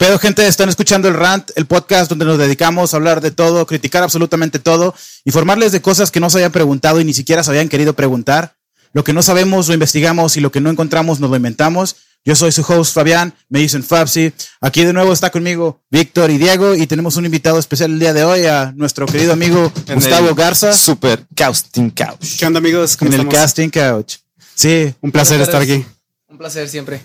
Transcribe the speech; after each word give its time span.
pedo, 0.00 0.18
gente? 0.18 0.46
Están 0.46 0.70
escuchando 0.70 1.08
el 1.08 1.14
Rant, 1.14 1.50
el 1.56 1.66
podcast 1.66 2.08
donde 2.08 2.24
nos 2.24 2.38
dedicamos 2.38 2.94
a 2.94 2.96
hablar 2.96 3.20
de 3.20 3.30
todo, 3.30 3.66
criticar 3.66 4.02
absolutamente 4.02 4.58
todo, 4.58 4.94
informarles 5.26 5.72
de 5.72 5.82
cosas 5.82 6.10
que 6.10 6.20
no 6.20 6.30
se 6.30 6.38
habían 6.38 6.52
preguntado 6.52 7.02
y 7.02 7.04
ni 7.04 7.12
siquiera 7.12 7.44
se 7.44 7.50
habían 7.50 7.68
querido 7.68 7.92
preguntar. 7.92 8.56
Lo 8.94 9.04
que 9.04 9.12
no 9.12 9.20
sabemos 9.22 9.68
lo 9.68 9.74
investigamos 9.74 10.38
y 10.38 10.40
lo 10.40 10.50
que 10.50 10.62
no 10.62 10.70
encontramos 10.70 11.20
nos 11.20 11.28
lo 11.28 11.36
inventamos. 11.36 11.96
Yo 12.24 12.34
soy 12.34 12.50
su 12.50 12.62
host 12.62 12.94
Fabián, 12.94 13.34
me 13.50 13.58
dicen 13.58 13.84
Fabsi. 13.84 14.32
Aquí 14.62 14.84
de 14.84 14.94
nuevo 14.94 15.12
está 15.12 15.28
conmigo 15.28 15.82
Víctor 15.90 16.30
y 16.30 16.38
Diego 16.38 16.74
y 16.74 16.86
tenemos 16.86 17.16
un 17.16 17.26
invitado 17.26 17.58
especial 17.58 17.90
el 17.90 17.98
día 17.98 18.14
de 18.14 18.24
hoy 18.24 18.46
a 18.46 18.72
nuestro 18.74 19.04
querido 19.04 19.34
amigo 19.34 19.70
En 19.86 19.96
Gustavo 19.96 20.30
el 20.30 20.34
Garza 20.34 20.72
Super 20.72 21.26
Casting 21.34 21.90
Couch. 21.90 22.38
¿Qué 22.38 22.46
onda 22.46 22.56
amigos? 22.56 22.96
¿Cómo 22.96 23.12
en 23.12 23.20
el? 23.20 23.28
Casting 23.28 23.68
Couch. 23.68 24.14
Sí, 24.54 24.94
Un 25.02 25.12
placer 25.12 25.38
estar 25.42 25.60
aquí. 25.60 25.84
Un 26.26 26.38
placer 26.38 26.70
siempre. 26.70 27.02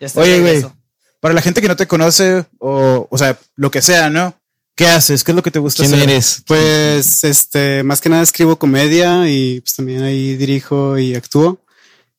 Ya 0.00 0.06
está 0.06 0.22
Oye, 0.22 0.40
güey. 0.40 0.77
Para 1.20 1.34
la 1.34 1.42
gente 1.42 1.60
que 1.60 1.68
no 1.68 1.76
te 1.76 1.86
conoce 1.86 2.44
o, 2.58 3.06
o 3.10 3.18
sea, 3.18 3.38
lo 3.56 3.70
que 3.70 3.82
sea, 3.82 4.10
¿no? 4.10 4.34
¿Qué 4.74 4.86
haces? 4.86 5.24
¿Qué 5.24 5.32
es 5.32 5.36
lo 5.36 5.42
que 5.42 5.50
te 5.50 5.58
gusta 5.58 5.82
¿Quién 5.82 5.94
hacer? 5.94 6.08
eres? 6.10 6.42
Pues 6.46 7.24
este, 7.24 7.82
más 7.82 8.00
que 8.00 8.08
nada 8.08 8.22
escribo 8.22 8.58
comedia 8.58 9.28
y 9.28 9.60
pues 9.60 9.74
también 9.74 10.02
ahí 10.04 10.36
dirijo 10.36 10.96
y 10.98 11.16
actúo. 11.16 11.58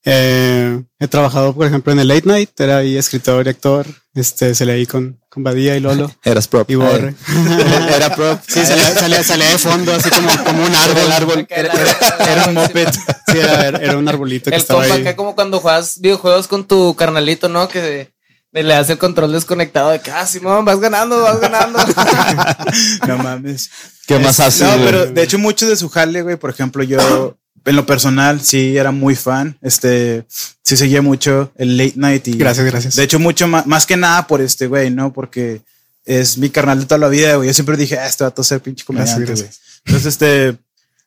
Eh, 0.06 0.82
he 1.00 1.08
trabajado, 1.08 1.54
por 1.54 1.68
ejemplo, 1.68 1.92
en 1.92 2.00
el 2.00 2.08
Late 2.08 2.24
Night, 2.28 2.60
era 2.60 2.78
ahí 2.78 2.98
escritor 2.98 3.46
y 3.46 3.50
actor. 3.50 3.86
Este, 4.16 4.56
se 4.56 4.66
leí 4.66 4.86
con, 4.86 5.20
con 5.30 5.44
Badía 5.44 5.76
y 5.78 5.80
Lolo 5.82 6.12
Eras 6.24 6.48
prop. 6.48 6.70
y 6.70 6.76
Borre. 6.76 7.14
Era 7.96 8.14
prop. 8.16 8.40
Sí, 8.48 8.66
salía, 8.66 8.94
salía, 8.94 9.24
salía 9.24 9.50
de 9.52 9.58
fondo, 9.58 9.94
así 9.94 10.10
como, 10.10 10.28
como 10.44 10.66
un 10.66 10.76
árbol. 10.76 11.12
árbol. 11.12 11.40
Acá 11.40 11.64
la- 11.64 12.32
Era 12.32 12.46
un 12.48 12.54
moped. 12.56 12.88
Sí, 13.28 13.38
era, 13.38 13.68
era 13.70 13.98
un 13.98 14.08
arbolito 14.08 14.50
que 14.50 14.56
El 14.56 14.62
estaba 14.64 14.82
compa 14.82 14.96
ahí. 14.96 15.02
acá 15.02 15.16
como 15.16 15.36
cuando 15.36 15.60
juegas 15.60 16.00
videojuegos 16.02 16.48
con 16.48 16.66
tu 16.66 16.96
carnalito, 16.96 17.48
¿no? 17.50 17.68
Que 17.70 18.12
le 18.52 18.64
das 18.64 18.90
el 18.90 18.98
control 18.98 19.32
desconectado 19.32 19.92
de 19.92 20.00
que, 20.00 20.12
ah, 20.12 20.26
Simón, 20.26 20.66
vas 20.66 20.80
ganando, 20.80 21.22
vas 21.22 21.40
ganando. 21.40 21.80
No 23.08 23.18
mames. 23.18 23.70
¿Qué 24.08 24.18
más 24.20 24.40
haces? 24.40 24.62
No, 24.62 24.74
güey? 24.74 24.86
pero 24.86 25.06
de 25.06 25.24
hecho 25.24 25.38
mucho 25.38 25.68
de 25.68 25.76
su 25.76 25.90
jale, 25.90 26.22
güey, 26.22 26.36
por 26.36 26.50
ejemplo, 26.50 26.84
yo 26.84 27.38
en 27.66 27.76
lo 27.76 27.86
personal 27.86 28.42
sí 28.42 28.78
era 28.78 28.92
muy 28.92 29.16
fan, 29.16 29.58
este, 29.62 30.26
sí 30.64 30.78
seguía 30.78 31.02
mucho 31.02 31.52
el 31.56 31.78
late 31.78 31.94
night 31.96 32.28
y 32.28 32.34
Gracias, 32.34 32.66
gracias. 32.66 32.96
de 32.96 33.04
hecho 33.04 33.20
mucho 33.20 33.48
más, 33.48 33.68
más 33.68 33.86
que 33.86 33.98
nada 33.98 34.26
por 34.26 34.42
este 34.42 34.68
güey, 34.68 34.90
¿no? 34.90 35.14
Porque 35.14 35.62
es 36.06 36.38
mi 36.38 36.50
carnal 36.50 36.80
de 36.80 36.86
toda 36.86 36.98
la 36.98 37.10
vida, 37.10 37.36
güey. 37.36 37.48
Yo 37.48 37.54
siempre 37.54 37.78
dije, 37.78 38.00
ah, 38.00 38.08
este 38.08 38.24
va 38.24 38.34
a 38.36 38.44
ser 38.44 38.62
pinche 38.62 38.84
comediante, 38.84 39.26
Gracias, 39.26 39.42
güey. 39.42 39.60
Entonces, 39.86 40.14
este, 40.14 40.58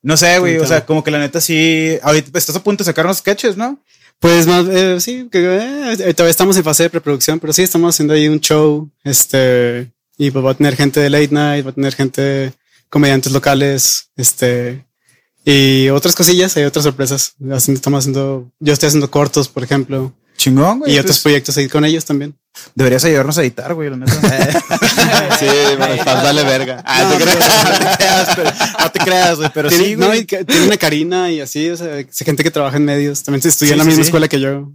no 0.03 0.17
sé, 0.17 0.39
güey, 0.39 0.59
o 0.59 0.67
sea, 0.67 0.87
como 0.87 1.03
que 1.03 1.11
la 1.11 1.19
neta 1.19 1.41
sí, 1.41 1.99
ahorita 2.03 2.39
estás 2.39 2.55
a 2.57 2.63
punto 2.63 2.85
de 2.85 2.91
sacar 2.91 3.05
unos 3.07 3.19
sketches, 3.19 3.57
¿no? 3.57 3.81
Pues 4.23 4.47
más, 4.47 4.67
eh, 4.69 5.01
sí, 5.01 5.29
que 5.33 5.41
eh, 5.99 6.15
todavía 6.15 6.31
estamos 6.31 6.57
en 6.57 6.63
fase 6.63 6.85
de 6.85 6.91
preproducción, 6.91 7.41
pero 7.41 7.53
sí 7.53 7.63
estamos 7.63 7.93
haciendo 7.93 8.15
ahí 8.15 8.29
un 8.29 8.39
show, 8.41 8.89
este, 9.03 9.91
y 10.17 10.31
pues 10.31 10.45
va 10.45 10.53
a 10.53 10.55
tener 10.55 10.77
gente 10.77 11.01
de 11.01 11.11
late 11.11 11.31
night, 11.33 11.67
va 11.67 11.71
a 11.71 11.75
tener 11.75 11.93
gente, 11.93 12.53
comediantes 12.89 13.33
locales, 13.33 14.11
este, 14.17 14.87
y 15.45 15.89
otras 15.89 16.15
cosillas, 16.15 16.57
hay 16.57 16.63
otras 16.63 16.85
sorpresas. 16.85 17.35
Haciendo- 17.51 17.79
Estamos 17.79 17.99
haciendo, 17.99 18.53
yo 18.61 18.73
estoy 18.73 18.87
haciendo 18.87 19.11
cortos, 19.11 19.49
por 19.49 19.65
ejemplo, 19.65 20.15
Chingón, 20.37 20.79
güey. 20.79 20.95
y 20.95 20.99
otros 20.99 21.17
Pues, 21.17 21.23
proyectos 21.23 21.57
ahí 21.59 21.69
con 21.69 21.85
ellos 21.85 22.05
también. 22.05 22.37
Deberías 22.75 23.05
ayudarnos 23.05 23.39
a 23.39 23.43
editar, 23.43 23.75
güey, 23.75 23.91
la 23.91 23.97
neta. 23.97 24.13
Sí, 25.39 25.47
estás 25.99 26.23
dale 26.23 26.45
verga. 26.45 26.83
Ah, 26.87 27.05
no, 27.05 27.17
¿te 27.19 27.25
crees? 27.25 27.39
no 27.39 27.89
te 27.89 27.97
creas, 27.97 28.29
pero, 28.37 28.51
no 28.81 28.91
te 28.93 28.99
creas, 29.01 29.37
güey, 29.39 29.51
pero 29.55 29.69
Tiene, 29.69 29.85
sí, 29.85 29.95
güey. 29.95 30.25
tiene 30.27 30.67
una 30.67 30.77
Karina 30.77 31.31
y 31.31 31.41
así, 31.41 31.69
o 31.71 31.77
sea, 31.77 32.05
gente 32.25 32.43
que 32.45 32.51
trabaja 32.51 32.77
en 32.77 32.85
medios, 32.85 33.23
también 33.23 33.47
estudia 33.47 33.71
Sí, 33.71 33.73
en 33.73 33.79
la 33.79 33.85
sí, 33.85 33.89
misma 33.89 34.05
sí. 34.05 34.09
escuela 34.09 34.29
que 34.29 34.41
yo. 34.41 34.71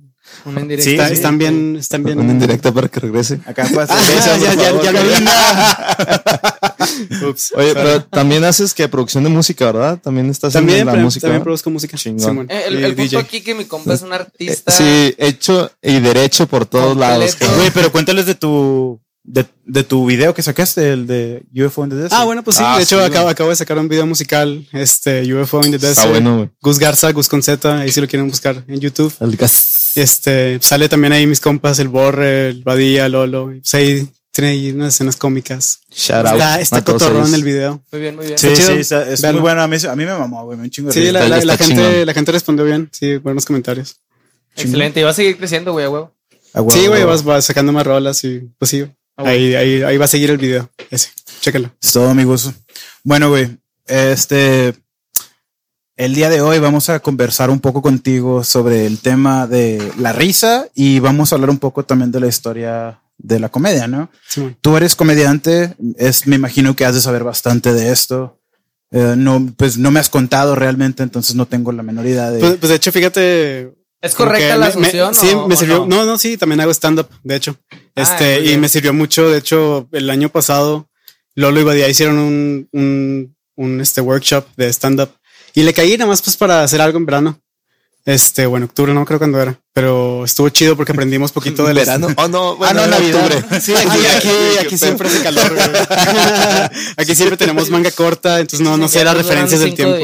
Una 0.46 0.62
indirecta. 0.62 1.04
Sí, 1.04 1.08
sí. 1.10 1.14
están 1.14 1.38
bien, 1.38 1.76
están 1.78 2.04
bien. 2.04 2.20
Una 2.20 2.32
indirecta 2.32 2.72
para 2.72 2.88
que 2.88 3.00
regrese. 3.00 3.40
Acá 3.46 3.68
pues, 3.74 3.90
Ah, 3.90 3.98
cerveza, 4.00 4.38
ya, 4.54 4.54
ya, 4.56 4.92
ya. 4.92 6.76
Ups. 7.30 7.54
Oye, 7.56 7.74
pero 7.74 8.04
también 8.06 8.44
haces 8.44 8.74
que 8.74 8.88
producción 8.88 9.24
de 9.24 9.30
música, 9.30 9.66
¿verdad? 9.66 10.00
También 10.00 10.30
estás 10.30 10.54
También, 10.54 10.80
en 10.82 10.86
la 10.88 10.96
música. 10.96 11.28
también 11.28 11.44
produzco 11.44 11.70
música. 11.70 11.98
Chingón. 11.98 12.30
Simón. 12.30 12.48
Eh, 12.50 12.64
el 12.68 12.78
el 12.84 12.96
punto 12.96 13.04
DJ. 13.04 13.20
aquí 13.20 13.42
que 13.42 13.56
mi 13.56 13.66
compa 13.66 13.94
es 13.94 14.02
un 14.02 14.12
Eh, 14.12 14.16
artista. 14.16 14.72
Sí, 14.72 15.14
hecho 15.18 15.72
y 15.82 16.00
derecho 16.00 16.48
por 16.48 16.66
todos 16.66 16.90
Completo. 16.90 17.12
lados. 17.20 17.38
Güey, 17.58 17.72
pero 17.72 17.92
cuéntales 17.92 18.26
de 18.26 18.36
tu 18.36 19.00
de, 19.30 19.46
de 19.66 19.84
tu 19.84 20.06
video 20.06 20.34
que 20.34 20.42
sacaste, 20.42 20.94
el 20.94 21.06
de 21.06 21.44
UFO 21.54 21.84
in 21.84 21.90
the 21.90 21.96
Desert. 21.98 22.14
Ah, 22.14 22.24
bueno, 22.24 22.46
pues 22.46 22.56
sí. 22.56 22.64
Ah, 22.66 22.78
de 22.78 22.84
hecho, 22.84 22.98
sí, 22.98 23.06
acabo, 23.14 23.50
de 23.50 23.56
sacar 23.58 23.78
un 23.78 23.90
video 23.90 24.06
musical, 24.06 24.66
este, 24.72 25.22
UFO 25.34 25.66
in 25.66 25.72
the 25.72 25.78
Desert. 25.78 25.98
Está 25.98 26.10
bueno, 26.10 26.38
güey. 26.38 26.50
Gus 26.62 26.80
Garza, 26.80 27.12
Gus 27.12 27.28
con 27.28 27.44
Z, 27.44 27.78
ahí 27.80 27.92
si 27.92 28.00
lo 28.00 28.08
quieren 28.08 28.30
buscar 28.30 28.64
en 28.70 28.80
YouTube. 28.80 29.14
El 29.20 29.36
gas. 29.36 29.77
Este, 30.02 30.60
sale 30.62 30.90
también 30.90 31.14
ahí 31.14 31.26
mis 31.28 31.40
compas, 31.40 31.80
el 31.80 31.88
Borre, 31.88 32.50
el 32.50 32.64
Badía, 32.64 33.10
Lolo. 33.10 33.52
y 33.54 33.60
Pues 33.62 33.74
ahí 33.74 34.08
tiene 34.32 34.52
ahí 34.52 34.72
unas 34.72 34.94
escenas 34.94 35.16
cómicas. 35.16 35.80
Shout 35.90 36.26
out. 36.28 36.42
Está, 36.62 36.84
cotorrón 36.84 37.34
el 37.34 37.44
video. 37.44 37.84
Muy 37.92 38.02
bien, 38.02 38.16
muy 38.16 38.28
bien. 38.28 38.38
sí, 38.38 38.48
está 38.48 38.66
sí, 38.74 38.80
está- 38.80 39.10
es 39.12 39.24
muy 39.24 39.42
bueno. 39.42 39.62
A 39.64 39.68
mí, 39.68 39.78
a 39.78 39.96
mí 39.96 40.06
me 40.06 40.14
mamó, 40.18 40.46
güey, 40.46 40.58
me 40.58 40.66
un 40.66 40.70
chingo 40.70 40.90
de 40.90 40.94
Sí, 40.94 41.12
la, 41.12 41.28
la- 41.28 41.44
la 41.44 41.58
gente, 41.58 41.76
chingón. 41.76 42.06
la 42.06 42.14
gente 42.14 42.32
respondió 42.32 42.66
bien. 42.66 42.90
Sí, 42.92 43.18
buenos 43.18 43.46
comentarios. 43.46 43.98
Excelente. 44.56 45.00
Y 45.00 45.04
va 45.04 45.10
a 45.10 45.14
seguir 45.14 45.38
creciendo, 45.38 45.72
güey, 45.72 45.86
a 45.86 45.90
huevo. 45.90 46.16
A 46.54 46.62
huevo, 46.62 46.80
sí, 46.82 46.88
güey, 46.88 47.04
vas, 47.04 47.24
vas 47.24 47.46
sacando 47.46 47.72
más 47.72 47.86
rolas 47.86 48.24
y 48.24 48.42
pues 48.58 48.70
sí. 48.70 48.86
Ah. 49.18 49.24
Ahí, 49.30 49.56
ahí, 49.56 49.82
ahí 49.82 49.98
va 49.98 50.06
a 50.06 50.08
seguir 50.08 50.30
el 50.30 50.38
video. 50.38 50.70
Ese. 50.92 51.10
Chécalo. 51.42 51.72
Es 51.82 51.92
todo, 51.94 52.08
amigos. 52.10 52.52
Bueno, 53.04 53.30
güey, 53.30 53.58
este. 53.88 54.76
El 55.98 56.14
día 56.14 56.30
de 56.30 56.42
hoy 56.42 56.60
vamos 56.60 56.90
a 56.90 57.00
conversar 57.00 57.50
un 57.50 57.60
poco 57.60 57.82
contigo 57.82 58.44
sobre 58.44 58.86
el 58.86 59.00
tema 59.00 59.48
de 59.48 59.92
la 59.98 60.14
risa 60.14 60.68
y 60.76 61.00
vamos 61.00 61.32
a 61.32 61.36
hablar 61.36 61.50
un 61.50 61.58
poco 61.58 61.84
también 61.86 62.12
de 62.12 62.20
la 62.20 62.28
historia 62.28 63.02
de 63.18 63.40
la 63.40 63.50
comedia, 63.50 63.88
¿no? 63.88 64.12
Simón. 64.28 64.56
Tú 64.62 64.78
eres 64.78 64.96
comediante, 64.96 65.76
es, 65.98 66.28
me 66.28 66.36
imagino 66.36 66.76
que 66.76 66.86
has 66.86 66.94
de 66.94 67.02
saber 67.02 67.24
bastante 67.24 67.74
de 67.74 67.92
esto. 67.92 68.40
Eh, 68.92 69.16
no, 69.18 69.52
pues 69.58 69.80
no 69.80 69.90
me 69.90 70.00
has 70.00 70.10
contado 70.10 70.54
realmente, 70.56 71.02
entonces 71.02 71.36
no 71.36 71.48
tengo 71.48 71.72
la 71.72 71.82
menor 71.82 72.06
idea 72.06 72.30
de. 72.30 72.40
Pues, 72.40 72.58
pues 72.58 72.70
de 72.70 72.76
hecho, 72.76 72.92
fíjate, 72.92 73.74
¿Es 74.00 74.14
correcta 74.14 74.56
la 74.56 74.68
me- 74.70 74.76
me- 74.76 74.88
asunción? 74.88 75.16
sí, 75.16 75.30
o- 75.34 75.48
me 75.48 75.56
sirvió. 75.56 75.80
no? 75.80 75.88
No? 75.88 76.06
no, 76.06 76.18
sí, 76.20 76.38
también 76.38 76.62
hago 76.62 76.72
stand-up, 76.72 77.10
de 77.24 77.36
hecho. 77.36 77.58
Ah, 77.72 77.78
Este, 77.96 78.46
y 78.52 78.58
me 78.60 78.70
sirvió 78.70 78.94
mucho. 78.94 79.30
De 79.32 79.40
hecho, 79.40 79.90
el 79.92 80.12
año 80.12 80.30
pasado, 80.30 80.88
Lolo 81.34 81.60
y 81.60 81.64
Badía 81.64 81.90
hicieron 81.90 82.20
un, 82.20 82.70
un, 82.72 83.36
un 83.56 83.82
este, 83.82 84.00
workshop 84.02 84.46
de 84.56 84.70
stand-up 84.72 85.10
y 85.58 85.64
le 85.64 85.74
caí 85.74 85.98
nada 85.98 86.08
más 86.08 86.22
pues 86.22 86.38
para 86.38 86.62
hacer 86.62 86.80
algo 86.80 87.00
en 87.00 87.08
verano. 87.08 87.42
Este, 88.06 88.46
bueno, 88.46 88.68
octubre, 88.68 88.94
no 88.94 89.04
creo 89.06 89.18
cuándo 89.18 89.42
era, 89.42 89.60
pero 89.74 90.24
estuvo 90.24 90.48
chido 90.50 90.78
porque 90.78 90.92
aprendimos 90.92 91.32
poquito 91.32 91.66
del 91.66 91.76
verano. 91.84 92.10
Oh, 92.16 92.28
no, 92.28 92.56
bueno, 92.58 92.76
no, 92.76 92.84
en 92.84 92.90
Navidad. 92.92 93.26
octubre. 93.26 93.60
Sí, 93.60 93.74
aquí, 93.76 94.06
aquí, 94.06 94.30
aquí 94.62 94.78
siempre 94.78 95.08
hace 95.08 95.24
calor. 95.24 95.52
güey. 95.52 95.68
aquí 96.98 97.16
siempre 97.16 97.38
tenemos 97.38 97.72
manga 97.72 97.90
corta, 97.90 98.40
entonces 98.40 98.62
no, 98.62 98.78
no 98.78 98.88
sé 98.88 99.04
las 99.04 99.18
referencias 99.18 99.60
del 99.60 99.74
tiempo. 99.74 99.98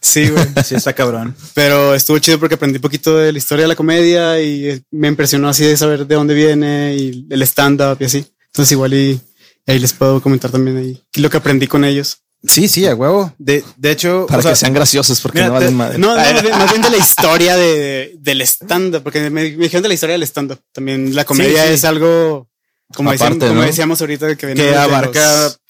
Sí, 0.00 0.30
güey. 0.30 0.44
Sí, 0.64 0.74
está 0.74 0.92
cabrón. 0.94 1.36
Pero 1.54 1.94
estuvo 1.94 2.18
chido 2.18 2.40
porque 2.40 2.56
aprendí 2.56 2.80
poquito 2.80 3.16
de 3.16 3.30
la 3.30 3.38
historia 3.38 3.62
de 3.62 3.68
la 3.68 3.76
comedia 3.76 4.42
y 4.42 4.68
eh, 4.68 4.82
me 4.90 5.06
impresionó 5.06 5.48
así 5.48 5.64
de 5.64 5.76
saber 5.76 6.08
de 6.08 6.14
dónde 6.16 6.34
viene 6.34 6.96
y 6.96 7.24
el 7.30 7.42
stand-up 7.42 7.98
y 8.00 8.06
así. 8.06 8.26
Entonces 8.46 8.72
igual 8.72 8.94
y 8.94 9.20
ahí 9.64 9.78
les 9.78 9.92
puedo 9.92 10.20
comentar 10.20 10.50
también 10.50 10.76
ahí 10.76 11.00
lo 11.14 11.30
que 11.30 11.36
aprendí 11.36 11.68
con 11.68 11.84
ellos. 11.84 12.25
Sí, 12.48 12.68
sí, 12.68 12.86
a 12.86 12.94
huevo. 12.94 13.32
De, 13.38 13.64
de 13.76 13.90
hecho, 13.90 14.26
Para 14.26 14.38
o 14.38 14.42
sea, 14.42 14.52
que 14.52 14.56
sean 14.56 14.72
graciosos, 14.74 15.20
porque 15.20 15.38
mira, 15.38 15.48
no 15.48 15.54
valen 15.54 15.74
madre. 15.74 15.98
No, 15.98 16.08
no, 16.08 16.16
más 16.16 16.42
bien, 16.42 16.58
más 16.58 16.70
bien 16.70 16.82
de 16.82 16.90
la 16.90 16.96
historia 17.04 17.56
de, 17.56 18.14
del 18.18 18.40
stand-up, 18.42 19.02
porque 19.02 19.20
me, 19.30 19.30
me 19.30 19.44
dijeron 19.64 19.82
de 19.82 19.88
la 19.88 19.94
historia 19.94 20.14
del 20.14 20.22
stand-up. 20.22 20.60
También 20.72 21.14
la 21.14 21.24
comedia 21.24 21.66
sí. 21.66 21.72
es 21.74 21.84
algo, 21.84 22.48
como, 22.94 23.10
Aparte, 23.10 23.34
decíamos, 23.34 23.48
como 23.56 23.62
decíamos 23.66 24.00
ahorita, 24.00 24.36
que, 24.36 24.46
viene 24.46 24.62
que 24.62 24.74
abarca 24.76 25.42
los- 25.42 25.60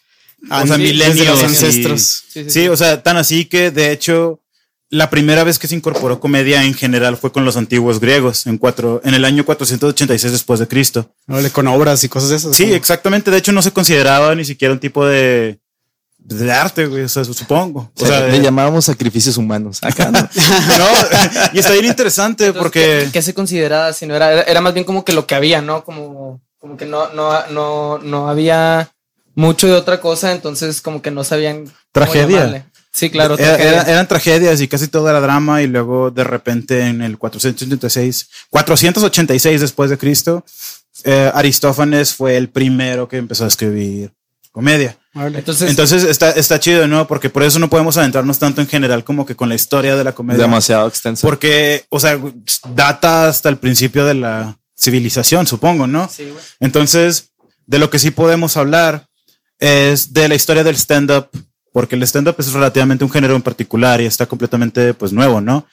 o 0.50 0.66
sea, 0.66 0.78
milenios 0.78 1.26
los 1.26 1.40
y- 1.42 1.44
ancestros. 1.46 2.22
Sí, 2.48 2.68
o 2.68 2.76
sea, 2.76 3.02
tan 3.02 3.16
así 3.16 3.46
que 3.46 3.70
de 3.70 3.90
hecho 3.90 4.40
la 4.90 5.10
primera 5.10 5.42
vez 5.42 5.58
que 5.58 5.66
se 5.66 5.74
incorporó 5.74 6.20
comedia 6.20 6.62
en 6.62 6.72
general 6.74 7.16
fue 7.16 7.32
con 7.32 7.44
los 7.44 7.56
antiguos 7.56 7.98
griegos 7.98 8.46
en 8.46 8.56
cuatro, 8.58 9.00
en 9.02 9.14
el 9.14 9.24
año 9.24 9.44
486 9.44 10.30
después 10.32 10.60
de 10.60 10.68
Cristo. 10.68 11.10
Con 11.52 11.66
obras 11.66 12.04
y 12.04 12.08
cosas 12.08 12.30
de 12.30 12.36
esas. 12.36 12.54
Sí, 12.56 12.64
como- 12.64 12.74
exactamente. 12.76 13.30
De 13.32 13.38
hecho, 13.38 13.50
no 13.52 13.62
se 13.62 13.72
consideraba 13.72 14.34
ni 14.36 14.44
siquiera 14.44 14.72
un 14.72 14.78
tipo 14.78 15.04
de, 15.06 15.58
de 16.28 16.52
arte, 16.52 16.86
güey. 16.86 17.04
O 17.04 17.08
sea, 17.08 17.24
supongo. 17.24 17.90
O 17.94 18.04
O 18.04 18.06
sea, 18.06 18.20
le 18.26 18.40
llamábamos 18.40 18.84
sacrificios 18.84 19.36
humanos. 19.36 19.78
Acá 19.82 20.10
no. 20.10 20.20
no, 20.78 20.88
y 21.52 21.58
está 21.58 21.72
bien 21.72 21.84
interesante 21.86 22.46
Entonces, 22.46 22.62
porque 22.62 23.02
¿qué, 23.06 23.10
qué 23.12 23.22
se 23.22 23.34
consideraba? 23.34 23.92
Si 23.92 24.06
no 24.06 24.14
era, 24.14 24.42
era, 24.42 24.60
más 24.60 24.74
bien 24.74 24.84
como 24.84 25.04
que 25.04 25.12
lo 25.12 25.26
que 25.26 25.34
había, 25.34 25.62
¿no? 25.62 25.84
Como, 25.84 26.40
como 26.58 26.76
que 26.76 26.86
no, 26.86 27.12
no, 27.12 27.46
no, 27.48 27.98
no 27.98 28.28
había 28.28 28.90
mucho 29.34 29.66
de 29.66 29.74
otra 29.74 30.00
cosa, 30.00 30.32
entonces 30.32 30.80
como 30.80 31.00
que 31.02 31.10
no 31.10 31.22
sabían. 31.24 31.70
Tragedia. 31.92 32.66
Sí, 32.92 33.10
claro. 33.10 33.34
era- 33.38 33.56
tragedia. 33.56 33.72
era- 33.82 33.92
eran 33.92 34.08
tragedias 34.08 34.60
y 34.60 34.68
casi 34.68 34.88
todo 34.88 35.08
era 35.08 35.20
drama. 35.20 35.62
Y 35.62 35.66
luego 35.66 36.10
de 36.10 36.24
repente 36.24 36.80
en 36.86 37.02
el 37.02 37.18
486, 37.18 38.28
486 38.50 39.60
después 39.60 39.90
de 39.90 39.98
Cristo, 39.98 40.44
eh, 41.04 41.30
Aristófanes 41.34 42.14
fue 42.14 42.36
el 42.36 42.48
primero 42.48 43.06
que 43.06 43.18
empezó 43.18 43.44
a 43.44 43.48
escribir 43.48 44.12
comedia. 44.50 44.96
Entonces, 45.16 45.70
Entonces 45.70 46.04
está, 46.04 46.30
está 46.32 46.60
chido, 46.60 46.86
¿no? 46.86 47.06
Porque 47.06 47.30
por 47.30 47.42
eso 47.42 47.58
no 47.58 47.70
podemos 47.70 47.96
adentrarnos 47.96 48.38
tanto 48.38 48.60
en 48.60 48.66
general 48.66 49.02
como 49.02 49.24
que 49.24 49.34
con 49.34 49.48
la 49.48 49.54
historia 49.54 49.96
de 49.96 50.04
la 50.04 50.12
comedia. 50.12 50.42
Demasiado 50.42 50.86
extenso. 50.86 51.26
Porque, 51.26 51.86
o 51.88 51.98
sea, 51.98 52.20
data 52.74 53.28
hasta 53.28 53.48
el 53.48 53.56
principio 53.56 54.04
de 54.04 54.14
la 54.14 54.58
civilización, 54.78 55.46
supongo, 55.46 55.86
¿no? 55.86 56.08
sí, 56.08 56.24
güey. 56.24 56.44
Entonces, 56.60 57.30
de 57.66 57.78
lo 57.78 57.88
que 57.88 57.98
sí 57.98 58.10
podemos 58.10 58.56
hablar 58.56 59.08
es 59.58 60.12
de 60.12 60.28
la 60.28 60.34
historia 60.34 60.62
del 60.64 60.76
stand-up, 60.76 61.28
porque 61.72 61.96
el 61.96 62.02
stand-up 62.02 62.36
es 62.38 62.52
relativamente 62.52 63.04
un 63.04 63.10
género 63.10 63.36
en 63.36 63.42
particular 63.42 64.00
y 64.00 64.06
está 64.06 64.26
completamente 64.26 64.92
pues 64.92 65.12
nuevo, 65.12 65.40
¿no? 65.40 65.66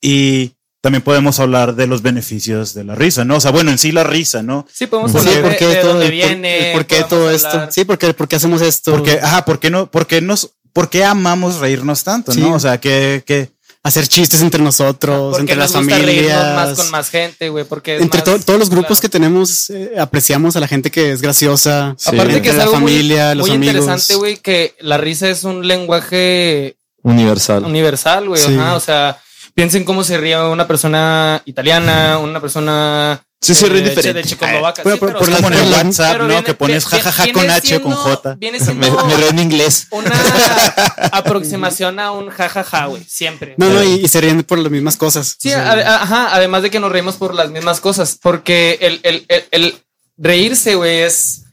Y 0.00 0.55
también 0.80 1.02
podemos 1.02 1.40
hablar 1.40 1.74
de 1.74 1.86
los 1.86 2.02
beneficios 2.02 2.74
de 2.74 2.84
la 2.84 2.94
risa, 2.94 3.24
¿no? 3.24 3.36
O 3.36 3.40
sea, 3.40 3.50
bueno, 3.50 3.70
en 3.72 3.78
sí 3.78 3.90
la 3.92 4.04
risa, 4.04 4.42
¿no? 4.42 4.66
Sí, 4.72 4.86
podemos 4.86 5.10
Sí, 5.12 5.18
hablar 5.18 5.42
¿por 5.42 5.58
de, 5.58 5.66
de 5.66 5.74
todo, 5.76 5.90
dónde 5.94 6.10
viene. 6.10 6.70
por 6.74 6.86
qué 6.86 7.02
todo 7.04 7.30
esto? 7.30 7.48
hablar- 7.48 7.72
Sí, 7.72 7.84
porque, 7.84 8.14
¿por 8.14 8.28
qué 8.28 8.36
hacemos 8.36 8.60
esto? 8.62 8.92
Porque, 8.92 9.18
ajá, 9.20 9.44
¿por 9.44 9.58
qué 9.58 9.70
no, 9.70 9.90
por 9.90 10.06
qué 10.06 10.20
nos, 10.20 10.52
por 10.72 10.88
qué 10.90 11.04
amamos 11.04 11.56
reírnos 11.56 12.04
tanto, 12.04 12.30
Sí. 12.32 12.40
no? 12.40 12.54
O 12.54 12.60
sea, 12.60 12.78
que, 12.78 13.24
que, 13.26 13.50
hacer 13.82 14.08
chistes 14.08 14.40
entre 14.42 14.60
nosotros, 14.60 15.30
Porque 15.30 15.42
entre 15.42 15.56
nos 15.56 15.72
las 15.72 15.80
gusta 15.80 15.96
familias. 15.96 16.54
más 16.56 16.76
con 16.76 16.90
más 16.90 17.08
gente, 17.08 17.48
güey, 17.50 17.64
porque 17.64 17.96
es 17.96 18.02
entre 18.02 18.18
más- 18.18 18.24
to- 18.24 18.40
todos 18.44 18.58
los 18.58 18.68
grupos 18.68 18.98
claro. 18.98 19.00
que 19.02 19.08
tenemos, 19.08 19.70
eh, 19.70 19.92
apreciamos 19.96 20.56
a 20.56 20.60
la 20.60 20.66
gente 20.66 20.90
que 20.90 21.12
es 21.12 21.22
graciosa. 21.22 21.94
Sí. 21.96 22.08
Aparte 22.08 22.24
entre 22.34 22.42
que 22.42 22.48
es 22.50 22.56
la 22.56 22.64
algo 22.64 22.80
muy- 22.80 22.92
familia, 22.92 23.26
muy, 23.28 23.34
los 23.36 23.50
amigos. 23.50 23.74
interesante, 23.76 24.14
güey, 24.16 24.36
que 24.38 24.74
la 24.80 24.98
risa 24.98 25.28
es 25.30 25.44
un 25.44 25.66
lenguaje 25.68 26.76
Universal. 27.02 27.64
universal, 27.64 28.28
güey. 28.28 28.42
Sí. 28.42 28.56
O 28.56 28.80
sea, 28.80 29.18
piensen 29.56 29.84
cómo 29.84 30.04
se 30.04 30.18
ríe 30.18 30.38
una 30.38 30.66
persona 30.68 31.40
italiana, 31.46 32.18
una 32.18 32.40
persona 32.42 33.22
Sí, 33.40 33.54
se 33.54 33.66
ríe 33.68 33.80
de- 33.82 33.88
diferente. 33.90 34.22
de 34.22 34.28
Checoslovaquia. 34.28 34.84
Pero 34.84 34.96
Sí, 34.96 35.00
por- 35.00 35.08
pero, 35.08 35.18
por 35.20 35.28
o 35.28 35.30
sea, 35.32 35.40
la- 35.40 35.48
como 35.48 35.58
en 35.58 35.66
el 35.66 35.72
WhatsApp, 35.72 36.12
pero 36.12 36.22
¿no? 36.24 36.28
viene- 36.28 36.44
que 36.44 36.54
pones 36.54 36.84
jajaja 36.84 37.24
viene 37.24 37.38
con 37.40 37.50
H 37.50 37.76
o 37.76 37.82
con 37.82 37.92
siendo- 37.92 38.10
J. 38.16 38.34
Viene 38.38 38.58
Me, 38.60 38.64
siendo 38.64 39.06
me 39.06 39.16
río 39.16 39.28
en 39.30 39.38
inglés. 39.38 39.86
una 39.90 40.10
aproximación 41.12 41.98
a 42.00 42.12
un 42.12 42.28
jajaja, 42.28 42.86
güey, 42.86 43.02
siempre. 43.04 43.54
No, 43.56 43.70
no, 43.70 43.82
y, 43.82 43.94
y 44.04 44.08
se 44.08 44.20
ríen 44.20 44.42
por 44.42 44.58
las 44.58 44.70
mismas 44.70 44.96
cosas. 44.96 45.36
Sí, 45.38 45.48
O 45.48 45.52
sea, 45.52 45.70
a- 45.70 45.74
a- 45.74 46.02
ajá, 46.02 46.34
además 46.34 46.62
de 46.62 46.70
que 46.70 46.80
nos 46.80 46.92
reímos 46.92 47.16
por 47.16 47.34
las 47.34 47.50
mismas 47.50 47.80
cosas, 47.80 48.18
porque 48.20 48.78
el, 48.80 49.00
el, 49.04 49.24
el, 49.28 49.44
el 49.50 49.74
reírse, 50.18 50.74
güey, 50.74 51.00
es 51.02 51.44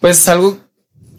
pues 0.00 0.26
algo 0.28 0.58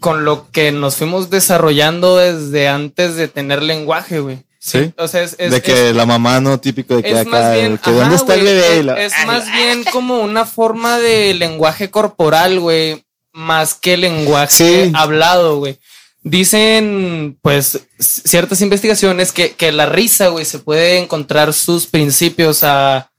con 0.00 0.24
lo 0.24 0.50
que 0.50 0.72
nos 0.72 0.96
fuimos 0.96 1.30
desarrollando 1.30 2.16
desde 2.16 2.68
antes 2.68 3.14
de 3.16 3.28
tener 3.28 3.62
lenguaje, 3.62 4.18
güey. 4.20 4.44
Sí. 4.64 4.92
O 4.96 5.08
sea, 5.08 5.22
es, 5.22 5.34
es- 5.38 5.50
de 5.50 5.60
que 5.60 5.90
es- 5.90 5.96
la 5.96 6.06
mamá 6.06 6.40
no 6.40 6.60
típico 6.60 6.94
de 6.94 7.02
que 7.02 7.12
más 7.12 7.26
acá, 7.26 7.52
bien, 7.54 7.72
el 7.72 7.80
que 7.80 7.90
ajá, 7.90 7.98
dónde 7.98 8.14
está 8.16 8.34
el 8.34 8.42
güey, 8.42 8.54
bebé. 8.54 8.82
La- 8.84 9.02
es 9.02 9.12
más 9.26 9.50
bien 9.50 9.82
como 9.90 10.20
una 10.20 10.46
forma 10.46 10.98
de 11.00 11.34
lenguaje 11.34 11.90
corporal, 11.90 12.60
güey, 12.60 13.02
más 13.32 13.74
que 13.74 13.96
lenguaje 13.96 14.84
Sí. 14.86 14.92
hablado, 14.94 15.58
güey. 15.58 15.78
Dicen, 16.22 17.36
pues, 17.42 17.80
ciertas 17.98 18.60
investigaciones 18.60 19.32
que, 19.32 19.50
que 19.54 19.72
la 19.72 19.86
risa, 19.86 20.28
güey, 20.28 20.44
se 20.44 20.60
puede 20.60 20.98
encontrar 20.98 21.52
sus 21.52 21.88
principios 21.88 22.62
a 22.62 23.10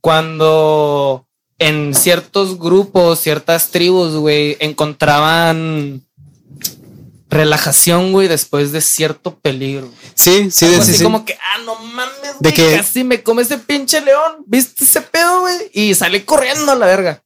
cuando 0.00 1.26
en 1.58 1.94
ciertos 1.94 2.58
grupos, 2.58 3.18
ciertas 3.20 3.70
tribus, 3.70 4.14
güey, 4.14 4.56
encontraban 4.60 6.02
relajación, 7.32 8.12
güey, 8.12 8.28
después 8.28 8.70
de 8.72 8.80
cierto 8.80 9.38
peligro. 9.38 9.88
Sí, 10.14 10.50
sí, 10.50 10.66
Algo 10.66 10.76
sí, 10.82 10.90
así 10.90 10.98
sí. 10.98 11.04
como 11.04 11.24
que, 11.24 11.34
ah, 11.34 11.58
no 11.64 11.76
mames, 11.76 12.38
De 12.40 12.50
güey, 12.50 12.54
que- 12.54 12.76
casi 12.76 13.02
me 13.04 13.22
come 13.22 13.42
ese 13.42 13.58
pinche 13.58 14.00
león. 14.00 14.44
¿Viste 14.46 14.84
ese 14.84 15.00
pedo, 15.00 15.40
güey? 15.40 15.70
Y 15.72 15.94
sale 15.94 16.24
corriendo 16.24 16.70
a 16.72 16.74
la 16.76 16.86
verga. 16.86 17.22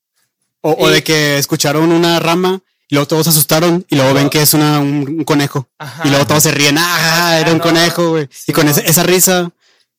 O, 0.62 0.88
de 0.88 1.05
que 1.05 1.38
escucharon 1.38 1.93
una 1.93 2.19
rama 2.19 2.61
y 2.88 2.94
luego 2.97 3.06
todos 3.06 3.25
se 3.25 3.31
asustaron 3.31 3.85
y 3.88 3.94
luego 3.94 4.14
ven 4.14 4.29
que 4.31 4.43
es 4.43 4.53
una, 4.55 4.81
un, 4.81 5.06
un 5.19 5.25
conejo. 5.25 5.69
Ajá. 5.79 6.03
Y 6.05 6.11
luego 6.11 6.26
todos 6.26 6.43
se 6.43 6.50
ríen. 6.50 6.76
Ah, 6.79 7.38
era 7.41 7.52
un 7.52 7.59
no, 7.59 7.62
conejo, 7.64 8.09
güey. 8.11 8.29
sí, 8.32 8.47
y 8.49 8.52
con 8.52 8.64
no. 8.64 8.73
esa, 8.73 8.81
esa 8.81 9.02
risa 9.05 9.50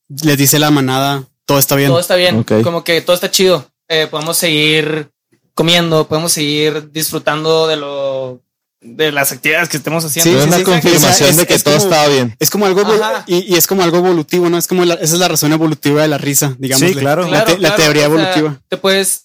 les 0.10 0.38
dice 0.38 0.60
la 0.60 0.70
manada, 0.72 1.24
todo 1.46 1.60
está 1.60 1.76
bien. 1.76 1.90
Todo 1.90 2.00
está 2.02 2.16
bien, 2.16 2.44
como 2.44 2.84
que 2.84 3.00
todo 3.02 3.14
está 3.14 3.32
chido. 3.32 3.70
Eh, 3.88 4.08
podemos 4.12 4.36
seguir 4.38 5.10
comiendo, 5.54 6.08
podemos 6.08 6.34
seguir 6.34 6.92
disfrutando 6.92 7.68
de 7.68 7.78
lo 7.78 8.42
de 8.82 9.12
las 9.12 9.32
actividades 9.32 9.70
que 9.70 9.78
estemos 9.78 10.06
haciendo. 10.06 10.32
Sí, 10.32 10.38
es 10.38 10.46
una 10.48 10.58
sí. 10.58 10.64
confirmación 10.64 11.30
es- 11.32 11.36
de 11.38 11.48
que 11.48 11.54
es 11.56 11.64
todo 11.64 11.78
como- 11.78 11.90
estaba 11.90 12.08
bien. 12.10 12.36
Es 12.40 12.50
como 12.50 12.66
algo 12.66 12.84
y, 13.26 13.54
y 13.54 13.56
es 13.58 13.66
como 13.68 13.84
algo 13.84 13.98
evolutivo, 13.98 14.50
¿no? 14.50 14.58
Es 14.58 14.68
como 14.68 14.86
la- 14.86 14.94
esa 14.96 15.14
es 15.16 15.20
la 15.20 15.28
razón 15.28 15.52
evolutiva 15.52 16.02
de 16.02 16.08
la 16.08 16.18
risa, 16.18 16.56
digamos. 16.60 16.88
Sí, 16.88 16.96
claro. 16.96 17.28
La, 17.30 17.44
te- 17.46 17.58
la 17.58 17.76
teoría 17.76 18.08
o 18.08 18.16
sea, 18.16 18.22
evolutiva. 18.24 18.62
te 18.70 18.78
puedes, 18.78 19.24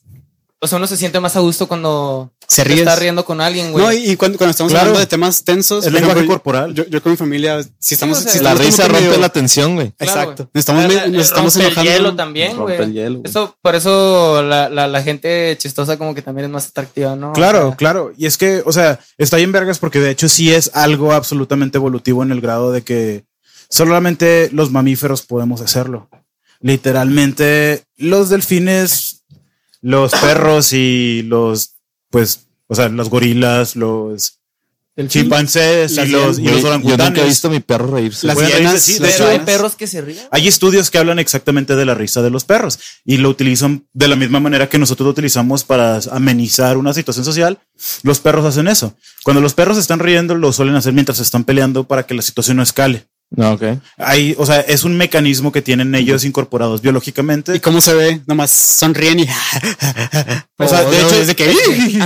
o 0.64 0.68
sea, 0.68 0.78
uno 0.78 0.86
se 0.86 0.96
siente 0.96 1.18
más 1.18 1.34
a 1.36 1.40
gusto 1.40 1.66
cuando 1.66 2.32
Se 2.46 2.62
ríe. 2.62 2.78
está 2.78 2.94
riendo 2.96 3.24
con 3.24 3.40
alguien, 3.40 3.72
güey. 3.72 3.84
No, 3.84 3.92
y, 3.92 4.12
y 4.12 4.16
cuando, 4.16 4.38
cuando 4.38 4.52
estamos 4.52 4.70
Claro. 4.70 4.82
hablando 4.86 5.00
de 5.00 5.06
temas 5.06 5.42
tensos, 5.42 5.84
El 5.84 5.92
lenguaje 5.94 6.24
corporal. 6.24 6.72
Yo, 6.72 6.86
yo 6.86 7.02
con 7.02 7.10
mi 7.12 7.16
familia, 7.18 7.60
si 7.80 7.94
estamos, 7.94 8.18
o 8.18 8.20
sea, 8.22 8.30
si 8.30 8.38
La 8.38 8.52
estamos 8.52 8.66
risa 8.66 8.86
rompe 8.88 9.02
medio- 9.08 9.18
la 9.20 9.28
tensión, 9.28 9.74
güey. 9.74 9.90
Claro, 9.98 10.20
Exacto. 10.20 10.50
Nos 10.54 10.60
estamos, 10.60 10.84
La- 10.84 10.88
la- 11.02 11.06
nos 11.08 11.26
estamos 11.26 11.54
rompe 11.54 11.66
enojando. 11.66 11.90
el 11.90 11.96
hielo 11.96 12.16
también, 12.16 12.56
Rompe 12.56 12.76
güey. 12.76 12.88
el 12.88 12.92
hielo, 12.94 13.18
güey. 13.18 13.30
Eso, 13.30 13.56
por 13.60 13.74
eso 13.74 14.42
la, 14.42 14.68
la, 14.68 14.86
la 14.86 15.02
gente 15.02 15.56
chistosa 15.58 15.98
como 15.98 16.14
que 16.14 16.22
también 16.22 16.44
es 16.46 16.50
más 16.52 16.68
atractiva, 16.68 17.16
¿no? 17.16 17.32
Claro, 17.32 17.66
O 17.66 17.68
sea, 17.70 17.76
claro. 17.76 18.12
Y 18.16 18.26
es 18.26 18.36
que, 18.38 18.62
o 18.64 18.72
sea, 18.72 19.00
está 19.18 19.36
ahí 19.38 19.42
en 19.42 19.52
vergas 19.52 19.78
porque 19.80 19.98
de 19.98 20.10
hecho 20.10 20.28
sí 20.28 20.54
es 20.54 20.70
algo 20.74 21.12
absolutamente 21.12 21.78
evolutivo 21.78 22.22
en 22.22 22.30
el 22.30 22.40
grado 22.40 22.70
de 22.70 22.82
que 22.82 23.24
solamente 23.68 24.48
los 24.52 24.70
mamíferos 24.70 25.22
podemos 25.22 25.60
hacerlo. 25.60 26.08
Literalmente, 26.60 27.84
los 27.96 28.28
delfines, 28.28 29.21
los 29.82 30.12
perros 30.12 30.72
y 30.72 31.22
los, 31.22 31.74
pues, 32.08 32.46
o 32.68 32.74
sea, 32.74 32.88
los 32.88 33.10
gorilas, 33.10 33.76
los 33.76 34.38
chimpancés 35.08 35.92
y 35.92 36.06
los, 36.06 36.38
y 36.38 36.44
los 36.44 36.60
Yo 36.62 36.70
nunca 36.70 36.88
he 36.88 36.92
orangutanes. 36.92 37.26
visto 37.26 37.48
a 37.48 37.50
mi 37.50 37.60
perro 37.60 37.86
reírse. 37.88 38.26
Las 38.26 38.36
reírse, 38.36 38.78
sí, 38.78 38.92
de 38.94 39.00
las 39.00 39.14
hecho, 39.14 39.24
Pero 39.24 39.30
hay 39.30 39.38
perros 39.40 39.74
que 39.74 39.86
se 39.86 40.00
ríen. 40.02 40.24
Hay 40.30 40.48
estudios 40.48 40.90
que 40.90 40.98
hablan 40.98 41.18
exactamente 41.18 41.76
de 41.76 41.84
la 41.84 41.94
risa 41.94 42.22
de 42.22 42.30
los 42.30 42.44
perros 42.44 42.78
y 43.04 43.16
lo 43.16 43.28
utilizan 43.30 43.86
de 43.92 44.08
la 44.08 44.16
misma 44.16 44.38
manera 44.40 44.68
que 44.68 44.78
nosotros 44.78 45.06
lo 45.06 45.10
utilizamos 45.10 45.64
para 45.64 45.98
amenizar 46.10 46.76
una 46.76 46.92
situación 46.92 47.24
social. 47.24 47.58
Los 48.02 48.20
perros 48.20 48.44
hacen 48.44 48.68
eso. 48.68 48.94
Cuando 49.24 49.40
los 49.40 49.54
perros 49.54 49.78
están 49.78 49.98
riendo, 49.98 50.34
lo 50.34 50.52
suelen 50.52 50.74
hacer 50.76 50.92
mientras 50.92 51.18
están 51.20 51.44
peleando 51.44 51.84
para 51.84 52.06
que 52.06 52.14
la 52.14 52.22
situación 52.22 52.58
no 52.58 52.62
escale. 52.62 53.06
No, 53.34 53.52
ok. 53.52 53.62
Hay, 53.96 54.34
o 54.38 54.44
sea, 54.44 54.60
es 54.60 54.84
un 54.84 54.96
mecanismo 54.96 55.52
que 55.52 55.62
tienen 55.62 55.94
ellos 55.94 56.24
incorporados 56.24 56.82
biológicamente. 56.82 57.56
¿Y 57.56 57.60
cómo 57.60 57.80
se 57.80 57.94
ve? 57.94 58.20
Nomás 58.26 58.50
sonríen 58.50 59.20
y. 59.20 59.26
O 60.58 60.68
sea, 60.68 60.84
de 60.84 60.98
no, 61.02 61.08
hecho, 61.08 61.14
es 61.20 61.26
de 61.26 61.34
que- 61.34 61.52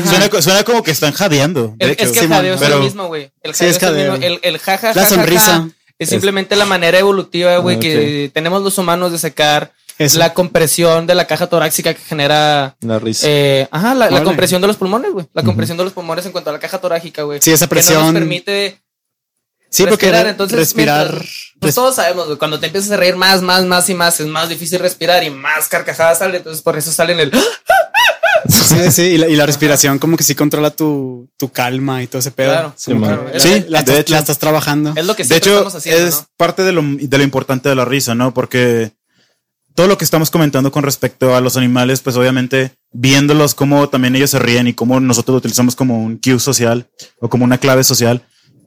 suena, 0.09 0.29
co- 0.31 0.41
suena 0.41 0.65
como 0.65 0.83
que 0.83 0.91
están 0.91 1.13
jadeando. 1.13 1.75
El- 1.79 1.91
es 1.91 1.97
que 1.97 2.07
Sí, 2.07 2.19
el 2.21 2.29
jadeo 2.29 2.55
es 2.55 2.61
pero- 2.61 2.79
lo 2.79 2.85
mismo, 2.85 3.07
güey. 3.09 3.31
El 3.43 3.55
Sí, 3.55 3.59
jadeo 3.65 3.71
es 3.71 3.77
es, 3.77 3.83
el 3.83 3.89
jadeo. 3.89 4.13
mismo. 4.13 4.27
El, 4.27 4.41
el 4.43 4.59
jaja, 4.59 4.93
La 4.95 5.07
sonrisa. 5.09 5.41
jaja 5.45 5.69
Es 5.99 6.09
simplemente 6.11 6.57
la 6.57 6.65
manera 6.65 6.99
evolutiva, 6.99 7.57
güey, 7.59 7.77
Ah, 7.77 7.81
que 7.81 8.31
tenemos 8.33 8.63
los 8.63 8.77
humanos 8.79 9.13
de 9.13 9.19
sacar 9.19 9.73
Eso. 9.99 10.19
la 10.19 10.33
compresión 10.35 11.07
de 11.07 11.15
la 11.15 11.27
caja 11.27 11.49
torácica 11.49 11.93
que 11.95 12.01
genera. 12.03 12.77
La 12.81 12.99
risa. 12.99 13.27
eh, 13.29 13.67
ajá, 13.71 13.95
la, 13.95 14.23
compresión 14.23 14.61
de 14.63 14.69
los 14.69 14.77
pulmones, 14.77 15.13
güey. 15.13 15.27
La 15.35 15.43
compresión 15.43 15.77
de 15.79 15.85
los 15.85 15.93
pulmones 15.93 16.25
en 16.27 16.33
cuanto 16.33 16.51
a 16.51 16.53
la 16.55 16.59
caja 16.61 16.79
torácica, 16.79 17.23
güey. 17.23 17.41
Sí, 17.43 17.51
esa 17.51 17.67
Que 17.67 17.75
no 17.75 17.81
nos 17.81 17.87
presión. 17.87 18.15
permite 18.15 18.79
sí, 19.77 19.85
porque 19.85 20.07
respirar. 20.07 20.25
re- 20.25 20.31
Entonces, 20.31 20.59
respirar. 20.59 21.09
mientras- 21.11 21.53
pues 21.59 21.75
todos 21.75 21.95
sabemos, 21.97 22.27
güey, 22.27 22.39
cuando 22.39 22.61
te 22.61 22.67
empiezas 22.67 22.91
a 22.91 22.97
reír 22.97 23.17
más, 23.17 23.41
más, 23.43 23.65
más 23.65 23.89
y 23.89 23.95
más, 23.95 24.21
es 24.21 24.27
más 24.27 24.49
difícil 24.49 24.79
respirar 24.79 25.23
y 25.25 25.31
más 25.31 25.69
carcajadas 25.69 26.19
salen. 26.19 26.37
Entonces, 26.37 26.63
por 26.63 26.77
eso 26.77 26.93
salen 26.93 27.19
el. 27.21 27.31
Sí, 28.49 28.93
sí, 28.93 29.03
y 29.03 29.19
la, 29.19 29.29
y 29.29 29.35
la 29.35 29.45
respiración 29.47 29.99
como 29.99 30.17
que 30.17 30.23
sí 30.23 30.35
controla 30.37 30.71
tu, 30.71 31.29
tu 31.37 31.51
calma 31.51 32.03
y 32.03 32.07
todo 32.07 32.21
ese 32.21 32.31
pedo. 32.31 32.53
Claro, 32.53 32.75
Sí, 32.77 32.93
que 32.93 33.41
Sí, 33.41 33.65
la, 33.69 33.79
de 33.83 33.93
estás, 33.93 33.99
hecho. 33.99 34.13
la 34.13 34.19
estás 34.21 34.39
trabajando. 34.39 34.93
Es 34.95 35.05
lo 35.05 35.17
que 35.17 35.25
De 35.25 35.37
hecho, 35.37 35.51
estamos 35.53 35.75
haciendo, 35.75 36.07
es 36.07 36.15
¿no? 36.21 36.27
parte 36.37 36.63
de 36.63 36.73
lo, 36.73 36.83
de 36.85 37.19
lo 37.19 37.25
importante 37.25 37.69
de 37.69 37.75
la 37.75 37.85
risa, 37.85 38.15
¿no? 38.15 38.33
Porque 38.33 38.93
todo 39.75 39.89
lo 39.89 39.99
que 39.99 40.05
estamos 40.05 40.31
comentando 40.31 40.71
con 40.71 40.85
respecto 40.85 41.35
a 41.35 41.41
los 41.41 41.57
animales, 41.57 42.01
pues 42.01 42.15
obviamente 42.17 42.73
viéndolos 42.93 43.55
cómo 43.57 43.89
también 43.89 44.15
ellos 44.15 44.31
se 44.31 44.39
ríen 44.39 44.69
y 44.69 44.75
cómo 44.75 45.01
nosotros 45.01 45.33
lo 45.35 45.39
utilizamos 45.39 45.75
como 45.75 45.99
un 46.01 46.17
cue 46.19 46.39
social 46.39 46.87
o 47.21 47.29
como 47.29 47.45
una 47.45 47.59
clave 47.59 47.83
social, 47.83 48.23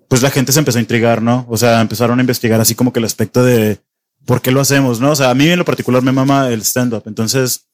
pues 0.10 0.22
la 0.22 0.30
gente 0.32 0.51
se 0.51 0.60
empezó 0.60 0.78
a 0.80 0.82
intrigar, 0.82 1.22
¿no? 1.22 1.46
O 1.50 1.56
sea, 1.56 1.80
empezaron 1.80 2.20
a 2.20 2.22
investigar 2.22 2.60
así 2.60 2.75
como 2.75 2.92
que 2.92 3.00
el 3.00 3.06
aspecto 3.06 3.42
de 3.44 3.80
por 4.25 4.42
qué 4.42 4.51
lo 4.51 4.60
hacemos, 4.60 5.00
¿no? 5.00 5.12
O 5.12 5.16
sea, 5.16 5.30
a 5.30 5.34
mí 5.36 5.48
en 5.48 5.60
lo 5.60 5.63
particular 5.66 6.01
me 6.04 6.12
mama 6.12 6.50
el 6.50 6.62
stand-up, 6.62 7.04
entonces 7.06 7.68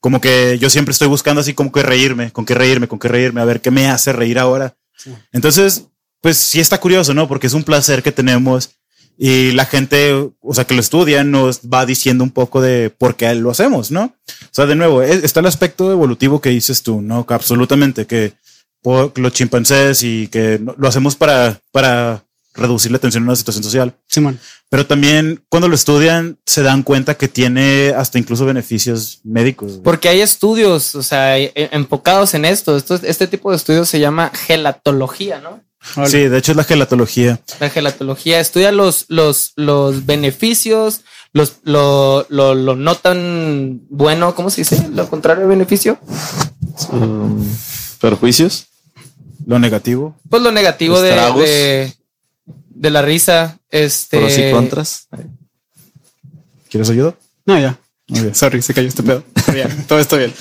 como 0.00 0.20
que 0.20 0.58
yo 0.58 0.68
siempre 0.70 0.92
estoy 0.92 1.08
buscando 1.08 1.40
así 1.40 1.54
como 1.54 1.72
que 1.72 1.82
reírme, 1.82 2.30
con 2.32 2.44
qué 2.44 2.54
reírme, 2.54 2.88
con 2.88 2.98
qué 2.98 3.08
reírme, 3.08 3.40
a 3.40 3.44
ver 3.46 3.60
qué 3.60 3.70
me 3.70 3.88
hace 3.88 4.12
reír 4.12 4.38
ahora. 4.38 4.76
Entonces, 5.32 5.86
pues 6.20 6.36
sí 6.36 6.60
está 6.60 6.78
curioso, 6.78 7.14
¿no? 7.14 7.28
Porque 7.28 7.46
es 7.46 7.54
un 7.54 7.64
placer 7.64 8.02
que 8.02 8.12
tenemos 8.12 8.70
y 9.18 9.52
la 9.52 9.66
gente, 9.66 10.12
o 10.40 10.54
sea, 10.54 10.64
que 10.66 10.74
lo 10.74 10.80
estudia 10.80 11.22
nos 11.24 11.60
va 11.60 11.84
diciendo 11.84 12.24
un 12.24 12.30
poco 12.30 12.62
de 12.62 12.88
por 12.88 13.16
qué 13.16 13.34
lo 13.34 13.50
hacemos, 13.50 13.90
¿no? 13.90 14.04
O 14.04 14.48
sea, 14.50 14.64
de 14.66 14.74
nuevo, 14.74 15.02
es- 15.02 15.22
está 15.22 15.40
el 15.40 15.46
aspecto 15.46 15.90
evolutivo 15.92 16.40
que 16.40 16.48
dices 16.50 16.82
tú, 16.82 17.02
¿no? 17.02 17.26
Que 17.26 17.34
absolutamente, 17.34 18.06
que 18.06 18.32
por 18.82 19.18
los 19.18 19.32
chimpancés 19.32 20.02
y 20.02 20.28
que 20.28 20.60
lo 20.76 20.88
hacemos 20.88 21.16
para, 21.16 21.60
para 21.72 22.24
reducir 22.54 22.90
la 22.90 22.98
tensión 22.98 23.22
en 23.22 23.28
una 23.28 23.36
situación 23.36 23.62
social. 23.64 23.94
Simón. 24.08 24.38
Pero 24.68 24.86
también 24.86 25.42
cuando 25.48 25.68
lo 25.68 25.74
estudian 25.74 26.38
se 26.46 26.62
dan 26.62 26.82
cuenta 26.82 27.16
que 27.16 27.28
tiene 27.28 27.92
hasta 27.96 28.18
incluso 28.18 28.46
beneficios 28.46 29.20
médicos. 29.24 29.72
güey. 29.72 29.82
Porque 29.82 30.08
hay 30.08 30.20
estudios, 30.20 30.94
o 30.94 31.02
sea, 31.02 31.38
e- 31.38 31.52
enfocados 31.72 32.34
en 32.34 32.44
esto. 32.44 32.76
esto. 32.76 32.94
Este 33.02 33.26
tipo 33.26 33.50
de 33.50 33.56
estudios 33.56 33.88
se 33.88 34.00
llama 34.00 34.30
gelatología, 34.34 35.40
¿no? 35.40 35.60
Sí, 36.06 36.28
de 36.28 36.36
hecho 36.38 36.52
es 36.52 36.56
la 36.56 36.64
gelatología. 36.64 37.40
La 37.58 37.70
gelatología 37.70 38.38
estudia 38.38 38.70
los, 38.70 39.06
los, 39.08 39.52
los 39.56 40.04
beneficios, 40.04 41.00
los, 41.32 41.54
lo, 41.64 42.26
lo, 42.28 42.54
lo 42.54 42.76
no 42.76 42.96
tan 42.96 43.80
bueno, 43.88 44.34
¿cómo 44.34 44.50
se 44.50 44.60
dice? 44.60 44.88
Lo 44.92 45.08
contrario 45.08 45.44
de 45.44 45.48
beneficio. 45.48 45.98
Um, 46.92 47.44
¿Perjuicios? 47.98 48.66
Lo 49.50 49.58
negativo. 49.58 50.16
Pues 50.28 50.42
lo 50.42 50.52
negativo 50.52 51.00
de, 51.00 51.10
de, 51.10 51.94
de 52.68 52.90
la 52.90 53.02
risa. 53.02 53.58
Este. 53.68 54.18
Pros 54.18 54.38
y 54.38 54.50
contras. 54.52 55.08
¿Quieres 56.70 56.88
ayuda? 56.90 57.14
No, 57.46 57.58
ya. 57.58 57.76
Muy 58.08 58.20
bien. 58.20 58.34
Sorry, 58.34 58.62
se 58.62 58.74
cayó 58.74 58.86
este 58.88 59.02
pedo. 59.02 59.24
Ya, 59.56 59.68
todo 59.88 59.98
está 59.98 60.16
bien. 60.16 60.32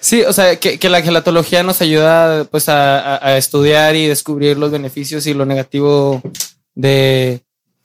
Sí, 0.00 0.22
o 0.22 0.32
sea, 0.32 0.56
que, 0.58 0.78
que 0.78 0.88
la 0.88 1.02
gelatología 1.02 1.62
nos 1.62 1.82
ayuda 1.82 2.44
pues 2.44 2.68
a, 2.70 2.98
a- 3.16 3.26
a 3.26 3.36
estudiar 3.36 3.94
y 3.96 4.06
descubrir 4.06 4.56
los 4.56 4.70
beneficios 4.70 5.26
y 5.26 5.34
lo 5.34 5.44
negativo 5.44 6.22
de, 6.74 7.42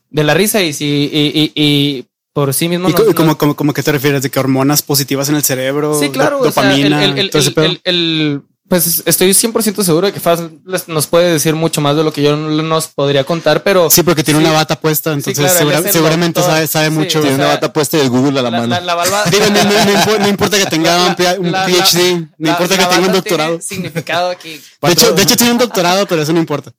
de 0.09 0.23
la 0.23 0.33
risa 0.33 0.61
y 0.61 0.71
si 0.71 1.09
y, 1.11 1.31
y- 1.33 1.51
y 1.55 2.05
por 2.31 2.53
sí 2.53 2.69
mismo 2.69 2.87
¿Y 2.89 2.93
nos- 2.93 3.13
como, 3.13 3.37
como, 3.37 3.55
como 3.57 3.73
que 3.73 3.83
te 3.83 3.91
refieres? 3.91 4.21
¿De 4.21 4.29
que 4.29 4.39
hormonas 4.39 4.83
positivas 4.83 5.27
en 5.27 5.35
el 5.35 5.43
cerebro? 5.43 5.99
Sí, 5.99 6.09
claro. 6.11 6.39
o 6.39 6.49
sea, 6.51 6.63
dopamina, 6.63 7.03
el- 7.03 7.17
el- 7.19 7.81
el- 7.83 8.41
pues 8.73 9.03
estoy 9.05 9.29
100% 9.35 9.83
seguro 9.83 10.07
de 10.07 10.13
que 10.13 10.19
Faz 10.19 10.39
les- 10.65 10.87
nos 10.87 11.05
puede 11.05 11.31
decir 11.31 11.53
mucho 11.53 11.79
más 11.79 11.95
de 11.95 12.03
lo 12.03 12.11
que 12.11 12.23
yo 12.23 12.35
no 12.35 12.63
nos 12.63 12.87
podría 12.87 13.23
contar, 13.23 13.61
pero 13.61 13.87
Sí, 13.91 14.01
porque 14.01 14.23
tiene 14.23 14.39
Sí. 14.39 14.45
una 14.47 14.53
bata 14.55 14.75
puesta, 14.79 15.11
entonces 15.13 15.37
claro, 15.37 15.59
segura- 15.59 15.91
seguramente 15.91 16.39
doctor. 16.39 16.55
sabe, 16.55 16.65
sabe 16.67 16.87
Sí, 16.87 16.91
mucho. 16.93 17.19
o 17.19 17.21
Tiene 17.21 17.35
sea, 17.37 17.45
una 17.45 17.53
bata 17.53 17.71
puesta 17.71 17.97
y 17.97 18.01
el 18.01 18.09
Google 18.09 18.39
a 18.39 18.41
la, 18.41 18.49
la, 18.49 18.57
mano. 18.61 18.67
la, 18.73 18.81
la 18.81 18.95
valva- 18.95 19.23
Digo, 19.29 19.45
no, 19.45 19.63
no- 19.63 19.85
no 19.85 19.91
impo- 19.91 20.17
no 20.19 20.27
importa 20.27 20.57
que 20.57 20.65
tenga 20.65 20.97
la- 20.97 21.05
un, 21.05 21.15
P- 21.15 21.37
un 21.37 21.51
la- 21.51 21.65
PhD, 21.67 22.27
no 22.39 22.49
importa 22.49 22.75
la 22.75 22.83
que 22.89 22.95
tenga 22.95 23.07
un 23.07 23.13
doctorado. 23.13 23.49
tiene 23.59 23.61
significado 23.63 24.31
aquí. 24.31 24.59
De 24.81 24.91
hecho, 24.91 25.11
de 25.13 25.21
hecho, 25.21 25.37
tiene 25.37 25.51
un 25.51 25.59
doctorado, 25.59 26.07
pero 26.07 26.23
eso 26.23 26.33
no 26.33 26.39
importa. 26.39 26.71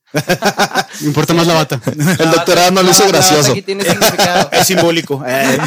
Me 1.01 1.07
importa 1.09 1.35
más 1.35 1.47
la 1.49 1.55
bata. 1.55 1.81
El 1.87 2.31
doctorado 2.31 2.71
no 2.71 2.83
lo 2.83 2.91
hizo 2.91 3.07
gracioso. 3.09 3.51
Aquí 3.53 3.63
tiene 3.63 3.85
significado. 3.85 4.49
Es 4.53 4.67
simbólico. 4.67 5.23
Eh, 5.27 5.59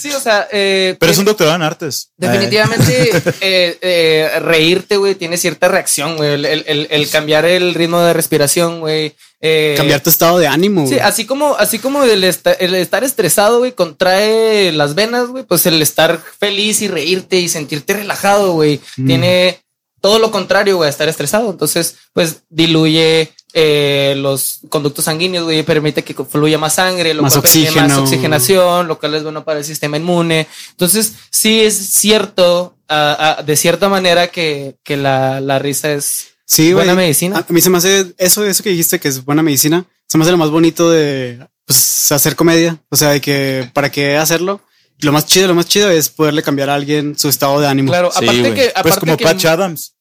Sí, 0.00 0.10
o 0.12 0.20
sea, 0.20 0.48
eh, 0.50 0.96
Pero 0.98 1.12
es 1.12 1.18
un 1.18 1.26
doctorado 1.26 1.56
en 1.56 1.62
artes. 1.62 2.10
Definitivamente, 2.16 3.10
eh, 3.42 3.78
eh, 3.82 4.30
reírte, 4.40 4.96
güey, 4.96 5.14
tiene 5.14 5.36
cierta 5.36 5.68
reacción, 5.68 6.16
güey. 6.16 6.32
El, 6.32 6.46
el- 6.46 6.64
el- 6.66 6.88
el 6.90 7.10
cambiar 7.10 7.44
el 7.44 7.74
ritmo 7.74 8.00
de 8.00 8.14
respiración, 8.14 8.80
güey. 8.80 9.14
eh, 9.42 9.74
Cambiar 9.76 10.00
tu 10.00 10.08
estado 10.08 10.38
de 10.38 10.46
ánimo. 10.46 10.86
Sí, 10.86 10.98
así 10.98 11.26
como, 11.26 11.54
así 11.56 11.78
como 11.78 12.02
el, 12.04 12.24
esta- 12.24 12.52
el 12.54 12.74
estar 12.76 13.04
estresado, 13.04 13.58
güey, 13.58 13.72
contrae 13.72 14.72
las 14.72 14.94
venas, 14.94 15.26
güey, 15.26 15.44
pues 15.44 15.66
el 15.66 15.82
estar 15.82 16.18
feliz 16.38 16.80
y 16.80 16.88
reírte 16.88 17.36
y 17.36 17.50
sentirte 17.50 17.92
relajado, 17.92 18.52
güey, 18.54 18.80
Mm. 18.96 19.06
tiene 19.06 19.60
todo 20.00 20.18
lo 20.18 20.30
contrario, 20.30 20.76
güey, 20.76 20.86
a 20.86 20.90
estar 20.90 21.08
estresado. 21.08 21.50
Entonces, 21.50 21.96
pues 22.12 22.42
diluye 22.48 23.32
eh, 23.52 24.14
los 24.16 24.60
conductos 24.68 25.04
sanguíneos, 25.06 25.44
güey, 25.44 25.62
permite 25.62 26.04
que 26.04 26.14
fluya 26.24 26.58
más 26.58 26.74
sangre, 26.74 27.14
lo 27.14 27.22
Más 27.22 27.32
cual 27.34 27.42
permite 27.42 27.70
más 27.72 27.84
oxígeno. 27.84 28.02
oxigenación, 28.02 28.88
lo 28.88 28.98
cual 28.98 29.14
es 29.14 29.22
bueno 29.22 29.44
para 29.44 29.58
el 29.58 29.64
sistema 29.64 29.96
inmune. 29.96 30.46
Entonces, 30.70 31.14
sí 31.30 31.60
es 31.60 31.74
cierto, 31.76 32.76
ah, 32.88 33.36
ah, 33.38 33.42
de 33.42 33.56
cierta 33.56 33.88
manera, 33.88 34.28
que, 34.28 34.76
que 34.84 34.96
la, 34.96 35.40
la 35.40 35.58
risa 35.58 35.92
es 35.92 36.28
Sí, 36.50 36.72
buena 36.72 36.96
medicina. 36.96 37.36
A 37.36 37.40
a 37.48 37.52
mí 37.52 37.60
se 37.60 37.70
me 37.70 37.78
hace 37.78 38.12
eso, 38.18 38.44
eso 38.44 38.64
que 38.64 38.70
dijiste 38.70 38.98
que 38.98 39.06
es 39.06 39.24
buena 39.24 39.40
medicina. 39.40 39.84
Se 40.08 40.18
me 40.18 40.22
hace 40.22 40.32
lo 40.32 40.36
más 40.36 40.50
bonito 40.50 40.90
de 40.90 41.46
pues, 41.64 42.10
hacer 42.10 42.34
comedia. 42.34 42.76
O 42.88 42.96
sea, 42.96 43.10
de 43.10 43.20
que 43.20 43.70
para 43.72 43.92
qué 43.92 44.16
hacerlo. 44.16 44.60
Lo 45.02 45.12
más 45.12 45.26
chido, 45.26 45.48
lo 45.48 45.54
más 45.54 45.66
chido 45.66 45.90
es 45.90 46.08
poderle 46.08 46.42
cambiar 46.42 46.70
a 46.70 46.74
alguien 46.74 47.18
su 47.18 47.28
estado 47.28 47.60
de 47.60 47.66
ánimo. 47.66 47.90
Claro, 47.90 48.10
Sí, 48.10 48.18
aparte 48.24 48.40
güey. 48.40 48.54
que, 48.54 48.68
aparte 48.68 48.82
Pues 48.82 48.98
como 48.98 49.16
que 49.16 49.24
Patch 49.24 49.44
Adams. 49.46 49.94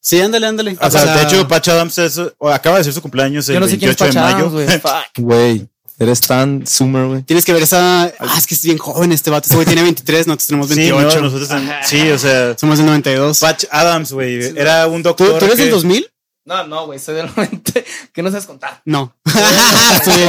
Sí, 0.00 0.20
ándale, 0.20 0.46
ándale. 0.46 0.76
O 0.80 0.90
sea, 0.90 1.04
de 1.16 1.22
hecho, 1.22 1.48
Patch 1.48 1.68
Adams 1.68 1.98
es, 1.98 2.20
o 2.38 2.48
acaba 2.50 2.78
de 2.78 2.84
ser 2.84 2.92
su 2.92 3.02
cumpleaños 3.02 3.48
el 3.48 3.54
yo 3.54 3.60
no 3.60 3.66
sé 3.66 3.76
quién 3.78 3.90
es 3.90 3.98
28 3.98 4.18
de 4.20 4.24
mayo. 4.24 5.02
Güey. 5.18 5.66
Eres 5.98 6.20
tan 6.20 6.66
zoomer, 6.66 7.06
güey. 7.06 7.22
tienes 7.22 7.42
que 7.46 7.54
ver 7.54 7.62
esa. 7.62 8.04
Ah, 8.18 8.34
es 8.36 8.46
que 8.46 8.54
es 8.54 8.62
bien 8.62 8.76
joven 8.76 9.12
este 9.12 9.30
vato. 9.30 9.46
Este 9.46 9.54
güey 9.54 9.64
tiene 9.66 9.82
23, 9.82 10.26
nosotros 10.26 10.46
tenemos 10.46 10.68
Sí, 10.68 10.74
28. 10.74 11.16
no, 11.16 11.22
nosotros 11.22 11.48
tam- 11.48 11.70
sí, 11.86 12.10
o 12.10 12.18
sea, 12.18 12.54
Somos 12.58 12.76
del 12.76 12.86
92. 12.86 13.40
Patch 13.40 13.64
Adams, 13.70 14.12
güey, 14.12 14.52
era 14.58 14.86
un 14.88 15.02
¿Tú, 15.02 15.08
doctor. 15.08 15.38
tú 15.38 15.44
eres 15.46 15.56
del 15.56 15.68
que- 15.68 15.72
2000? 15.72 16.10
No, 16.46 16.66
no, 16.66 16.86
güey, 16.86 16.98
soy 16.98 17.16
del 17.16 17.26
90. 17.36 17.72
¿Qué 18.12 18.22
no 18.22 18.30
sabes 18.30 18.46
contar? 18.46 18.80
No. 18.84 19.14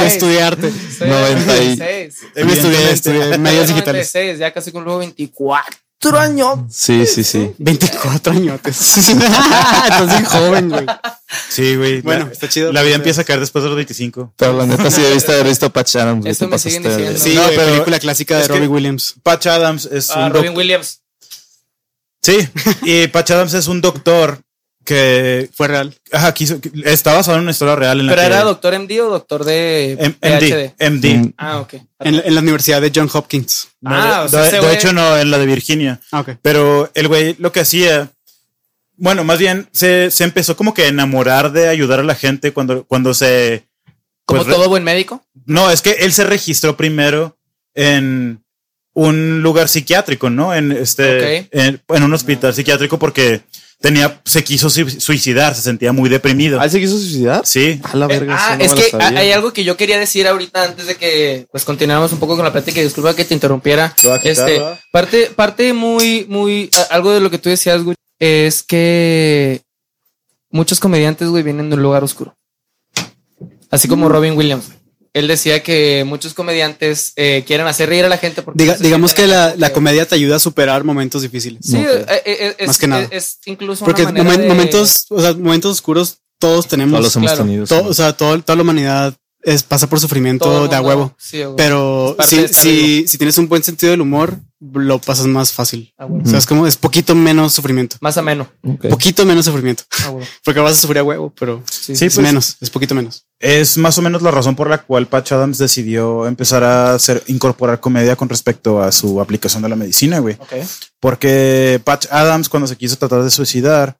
Estudié. 0.04 0.50
Soy 0.98 1.08
90 1.08 1.62
y- 1.62 1.76
96. 1.76 2.14
Yo 2.36 2.44
me 2.46 2.52
estudié, 2.52 2.90
estudié 2.90 3.38
medios 3.38 3.68
digitales. 3.68 4.10
96, 4.14 4.38
ya 4.38 4.52
casi 4.52 4.72
cumplo 4.72 4.98
24 4.98 6.18
años. 6.18 6.58
Sí, 6.70 7.06
sí, 7.06 7.22
sí. 7.24 7.52
24 7.58 8.32
añotes. 8.32 8.80
Estás 8.98 10.06
bien 10.08 10.24
joven, 10.24 10.68
güey. 10.70 10.86
Sí, 11.48 11.76
güey. 11.76 12.00
Bueno, 12.02 12.26
la, 12.26 12.32
está 12.32 12.48
chido. 12.48 12.72
la 12.72 12.82
vida 12.82 12.96
empieza 12.96 13.20
a 13.20 13.24
caer 13.24 13.40
después 13.40 13.62
de 13.62 13.68
los 13.70 13.76
25. 13.76 14.34
Pero 14.36 14.54
la 14.58 14.66
neta 14.66 14.90
sí 14.90 15.00
debiste 15.00 15.32
haber 15.32 15.46
visto 15.46 15.70
Patch 15.70 15.96
Adams. 15.96 16.26
Eso 16.26 16.48
me 16.48 16.58
siguen 16.58 16.82
diciendo. 16.82 17.18
Sí, 17.18 17.34
No, 17.34 17.42
pero- 17.48 17.72
película 17.72 17.98
clásica 18.00 18.38
de 18.38 18.48
Robbie 18.48 18.66
Williams. 18.68 19.14
Patch 19.22 19.46
Adams 19.46 19.86
es 19.86 20.10
Ah, 20.10 20.26
un 20.26 20.32
Robin 20.34 20.56
Williams. 20.56 21.00
Sí, 22.22 22.36
y 22.82 23.06
Patch 23.08 23.30
Adams 23.30 23.54
es 23.54 23.68
un 23.68 23.80
doctor 23.80 24.40
que 24.88 25.50
Fue 25.54 25.68
real. 25.68 25.94
ajá, 26.12 26.32
quiso, 26.32 26.58
está 26.84 27.12
basado 27.12 27.36
en 27.36 27.42
una 27.42 27.50
historia 27.50 27.76
real 27.76 28.00
en 28.00 28.06
la 28.06 28.12
¿Pero 28.14 28.22
que- 28.22 28.26
era 28.34 28.42
doctor 28.42 28.72
MD 28.74 29.00
o 29.02 29.10
doctor 29.10 29.44
de 29.44 29.92
M- 29.92 30.14
PhD? 30.18 30.72
MD, 30.78 30.90
MD. 30.90 31.14
Mm, 31.18 31.32
Ah, 31.36 31.58
ok. 31.60 31.74
En, 32.00 32.14
en 32.24 32.34
la 32.34 32.40
Universidad 32.40 32.80
de 32.80 32.90
John 32.94 33.10
Hopkins. 33.12 33.68
No, 33.82 33.90
Ah, 33.92 34.20
de, 34.20 34.24
o 34.24 34.28
sea, 34.30 34.40
de- 34.40 34.48
ese 34.48 34.56
de 34.56 34.62
güey- 34.62 34.74
hecho 34.76 34.92
no, 34.94 35.18
en 35.18 35.30
la 35.30 35.36
de 35.38 35.44
Virginia. 35.46 36.00
Ah, 36.10 36.20
ok. 36.20 36.30
Pero 36.40 36.90
el 36.94 37.06
güey 37.08 37.36
lo 37.38 37.52
que 37.52 37.60
hacía, 37.60 38.08
bueno, 38.96 39.24
más 39.24 39.38
bien 39.38 39.68
se, 39.72 40.10
se 40.10 40.24
empezó 40.24 40.56
como 40.56 40.72
que 40.72 40.84
a 40.84 40.88
enamorar 40.88 41.52
de 41.52 41.68
ayudar 41.68 42.00
a 42.00 42.04
la 42.04 42.14
gente 42.14 42.52
cuando, 42.54 42.84
cuando 42.84 43.12
se... 43.12 43.68
Como 44.24 44.40
pues, 44.42 44.48
re- 44.48 44.54
todo 44.54 44.68
buen 44.70 44.84
médico. 44.84 45.22
No, 45.44 45.70
es 45.70 45.82
que 45.82 45.90
él 46.00 46.12
se 46.14 46.24
registró 46.24 46.76
primero 46.78 47.36
en 47.74 48.42
un 48.94 49.42
lugar 49.42 49.68
psiquiátrico, 49.68 50.30
¿no? 50.30 50.54
En 50.54 50.72
este, 50.72 51.46
en 51.52 52.02
un 52.02 52.12
hospital 52.14 52.52
psiquiátrico 52.54 52.98
porque 52.98 53.42
tenía, 53.80 54.20
se 54.24 54.42
quiso 54.44 54.68
sui- 54.70 55.00
suicidar, 55.00 55.54
se 55.54 55.62
sentía 55.62 55.92
muy 55.92 56.08
deprimido. 56.08 56.60
¿Ah, 56.60 56.64
él 56.64 56.70
se 56.70 56.80
quiso 56.80 56.98
suicidar? 56.98 57.46
Sí. 57.46 57.80
A 57.84 57.96
la 57.96 58.06
Eh, 58.06 58.08
verga. 58.08 58.36
ah, 58.38 58.56
no 58.56 58.64
es 58.64 58.72
que 58.74 58.96
hay 58.96 59.30
algo 59.32 59.52
que 59.52 59.64
yo 59.64 59.76
quería 59.76 59.98
decir 59.98 60.26
ahorita 60.26 60.64
antes 60.64 60.86
de 60.86 60.96
que 60.96 61.46
pues 61.52 61.64
continuáramos 61.64 62.12
un 62.12 62.18
poco 62.18 62.34
con 62.36 62.44
la 62.44 62.52
plática 62.52 62.80
y 62.80 62.84
disculpa 62.84 63.14
que 63.14 63.24
te 63.24 63.34
interrumpiera. 63.34 63.94
Quitar, 63.96 64.20
Este, 64.24 64.44
¿verdad? 64.58 64.80
parte, 64.92 65.26
parte 65.34 65.72
muy, 65.72 66.26
muy, 66.28 66.70
a- 66.76 66.94
algo 66.94 67.12
de 67.12 67.20
lo 67.20 67.30
que 67.30 67.38
tú 67.38 67.48
decías, 67.50 67.82
güey, 67.82 67.96
es 68.18 68.62
que 68.62 69.62
muchos 70.50 70.80
comediantes, 70.80 71.28
güey, 71.28 71.42
vienen 71.42 71.68
de 71.70 71.76
un 71.76 71.82
lugar 71.82 72.02
oscuro. 72.02 72.34
Así 73.70 73.86
Mm. 73.86 73.90
como 73.90 74.08
Robin 74.08 74.36
Williams. 74.36 74.64
Él 75.14 75.26
decía 75.28 75.62
que 75.62 76.04
muchos 76.06 76.34
comediantes 76.34 77.12
eh, 77.16 77.44
quieren 77.46 77.66
hacer 77.66 77.88
reír 77.88 78.04
a 78.04 78.08
la 78.08 78.18
gente 78.18 78.42
porque 78.42 78.62
Diga- 78.64 78.76
digamos 78.78 79.14
que 79.14 79.26
la, 79.26 79.54
la 79.56 79.72
comedia 79.72 80.06
te 80.06 80.14
ayuda 80.14 80.36
a 80.36 80.38
superar 80.38 80.84
momentos 80.84 81.22
difíciles. 81.22 81.60
Sí, 81.64 81.76
Ok. 81.76 81.84
eh, 81.86 82.22
eh, 82.26 82.56
es, 82.58 82.66
Más 82.66 82.78
que 82.78 82.86
nada. 82.86 83.02
es- 83.10 83.10
es 83.12 83.38
incluso 83.46 83.84
Porque 83.84 84.02
una 84.04 84.12
momen- 84.22 84.38
de- 84.42 84.48
momentos, 84.48 85.06
o 85.10 85.20
sea, 85.20 85.32
momentos 85.34 85.72
oscuros 85.72 86.18
todos 86.38 86.68
tenemos. 86.68 86.92
Todos 86.92 87.04
los 87.06 87.16
hemos 87.16 87.30
Claro. 87.32 87.44
tenido. 87.44 87.66
Sí. 87.66 87.74
o 87.74 87.94
sea, 87.94 88.12
todo- 88.12 88.40
toda 88.42 88.56
la 88.56 88.62
humanidad 88.62 89.14
es, 89.42 89.62
pasa 89.62 89.88
por 89.88 89.98
sufrimiento 90.00 90.68
de 90.68 90.76
a 90.76 90.80
huevo. 90.82 91.14
sí. 91.18 91.40
Pero 91.56 92.16
si, 92.26 92.46
si, 92.48 93.08
si 93.08 93.18
tienes 93.18 93.38
un 93.38 93.48
buen 93.48 93.62
sentido 93.64 93.90
del 93.92 94.00
humor, 94.02 94.38
lo 94.60 94.98
pasas 95.00 95.26
más 95.26 95.52
fácil. 95.52 95.92
A 95.96 96.06
huevo. 96.06 96.24
O 96.24 96.28
sea, 96.28 96.38
es 96.38 96.46
como 96.46 96.66
es 96.66 96.76
poquito 96.76 97.14
menos 97.14 97.52
sufrimiento. 97.52 97.96
Más 98.00 98.16
ameno. 98.18 98.48
Ok. 98.62 98.88
Poquito 98.88 99.24
menos 99.24 99.44
sufrimiento. 99.44 99.84
A 100.04 100.10
huevo. 100.10 100.26
Porque 100.44 100.60
vas 100.60 100.78
a 100.78 100.80
sufrir 100.80 100.98
a 100.98 101.04
huevo, 101.04 101.32
pero 101.38 101.62
Sí, 101.70 101.94
Sí, 101.94 102.06
es 102.06 102.14
pues, 102.14 102.26
menos, 102.26 102.56
es 102.60 102.70
poquito 102.70 102.94
menos. 102.94 103.26
Es 103.38 103.78
más 103.78 103.96
o 103.98 104.02
menos 104.02 104.22
la 104.22 104.30
razón 104.30 104.56
por 104.56 104.68
la 104.68 104.78
cual 104.78 105.06
Patch 105.06 105.32
Adams 105.32 105.58
decidió 105.58 106.26
empezar 106.26 106.64
a 106.64 106.94
hacer, 106.94 107.22
incorporar 107.28 107.80
comedia 107.80 108.16
con 108.16 108.28
respecto 108.28 108.82
a 108.82 108.90
su 108.90 109.20
aplicación 109.20 109.62
de 109.62 109.68
la 109.68 109.76
medicina, 109.76 110.18
güey. 110.18 110.36
Ok. 110.40 110.54
Porque 111.00 111.80
Patch 111.84 112.06
Adams, 112.10 112.48
cuando 112.48 112.66
se 112.66 112.76
quiso 112.76 112.96
tratar 112.96 113.22
de 113.22 113.30
suicidar, 113.30 113.98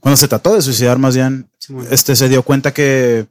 cuando 0.00 0.16
se 0.16 0.26
trató 0.26 0.54
de 0.54 0.62
suicidar 0.62 0.98
más 0.98 1.14
bien, 1.14 1.48
este 1.90 2.16
se 2.16 2.28
dio 2.28 2.42
cuenta 2.42 2.74
que 2.74 3.26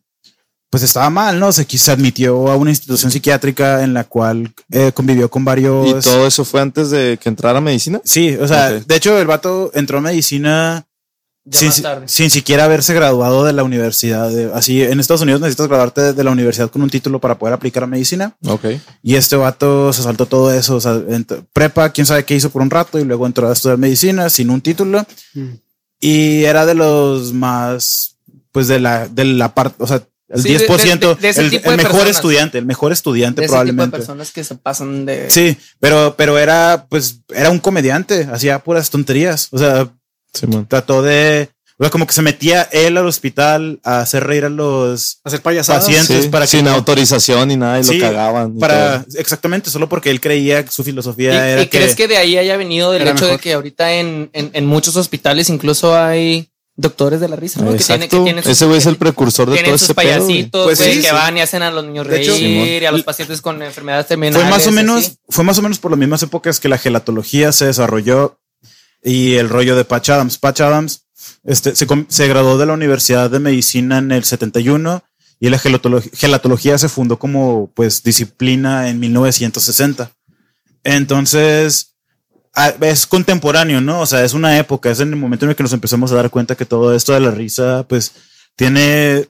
pues 0.71 0.83
estaba 0.83 1.09
mal, 1.09 1.37
¿no? 1.37 1.51
Se, 1.51 1.65
se 1.65 1.91
admitió 1.91 2.49
a 2.49 2.55
una 2.55 2.71
institución 2.71 3.11
psiquiátrica 3.11 3.83
en 3.83 3.93
la 3.93 4.05
cual 4.05 4.53
eh, 4.71 4.91
convivió 4.93 5.29
con 5.29 5.43
varios. 5.43 5.85
¿Y 5.85 5.93
todo 6.01 6.25
eso 6.25 6.45
fue 6.45 6.61
antes 6.61 6.89
de 6.89 7.19
que 7.21 7.27
entrara 7.27 7.57
a 7.57 7.61
medicina? 7.61 8.01
Sí, 8.05 8.35
o 8.39 8.47
sea, 8.47 8.69
Ok. 8.77 8.85
de 8.87 8.95
hecho 8.95 9.19
el 9.19 9.27
vato 9.27 9.69
entró 9.73 9.97
a 9.97 10.01
medicina 10.01 10.87
sin, 11.51 11.71
sin 12.05 12.29
siquiera 12.29 12.63
haberse 12.63 12.93
graduado 12.93 13.43
de 13.43 13.51
la 13.51 13.65
universidad. 13.65 14.29
De- 14.29 14.49
así, 14.53 14.81
en 14.81 15.01
Estados 15.01 15.23
Unidos 15.23 15.41
necesitas 15.41 15.67
graduarte 15.67 16.13
de, 16.13 16.23
la 16.23 16.31
universidad 16.31 16.69
con 16.69 16.83
un 16.83 16.89
título 16.89 17.19
para 17.19 17.37
poder 17.37 17.53
aplicar 17.53 17.83
a 17.83 17.87
medicina. 17.87 18.37
Ok. 18.47 18.65
Y 19.03 19.15
este 19.15 19.35
vato 19.35 19.91
se 19.91 20.03
saltó 20.03 20.25
todo 20.25 20.53
eso. 20.53 20.77
O 20.77 20.79
sea, 20.79 21.01
prepa, 21.51 21.89
quién 21.89 22.07
sabe 22.07 22.23
qué 22.23 22.35
hizo 22.35 22.49
por 22.49 22.61
un 22.61 22.69
rato 22.69 22.97
y 22.97 23.03
luego 23.03 23.25
entró 23.25 23.49
a 23.49 23.53
estudiar 23.53 23.77
medicina 23.77 24.29
sin 24.29 24.49
un 24.49 24.61
título. 24.61 25.05
Mm. 25.33 25.49
Y 25.99 26.45
era 26.45 26.65
de 26.65 26.75
los 26.75 27.33
más, 27.33 28.15
pues 28.53 28.69
de 28.69 28.79
la, 28.79 29.09
de 29.09 29.25
la 29.25 29.53
parte, 29.53 29.75
o 29.83 29.87
sea, 29.87 30.01
el 30.33 30.41
Sí, 30.41 30.53
de- 30.53 30.67
10%, 30.67 31.15
de- 31.15 31.21
de 31.21 31.29
ese 31.29 31.41
el, 31.41 31.49
tipo 31.49 31.69
el 31.71 31.77
de 31.77 31.83
mejor 31.83 31.91
personas. 31.99 32.15
estudiante, 32.17 32.57
el 32.57 32.65
mejor 32.65 32.91
estudiante 32.91 33.41
de 33.41 33.45
ese 33.45 33.51
tipo 33.53 33.59
de 33.59 33.65
probablemente. 33.65 33.97
personas 33.97 34.31
que 34.31 34.43
se 34.43 34.55
pasan 34.55 35.05
de. 35.05 35.29
Sí, 35.29 35.57
pero, 35.79 36.15
pero 36.17 36.37
era, 36.37 36.85
pues, 36.89 37.19
era 37.33 37.49
un 37.49 37.59
comediante, 37.59 38.27
hacía 38.31 38.59
puras 38.59 38.89
tonterías. 38.89 39.47
O 39.51 39.57
sea, 39.57 39.89
Simón. 40.33 40.65
trató 40.67 41.01
de, 41.01 41.49
o 41.77 41.83
sea, 41.83 41.89
como 41.89 42.05
que 42.07 42.13
se 42.13 42.21
metía 42.21 42.61
él 42.71 42.95
al 42.95 43.05
hospital 43.07 43.79
a 43.83 43.99
hacer 43.99 44.23
reír 44.25 44.45
a 44.45 44.49
los 44.49 45.19
Hacer 45.23 45.41
payasadas. 45.41 45.83
Pacientes. 45.85 46.23
Sí, 46.25 46.29
para 46.29 46.45
que 46.45 46.51
sin 46.51 46.65
no- 46.65 46.71
autorización 46.71 47.47
ni 47.49 47.57
nada 47.57 47.79
y 47.79 47.83
Sí, 47.83 47.97
lo 47.97 48.05
cagaban. 48.07 48.53
y 48.55 48.59
para, 48.59 49.03
todo. 49.03 49.19
exactamente, 49.19 49.69
solo 49.69 49.89
porque 49.89 50.09
él 50.11 50.21
creía 50.21 50.63
que 50.63 50.71
su 50.71 50.83
¿Y, 50.83 50.85
filosofía 50.85 51.49
era 51.53 51.61
y 51.63 51.67
crees 51.67 51.95
que 51.95 52.07
de 52.07 52.17
ahí 52.17 52.37
haya 52.37 52.55
venido 52.55 52.91
del 52.91 53.01
hecho 53.03 53.25
de 53.25 53.31
mejor. 53.31 53.39
que 53.41 53.53
ahorita 53.53 53.93
en, 53.93 54.29
en, 54.33 54.51
en 54.53 54.65
muchos 54.67 54.95
hospitales 54.95 55.49
incluso 55.49 55.95
hay 55.97 56.47
doctores 56.81 57.19
de 57.19 57.29
la 57.29 57.35
risa, 57.35 57.61
¿no? 57.61 57.71
Que 57.71 57.77
tienen, 57.77 57.99
que 58.01 58.05
Exacto. 58.05 58.23
tienen 58.23 58.43
sus- 58.43 58.51
Ese 58.53 58.65
güey 58.65 58.77
es 58.79 58.85
el 58.85 58.97
precursor 58.97 59.49
de 59.49 59.57
todo 59.63 59.73
sus 59.77 59.83
ese 59.83 59.93
pedo. 59.95 60.05
güey. 60.05 60.17
payasitos, 60.25 60.63
Pues 60.65 60.77
güey, 60.79 60.93
sí, 60.95 61.01
que 61.01 61.07
sí. 61.07 61.13
van 61.13 61.37
y 61.37 61.41
hacen 61.41 61.61
a 61.63 61.71
los 61.71 61.85
niños 61.85 62.07
hecho, 62.09 62.31
reír 62.33 62.83
y 62.83 62.85
a 62.85 62.91
los 62.91 63.03
pacientes 63.03 63.41
con 63.41 63.61
enfermedades 63.61 64.07
terminales. 64.07 64.41
Fue 64.41 64.49
más 64.49 64.67
o 64.67 64.71
menos, 64.71 64.97
así. 65.05 65.15
fue 65.29 65.43
más 65.43 65.57
o 65.57 65.61
menos 65.61 65.79
por 65.79 65.91
las 65.91 65.99
mismas 65.99 66.23
épocas 66.23 66.59
que 66.59 66.67
la 66.69 66.77
gelatología 66.77 67.51
se 67.51 67.65
desarrolló 67.67 68.39
y 69.03 69.35
el 69.35 69.49
rollo 69.49 69.75
de 69.75 69.85
Patch 69.85 70.09
Adams. 70.09 70.37
Patch 70.37 70.61
Adams 70.61 71.05
este, 71.43 71.73
se, 71.75 72.27
graduó 72.27 72.57
de 72.57 72.65
la 72.65 72.73
Universidad 72.73 73.29
de 73.29 73.39
Medicina 73.39 73.99
en 73.99 74.11
el 74.11 74.23
71 74.23 75.03
y 75.39 75.49
la 75.49 75.57
gelatolo- 75.59 76.03
gelatología 76.13 76.77
se 76.77 76.89
fundó 76.89 77.17
como 77.17 77.71
pues 77.73 78.03
disciplina 78.03 78.89
en 78.89 78.99
1960. 78.99 80.11
Entonces, 80.83 81.90
es 82.81 83.05
contemporáneo, 83.07 83.81
¿no? 83.81 84.01
O 84.01 84.05
sea, 84.05 84.23
es 84.23 84.33
una 84.33 84.57
época, 84.57 84.91
es 84.91 84.99
en 84.99 85.09
el 85.09 85.15
momento 85.15 85.45
en 85.45 85.51
el 85.51 85.55
que 85.55 85.63
nos 85.63 85.73
empezamos 85.73 86.11
a 86.11 86.15
dar 86.15 86.29
cuenta 86.29 86.55
que 86.55 86.65
todo 86.65 86.93
esto 86.95 87.13
de 87.13 87.19
la 87.21 87.31
risa, 87.31 87.85
pues, 87.87 88.11
tiene 88.55 89.27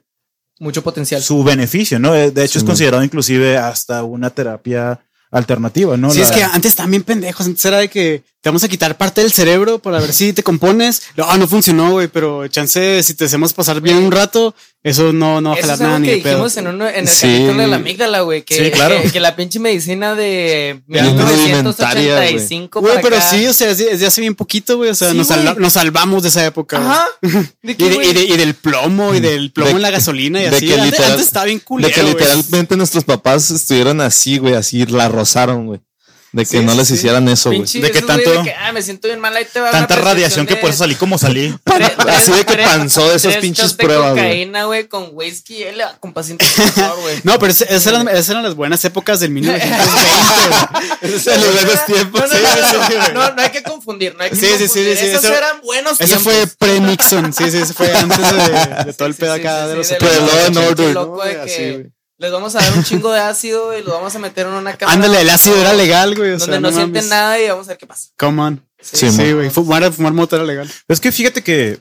Mucho 0.58 0.82
potencial. 0.82 1.22
su 1.22 1.42
beneficio, 1.44 1.98
¿no? 1.98 2.12
De 2.12 2.44
hecho, 2.44 2.58
es 2.58 2.64
considerado 2.64 3.02
inclusive 3.04 3.56
hasta 3.58 4.02
una 4.04 4.30
terapia 4.30 5.00
alternativa, 5.30 5.96
¿no? 5.96 6.10
Sí, 6.10 6.18
La- 6.18 6.26
es 6.26 6.30
que 6.32 6.42
antes 6.42 6.74
también 6.76 7.02
pendejos. 7.04 7.46
Antes 7.46 7.64
era 7.64 7.78
de 7.78 7.88
que 7.88 8.22
te 8.42 8.48
vamos 8.50 8.64
a 8.64 8.68
quitar 8.68 8.98
parte 8.98 9.22
del 9.22 9.32
cerebro 9.32 9.78
para 9.78 9.98
ver 9.98 10.12
si 10.12 10.32
te 10.34 10.42
compones. 10.42 11.02
No, 11.16 11.24
ah, 11.30 11.38
no 11.38 11.48
funcionó, 11.48 11.92
güey, 11.92 12.08
pero 12.08 12.46
chance, 12.48 13.02
si 13.02 13.14
te 13.14 13.24
hacemos 13.24 13.52
pasar 13.54 13.80
bien 13.80 13.96
un 13.96 14.12
rato, 14.12 14.54
eso 14.84 15.12
no, 15.12 15.40
no 15.40 15.50
va 15.50 15.54
a 15.54 15.58
Eso 15.58 15.62
jalar 15.68 15.74
es 15.76 15.80
nada 15.80 15.94
algo 15.96 16.04
que 16.06 16.10
de 16.16 16.22
pedo. 16.22 16.30
dijimos 16.32 16.56
en, 16.56 16.66
uno, 16.66 16.88
en 16.88 16.94
el 16.96 17.08
Sí. 17.08 17.20
capítulo 17.28 17.62
de 17.62 17.66
la 17.68 17.76
amígdala, 17.76 18.20
güey. 18.22 18.42
Que, 18.42 18.56
Sí, 18.64 18.70
claro. 18.72 19.00
que, 19.00 19.10
que 19.12 19.20
la 19.20 19.36
pinche 19.36 19.58
medicina 19.60 20.14
de 20.16 20.82
Ya 20.88 21.00
es 21.02 21.12
rudimentaria, 21.12 21.52
1985 22.18 22.80
Güey, 22.80 22.98
pero 23.02 23.16
acá. 23.16 23.30
sí, 23.30 23.46
o 23.46 23.52
sea, 23.52 23.70
es 23.70 23.78
de, 23.78 23.92
es 23.92 24.00
de 24.00 24.06
hace 24.06 24.20
bien 24.20 24.34
poquito, 24.34 24.76
güey. 24.76 24.90
O 24.90 24.94
sea, 24.94 25.10
Sí, 25.12 25.16
nos, 25.16 25.28
güey. 25.28 25.38
salva- 25.38 25.60
nos 25.60 25.72
salvamos 25.72 26.22
de 26.22 26.28
esa 26.30 26.44
época. 26.44 26.78
Ajá. 26.78 27.04
¿De 27.62 27.72
Y, 27.72 27.74
qué, 27.76 27.88
de- 27.88 27.94
güey? 27.94 28.10
y 28.10 28.12
de- 28.12 28.24
y 28.24 28.36
del 28.36 28.54
plomo 28.54 29.14
y 29.14 29.20
del 29.20 29.52
plomo 29.52 29.70
de- 29.70 29.76
en 29.76 29.82
la 29.82 29.90
gasolina 29.90 30.40
y 30.40 30.50
de 30.50 30.56
así. 30.56 30.66
que 30.66 30.74
antes, 30.74 30.86
literal- 30.90 31.10
antes 31.12 31.26
estaba 31.26 31.44
bien 31.46 31.58
De 31.58 31.64
culero. 31.64 31.94
que 31.94 32.00
güey. 32.02 32.12
literalmente 32.14 32.76
nuestros 32.76 33.04
papás 33.04 33.50
estuvieran 33.50 34.00
así, 34.00 34.38
güey, 34.38 34.54
así 34.54 34.84
la 34.86 35.08
rozaron, 35.08 35.66
güey. 35.66 35.80
De 36.32 36.44
que 36.46 36.58
Sí, 36.58 36.64
no 36.64 36.74
les 36.74 36.88
sí. 36.88 36.94
hicieron 36.94 37.28
eso, 37.28 37.50
güey. 37.50 37.62
De 37.64 37.90
que 37.90 38.00
tanto- 38.00 38.30
de 38.30 38.42
que, 38.42 38.54
ah, 38.54 38.72
me 38.72 38.80
siento 38.80 39.06
bien 39.06 39.20
mal, 39.20 39.36
ahí 39.36 39.44
te 39.52 39.60
va 39.60 39.70
Tanta 39.70 39.96
radiación 39.96 40.46
que 40.46 40.56
por 40.56 40.70
eso 40.70 40.78
salí 40.78 40.94
como 40.94 41.18
salí. 41.18 41.54
Así 42.08 42.32
de 42.32 42.44
que 42.46 42.56
panzó 42.56 43.06
de 43.10 43.16
esas 43.16 43.36
pinches 43.36 43.76
de 43.76 43.84
pruebas, 43.84 44.12
güey. 44.12 44.22
cocaína, 44.24 44.64
güey, 44.64 44.88
con 44.88 45.10
whisky, 45.12 45.62
L, 45.62 45.84
con 46.00 46.14
pacientes 46.14 46.50
por 46.52 46.70
favor, 46.70 47.00
güey. 47.02 47.20
No, 47.24 47.38
pero 47.38 47.52
es- 47.52 47.60
esas 47.60 47.86
eran, 47.88 48.08
esas 48.08 48.30
eran 48.30 48.42
las 48.44 48.54
buenas 48.54 48.82
épocas 48.86 49.20
del 49.20 49.30
1920. 49.30 49.76
güey. 51.02 51.12
Esos 51.14 51.22
son 51.22 51.40
los 51.40 51.52
buenos 51.54 51.84
tiempos. 51.86 52.20
No, 52.22 52.26
no, 52.28 52.34
Sí, 52.34 52.94
no, 52.96 53.08
no, 53.08 53.28
no, 53.28 53.34
no 53.34 53.42
hay 53.42 53.50
que 53.50 53.62
confundir, 53.62 54.14
no 54.16 54.22
hay 54.24 54.30
que 54.30 54.36
Sí, 54.36 54.46
sí, 54.46 54.52
sí, 54.52 54.58
confundir. 54.66 54.96
sí, 54.96 55.04
Esos 55.06 55.24
eso- 55.24 55.34
eran 55.34 55.60
buenos 55.60 56.00
Eso 56.00 56.04
tiempos. 56.18 56.22
fue 56.32 56.46
pre-Nixon. 56.58 57.32
Sí, 57.34 57.50
sí, 57.50 57.58
eso 57.58 57.74
fue 57.74 57.92
antes 57.94 58.18
de, 58.18 58.84
de 58.86 58.92
todo 58.94 59.08
el 59.08 59.14
pedo 59.14 59.34
acá 59.34 59.66
de 59.68 59.76
los 59.76 59.86
Pero 59.88 60.06
la- 60.10 60.16
Law 60.18 60.46
and 60.46 60.56
pinche 60.56 60.66
Order, 60.68 61.90
les 62.22 62.30
vamos 62.32 62.54
a 62.54 62.60
dar 62.60 62.72
un 62.78 62.84
chingo 62.84 63.10
de 63.12 63.18
ácido 63.20 63.76
y 63.76 63.82
los 63.82 63.92
vamos 63.92 64.14
a 64.14 64.18
meter 64.20 64.46
en 64.46 64.52
una 64.54 64.76
cámara. 64.76 64.94
Ándale, 64.94 65.20
el 65.20 65.28
ácido 65.28 65.60
era 65.60 65.74
legal, 65.74 66.14
güey. 66.14 66.30
O 66.30 66.38
Donde 66.38 66.46
sea, 66.46 66.60
no, 66.60 66.70
no 66.70 66.74
sienten 66.76 67.08
nada 67.08 67.38
y 67.40 67.48
vamos 67.48 67.66
a 67.66 67.70
ver 67.70 67.78
qué 67.78 67.86
pasa. 67.86 68.08
Come 68.16 68.40
on. 68.42 68.66
Sí, 68.80 69.10
Sí, 69.10 69.32
güey. 69.32 69.50
Fumar, 69.50 69.92
fumar 69.92 70.12
moto 70.12 70.36
era 70.36 70.44
legal. 70.44 70.70
Es 70.88 71.00
que 71.00 71.10
fíjate 71.12 71.42
que 71.42 71.80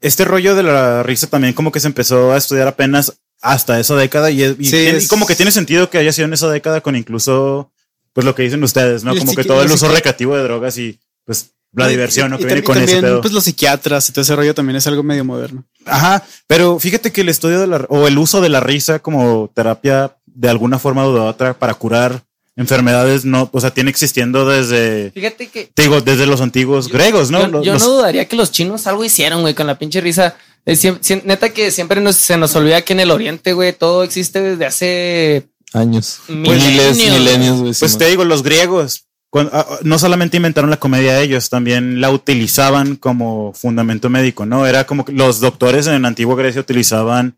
este 0.00 0.24
rollo 0.24 0.54
de 0.54 0.62
la 0.64 1.02
risa 1.02 1.28
también 1.28 1.54
como 1.54 1.72
que 1.72 1.80
se 1.80 1.86
empezó 1.86 2.32
a 2.32 2.36
estudiar 2.36 2.68
apenas 2.68 3.14
hasta 3.40 3.78
esa 3.80 3.94
década 3.96 4.30
y, 4.30 4.42
es- 4.42 4.56
y 4.58 4.64
Sí, 4.64 4.70
tiene- 4.72 4.98
es- 4.98 5.04
y 5.04 5.08
como 5.08 5.26
que 5.26 5.34
tiene 5.36 5.50
sentido 5.52 5.88
que 5.88 5.98
haya 5.98 6.12
sido 6.12 6.26
en 6.26 6.34
esa 6.34 6.48
década 6.50 6.80
con 6.80 6.96
incluso 6.96 7.70
pues 8.12 8.24
lo 8.24 8.34
que 8.34 8.42
dicen 8.42 8.62
ustedes, 8.62 9.02
¿no? 9.04 9.16
Como 9.16 9.34
que 9.34 9.44
todo 9.44 9.62
el 9.62 9.70
uso 9.72 9.88
recreativo 9.88 10.36
de 10.36 10.42
drogas 10.44 10.78
y 10.78 11.00
pues 11.24 11.50
la 11.76 11.86
Y- 11.86 11.90
diversión, 11.90 12.30
¿no? 12.30 12.36
y 12.36 12.40
Que 12.40 12.46
viene 12.46 12.60
tam- 12.62 12.64
con 12.64 12.76
y 12.76 12.78
ese 12.80 12.86
también, 12.94 13.02
pedo. 13.12 13.20
Pues 13.20 13.32
los 13.32 13.44
psiquiatras 13.44 14.08
y 14.08 14.12
todo 14.12 14.22
ese 14.22 14.36
rollo 14.36 14.54
también 14.54 14.76
es 14.76 14.86
algo 14.86 15.02
medio 15.02 15.24
moderno. 15.24 15.64
Ajá, 15.84 16.22
pero 16.46 16.78
fíjate 16.78 17.12
que 17.12 17.20
el 17.22 17.28
estudio 17.28 17.60
de 17.60 17.66
la, 17.66 17.76
o 17.88 18.06
el 18.06 18.16
uso 18.18 18.40
de 18.40 18.48
la 18.48 18.60
risa 18.60 18.98
como 19.00 19.50
terapia 19.54 20.16
de 20.26 20.48
alguna 20.48 20.78
forma 20.78 21.06
u 21.08 21.16
otra 21.18 21.54
para 21.54 21.74
curar 21.74 22.22
enfermedades 22.56 23.24
no, 23.24 23.50
o 23.52 23.60
sea, 23.60 23.72
tiene 23.72 23.90
existiendo 23.90 24.48
desde, 24.48 25.10
Fíjate 25.12 25.48
que 25.48 25.70
te 25.74 25.82
digo, 25.82 26.00
desde 26.00 26.26
los 26.26 26.40
antiguos 26.40 26.88
griegos, 26.88 27.30
¿no? 27.30 27.40
yo, 27.42 27.48
Los- 27.48 27.66
yo 27.66 27.72
los- 27.74 27.82
no 27.82 27.88
dudaría 27.90 28.26
que 28.26 28.36
los 28.36 28.52
chinos 28.52 28.86
algo 28.86 29.04
hicieron, 29.04 29.40
güey, 29.42 29.54
con 29.54 29.66
la 29.66 29.76
pinche 29.78 30.00
risa. 30.00 30.36
Eh, 30.66 30.76
neta 31.24 31.50
que 31.50 31.70
siempre 31.70 32.00
nos, 32.00 32.16
se 32.16 32.36
nos 32.38 32.54
olvida 32.56 32.80
que 32.82 32.92
en 32.94 33.00
el 33.00 33.10
oriente, 33.10 33.52
güey, 33.52 33.72
todo 33.72 34.02
existe 34.02 34.40
desde 34.40 34.64
hace 34.66 35.48
Años. 35.72 36.20
Milenios, 36.28 36.96
Miles, 36.96 37.12
milenios, 37.18 37.60
güey. 37.60 37.74
Pues 37.78 37.98
te 37.98 38.06
digo, 38.08 38.24
los 38.24 38.44
griegos 38.44 39.06
ah, 39.34 39.48
ah, 39.52 39.78
no 39.82 39.98
solamente 39.98 40.36
inventaron 40.36 40.70
la 40.70 40.78
comedia 40.78 41.20
ellos, 41.20 41.50
también 41.50 42.00
la 42.00 42.10
utilizaban 42.10 42.96
como 42.96 43.52
fundamento 43.52 44.10
médico, 44.10 44.46
¿no? 44.46 44.66
Era 44.66 44.86
como 44.86 45.04
que 45.04 45.12
los 45.12 45.40
doctores 45.40 45.86
en 45.86 46.04
Antigua 46.04 46.36
Grecia 46.36 46.60
utilizaban, 46.60 47.36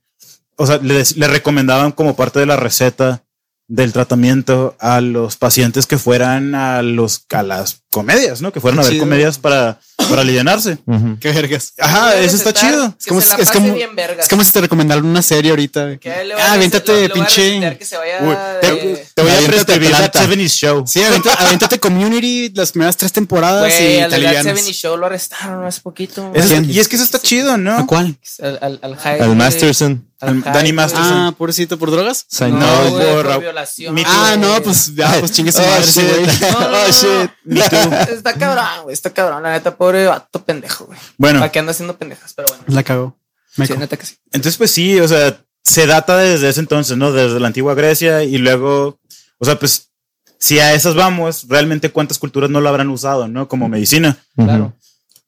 o 0.56 0.66
sea, 0.66 0.78
le, 0.78 1.02
le 1.16 1.28
recomendaban 1.28 1.92
como 1.92 2.16
parte 2.16 2.40
de 2.40 2.46
la 2.46 2.56
receta 2.56 3.24
del 3.68 3.92
tratamiento 3.92 4.76
a 4.78 5.00
los 5.00 5.36
pacientes 5.36 5.86
que 5.86 5.98
fueran 5.98 6.54
a 6.54 6.82
los 6.82 7.26
a 7.32 7.42
las 7.42 7.82
comedias, 7.96 8.40
¿no? 8.42 8.52
Que 8.52 8.60
fueran 8.60 8.78
a 8.80 8.82
ver 8.82 8.92
Chido. 8.92 9.04
comedias 9.04 9.38
para, 9.38 9.78
para 10.08 10.20
aliviarse. 10.22 10.78
Ujú. 10.86 11.16
Qué 11.20 11.32
vergas. 11.32 11.72
Ajá, 11.78 12.10
Debes 12.10 12.26
eso 12.34 12.36
está 12.36 12.50
estar- 12.50 12.70
chido. 12.70 12.94
que 13.02 13.08
como 13.08 13.20
se 13.20 13.26
si- 13.26 13.32
la 13.32 13.42
es 13.42 13.48
pase 13.48 13.58
como- 13.60 13.74
bien 13.74 13.96
vergas. 13.96 14.24
Es 14.24 14.28
como 14.30 14.44
si 14.44 14.52
te 14.52 14.60
recomendaran 14.60 15.04
una 15.04 15.22
serie 15.22 15.50
ahorita. 15.50 15.96
Que 15.98 16.10
le 16.24 16.34
a 16.34 16.36
Ah, 16.36 16.56
voy 16.56 17.04
a 17.04 17.08
pinche. 17.08 17.76
que 17.78 17.84
se 17.84 17.96
vaya 17.96 18.18
Uy, 18.22 18.34
te, 18.60 18.66
de- 18.70 19.06
te 19.14 19.22
voy 19.22 19.30
a 19.30 19.34
Aviéntate 19.34 19.62
prescribir 19.64 19.90
That 19.90 20.04
Atlanta. 20.04 20.20
70 20.28 20.48
Show. 20.48 20.84
Sí, 20.86 21.02
avéntate, 21.02 21.36
avéntate 21.44 21.80
Community 21.80 22.52
las 22.54 22.72
primeras 22.72 22.96
tres 22.96 23.12
temporadas 23.12 23.60
Güey, 23.62 23.96
y 23.96 24.00
al 24.00 24.10
te 24.10 24.16
alivianas. 24.16 24.44
70 24.58 24.72
Show 24.72 24.96
lo 24.96 25.06
arrestaron 25.06 25.64
hace 25.64 25.80
poquito. 25.80 26.30
Eso- 26.34 26.48
¿Quién? 26.48 26.70
y 26.70 26.78
es 26.78 26.88
que 26.88 26.96
eso 26.96 27.04
está 27.04 27.18
chido, 27.18 27.56
¿no? 27.56 27.78
¿A 27.78 27.86
cuál? 27.86 28.16
Al, 28.42 28.58
al, 28.62 28.78
al 28.82 28.96
Hyde, 28.98 29.10
Al 29.22 29.26
güey. 29.28 29.34
Masterson. 29.38 30.06
Al 30.18 30.28
Al 30.30 30.34
Hyde, 30.36 30.44
Danny 30.46 30.60
güey. 30.60 30.72
Masterson. 30.72 31.12
Ah, 31.12 31.34
pobrecito, 31.36 31.78
¿por 31.78 31.90
drogas? 31.90 32.26
No, 32.40 32.48
no, 32.48 32.90
güey, 32.90 33.06
por- 33.14 33.26
por 33.26 33.40
violación. 33.40 33.96
Ah, 34.06 34.36
no, 34.38 34.62
pues 34.62 34.94
ya, 34.94 35.14
pues 35.20 35.32
chingue 35.32 35.52
su 35.52 35.58
Oh, 35.60 35.66
madre 35.66 35.80
ese 35.84 36.00
shit. 36.00 36.10
güey. 36.10 36.26
No, 36.52 36.60
no, 36.60 36.70
no, 36.70 36.78
Oh, 36.78 36.86
no. 36.86 36.92
shit. 36.92 37.30
Me 37.44 37.60
too. 37.68 37.85
Está 37.92 38.34
cabrón, 38.34 38.82
güey. 38.84 38.94
Está 38.94 39.10
cabrón. 39.10 39.42
La 39.42 39.52
neta, 39.52 39.76
pobre 39.76 40.06
vato 40.06 40.44
pendejo, 40.44 40.86
güey. 40.86 40.98
Bueno, 41.18 41.40
¿Para 41.40 41.52
qué 41.52 41.58
anda 41.58 41.72
haciendo 41.72 41.96
pendejas? 41.96 42.32
Pero 42.34 42.48
bueno. 42.48 42.64
La 42.68 42.82
cagó. 42.82 43.18
Me 43.56 43.66
Sí, 43.66 43.72
co- 43.74 43.78
neta 43.80 43.96
que 43.96 44.06
sí. 44.06 44.16
Entonces, 44.26 44.56
pues 44.56 44.70
sí, 44.70 44.98
o 45.00 45.08
sea, 45.08 45.38
se 45.64 45.86
data 45.86 46.16
desde 46.18 46.48
ese 46.48 46.60
entonces, 46.60 46.96
¿no? 46.96 47.12
Desde 47.12 47.40
la 47.40 47.46
antigua 47.48 47.74
Grecia 47.74 48.22
y 48.22 48.38
luego, 48.38 48.98
o 49.38 49.44
sea, 49.44 49.58
pues, 49.58 49.90
si 50.38 50.58
a 50.58 50.74
esas 50.74 50.94
vamos, 50.94 51.46
realmente 51.48 51.90
cuántas 51.90 52.18
culturas 52.18 52.50
no 52.50 52.60
lo 52.60 52.68
habrán 52.68 52.90
usado, 52.90 53.26
¿no? 53.28 53.48
Como 53.48 53.68
medicina. 53.68 54.18
Claro. 54.36 54.74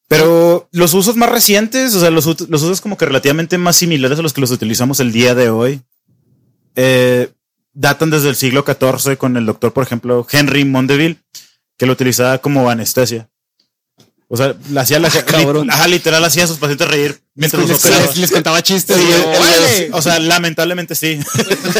Pero 0.06 0.68
los 0.72 0.94
usos 0.94 1.16
más 1.16 1.30
recientes, 1.30 1.94
o 1.94 2.00
sea, 2.00 2.10
los, 2.10 2.26
los 2.26 2.62
usos 2.62 2.80
como 2.80 2.96
que 2.96 3.04
relativamente 3.06 3.58
más 3.58 3.76
similares 3.76 4.18
a 4.18 4.22
los 4.22 4.32
que 4.32 4.40
los 4.40 4.50
utilizamos 4.50 5.00
el 5.00 5.12
día 5.12 5.34
de 5.34 5.50
hoy, 5.50 5.82
eh, 6.76 7.30
datan 7.72 8.10
desde 8.10 8.28
el 8.28 8.36
siglo 8.36 8.64
XIV 8.66 9.16
con 9.16 9.36
el 9.36 9.46
doctor, 9.46 9.72
por 9.72 9.82
ejemplo, 9.84 10.26
Henry 10.30 10.64
Mondeville, 10.64 11.18
que 11.78 11.86
lo 11.86 11.92
utilizaba 11.92 12.38
como 12.38 12.68
anestesia. 12.68 13.28
O 14.30 14.36
sea, 14.36 14.54
la 14.70 14.82
hacía 14.82 14.98
la 14.98 15.08
cabrón. 15.08 15.70
ajá, 15.70 15.88
literal 15.88 16.22
hacía 16.22 16.44
a 16.44 16.46
sus 16.46 16.58
pacientes 16.58 16.86
reír 16.86 17.18
mientras 17.34 17.62
los 17.62 17.70
les, 17.70 17.78
operaba. 17.78 18.06
les- 18.08 18.16
les 18.18 18.30
contaba 18.30 18.62
chistes. 18.62 18.94
Sí, 18.98 19.02
y 19.02 19.10
yo, 19.10 19.16
el- 19.16 19.22
el- 19.22 19.38
¡órale! 19.40 19.88
o 19.92 20.02
sea, 20.02 20.18
lamentablemente 20.18 20.94
sí. 20.94 21.18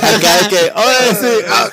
Acá 0.01 0.43
de 0.43 0.49
que, 0.49 0.73
sí, 1.21 1.45
ah, 1.51 1.69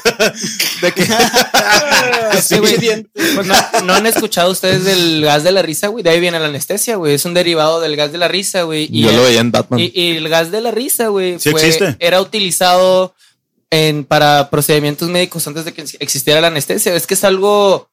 De 0.81 0.91
que 0.91 1.05
Sí, 2.41 2.57
güey. 2.57 3.07
Pues 3.35 3.47
no, 3.47 3.55
¿no 3.85 3.93
han 3.93 4.05
escuchado 4.05 4.51
ustedes 4.51 4.83
del 4.83 5.21
gas 5.23 5.43
de 5.45 5.53
la 5.53 5.61
risa, 5.61 5.87
güey. 5.87 6.03
De 6.03 6.09
ahí 6.09 6.19
viene 6.19 6.39
la 6.41 6.47
anestesia, 6.47 6.97
güey. 6.97 7.13
Es 7.13 7.23
un 7.23 7.33
derivado 7.33 7.79
del 7.79 7.95
gas 7.95 8.11
de 8.11 8.17
la 8.17 8.27
risa, 8.27 8.63
güey. 8.63 8.89
Y, 8.91 9.03
Yo 9.03 9.13
lo 9.13 9.23
veía 9.23 9.39
en 9.39 9.51
Batman. 9.51 9.79
y, 9.79 9.91
y 9.95 10.17
el 10.17 10.27
gas 10.27 10.51
de 10.51 10.59
la 10.59 10.71
risa, 10.71 11.07
güey, 11.07 11.39
Sí 11.39 11.51
fue- 11.51 11.61
existe. 11.65 11.95
era 11.99 12.19
utilizado 12.19 13.15
en, 13.71 14.03
para 14.03 14.49
procedimientos 14.49 15.07
médicos 15.09 15.47
antes 15.47 15.63
de 15.63 15.73
que 15.73 15.85
existiera 15.99 16.41
la 16.41 16.47
anestesia. 16.47 16.93
Es 16.95 17.07
que 17.07 17.13
es 17.13 17.23
algo 17.23 17.89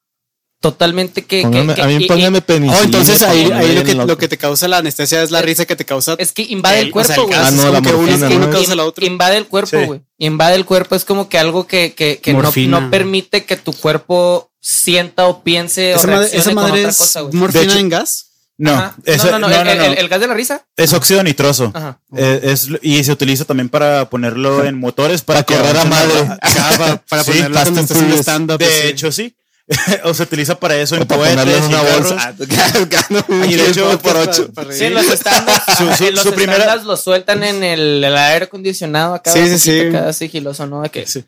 totalmente 0.62 1.22
que. 1.26 1.42
que- 1.42 1.46
Póngame- 1.46 1.74
que- 1.74 1.82
a 1.82 1.86
mí 1.86 2.06
póngame 2.06 2.40
penicilina. 2.40 2.78
Oh, 2.80 2.84
entonces 2.84 3.22
ahí, 3.22 3.50
ahí 3.52 3.74
lo, 3.74 3.84
que, 3.84 3.94
lo 3.94 4.16
que 4.16 4.28
te 4.28 4.38
causa 4.38 4.66
la 4.68 4.78
anestesia 4.78 5.22
es 5.22 5.30
la 5.30 5.42
risa 5.42 5.66
que 5.66 5.76
te 5.76 5.84
causa. 5.84 6.14
es 6.18 6.32
que 6.32 6.42
invade 6.42 6.80
el, 6.80 6.88
o 6.88 6.92
cuerpo, 6.92 7.26
güey. 7.26 7.38
Ah, 7.38 7.48
es 7.48 7.54
no, 7.54 7.70
la 7.70 7.82
que 7.82 7.92
uno, 7.92 8.48
causa 8.50 8.74
la 8.74 8.84
otra. 8.86 9.04
Invade 9.04 9.36
el 9.36 9.46
cuerpo, 9.46 9.76
Sí. 9.78 9.84
güey. 9.84 10.00
Invade 10.16 10.54
el 10.54 10.64
cuerpo. 10.64 10.94
Es 10.94 11.04
como 11.04 11.28
que 11.28 11.38
algo 11.38 11.66
que, 11.66 11.92
que, 11.92 12.18
que 12.22 12.32
no, 12.32 12.50
no 12.80 12.90
permite 12.90 13.44
que 13.44 13.56
tu 13.58 13.72
cuerpo 13.74 14.50
sienta 14.60 15.26
o 15.26 15.42
piense 15.42 15.94
o 15.94 15.98
Esa 15.98 16.06
madre, 16.06 16.18
reaccione 16.20 16.40
esa 16.42 16.54
con 16.54 16.62
madre 16.62 16.78
otra 16.80 16.90
es 16.90 16.96
cosa, 16.96 17.20
güey. 17.22 17.34
morfina 17.34 17.64
hecho- 17.64 17.78
en 17.78 17.88
gas. 17.88 18.26
no, 18.58 18.76
no, 18.76 19.38
no, 19.38 19.38
no, 19.40 19.48
el, 19.48 19.68
el- 19.68 19.98
el 19.98 20.08
gas 20.08 20.20
de 20.20 20.26
la 20.28 20.34
risa. 20.34 20.64
es 20.76 20.92
óxido 20.92 21.20
nitroso. 21.24 21.72
Ajá. 21.74 21.98
Eh, 22.16 22.40
es, 22.44 22.68
y 22.82 23.02
se 23.02 23.10
utiliza 23.10 23.44
también 23.44 23.68
para 23.68 24.08
ponerlo 24.08 24.64
en 24.64 24.78
motores 24.78 25.22
para, 25.22 25.42
Para 25.44 25.58
correr 25.62 25.76
a 25.78 25.84
madre. 25.86 26.20
Acá 26.40 26.68
para, 26.78 26.96
para 26.98 27.24
Sí, 27.24 27.32
ponerlo 27.32 27.58
Furious. 27.86 28.20
stand-up. 28.20 28.58
De 28.58 28.66
así. 28.66 28.86
hecho, 28.86 29.10
sí. 29.10 29.34
o 30.04 30.12
se 30.12 30.22
utiliza 30.24 30.58
para 30.58 30.76
eso 30.76 30.96
en 30.96 31.06
cohetes 31.06 31.62
una 31.68 31.82
bolsa. 31.82 32.34
Y 33.48 33.54
de 33.54 33.68
hecho, 33.70 33.98
por 34.00 34.16
ocho. 34.16 34.48
Sí, 34.70 34.88
los 34.88 35.04
estándares, 35.06 35.62
Su- 35.78 36.04
su- 36.04 36.10
los 36.12 36.22
su 36.24 36.32
primera- 36.34 36.58
estándares 36.58 36.84
los 36.84 37.00
sueltan 37.00 37.42
en 37.44 37.62
el, 37.62 38.02
el 38.04 38.16
aire 38.16 38.46
acondicionado 38.46 39.14
acá. 39.14 39.32
Sí, 39.32 39.40
sí, 39.46 39.70
poquito 39.70 39.90
sí. 39.90 39.96
Acá 39.96 40.12
sigiloso, 40.12 40.66
¿no? 40.66 40.82
De 40.82 40.90
que 40.90 41.06
Sí. 41.06 41.24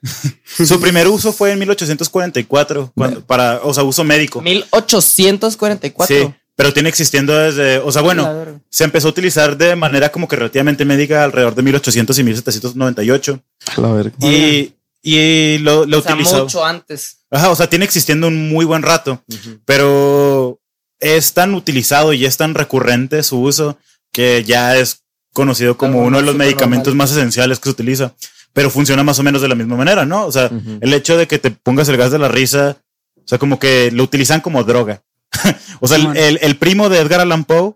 Su 0.66 0.80
primer 0.80 1.08
uso 1.08 1.32
fue 1.32 1.52
en 1.52 1.58
1844, 1.60 2.92
cuando- 2.94 3.24
para, 3.24 3.60
o 3.62 3.72
sea, 3.72 3.82
uso 3.84 4.04
médico. 4.04 4.40
1844. 4.42 6.16
Sí, 6.16 6.34
pero 6.56 6.72
tiene 6.72 6.88
existiendo 6.88 7.36
desde, 7.36 7.78
o 7.78 7.90
sea, 7.90 8.02
bueno, 8.02 8.60
se 8.68 8.84
empezó 8.84 9.08
a 9.08 9.10
utilizar 9.10 9.56
de 9.56 9.74
manera 9.76 10.10
como 10.12 10.28
que 10.28 10.36
relativamente 10.36 10.84
médica 10.84 11.24
alrededor 11.24 11.54
de 11.54 11.62
1800 11.62 12.18
y 12.18 12.22
1798 12.24 13.40
La 13.76 13.88
verga. 13.92 14.12
y, 14.20 14.72
y 15.02 15.58
lo, 15.58 15.84
lo 15.86 15.98
O 15.98 16.02
sea, 16.02 16.12
utilizó. 16.14 16.44
mucho 16.44 16.64
antes. 16.64 17.18
Ajá, 17.34 17.50
o 17.50 17.56
sea, 17.56 17.68
tiene 17.68 17.84
existiendo 17.84 18.28
un 18.28 18.48
muy 18.48 18.64
buen 18.64 18.82
rato, 18.82 19.22
pero 19.64 20.60
es 21.00 21.34
tan 21.34 21.54
utilizado 21.54 22.12
y 22.12 22.24
es 22.26 22.36
tan 22.36 22.54
recurrente 22.54 23.22
su 23.22 23.40
uso 23.40 23.76
que 24.12 24.44
ya 24.44 24.76
es 24.76 25.02
conocido 25.32 25.76
como 25.76 25.94
Algo 25.98 26.06
uno 26.06 26.18
de 26.18 26.24
los 26.24 26.36
medicamentos 26.36 26.92
normal. 26.94 27.08
más 27.08 27.16
esenciales 27.16 27.58
que 27.58 27.64
se 27.64 27.70
utiliza, 27.72 28.14
pero 28.52 28.70
funciona 28.70 29.02
más 29.02 29.18
o 29.18 29.22
menos 29.24 29.42
de 29.42 29.48
la 29.48 29.56
misma 29.56 29.76
manera, 29.76 30.06
¿no? 30.06 30.24
O 30.26 30.32
sea, 30.32 30.48
el 30.80 30.94
hecho 30.94 31.16
de 31.16 31.26
que 31.26 31.38
te 31.40 31.50
pongas 31.50 31.88
el 31.88 31.96
gas 31.96 32.12
de 32.12 32.18
la 32.20 32.28
risa, 32.28 32.76
o 33.16 33.26
sea, 33.26 33.38
como 33.38 33.58
que 33.58 33.90
lo 33.90 34.04
utilizan 34.04 34.40
como 34.40 34.62
droga. 34.62 35.02
o 35.80 35.88
sea, 35.88 35.96
el, 35.96 36.02
Simón. 36.02 36.16
el- 36.16 36.38
el 36.40 36.56
primo 36.56 36.88
de 36.88 37.00
Edgar 37.00 37.20
Allan 37.20 37.44
Poe, 37.44 37.74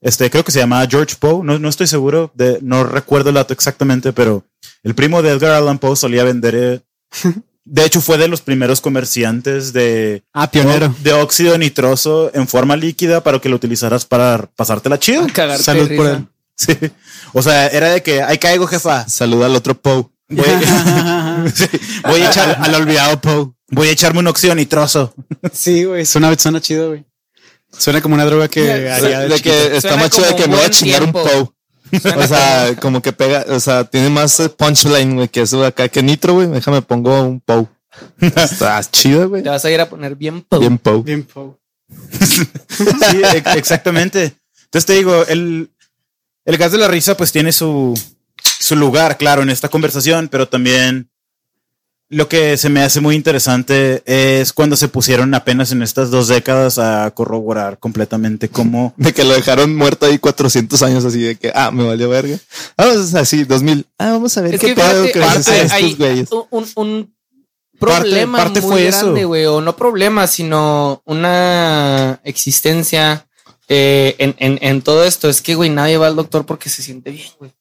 este, 0.00 0.28
creo 0.28 0.44
que 0.44 0.50
se 0.52 0.58
llamaba 0.58 0.86
George 0.90 1.14
Poe, 1.20 1.44
no, 1.44 1.58
no 1.60 1.68
estoy 1.68 1.86
seguro, 1.86 2.32
de, 2.34 2.58
no 2.62 2.82
recuerdo 2.82 3.28
el 3.28 3.36
dato 3.36 3.52
exactamente, 3.54 4.12
pero 4.12 4.44
el 4.82 4.94
primo 4.96 5.22
de 5.22 5.30
Edgar 5.30 5.52
Allan 5.52 5.78
Poe 5.78 5.94
solía 5.94 6.24
vender, 6.24 6.54
eh, 6.56 6.80
de 7.66 7.84
hecho 7.84 8.00
fue 8.00 8.16
de 8.16 8.28
los 8.28 8.40
primeros 8.40 8.80
comerciantes 8.80 9.72
de, 9.72 10.22
Ah, 10.32 10.50
pionero. 10.50 10.94
de 11.02 11.12
óxido 11.12 11.58
nitroso 11.58 12.30
en 12.32 12.46
forma 12.48 12.76
líquida 12.76 13.22
para 13.22 13.38
que 13.40 13.48
lo 13.48 13.56
utilizaras 13.56 14.06
para 14.06 14.48
pasártela 14.56 14.98
chido. 14.98 15.26
Cagarte 15.32 15.62
Salud 15.64 15.90
por 15.96 16.06
él. 16.06 16.26
Sí. 16.56 16.72
O 17.34 17.42
sea, 17.42 17.66
era 17.66 17.90
de 17.90 18.02
que 18.02 18.22
ahí 18.22 18.38
caigo, 18.38 18.66
jefa. 18.66 19.06
Saluda 19.08 19.46
al 19.46 19.56
otro 19.56 19.74
Poe. 19.78 20.06
Voy, 20.28 20.44
Sí. 21.54 21.66
voy 22.08 22.22
a 22.22 22.30
echar 22.30 22.58
al 22.62 22.74
olvidado 22.74 23.20
Poe. 23.20 23.52
Voy 23.68 23.88
a 23.88 23.90
echarme 23.90 24.20
un 24.20 24.28
óxido 24.28 24.54
nitroso. 24.54 25.12
Sí, 25.52 25.84
güey. 25.84 26.06
Suena, 26.06 26.34
suena 26.38 26.60
chido, 26.60 26.88
güey. 26.90 27.04
Suena 27.76 28.00
como 28.00 28.14
una 28.14 28.24
droga 28.24 28.48
que 28.48 28.88
haría 28.90 29.20
De 29.20 29.28
de 29.28 29.40
que 29.42 29.76
está 29.76 29.96
más 29.96 30.08
chido 30.10 30.28
de 30.28 30.36
que 30.36 30.46
me 30.48 30.56
voy 30.56 30.64
a 30.64 30.70
chingar 30.70 31.02
un 31.02 31.12
tiempo. 31.12 31.52
O 31.92 32.26
sea, 32.26 32.74
como 32.80 33.00
que 33.00 33.12
pega, 33.12 33.44
o 33.48 33.60
sea, 33.60 33.84
tiene 33.84 34.10
más 34.10 34.38
eh, 34.40 34.48
punchline, 34.48 35.14
güey, 35.14 35.28
que 35.28 35.42
eso 35.42 35.60
de 35.60 35.68
acá 35.68 35.88
que 35.88 36.02
nitro, 36.02 36.34
güey. 36.34 36.48
Déjame 36.48 36.82
pongo 36.82 37.22
un 37.22 37.40
Poe. 37.40 37.66
Está 38.20 38.82
chido, 38.84 39.28
güey. 39.28 39.42
Te 39.42 39.48
vas 39.48 39.64
a 39.64 39.70
ir 39.70 39.80
a 39.80 39.88
poner 39.88 40.16
bien 40.16 40.42
po- 40.42 40.58
Bien 40.58 40.78
Poe. 40.78 41.02
Bien 41.02 41.22
Poe. 41.24 41.54
Sí, 42.28 43.22
e- 43.22 43.42
exactamente. 43.58 44.36
Entonces 44.64 44.86
te 44.86 44.94
digo, 44.94 45.24
el, 45.28 45.70
el 46.44 46.56
gas 46.58 46.72
de 46.72 46.78
la 46.78 46.88
risa 46.88 47.16
pues 47.16 47.30
tiene 47.32 47.52
su, 47.52 47.98
su 48.42 48.76
lugar, 48.76 49.16
claro, 49.16 49.42
en 49.42 49.50
esta 49.50 49.68
conversación, 49.68 50.28
pero 50.28 50.48
también 50.48 51.08
lo 52.08 52.28
que 52.28 52.56
se 52.56 52.68
me 52.68 52.82
hace 52.82 53.00
muy 53.00 53.16
interesante 53.16 54.02
es 54.06 54.52
cuando 54.52 54.76
se 54.76 54.86
pusieron 54.88 55.34
apenas 55.34 55.72
en 55.72 55.82
estas 55.82 56.10
dos 56.10 56.28
décadas 56.28 56.78
a 56.78 57.10
corroborar 57.12 57.78
completamente 57.78 58.48
cómo... 58.48 58.94
De 58.98 59.12
que 59.12 59.24
lo 59.24 59.34
dejaron 59.34 59.74
muerto 59.74 60.06
ahí 60.06 60.18
400 60.18 60.82
años 60.84 61.04
así 61.04 61.20
de 61.20 61.36
que, 61.36 61.50
ah, 61.54 61.70
me 61.72 61.84
valió 61.84 62.08
verga. 62.08 62.38
Vamos 62.76 63.12
así, 63.14 63.44
2000. 63.44 63.86
Ah, 63.98 64.12
vamos 64.12 64.36
a 64.38 64.40
ver 64.42 64.54
Es 64.54 64.60
qué 64.60 64.68
que 64.68 64.74
pedo 64.76 65.04
fíjate, 65.04 65.12
que 65.12 65.24
hay- 65.24 65.62
estos 65.86 65.98
güeyes. 65.98 66.28
un, 66.50 66.66
un- 66.76 67.16
Parte- 67.78 68.00
problema 68.08 68.38
parte 68.38 68.60
muy 68.62 68.70
fue 68.70 68.88
eso. 68.88 69.00
grande, 69.06 69.24
güey, 69.26 69.44
o 69.44 69.60
no 69.60 69.76
problema, 69.76 70.26
sino 70.26 71.02
una 71.04 72.20
existencia 72.24 73.26
eh, 73.68 74.14
en, 74.18 74.34
en, 74.38 74.58
en 74.62 74.80
todo 74.80 75.04
esto. 75.04 75.28
Es 75.28 75.42
que, 75.42 75.54
güey, 75.56 75.68
nadie 75.68 75.98
va 75.98 76.06
al 76.06 76.16
doctor 76.16 76.46
porque 76.46 76.70
se 76.70 76.82
siente 76.82 77.10
bien, 77.10 77.28
güey. 77.38 77.52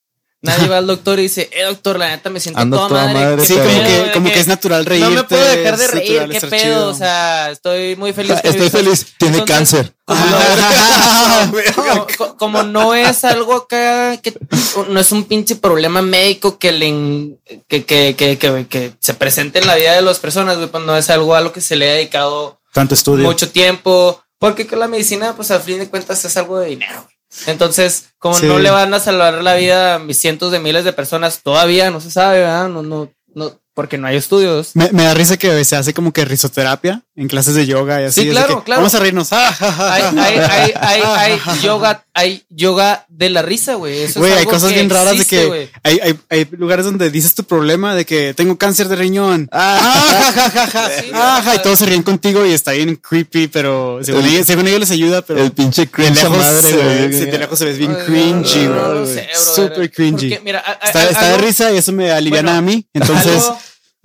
Nadie 0.45 0.67
va 0.67 0.77
al 0.77 0.88
doctor 0.88 1.19
y 1.19 1.23
dice, 1.23 1.49
eh, 1.51 1.63
doctor, 1.63 1.99
la 1.99 2.10
neta 2.10 2.29
me 2.29 2.39
siento 2.39 2.60
Ando 2.62 2.77
toda, 2.77 2.89
toda 2.89 3.03
madre. 3.08 3.19
madre, 3.25 3.38
¿qué 3.41 3.45
Sí, 3.47 3.53
como 3.55 3.65
que, 3.84 3.99
güey? 3.99 4.12
como 4.13 4.31
que 4.31 4.39
es 4.39 4.47
natural 4.47 4.86
reírte. 4.86 5.10
No 5.10 5.15
me 5.15 5.23
puedo 5.23 5.43
dejar 5.45 5.77
de 5.77 5.88
reír, 5.88 6.27
qué 6.31 6.41
pedo. 6.41 6.58
chido. 6.62 6.88
O 6.89 6.93
sea, 6.93 7.51
estoy 7.51 7.95
muy 7.95 8.13
feliz. 8.13 8.39
con 8.41 8.51
Estoy 8.51 8.69
feliz, 8.69 9.05
tiene 9.17 9.38
Entonces, 9.39 9.55
cáncer. 9.55 9.93
Como, 10.05 10.21
Ah, 10.21 11.51
como- 11.75 12.08
co- 12.17 12.38
como 12.38 12.63
no 12.63 12.93
es 12.93 13.23
algo 13.23 13.55
acá 13.55 14.17
que 14.17 14.34
no 14.89 14.99
es 14.99 15.12
un 15.12 15.23
pinche 15.23 15.55
problema 15.55 16.01
médico 16.03 16.60
que 16.60 16.71
le 16.71 16.86
que, 17.67 17.86
que, 17.86 18.15
que, 18.15 18.38
que 18.69 18.93
se 18.99 19.13
presente 19.15 19.60
en 19.60 19.67
la 19.67 19.75
vida 19.75 19.93
de 19.93 20.01
las 20.03 20.19
personas, 20.19 20.58
güey, 20.58 20.69
pues 20.69 20.84
no 20.84 20.95
es 20.95 21.10
algo 21.10 21.34
a 21.36 21.41
lo 21.41 21.51
que 21.51 21.62
se 21.62 21.75
le 21.75 21.89
ha 21.89 21.93
dedicado 21.95 22.60
Tanto 22.71 22.93
estudio. 22.93 23.25
mucho 23.25 23.49
tiempo, 23.49 24.21
porque 24.38 24.67
con 24.67 24.79
la 24.79 24.88
medicina, 24.88 25.36
pues 25.36 25.49
al 25.49 25.62
fin 25.62 25.79
de 25.79 25.89
cuentas 25.89 26.23
es 26.23 26.38
algo 26.38 26.60
de 26.60 26.69
dinero. 26.69 27.08
Entonces, 27.48 28.10
como 28.17 28.36
Sí. 28.36 28.45
no 28.48 28.60
le 28.60 28.71
van 28.71 28.93
a 28.93 29.00
salvar 29.00 29.43
la 29.43 29.56
vida 29.56 29.95
a 29.95 30.13
cientos 30.13 30.52
de 30.52 30.60
miles 30.60 30.84
de 30.86 30.93
personas, 30.93 31.41
todavía 31.43 31.91
no 31.91 32.02
se 32.02 32.12
sabe, 32.12 32.39
¿verdad? 32.39 32.69
No, 32.69 32.82
no, 32.82 33.12
no, 33.34 33.60
porque 33.75 33.97
no 33.97 34.07
hay 34.07 34.15
estudios. 34.15 34.71
Me, 34.73 34.89
me 34.93 35.03
da 35.03 35.13
risa 35.13 35.38
que 35.38 35.63
se 35.65 35.75
hace 35.75 35.93
como 35.93 36.11
que 36.13 36.23
risoterapia 36.25 37.03
en 37.15 37.27
clases 37.27 37.53
de 37.55 37.65
yoga 37.67 38.01
y 38.01 38.05
así. 38.05 38.21
Sí, 38.23 38.29
claro, 38.29 38.59
que 38.59 38.63
claro. 38.63 38.81
Vamos 38.81 38.95
a 38.95 38.99
reírnos. 38.99 39.27
Ah, 39.31 39.53
Hay, 40.15 41.39
yoga, 41.61 42.05
hay 42.13 42.43
yoga 42.49 43.05
de 43.09 43.29
la 43.29 43.41
risa, 43.41 43.75
güey. 43.75 43.99
Eso 43.99 44.05
es 44.11 44.15
Güey, 44.17 44.33
hay 44.33 44.45
cosas 44.45 44.69
que 44.69 44.75
bien 44.75 44.89
raras 44.89 45.17
de 45.17 45.25
que 45.25 45.69
hay, 45.83 45.99
hay, 45.99 46.19
hay 46.29 46.47
lugares 46.51 46.85
donde 46.85 47.09
dices 47.09 47.35
tu 47.35 47.43
problema 47.43 47.95
de 47.95 48.05
que 48.05 48.33
tengo 48.33 48.57
cáncer 48.57 48.88
de 48.88 48.95
riñón. 48.95 49.49
Ah, 49.51 50.31
ja, 50.31 50.31
ja, 50.31 50.49
ja, 50.49 50.67
ja. 50.67 50.89
Sí, 51.01 51.11
Ah, 51.13 51.41
ja, 51.43 51.51
o 51.51 51.55
y 51.55 51.59
todos 51.61 51.79
se 51.79 51.85
ríen 51.85 52.03
contigo 52.03 52.45
y 52.45 52.53
está 52.53 52.71
bien 52.71 52.95
creepy, 52.95 53.47
pero 53.47 53.99
según, 54.03 54.23
El- 54.25 54.33
ellos, 54.35 54.47
según 54.47 54.67
ellos 54.67 54.79
les 54.79 54.91
ayuda, 54.91 55.21
pero 55.21 55.41
El 55.41 55.51
pinche 55.51 55.81
de 55.83 55.91
cringe 55.91 56.15
lejos, 56.23 56.38
madre, 56.38 56.61
se 56.61 56.75
ve, 56.77 57.07
de 57.09 57.38
lejos 57.38 57.59
se 57.59 57.65
ves 57.65 57.77
bien 57.77 57.95
Ay, 57.99 58.05
cringy, 58.05 58.67
güey. 58.67 59.27
Super 59.55 59.91
cringy. 59.91 60.39
Mira, 60.43 60.63
Está, 60.83 61.09
está 61.09 61.29
de 61.29 61.38
risa 61.39 61.71
y 61.71 61.77
eso 61.77 61.91
me 61.91 62.11
aliviana 62.11 62.57
a 62.57 62.61
mí. 62.61 62.88
Entonces, 62.93 63.43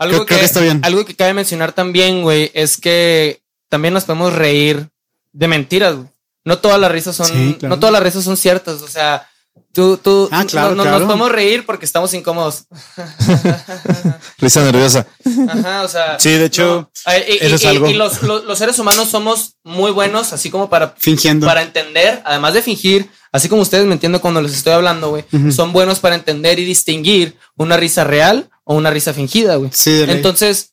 algo, 0.01 0.17
creo- 0.17 0.27
creo 0.27 0.39
que 0.41 0.45
está 0.47 0.61
bien. 0.61 0.81
Algo 0.85 1.05
que 1.05 1.15
cabe 1.15 1.33
mencionar 1.35 1.73
también, 1.73 2.23
güey, 2.23 2.51
es 2.55 2.77
que 2.77 3.41
también 3.69 3.95
nos 3.95 4.05
podemos 4.05 4.33
reír 4.33 4.89
de 5.33 5.47
mentiras, 5.49 5.95
güey. 5.95 6.09
No 6.45 6.59
todas 6.59 6.81
las 6.81 6.91
risas 6.91 7.15
son, 7.15 7.27
Sí, 7.27 7.57
claro. 7.59 7.75
no 7.77 7.79
todas 7.79 7.93
las 7.93 8.03
risas 8.03 8.25
son 8.25 8.37
ciertas. 8.37 8.81
O 8.83 8.89
sea, 8.89 9.29
tú, 9.73 9.97
tú, 9.99 10.29
Ah, 10.33 10.45
claro, 10.49 10.75
no- 10.75 10.83
claro. 10.83 10.99
nos 11.01 11.07
podemos 11.07 11.31
reír 11.31 11.65
porque 11.67 11.85
estamos 11.85 12.13
incómodos. 12.15 12.65
Risa 14.39 14.63
nerviosa. 14.65 15.07
Ajá, 15.49 15.83
o 15.83 15.89
sea. 15.89 16.19
Sí, 16.19 16.31
de 16.31 16.47
hecho, 16.47 16.91
no, 17.07 17.13
y, 17.13 17.37
eso 17.45 17.55
es 17.57 17.63
y- 17.63 17.67
algo. 17.67 17.89
y 17.89 17.95
los, 17.95 18.23
los- 18.23 18.45
los 18.45 18.59
seres 18.59 18.79
humanos 18.79 19.09
somos 19.09 19.55
muy 19.63 19.91
buenos, 19.91 20.33
así 20.33 20.51
como 20.51 20.69
para, 20.71 20.95
fingiendo. 20.99 21.47
para 21.47 21.63
entender, 21.63 22.23
además 22.25 22.55
de 22.55 22.63
fingir, 22.63 23.09
así 23.33 23.49
como 23.49 23.63
ustedes 23.63 23.87
me 23.87 23.95
entienden 23.95 24.21
cuando 24.21 24.41
les 24.43 24.53
estoy 24.55 24.73
hablando, 24.73 25.11
güey, 25.11 25.25
son 25.53 25.73
buenos 25.73 25.99
para 26.01 26.15
entender 26.15 26.59
y 26.59 26.65
distinguir 26.65 27.37
una 27.57 27.77
risa 27.77 28.05
real 28.05 28.51
o 28.65 28.75
una 28.75 28.91
risa 28.91 29.13
fingida, 29.15 29.57
güey. 29.57 29.71
Sí. 29.73 30.05
Entonces, 30.09 30.73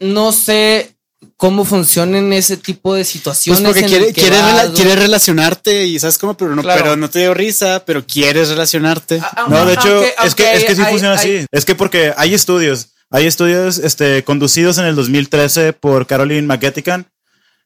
no 0.00 0.32
sé 0.32 0.94
cómo 1.36 1.64
funcionan 1.64 2.32
ese 2.32 2.56
tipo 2.56 2.94
de 2.94 3.00
Pues 3.00 3.08
situaciones. 3.08 3.62
porque 3.62 3.80
en 3.80 3.88
quiere, 3.88 4.12
quiere, 4.12 4.40
vas, 4.40 4.52
rela- 4.52 4.62
güey. 4.70 4.74
quiere 4.82 4.96
relacionarte 4.96 5.86
y 5.86 5.98
sabes 5.98 6.18
cómo, 6.18 6.36
pero 6.36 6.54
no, 6.54 6.62
Claro. 6.62 6.82
pero 6.82 6.96
no 6.96 7.10
te 7.10 7.20
dio 7.20 7.34
risa, 7.34 7.82
pero 7.84 8.04
quieres 8.06 8.48
relacionarte. 8.48 9.20
Ah, 9.22 9.46
No, 9.48 9.64
de 9.66 9.74
hecho, 9.74 10.02
es 10.24 10.34
que, 10.34 10.52
es 10.54 10.64
que 10.64 10.74
sí 10.76 10.82
hay- 10.82 10.90
funciona 10.90 11.14
hay- 11.18 11.36
así. 11.38 11.46
Es 11.50 11.64
que 11.64 11.74
porque 11.74 12.12
hay 12.16 12.34
estudios, 12.34 12.88
hay 13.10 13.26
estudios 13.26 13.78
este, 13.78 14.22
conducidos 14.24 14.78
en 14.78 14.84
el 14.86 14.94
2013 14.96 15.72
por 15.72 16.06
Caroline 16.06 16.46
McGettigan, 16.46 17.06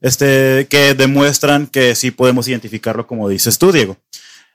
este, 0.03 0.67
que 0.69 0.95
demuestran 0.95 1.67
que 1.67 1.95
sí 1.95 2.11
podemos 2.11 2.47
identificarlo 2.49 3.07
como 3.07 3.29
dices 3.29 3.57
tú, 3.59 3.73
Diego. 3.73 3.97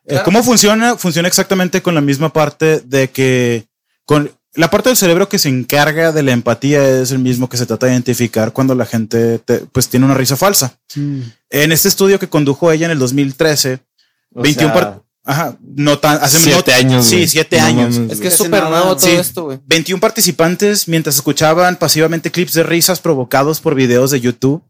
Eh, 0.06 0.10
Claro. 0.10 0.24
¿Cómo 0.26 0.44
funciona? 0.44 0.96
Funciona 0.98 1.28
exactamente 1.28 1.82
con 1.82 1.96
la 1.96 2.02
misma 2.02 2.32
parte 2.32 2.82
de 2.82 3.10
que 3.10 3.66
con 4.06 4.32
la 4.54 4.70
parte 4.70 4.90
del 4.90 4.98
cerebro 4.98 5.28
que 5.30 5.38
se 5.38 5.50
encarga 5.50 6.12
de 6.12 6.24
la 6.24 6.32
empatía 6.32 7.02
es 7.02 7.12
el 7.12 7.20
mismo 7.20 7.48
que 7.50 7.58
se 7.58 7.66
trata 7.66 7.86
de 7.88 7.92
identificar 7.94 8.54
cuando 8.54 8.74
la 8.74 8.86
gente 8.86 9.38
te- 9.40 9.60
pues 9.72 9.90
tiene 9.90 10.06
una 10.06 10.16
risa 10.16 10.36
falsa. 10.38 10.78
Mm. 10.96 11.20
En 11.50 11.72
este 11.72 11.90
estudio 11.90 12.18
que 12.20 12.30
condujo 12.30 12.72
ella 12.72 12.86
en 12.86 12.92
el 12.94 13.00
2013, 13.00 13.80
O 14.34 14.42
21 14.42 14.74
sea, 14.74 14.82
par- 14.82 15.02
Ajá, 15.30 15.58
no 15.76 16.00
tan, 16.00 16.24
hace 16.24 16.40
Siete 16.40 16.72
no- 16.72 16.78
años, 16.78 17.06
Sí, 17.06 17.28
siete 17.28 17.60
No 17.60 17.66
años. 17.66 17.98
Es 18.10 18.20
que 18.22 18.30
es 18.30 18.34
súper 18.38 18.64
nuevo 18.64 18.96
todo 18.96 19.10
Sí. 19.10 19.12
esto, 19.12 19.44
güey. 19.44 19.60
21 19.66 20.00
participantes 20.00 20.88
mientras 20.88 21.16
escuchaban 21.16 21.76
pasivamente 21.76 22.32
clips 22.32 22.54
de 22.54 22.64
risas 22.64 23.02
provocados 23.02 23.60
por 23.60 23.76
videos 23.76 24.10
de 24.12 24.22
YouTube. 24.22 24.64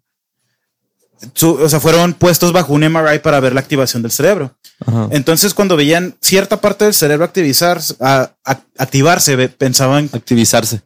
Su- 1.33 1.55
o 1.55 1.69
sea, 1.69 1.79
fueron 1.79 2.13
puestos 2.13 2.51
bajo 2.53 2.73
un 2.73 2.83
MRI 2.83 3.19
para 3.19 3.39
ver 3.39 3.53
la 3.53 3.59
activación 3.61 4.01
del 4.01 4.11
cerebro. 4.11 4.55
Ajá. 4.85 5.07
Entonces, 5.11 5.53
cuando 5.53 5.75
veían 5.75 6.15
cierta 6.21 6.61
parte 6.61 6.85
del 6.85 6.93
cerebro 6.93 7.25
activizar, 7.25 7.81
a- 7.99 8.31
a- 8.45 8.59
activarse, 8.77 9.49
pensaban, 9.49 10.09
Activizarse. 10.13 10.81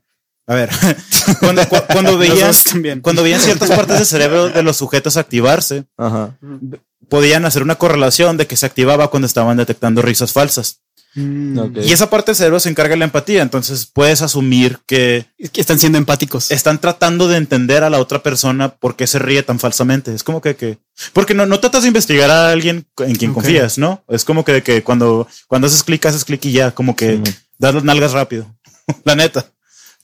a 0.48 0.56
ver, 0.56 0.70
cuando, 1.40 1.68
cu- 1.68 1.76
cuando 1.92 2.18
veían, 2.20 2.54
cuando 3.02 3.24
ciertas 3.42 3.70
partes 3.72 3.98
del 3.98 4.06
cerebro 4.06 4.50
de 4.50 4.64
los 4.64 4.78
sujetos 4.78 5.18
activarse, 5.18 5.84
Ajá. 5.98 6.38
podían 7.10 7.46
hacer 7.46 7.64
una 7.64 7.76
correlación 7.76 8.38
de 8.38 8.48
que 8.48 8.56
se 8.56 8.66
activaba 8.66 9.10
cuando 9.10 9.28
estaban 9.28 9.58
detectando 9.58 10.02
risas 10.02 10.32
falsas. 10.32 10.80
Mm. 11.14 11.60
Y 11.84 11.92
esa 11.92 12.10
parte 12.10 12.32
del 12.32 12.36
cerebro 12.38 12.60
se 12.60 12.70
encarga 12.70 12.92
de 12.92 12.98
la 13.00 13.06
empatía. 13.06 13.42
Entonces 13.42 13.86
puedes 13.86 14.22
asumir 14.22 14.80
que 14.86 15.26
Es 15.38 15.50
que 15.50 15.60
están 15.62 15.78
siendo 15.80 15.98
empáticos. 15.98 16.52
están 16.52 16.80
tratando 16.80 17.28
de 17.28 17.38
entender 17.38 17.84
a 17.84 17.90
la 17.90 18.00
otra 18.00 18.24
persona 18.24 18.70
por 18.70 18.96
qué 18.96 19.08
se 19.08 19.20
ríe 19.20 19.44
tan 19.44 19.60
falsamente. 19.60 20.14
Es 20.14 20.24
como 20.24 20.42
que, 20.42 20.56
que 20.56 20.78
porque 21.14 21.34
no, 21.34 21.46
no 21.46 21.60
tratas 21.60 21.82
de 21.84 21.88
investigar 21.90 22.30
a 22.32 22.52
alguien 22.52 22.86
en 23.00 23.16
quien 23.16 23.34
confías, 23.34 23.78
¿no? 23.78 24.04
Es 24.08 24.24
como 24.24 24.46
que, 24.46 24.64
que 24.64 24.84
cuando, 24.84 25.28
cuando 25.48 25.68
haces 25.68 25.84
clic, 25.84 26.06
haces 26.06 26.24
clic 26.26 26.46
y 26.46 26.52
ya, 26.54 26.72
como 26.72 26.96
que 26.96 27.20
Sí. 27.24 27.34
das 27.60 27.76
las 27.76 27.84
nalgas 27.84 28.12
rápido. 28.14 28.46
la 29.04 29.16
neta. 29.16 29.46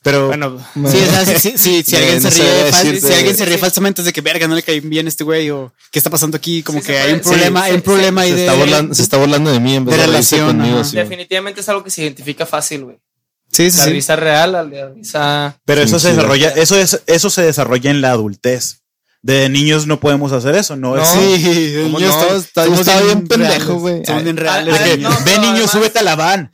Pero 0.02 0.28
Bueno, 0.28 0.58
Sí, 0.74 0.96
o 0.96 1.10
sea, 1.24 1.38
si, 1.38 1.58
si, 1.58 1.82
si, 1.82 1.96
alguien 1.96 2.20
se 2.22 2.30
no 2.30 2.36
ríe, 2.36 2.64
decirte. 2.64 3.00
si 3.08 3.14
alguien 3.14 3.36
se 3.36 3.44
ríe 3.44 3.54
Sí. 3.56 3.60
falsamente 3.60 4.00
es 4.02 4.06
de 4.06 4.12
que 4.12 4.20
verga, 4.20 4.46
no 4.48 4.54
le 4.54 4.62
cae 4.62 4.80
bien 4.80 5.08
este 5.08 5.24
güey 5.24 5.50
o 5.50 5.72
qué 5.90 5.98
está 5.98 6.08
pasando 6.10 6.36
aquí, 6.36 6.62
como 6.62 6.80
Sí, 6.80 6.86
que 6.86 6.98
hay 6.98 7.12
un 7.14 7.20
problema, 7.20 7.60
sí, 7.60 7.66
hay 7.66 7.72
un 7.72 7.78
sí, 7.80 7.84
problema 7.84 8.20
ahí 8.22 8.30
Se 8.30 8.36
de 8.36 8.44
está, 8.46 8.54
burlando, 8.56 8.94
se 8.94 9.02
está 9.02 9.16
burlando 9.16 9.50
de 9.52 9.60
mí 9.60 9.74
en 9.74 9.84
vez 9.84 9.94
de 9.96 10.00
de, 10.00 10.06
relación, 10.06 10.46
conmigo. 10.58 10.84
sí, 10.84 10.96
definitivamente 10.96 11.60
es 11.60 11.68
algo 11.68 11.82
que 11.84 11.90
se 11.90 12.02
identifica 12.02 12.46
fácil, 12.46 12.84
güey. 12.84 12.96
Sí, 13.50 13.70
sí, 13.70 13.78
La 13.78 13.84
sí. 13.84 13.90
risa 13.90 14.14
real, 14.16 14.52
la 14.52 14.62
risa. 14.90 15.58
Pero 15.64 15.80
eso 15.82 15.98
Sí, 15.98 16.02
se 16.04 16.10
sí, 16.10 16.16
desarrolla, 16.16 16.48
eso 16.50 16.76
es, 16.78 17.00
eso 17.06 17.30
se 17.30 17.42
desarrolla 17.42 17.90
en 17.90 18.00
la 18.00 18.10
adultez. 18.12 18.82
De 19.20 19.48
niños 19.48 19.88
no 19.88 19.98
podemos 19.98 20.30
hacer 20.30 20.54
eso, 20.54 20.76
no, 20.76 20.96
es. 20.96 21.08
Sí, 21.08 21.74
¿Cómo 21.82 21.98
yo 21.98 22.08
no? 22.08 22.36
estaba 22.76 23.00
bien 23.02 23.26
pendejo, 23.26 23.74
güey. 23.74 24.02
Bien 24.22 24.38
Ah, 24.38 24.40
reales. 24.42 24.74
ah, 24.78 24.96
no, 24.98 25.10
Ve 25.24 25.38
niño, 25.40 25.66
súbete 25.66 25.98
a 25.98 26.02
la 26.02 26.14
van. 26.14 26.52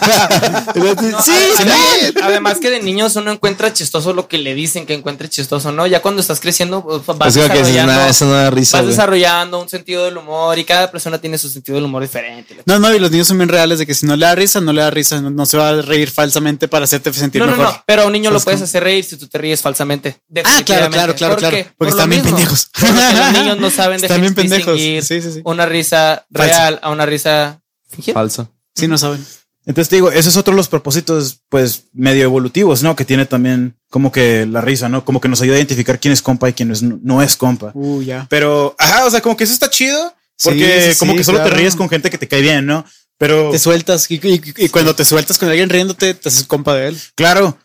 No, 1.10 1.22
sí, 1.22 1.32
además, 1.58 1.78
sí. 2.00 2.14
además 2.22 2.58
que 2.58 2.70
de 2.70 2.80
niños 2.80 3.16
uno 3.16 3.32
encuentra 3.32 3.72
chistoso 3.72 4.12
lo 4.12 4.28
que 4.28 4.38
le 4.38 4.54
dicen 4.54 4.86
que 4.86 4.94
encuentre 4.94 5.28
chistoso, 5.28 5.72
¿no? 5.72 5.86
Ya 5.86 6.00
cuando 6.00 6.20
estás 6.20 6.40
creciendo, 6.40 6.82
pues, 6.82 7.18
vas 7.18 7.36
Es 7.36 7.42
desarrollando, 7.42 7.92
no 8.26 8.50
risa, 8.50 8.78
vas 8.78 8.86
desarrollando 8.86 9.60
un 9.60 9.68
sentido 9.68 10.04
del 10.04 10.16
humor 10.16 10.58
y 10.58 10.64
cada 10.64 10.90
persona 10.90 11.18
tiene 11.18 11.38
su 11.38 11.48
sentido 11.48 11.76
del 11.76 11.84
humor 11.84 12.02
diferente. 12.02 12.56
No, 12.66 12.78
no, 12.78 12.94
y 12.94 12.98
los 12.98 13.10
niños 13.10 13.26
son 13.28 13.38
bien 13.38 13.48
reales 13.48 13.78
de 13.78 13.86
que 13.86 13.94
si 13.94 14.06
no 14.06 14.16
le 14.16 14.26
da 14.26 14.34
risa, 14.34 14.60
no 14.60 14.72
le 14.72 14.82
da 14.82 14.90
risa, 14.90 15.20
no, 15.20 15.30
no 15.30 15.46
se 15.46 15.56
va 15.56 15.70
a 15.70 15.82
reír 15.82 16.10
falsamente 16.10 16.68
para 16.68 16.84
hacerte 16.84 17.12
sentir 17.12 17.40
No, 17.40 17.46
no, 17.46 17.56
mejor. 17.56 17.74
no, 17.74 17.82
pero 17.86 18.02
a 18.02 18.06
un 18.06 18.12
niño 18.12 18.30
lo 18.30 18.38
¿Sabes 18.38 18.44
puedes 18.44 18.62
hacer 18.62 18.84
reír 18.84 19.04
si 19.04 19.16
tú 19.16 19.26
te 19.28 19.38
ríes 19.38 19.60
falsamente. 19.60 20.16
Ah, 20.44 20.62
claro, 20.64 20.90
claro, 20.90 21.14
claro, 21.14 21.34
¿Por 21.34 21.38
claro. 21.40 21.56
Porque 21.56 21.72
Por 21.76 21.88
están 21.88 22.10
bien 22.10 22.22
pendejos. 22.22 22.70
Porque 22.72 22.92
los 22.92 23.32
niños 23.32 23.58
no 23.58 23.70
saben 23.70 24.02
Están 24.02 24.20
bien 24.20 24.34
distinguir 24.34 24.64
pendejos. 24.64 25.06
Sí, 25.06 25.20
sí, 25.22 25.32
sí. 25.32 25.40
una 25.44 25.66
risa 25.66 26.26
Falsa. 26.32 26.54
real 26.54 26.80
a 26.82 26.90
una 26.90 27.06
risa 27.06 27.60
fingida. 27.88 28.14
Falso. 28.14 28.48
Sí, 28.74 28.86
no 28.88 28.96
saben. 28.98 29.24
Entonces 29.66 29.88
te 29.90 29.96
digo, 29.96 30.10
ese 30.10 30.28
es 30.30 30.36
otro 30.36 30.52
de 30.52 30.56
los 30.56 30.68
propósitos, 30.68 31.40
pues, 31.48 31.84
medio 31.92 32.24
evolutivos, 32.24 32.82
¿no? 32.82 32.96
Que 32.96 33.04
tiene 33.04 33.26
también 33.26 33.76
como 33.90 34.10
que 34.10 34.46
la 34.46 34.60
risa, 34.60 34.88
¿no? 34.88 35.04
Como 35.04 35.20
que 35.20 35.28
nos 35.28 35.40
ayuda 35.42 35.56
a 35.56 35.58
identificar 35.58 36.00
quién 36.00 36.12
es 36.12 36.22
compa 36.22 36.48
y 36.48 36.52
quién 36.54 36.70
es- 36.70 36.82
no 36.82 37.20
es 37.22 37.36
compa. 37.36 37.70
Uh, 37.74 38.02
ya. 38.02 38.26
Pero, 38.30 38.74
ajá, 38.78 39.04
o 39.06 39.10
sea, 39.10 39.20
como 39.20 39.36
que 39.36 39.44
eso 39.44 39.52
está 39.52 39.68
chido. 39.70 40.14
Porque 40.42 40.80
Sí, 40.86 40.92
sí, 40.94 40.98
como 40.98 41.14
que 41.14 41.22
solo 41.24 41.42
te 41.42 41.50
ríes 41.50 41.76
con 41.76 41.90
gente 41.90 42.08
que 42.08 42.16
te 42.16 42.26
cae 42.26 42.40
bien, 42.40 42.64
¿no? 42.64 42.84
Pero, 43.18 43.50
Te 43.50 43.58
sueltas 43.58 44.10
y, 44.10 44.14
y- 44.14 44.40
y 44.56 44.68
cuando 44.70 44.96
te 44.96 45.04
sueltas 45.04 45.36
con 45.36 45.50
alguien 45.50 45.68
riéndote, 45.68 46.14
te 46.14 46.28
haces 46.30 46.44
compa 46.44 46.74
de 46.74 46.88
él. 46.88 46.98
claro, 47.14 47.58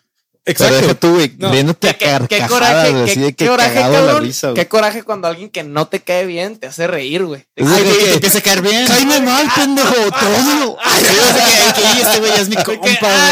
Pero 0.46 0.60
deja 0.66 0.78
exacto. 0.80 1.08
tú, 1.08 1.14
güey, 1.16 1.34
No, 1.40 1.52
riéndote 1.52 1.90
a 1.90 1.94
¿Qué, 1.94 1.98
qué- 1.98 2.06
qué 2.06 2.38
carcajadas, 2.38 2.50
coraje, 2.52 2.92
güey, 2.92 3.06
qué, 3.06 3.12
así 3.12 3.20
de 3.20 3.26
que 3.34 3.36
qué 3.46 3.48
coraje, 3.50 3.80
la 3.80 3.92
cabrón. 3.92 4.24
risa, 4.24 4.48
güey. 4.50 4.56
qué 4.56 4.68
coraje 4.68 5.02
cuando 5.04 5.28
alguien 5.28 5.50
que 5.50 5.64
no 5.64 5.88
te 5.88 6.02
cae 6.02 6.26
bien 6.28 6.58
te 6.60 6.68
hace 6.68 6.86
reír, 6.86 7.24
güey. 7.26 7.46
Ay, 7.58 7.64
güey, 7.66 7.84
que- 7.84 8.06
te 8.06 8.14
empieza 8.14 8.38
a 8.38 8.42
caer 8.42 8.62
bien. 8.62 8.86
Cállame 8.88 9.22
mal, 9.22 9.48
pendejo, 9.56 9.92
te 9.94 10.26
odio. 10.26 10.78
Ay, 10.84 11.04
que, 11.04 11.82
que 11.82 12.02
este 12.02 12.20
güey 12.20 12.32
es 12.40 12.50
mi 12.50 12.56
compa, 12.64 12.88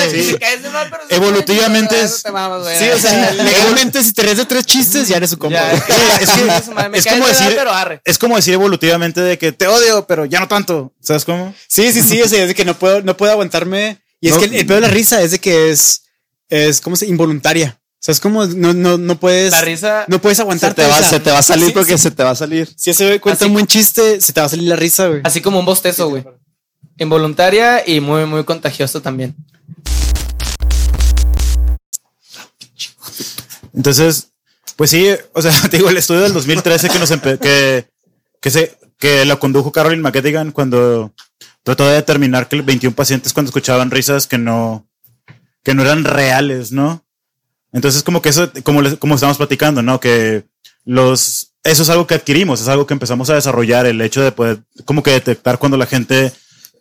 güey. 0.10 0.38
pero 0.40 1.04
Evolutivamente 1.10 1.96
te- 1.96 2.04
es-. 2.04 2.24
Sí, 2.80 2.90
o 2.90 2.98
sea, 2.98 3.32
legalmente 3.34 4.04
si 4.04 4.12
te 4.14 4.24
ríes 4.24 4.38
de 4.38 4.46
tres 4.46 4.66
chistes, 4.66 5.08
ya 5.08 5.18
eres 5.18 5.30
su 5.30 5.38
compa. 5.38 5.60
Es 6.94 7.06
como 7.06 7.28
decir- 7.28 7.54
pero 7.56 7.72
arre. 7.72 8.02
Es 8.06 8.18
como 8.18 8.36
decir 8.36 8.54
evolutivamente 8.54 9.22
de 9.22 9.38
que 9.38 9.52
te 9.52 9.68
odio, 9.68 10.06
pero 10.08 10.26
ya 10.26 10.40
no 10.40 10.48
tanto. 10.48 10.92
¿Sabes 11.02 11.26
cómo? 11.26 11.54
Sí, 11.68 11.92
sí, 11.92 12.02
sí, 12.02 12.22
o 12.22 12.28
sea, 12.28 12.42
es 12.44 12.48
de 12.50 12.56
que 12.56 12.66
no 12.66 12.74
puedo, 12.78 13.02
no 13.02 13.16
puedo 13.18 13.32
aguantarme. 13.32 14.00
Y 14.22 14.30
es 14.30 14.38
que 14.38 14.46
el, 14.46 14.56
el 14.56 14.66
peor 14.66 14.82
de 14.82 14.88
la 14.88 14.94
risa 14.94 15.22
es 15.22 15.32
de 15.32 15.40
que 15.40 15.70
es, 15.70 16.03
es 16.50 16.82
como 16.82 16.96
se 16.96 17.06
involuntaria. 17.08 17.80
O 17.80 18.06
sea, 18.06 18.12
es 18.12 18.20
como 18.20 18.46
no, 18.46 18.74
no, 18.74 18.98
no 18.98 19.20
puedes, 19.20 19.52
La 19.52 19.62
risa. 19.62 20.04
no 20.10 20.20
puedes 20.20 20.36
Se 20.38 20.42
aguantarte. 20.42 20.82
te, 20.82 20.88
va, 20.90 21.02
se 21.02 21.20
te 21.22 21.32
va 21.32 21.38
a 21.40 21.42
salir 21.44 21.68
sí, 21.68 21.72
porque 21.74 21.98
sí. 21.98 22.04
se 22.04 22.12
te 22.12 22.24
va 22.24 22.32
a 22.32 22.36
salir. 22.36 22.70
Si 22.76 22.90
ese 22.90 23.06
güey 23.08 23.20
cuenta 23.20 23.46
Así- 23.46 23.48
un 23.48 23.54
buen 23.54 23.66
chiste, 23.68 24.20
se 24.20 24.34
te 24.34 24.42
va 24.42 24.48
a 24.48 24.50
salir 24.50 24.68
la 24.68 24.76
risa, 24.76 25.08
güey. 25.08 25.22
Así 25.24 25.40
como 25.42 25.60
un 25.60 25.66
bostezo, 25.66 26.10
güey. 26.10 26.26
Involuntaria 26.98 27.88
y 27.88 28.02
muy, 28.02 28.26
muy 28.26 28.44
contagioso 28.44 29.02
también. 29.02 29.36
Entonces, 33.74 34.30
pues 34.76 34.90
sí, 34.90 35.08
o 35.34 35.42
sea, 35.42 35.52
te 35.70 35.78
digo, 35.78 35.90
el 35.90 35.98
estudio 35.98 36.22
del 36.22 36.34
2013 36.34 36.90
que 36.90 37.00
nos 37.00 37.10
que, 37.40 37.88
que 38.42 38.52
se, 38.52 38.78
que 38.98 39.26
lo 39.26 39.40
condujo 39.40 39.72
Caroline 39.72 40.02
McGettigan 40.02 40.52
cuando 40.52 41.14
trató 41.64 41.88
de 41.88 41.96
determinar 41.96 42.48
que 42.48 42.62
21 42.62 42.96
pacientes 42.96 43.34
cuando 43.34 43.50
escuchaban 43.50 43.92
risas 43.92 44.28
que 44.28 44.38
no, 44.38 44.86
que 45.64 45.74
no 45.74 45.82
eran 45.82 46.04
reales, 46.04 46.72
¿no? 46.72 47.04
Entonces, 47.72 48.04
como 48.04 48.22
que 48.22 48.30
eso, 48.30 48.52
como, 48.64 48.82
estamos 48.82 49.38
platicando, 49.38 49.82
¿no? 49.82 50.00
Que 50.00 50.44
los, 50.86 51.54
eso 51.64 51.84
es 51.84 51.90
algo 51.90 52.06
que 52.06 52.16
adquirimos, 52.16 52.62
es 52.62 52.68
algo 52.68 52.86
que 52.86 52.94
empezamos 52.94 53.30
a 53.30 53.36
desarrollar, 53.36 53.86
el 53.86 54.02
hecho 54.02 54.22
de 54.22 54.32
poder, 54.32 54.60
como 54.86 55.02
que 55.02 55.12
detectar 55.12 55.58
cuando 55.58 55.78
la 55.78 55.88
gente 55.88 56.32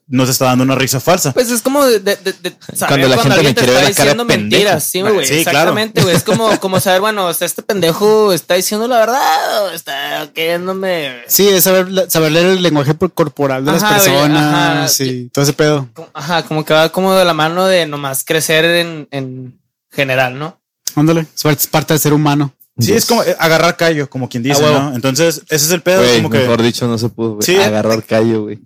nos 0.08 0.28
está 0.28 0.46
dando 0.46 0.64
una 0.64 0.74
risa 0.74 1.00
falsa. 1.00 1.32
Pues 1.32 1.50
es 1.50 1.62
como 1.62 1.84
de, 1.86 2.00
de, 2.00 2.16
de- 2.16 2.32
de 2.32 2.56
saber 2.74 2.88
Cuando 2.88 3.08
la 3.08 3.22
gente 3.22 3.42
me 3.42 3.42
quiere 3.42 3.48
está 3.50 3.62
ver 3.62 3.72
la 3.72 3.74
cara 3.74 3.82
de 3.82 3.88
diciendo 3.88 4.26
pendejo. 4.26 4.50
mentiras. 4.62 4.84
Sí, 4.84 5.00
güey. 5.00 5.14
Sí, 5.26 5.42
claro. 5.44 5.48
exactamente, 5.70 6.02
güey. 6.02 6.14
Es 6.16 6.22
como, 6.22 6.60
como 6.60 6.80
saber, 6.80 7.00
bueno, 7.00 7.26
o 7.26 7.34
sea, 7.34 7.46
este 7.46 7.62
pendejo 7.62 8.32
está 8.32 8.54
diciendo 8.54 8.86
la 8.88 8.98
verdad 8.98 9.64
o 9.64 9.70
está 9.70 10.28
queriéndome. 10.34 11.22
Sí, 11.28 11.48
es 11.48 11.64
saber, 11.64 12.10
saber 12.10 12.32
leer 12.32 12.46
el 12.46 12.62
lenguaje 12.62 12.94
por- 12.94 13.12
corporal 13.12 13.64
de 13.64 13.72
las 13.72 13.82
Ajá, 13.82 13.94
personas. 13.96 14.54
ajá. 14.54 14.88
Sí, 14.88 15.30
todo 15.32 15.44
ese 15.44 15.52
pedo. 15.54 15.88
Ajá, 16.12 16.42
como 16.44 16.64
que 16.64 16.74
va 16.74 16.88
como 16.90 17.14
de 17.14 17.24
la 17.24 17.32
mano 17.34 17.66
de 17.66 17.86
nomás 17.86 18.24
crecer 18.24 18.64
en, 18.64 19.08
en 19.12 19.58
general, 19.90 20.38
¿no? 20.38 20.58
Ándale, 20.94 21.26
es 21.44 21.66
parte 21.68 21.94
del 21.94 22.00
ser 22.00 22.12
humano. 22.12 22.52
Sí, 22.82 22.92
es 22.92 23.06
como 23.06 23.22
eh, 23.22 23.36
agarrar 23.38 23.76
callo, 23.76 24.08
como 24.10 24.28
quien 24.28 24.42
dice, 24.42 24.62
Ah. 24.64 24.70
¿no? 24.90 24.94
Entonces, 24.94 25.42
ese 25.48 25.66
es 25.66 25.70
el 25.70 25.82
pedo, 25.82 26.02
Güey, 26.02 26.16
como 26.16 26.30
que... 26.30 26.38
mejor 26.38 26.62
dicho, 26.62 26.86
no 26.86 26.98
se 26.98 27.08
pudo, 27.08 27.34
güey. 27.34 27.42
Sí. 27.46 27.56
Agarrar 27.56 28.02
callo, 28.04 28.42
güey. 28.42 28.58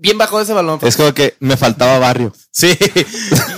Bien 0.00 0.18
bajo 0.18 0.40
ese 0.40 0.52
balón. 0.52 0.78
Es 0.82 0.96
como 0.96 1.12
que 1.14 1.34
me 1.40 1.56
faltaba 1.56 1.98
barrio. 1.98 2.32
Sí. 2.50 2.76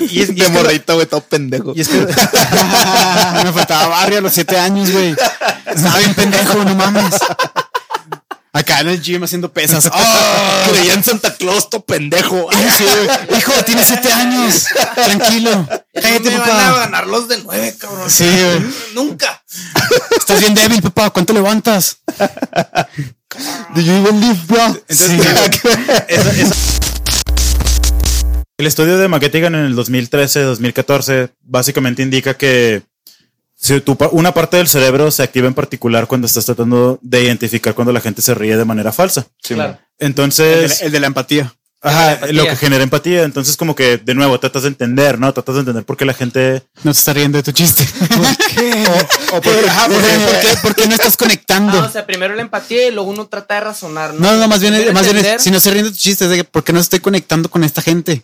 Y, 0.08 0.20
es, 0.22 0.28
y 0.30 0.34
de 0.34 0.44
es 0.44 0.50
que- 0.50 0.52
morrito, 0.52 0.94
güey, 0.94 1.06
todo 1.06 1.20
pendejo. 1.20 1.72
y 1.74 1.80
es 1.80 1.88
que- 1.88 1.98
Me 3.44 3.52
faltaba 3.52 3.88
barrio 3.88 4.18
a 4.18 4.20
los 4.20 4.32
siete 4.32 4.56
años, 4.58 4.90
güey. 4.90 5.14
Estaba 5.66 5.98
bien 5.98 6.14
pendejo, 6.14 6.64
no 6.64 6.74
mames. 6.74 7.14
Acá 8.76 8.80
en 8.82 8.88
el 8.94 9.02
gym 9.02 9.22
haciendo 9.24 9.52
pesas. 9.52 9.88
¡Oh! 9.92 10.62
Creía 10.70 10.94
en 10.94 11.02
Santa 11.04 11.34
Claus, 11.34 11.70
todo 11.70 11.84
pendejo. 11.84 12.48
Sí. 12.76 12.84
Hijo, 13.36 13.52
tienes 13.64 13.86
siete 13.86 14.12
años. 14.12 14.66
Tranquilo. 14.94 15.68
Cállate, 15.94 16.30
me 16.30 16.38
van 16.38 16.50
a 16.50 16.72
ganar 16.76 17.06
los 17.06 17.26
de 17.28 17.38
nueve, 17.42 17.74
cabrón. 17.78 18.10
Sí, 18.10 18.24
güey. 18.24 18.66
Nunca. 18.94 19.42
Estás 20.18 20.40
bien 20.40 20.54
débil, 20.54 20.82
papá. 20.82 21.10
¿Cuánto 21.10 21.32
levantas? 21.32 21.98
Do 23.74 23.80
you 23.80 23.92
even 23.92 24.20
live, 24.20 24.38
bro? 24.46 24.66
Entonces, 24.88 25.10
esa- 26.08 26.30
esa- 26.30 26.54
el 28.58 28.66
estudio 28.66 28.96
de 28.98 29.08
McGettigan 29.08 29.54
en 29.54 29.66
el 29.66 29.76
2013-2014 29.76 31.30
básicamente 31.42 32.02
indica 32.02 32.34
que 32.34 32.82
si 33.58 33.80
tu 33.80 33.96
una 34.12 34.32
parte 34.34 34.58
del 34.58 34.68
cerebro 34.68 35.10
se 35.10 35.22
activa 35.22 35.48
en 35.48 35.54
particular 35.54 36.06
cuando 36.06 36.26
estás 36.26 36.44
tratando 36.44 36.98
de 37.02 37.22
identificar 37.24 37.74
cuando 37.74 37.92
la 37.92 38.00
gente 38.00 38.22
se 38.22 38.34
ríe 38.34 38.56
de 38.56 38.64
manera 38.64 38.92
falsa. 38.92 39.26
claro. 39.42 39.72
El 39.72 39.76
de, 39.78 39.78
la, 39.78 40.06
Entonces, 40.08 40.82
el 40.82 40.92
de 40.92 41.00
la 41.00 41.06
empatía. 41.06 41.54
ajá, 41.80 42.26
lo 42.32 42.44
que 42.44 42.56
genera 42.56 42.82
empatía. 42.84 43.22
Entonces, 43.22 43.56
como 43.56 43.74
que 43.74 43.96
de 43.96 44.14
nuevo 44.14 44.38
tratas 44.38 44.62
de 44.64 44.68
entender, 44.68 45.18
¿no? 45.18 45.32
Tratas 45.32 45.54
de 45.54 45.60
entender 45.60 45.84
por 45.84 45.96
qué 45.96 46.04
la 46.04 46.12
gente. 46.12 46.62
No 46.84 46.92
te 46.92 46.98
está 46.98 47.14
riendo 47.14 47.38
de 47.38 47.42
tu 47.42 47.52
chiste. 47.52 47.82
¿Por 48.08 48.36
qué? 48.36 48.84
O 49.32 49.40
por- 49.40 49.54
ajá, 49.68 49.86
¿Por 49.88 49.96
porque- 49.96 50.38
qué, 50.42 50.56
por 50.62 50.74
qué 50.74 50.86
no 50.86 50.94
estás 50.94 51.16
conectando? 51.16 51.80
Ah, 51.80 51.86
o 51.86 51.90
sea, 51.90 52.04
primero 52.06 52.34
la 52.34 52.42
empatía 52.42 52.86
y 52.88 52.90
luego 52.92 53.10
uno 53.10 53.26
trata 53.26 53.54
de 53.54 53.60
razonar. 53.62 54.12
No, 54.14 54.32
No, 54.32 54.36
no, 54.38 54.48
más 54.48 54.60
bien, 54.60 54.92
más 54.92 55.10
bien, 55.10 55.24
es- 55.24 55.42
si 55.42 55.50
no 55.50 55.58
se 55.60 55.70
ríen 55.70 55.86
de 55.86 55.90
tu 55.92 55.96
chiste, 55.96 56.24
es 56.24 56.30
de 56.30 56.36
que, 56.36 56.44
¿por 56.44 56.62
qué 56.62 56.72
no 56.74 56.78
estoy 56.80 57.00
conectando 57.00 57.48
con 57.50 57.64
esta 57.64 57.80
gente? 57.82 58.22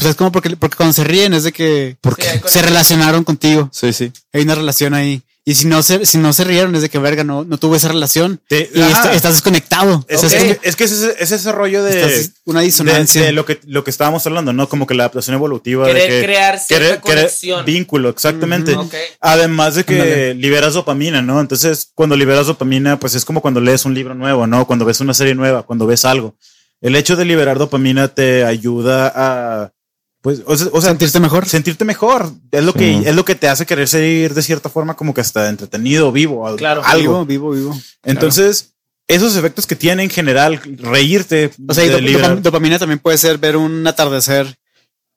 Pues 0.00 0.10
es 0.10 0.16
como 0.16 0.32
porque, 0.32 0.56
porque 0.56 0.76
cuando 0.76 0.92
se 0.94 1.04
ríen 1.04 1.34
es 1.34 1.44
de 1.44 1.52
que 1.52 1.96
Sí, 2.02 2.26
hay 2.26 2.38
cosas- 2.40 2.52
se 2.52 2.62
relacionaron 2.62 3.22
contigo. 3.22 3.68
Sí, 3.72 3.92
sí. 3.92 4.10
Hay 4.32 4.42
una 4.42 4.54
relación 4.54 4.94
ahí. 4.94 5.22
Y 5.44 5.54
si 5.54 5.66
no 5.66 5.82
se, 5.82 6.04
si 6.06 6.18
no 6.18 6.32
se 6.34 6.44
rieron 6.44 6.74
es 6.76 6.82
de 6.82 6.90
que 6.90 6.98
verga, 6.98 7.24
no, 7.24 7.44
no 7.44 7.56
tuve 7.58 7.78
esa 7.78 7.88
relación. 7.88 8.40
Te- 8.46 8.70
y 8.74 8.80
est- 8.80 9.06
estás 9.14 9.32
desconectado. 9.34 10.04
Es, 10.06 10.22
O 10.22 10.28
sea, 10.28 10.38
es 10.40 10.58
es 10.62 10.76
que, 10.76 10.84
es 10.84 10.92
ese, 10.92 11.14
es 11.18 11.32
ese 11.32 11.50
rollo 11.50 11.82
de, 11.82 11.98
Estás- 12.02 12.30
una 12.44 12.60
de- 12.60 12.66
disonancia. 12.66 13.22
de 13.22 13.32
lo 13.32 13.44
que 13.46 13.58
lo 13.66 13.82
que 13.82 13.90
estábamos 13.90 14.24
hablando, 14.26 14.52
¿no? 14.52 14.68
Como 14.68 14.86
que 14.86 14.94
la 14.94 15.04
adaptación 15.04 15.34
evolutiva. 15.34 15.86
de 15.86 15.92
Querer 15.94 16.08
que 16.10 16.26
crear 16.26 16.58
cierta 16.60 16.86
querer- 16.86 17.00
querer 17.00 17.16
conexión. 17.22 17.64
vínculo, 17.64 18.10
exactamente. 18.10 18.74
Ok. 18.74 18.94
Además 19.20 19.74
de 19.74 19.84
que 19.84 19.94
Ándale. 19.94 20.34
liberas 20.34 20.74
dopamina, 20.74 21.20
¿no? 21.22 21.40
Entonces, 21.40 21.90
cuando 21.94 22.16
liberas 22.16 22.46
dopamina, 22.46 22.98
pues 23.00 23.14
es 23.14 23.24
como 23.24 23.40
cuando 23.40 23.60
lees 23.60 23.84
un 23.86 23.94
libro 23.94 24.14
nuevo, 24.14 24.46
¿no? 24.46 24.66
Cuando 24.66 24.84
ves 24.84 25.00
una 25.00 25.14
serie 25.14 25.34
nueva, 25.34 25.62
cuando 25.64 25.86
ves 25.86 26.04
algo. 26.04 26.36
El 26.82 26.96
hecho 26.96 27.16
de 27.16 27.24
liberar 27.24 27.58
dopamina 27.58 28.08
te 28.08 28.44
ayuda 28.44 29.10
a, 29.14 29.72
pues, 30.22 30.42
o 30.46 30.56
sea, 30.56 30.68
o 30.72 30.80
sea, 30.80 30.90
sentirte 30.90 31.20
mejor. 31.20 31.46
sentirte 31.46 31.84
mejor. 31.84 32.32
Es 32.50 32.62
lo 32.64 32.72
Sí. 32.72 32.78
que 32.78 32.98
es 33.08 33.14
lo 33.14 33.24
que 33.24 33.34
te 33.34 33.48
hace 33.48 33.66
querer 33.66 33.88
seguir 33.88 34.34
de 34.34 34.42
cierta 34.42 34.68
forma 34.68 34.94
como 34.94 35.14
que 35.14 35.20
hasta 35.20 35.48
entretenido, 35.48 36.12
vivo, 36.12 36.54
Claro. 36.56 36.82
algo. 36.84 37.24
Vivo, 37.24 37.50
vivo, 37.52 37.70
vivo. 37.72 37.80
Entonces, 38.04 38.74
esos 39.08 39.34
efectos 39.36 39.66
que 39.66 39.76
tiene 39.76 40.02
en 40.04 40.10
general, 40.10 40.60
reírte, 40.78 41.50
O 41.66 41.74
sea, 41.74 41.84
y 41.84 41.88
dop- 41.88 42.40
dopamina 42.42 42.78
también 42.78 42.98
puede 43.00 43.18
ser 43.18 43.38
ver 43.38 43.56
un 43.56 43.86
atardecer. 43.86 44.56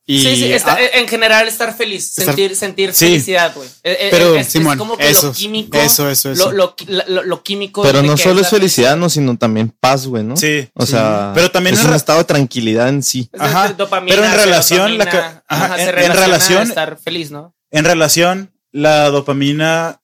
Y, 0.05 0.21
sí, 0.21 0.35
sí, 0.35 0.51
está- 0.51 0.73
ah, 0.73 0.79
en 0.99 1.07
general 1.07 1.47
estar 1.47 1.73
feliz, 1.77 2.09
Estar- 2.17 2.25
sentir, 2.25 2.55
sentir 2.57 2.93
Sí. 2.93 3.05
felicidad, 3.05 3.53
güey. 3.55 3.69
Eh, 3.83 3.97
eh, 4.01 4.07
pero, 4.11 4.35
es, 4.35 4.47
es 4.47 4.51
Simón, 4.53 4.77
como 4.77 4.97
que 4.97 5.09
eso, 5.09 5.27
lo 5.27 5.33
químico, 5.33 5.77
eso, 5.77 6.09
eso, 6.09 6.29
eso. 6.31 6.51
Lo, 6.51 6.75
lo, 6.87 7.05
lo- 7.07 7.23
lo 7.23 7.41
químico. 7.43 7.83
Pero 7.83 8.03
no 8.03 8.17
solo 8.17 8.41
es 8.41 8.49
felicidad, 8.49 8.97
no, 8.97 9.09
sino 9.09 9.37
también 9.37 9.69
paz, 9.79 10.05
güey, 10.05 10.23
¿no? 10.25 10.35
Sí. 10.35 10.67
O 10.73 10.85
sea, 10.85 11.31
Pero 11.33 11.51
también 11.51 11.75
es 11.75 11.83
un 11.85 11.93
estado 11.93 12.19
de 12.19 12.25
tranquilidad 12.25 12.89
en 12.89 13.01
sí. 13.01 13.29
Es 13.31 13.39
Ajá, 13.39 13.71
dopamina, 13.73 14.13
pero 14.15 14.27
en 14.27 14.33
relación, 14.35 14.97
la 14.97 15.03
ajá, 15.05 15.43
ajá, 15.47 15.67
en- 15.81 15.85
se 15.95 16.05
en 16.05 16.11
relación- 16.13 16.67
estar 16.67 16.97
feliz, 17.01 17.31
¿no? 17.31 17.55
en 17.71 17.85
relación, 17.85 18.51
la 18.73 19.09
dopamina 19.09 20.01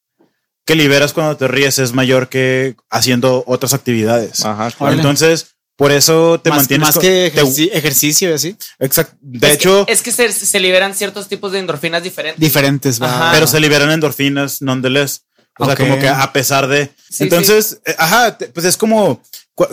que 0.65 0.75
liberas 0.75 1.11
cuando 1.13 1.35
te 1.35 1.47
ríes 1.47 1.77
es 1.79 1.93
mayor 1.93 2.29
que 2.29 2.75
haciendo 2.89 3.43
otras 3.47 3.73
actividades. 3.73 4.45
Ajá. 4.45 4.69
Entonces, 4.91 5.55
por 5.79 5.91
eso 5.93 6.39
te 6.41 6.49
más, 6.51 6.57
mantienes 6.59 6.87
más 6.87 6.97
que 6.99 7.31
te- 7.33 7.77
ejercicio 7.77 8.29
y 8.29 8.33
así. 8.33 8.55
exact- 8.79 9.13
de 9.21 9.47
Es 9.47 9.53
hecho, 9.55 9.85
que, 9.85 9.93
es 9.93 10.01
que 10.03 10.11
se, 10.11 10.31
se 10.31 10.59
liberan 10.59 10.93
ciertos 10.93 11.27
tipos 11.29 11.53
de 11.53 11.59
endorfinas 11.59 12.03
diferentes. 12.03 12.39
Diferentes, 12.39 13.01
va. 13.01 13.07
Ajá. 13.07 13.31
pero 13.33 13.47
se 13.47 13.59
liberan 13.61 13.89
endorfinas 13.89 14.61
nonetheless. 14.61 15.23
O 15.57 15.65
sea, 15.65 15.73
Ok. 15.73 15.79
como 15.79 15.97
que 15.99 16.07
a 16.07 16.31
pesar 16.33 16.67
de. 16.67 16.91
Sí, 17.09 17.23
Entonces, 17.23 17.79
eh, 17.85 17.95
ajá, 17.97 18.37
te- 18.37 18.47
pues 18.49 18.65
es 18.65 18.77
como 18.77 19.21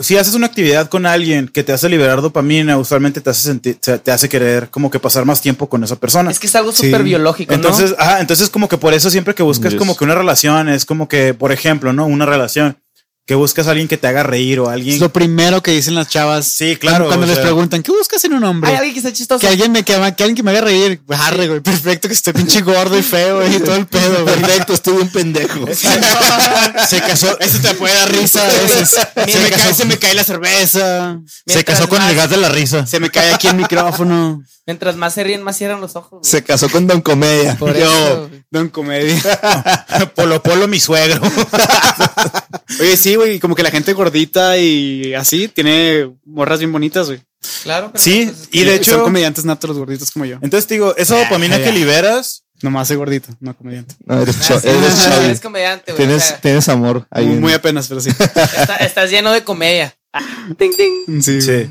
si 0.01 0.17
haces 0.17 0.33
una 0.33 0.47
actividad 0.47 0.89
con 0.89 1.05
alguien 1.05 1.47
que 1.47 1.63
te 1.63 1.71
hace 1.71 1.87
liberar 1.87 2.21
dopamina, 2.21 2.77
usualmente 2.77 3.21
te 3.21 3.29
hace 3.29 3.41
sentir, 3.43 3.75
te 3.75 3.97
te 3.97 4.11
hace 4.11 4.27
querer 4.27 4.69
como 4.69 4.89
que 4.91 4.99
pasar 4.99 5.23
más 5.23 5.39
tiempo 5.41 5.69
con 5.69 5.81
esa 5.85 5.95
persona. 5.97 6.29
Es 6.31 6.39
que 6.39 6.47
es 6.47 6.55
algo 6.55 6.71
Sí. 6.73 6.85
súper 6.87 7.03
biológico, 7.03 7.53
Entonces, 7.53 7.91
¿no? 7.91 7.95
ajá, 7.99 8.19
entonces 8.19 8.49
como 8.49 8.67
que 8.67 8.77
por 8.77 8.93
eso 8.93 9.09
siempre 9.09 9.33
que 9.35 9.43
buscas 9.43 9.71
Yes. 9.73 9.79
como 9.79 9.95
que 9.95 10.03
una 10.03 10.15
relación 10.15 10.67
es 10.67 10.83
como 10.85 11.07
que, 11.07 11.33
por 11.33 11.51
ejemplo, 11.53 11.93
¿no? 11.93 12.05
Una 12.05 12.25
relación 12.25 12.77
que 13.27 13.35
buscas 13.35 13.67
a 13.67 13.71
alguien 13.71 13.87
que 13.89 13.97
te 13.97 14.07
haga 14.07 14.23
reír 14.23 14.59
o 14.61 14.67
Es 14.67 14.73
alguien. 14.73 14.99
lo 15.01 15.11
primero 15.11 15.61
que 15.61 15.71
dicen 15.71 15.93
las 15.95 16.07
chavas. 16.07 16.47
Sí, 16.47 16.77
claro, 16.77 17.07
Cuando 17.07 17.25
les 17.27 17.35
sea- 17.35 17.43
preguntan, 17.43 17.83
¿qué 17.83 17.91
buscas 17.91 18.23
en 18.23 18.33
un 18.33 18.43
hombre? 18.45 18.69
Hay 18.71 18.77
alguien 18.77 18.93
que 18.93 18.99
está 19.01 19.11
chistoso. 19.11 19.39
Que 19.41 19.47
alguien 19.49 19.71
me 19.73 19.83
que, 19.83 19.93
que 19.93 19.99
alguien 20.23 20.35
que 20.35 20.43
me 20.43 20.51
haga 20.51 20.61
reír. 20.61 21.01
Arre, 21.09 21.47
güey. 21.49 21.59
Perfecto, 21.59 22.07
que 22.07 22.13
esté 22.13 22.33
pinche 22.33 22.61
gordo 22.61 22.97
y 22.97 23.03
feo, 23.03 23.35
güey. 23.41 23.53
Y 23.55 23.59
todo 23.59 23.75
el 23.75 23.85
pedo, 23.85 24.23
güey. 24.23 24.39
Perfecto, 24.39 24.73
estuve 24.73 25.01
un 25.01 25.09
pendejo. 25.09 25.65
se 26.87 27.01
casó, 27.01 27.37
Eso 27.39 27.59
te 27.59 27.73
puede 27.75 27.93
dar 27.93 28.11
risa 28.11 28.41
a 28.43 28.47
veces. 28.47 28.89
Se 28.89 29.39
me, 29.39 29.49
cae, 29.49 29.73
se 29.73 29.85
me 29.85 29.97
cae 29.99 30.13
la 30.13 30.23
cerveza. 30.23 31.19
se 31.45 31.63
casó 31.65 31.89
con 31.89 31.99
más- 31.99 32.09
el 32.11 32.15
gas 32.15 32.29
de 32.29 32.37
la 32.37 32.49
risa. 32.49 32.85
Se 32.87 32.99
me 32.99 33.09
cae 33.09 33.33
aquí 33.33 33.47
el 33.47 33.55
micrófono. 33.55 34.41
Mientras 34.67 34.97
más 34.97 35.13
se 35.13 35.23
ríen, 35.23 35.41
más 35.43 35.57
cierran 35.57 35.79
los 35.81 35.95
ojos. 35.95 36.19
güey. 36.19 36.29
Se 36.29 36.43
casó 36.43 36.69
con 36.69 36.85
Don 36.87 36.99
Comedia. 37.01 37.55
Por 37.57 37.73
Yo, 37.77 37.85
eso. 37.85 38.29
Don 38.51 38.67
Comedia. 38.69 39.15
Polo 40.15 40.43
Polo, 40.43 40.67
mi 40.67 40.79
suegro. 40.79 41.21
Oye, 42.79 42.97
sí, 42.97 43.15
güey. 43.15 43.39
Como 43.39 43.55
que 43.55 43.63
la 43.63 43.71
gente 43.71 43.93
gordita 43.93 44.57
y 44.57 45.13
así 45.13 45.47
tiene 45.47 46.11
morras 46.25 46.59
bien 46.59 46.71
bonitas, 46.71 47.07
güey. 47.07 47.21
Claro. 47.63 47.91
no, 47.93 47.99
Sí, 47.99 48.31
y 48.51 48.63
de 48.63 48.71
Son 48.71 48.75
hecho, 48.75 49.03
comediantes 49.03 49.45
natos 49.45 49.69
los 49.69 49.77
gorditos 49.77 50.11
como 50.11 50.25
yo. 50.25 50.37
entonces 50.41 50.67
te 50.67 50.73
digo, 50.73 50.95
esa 50.97 51.17
dopamina 51.17 51.57
que 51.59 51.71
liberas, 51.71 52.43
Nomás 52.63 52.87
soy 52.87 52.97
gordito, 52.97 53.29
no 53.39 53.55
comediante. 53.55 53.93
no, 54.03 54.19
eres, 54.19 54.35
ah, 54.49 54.59
sí, 54.59 54.67
eres 54.67 55.07
no, 55.07 55.13
eres 55.21 55.39
comediante, 55.41 55.91
güey. 55.91 56.03
o 56.03 56.07
Tienes, 56.07 56.23
sea, 56.27 56.41
tienes 56.41 56.67
amor 56.69 57.05
ahí. 57.11 57.25
muy, 57.27 57.35
en- 57.35 57.41
muy 57.41 57.53
apenas, 57.53 57.87
pero 57.87 58.01
sí. 58.01 58.09
está- 58.09 58.77
estás 58.77 59.11
lleno 59.11 59.31
de 59.31 59.43
comedia. 59.43 59.95
Ah, 60.11 60.21
ting, 60.57 60.71
ting. 60.75 61.21
Sí. 61.21 61.69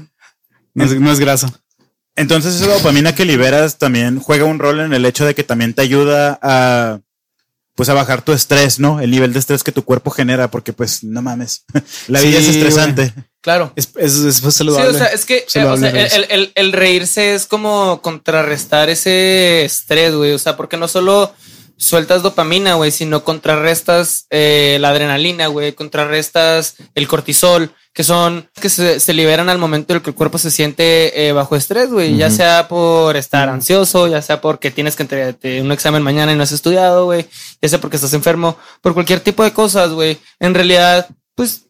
No, 0.75 0.85
es, 0.85 0.93
no 1.01 1.11
es 1.11 1.19
grasa. 1.19 1.53
Entonces 2.17 2.55
esa 2.61 2.73
dopamina 2.73 3.15
que 3.15 3.25
liberas 3.25 3.79
también 3.79 4.19
juega 4.21 4.45
un 4.45 4.59
rol 4.59 4.81
en 4.81 4.93
el 4.95 5.05
hecho 5.05 5.25
de 5.27 5.35
que 5.35 5.45
también 5.45 5.75
te 5.75 5.83
ayuda 5.83 6.39
a 6.43 7.01
pues 7.75 7.91
a 7.91 7.95
bajar 7.95 8.23
tu 8.23 8.33
estrés, 8.33 8.79
¿no? 8.81 9.01
El 9.01 9.11
nivel 9.11 9.35
de 9.35 9.39
estrés 9.39 9.63
que 9.63 9.71
tu 9.71 9.85
cuerpo 9.85 10.11
genera, 10.11 10.51
porque 10.51 10.73
pues 10.73 11.05
no 11.05 11.21
mames. 11.21 11.65
La 12.09 12.23
vida 12.23 12.41
Sí, 12.41 12.49
es 12.49 12.57
estresante. 12.57 13.13
Claro. 13.43 13.71
Es, 13.77 13.91
es, 13.97 14.15
es 14.15 14.41
pues, 14.41 14.55
Sí, 14.55 14.59
saludable. 14.59 14.89
o 14.89 14.99
sea, 14.99 15.09
es 15.09 15.27
que 15.27 15.37
eh, 15.37 15.45
Saludable 15.47 15.89
o 15.89 15.91
sea, 15.93 16.07
el- 16.07 16.27
el- 16.31 16.53
el 16.55 16.73
reírse 16.73 17.35
es 17.35 17.45
como 17.45 18.01
contrarrestar 18.01 18.89
ese 18.89 19.65
estrés, 19.67 20.15
güey. 20.15 20.33
O 20.33 20.39
sea, 20.39 20.57
porque 20.57 20.79
no 20.79 20.89
solo 20.89 21.35
sueltas 21.77 22.23
dopamina, 22.23 22.75
güey, 22.77 22.91
sino 22.91 23.25
contrarrestas 23.25 24.25
eh, 24.31 24.79
la 24.81 24.89
adrenalina, 24.89 25.49
güey, 25.49 25.75
contrarrestas 25.75 26.77
el 26.95 27.07
cortisol, 27.07 27.73
que 27.97 28.05
son 28.05 28.47
que 28.61 28.69
se, 28.69 29.01
se 29.01 29.15
liberan 29.15 29.49
al 29.49 29.57
momento 29.57 29.93
en 29.93 29.97
el 29.97 30.03
que 30.03 30.11
el 30.11 30.17
cuerpo 30.17 30.37
se 30.37 30.51
siente 30.51 31.27
eh, 31.29 31.33
bajo 31.33 31.57
estrés, 31.57 31.89
güey, 31.91 32.15
ya 32.19 32.29
sea 32.31 32.69
por 32.69 33.17
estar 33.17 33.49
ansioso, 33.49 34.07
ya 34.07 34.21
sea 34.21 34.43
porque 34.43 34.71
tienes 34.71 34.95
que 34.97 35.03
entregarte 35.05 35.63
un 35.63 35.73
examen 35.73 36.03
mañana 36.03 36.31
y 36.31 36.37
no 36.37 36.43
has 36.43 36.53
estudiado, 36.53 37.07
güey, 37.07 37.27
ya 37.63 37.69
sea 37.71 37.81
porque 37.81 37.97
estás 37.97 38.13
enfermo, 38.13 38.59
por 38.83 38.93
cualquier 38.93 39.21
tipo 39.21 39.43
de 39.43 39.53
cosas, 39.55 39.91
güey. 39.93 40.19
En 40.39 40.53
realidad, 40.53 41.09
pues 41.35 41.63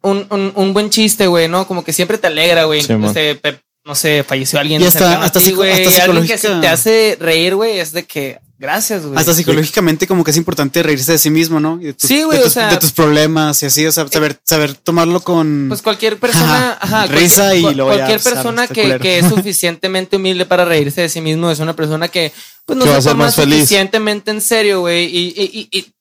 un, 0.00 0.26
un, 0.30 0.52
un 0.54 0.72
buen 0.72 0.88
chiste, 0.88 1.26
güey, 1.26 1.48
¿no? 1.48 1.66
Como 1.66 1.84
que 1.84 1.92
siempre 1.92 2.16
te 2.16 2.28
alegra, 2.28 2.64
güey. 2.64 2.80
Sí, 3.12 3.38
pe- 3.42 3.60
no 3.84 3.94
sé, 3.94 4.24
falleció 4.26 4.58
alguien. 4.58 4.80
Y 4.82 4.86
hasta- 4.86 5.22
hasta 5.22 5.40
ti, 5.40 5.52
güey. 5.52 5.86
hasta 5.86 6.04
Alguien 6.04 6.26
que 6.26 6.36
te 6.38 6.68
hace 6.68 7.16
reír, 7.20 7.54
güey, 7.54 7.78
es 7.78 7.92
de 7.92 8.04
que 8.04 8.38
gracias, 8.58 9.04
güey. 9.04 9.18
Hasta 9.18 9.34
psicológicamente 9.34 10.06
como 10.06 10.24
que 10.24 10.30
es 10.30 10.36
importante 10.38 10.82
reírse 10.82 11.12
de 11.12 11.18
sí 11.18 11.28
mismo, 11.28 11.60
¿no? 11.60 11.78
Y 11.80 11.86
de 11.86 11.92
tus- 11.92 12.08
Sí, 12.08 12.22
güey, 12.22 12.40
o 12.40 12.48
sea- 12.48 12.68
De 12.70 12.78
tus 12.78 12.92
problemas 12.92 13.62
y 13.62 13.66
así, 13.66 13.84
o 13.84 13.92
sea, 13.92 14.06
saber, 14.08 14.40
saber 14.42 14.74
tomarlo 14.74 15.20
con... 15.20 15.66
Pues 15.68 15.82
cualquier 15.82 16.18
persona, 16.18 16.72
Ajá, 16.72 16.78
ajá, 16.80 17.06
risa 17.08 17.42
cualquier, 17.48 17.58
y 17.58 17.62
cual- 17.62 17.76
ya, 17.76 17.84
cualquier 17.84 18.20
persona 18.20 18.66
que, 18.68 18.98
que 19.00 19.18
es 19.18 19.28
suficientemente 19.28 20.16
humilde 20.16 20.46
para 20.46 20.64
reírse 20.64 21.02
de 21.02 21.08
sí 21.10 21.20
mismo 21.20 21.50
es 21.50 21.58
una 21.58 21.76
persona 21.76 22.08
que 22.08 22.32
pues 22.64 22.78
no 22.78 22.84
Que 22.86 22.90
va 22.90 22.96
a 22.96 23.00
se 23.00 23.04
ser 23.04 23.12
toma 23.12 23.24
más 23.26 23.34
feliz. 23.36 23.56
suficientemente 23.58 24.30
en 24.30 24.40
serio, 24.40 24.80
güey, 24.80 25.04
y, 25.04 25.34
y, 25.36 25.68
y, 25.70 25.78
y, 25.78 25.92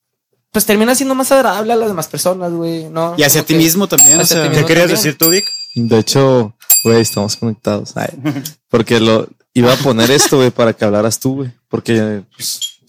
pues 0.54 0.66
termina 0.66 0.96
siendo 0.96 1.16
más 1.16 1.32
agradable 1.34 1.74
a 1.74 1.76
las 1.76 1.90
demás 1.90 2.08
personas, 2.08 2.50
güey, 2.54 2.86
¿no? 2.86 3.16
y 3.18 3.24
hacia 3.24 3.44
ti 3.44 3.56
mismo 3.56 3.88
también, 3.88 4.22
o 4.22 4.26
sea... 4.26 4.44
¿Qué 4.44 4.64
querías 4.64 4.68
también. 4.88 4.90
decir 4.90 5.18
tú, 5.18 5.30
Vic? 5.32 5.44
De 5.76 5.98
hecho, 6.00 6.56
güey, 6.84 7.02
estamos 7.02 7.36
conectados. 7.36 7.94
Porque 8.70 9.00
lo 9.00 9.28
iba 9.54 9.74
a 9.74 9.78
poner 9.78 10.12
esto, 10.12 10.38
güey, 10.38 10.52
para 10.52 10.74
que 10.74 10.86
hablaras 10.86 11.20
tú, 11.20 11.36
güey. 11.36 11.52
Porque 11.70 12.24
pues, 12.36 12.80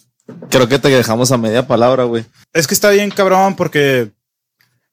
creo 0.51 0.69
que 0.69 0.79
te 0.79 0.89
dejamos 0.89 1.31
a 1.33 1.39
media 1.39 1.67
palabra, 1.67 2.05
güey. 2.05 2.25
Es 2.53 2.67
que 2.67 2.75
está 2.75 2.91
bien 2.91 3.11
cabrón 3.11 3.57
porque, 3.57 4.11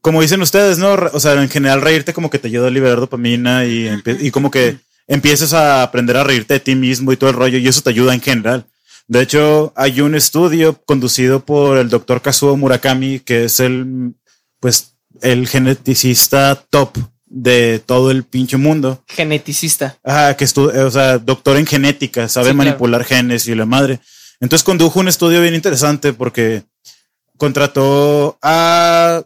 como 0.02 0.22
dicen 0.22 0.42
ustedes, 0.42 0.78
¿no? 0.78 0.94
O 1.14 1.20
sea, 1.20 1.34
en 1.34 1.50
general 1.50 1.82
reírte 1.82 2.14
como 2.14 2.30
que 2.30 2.40
te 2.40 2.48
ayuda 2.48 2.68
a 2.68 2.72
liberar 2.72 3.00
dopamina 3.00 3.66
y, 3.66 3.90
y 4.20 4.32
como 4.32 4.52
que 4.52 4.78
empiezas 5.08 5.54
a 5.54 5.84
aprender 5.84 6.18
a 6.18 6.24
reírte 6.24 6.54
de 6.54 6.60
ti 6.60 6.76
mismo 6.76 7.12
y 7.12 7.18
todo 7.18 7.30
el 7.30 7.36
rollo 7.36 7.58
y 7.58 7.68
eso 7.68 7.82
te 7.82 7.90
ayuda 7.90 8.14
en 8.14 8.22
general. 8.22 8.66
De 9.08 9.22
hecho, 9.22 9.74
hay 9.76 10.00
un 10.00 10.16
estudio 10.16 10.82
conducido 10.86 11.44
por 11.44 11.78
el 11.78 11.90
doctor 11.90 12.22
Kazuo 12.22 12.56
Murakami, 12.56 13.20
que 13.20 13.46
es 13.46 13.60
el, 13.60 14.14
pues, 14.60 14.96
el 15.22 15.48
geneticista 15.48 16.56
top 16.70 16.98
de 17.34 17.80
todo 17.80 18.12
el 18.12 18.24
pinche 18.24 18.58
mundo. 18.58 19.02
Geneticista. 19.08 19.98
Ajá, 20.04 20.36
que 20.36 20.44
estu 20.44 20.70
o 20.70 20.91
sea, 20.91 21.17
doctor 21.17 21.56
en 21.58 21.65
genética, 21.65 22.28
sabe 22.28 22.48
Sí, 22.50 22.54
claro. 22.54 22.58
manipular 22.70 23.06
genes 23.06 23.48
y 23.48 23.56
la 23.56 23.65
madre. 23.65 24.00
Entonces 24.41 24.63
condujo 24.65 25.00
un 25.00 25.08
estudio 25.08 25.41
bien 25.41 25.56
interesante 25.56 26.12
porque 26.13 26.63
contrató 27.38 28.38
a 28.41 29.24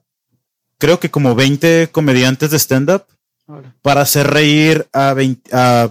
creo 0.78 1.00
que 1.00 1.10
como 1.10 1.36
20 1.36 1.90
comediantes 1.92 2.52
de 2.52 2.60
stand-up 2.60 3.06
para 3.82 4.02
hacer 4.02 4.28
reír 4.28 4.88
a, 4.94 5.14
20 5.14 5.50
a 5.54 5.90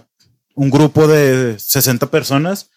un 0.54 0.70
grupo 0.70 1.06
de 1.08 1.56
60 1.58 2.10
personas 2.10 2.70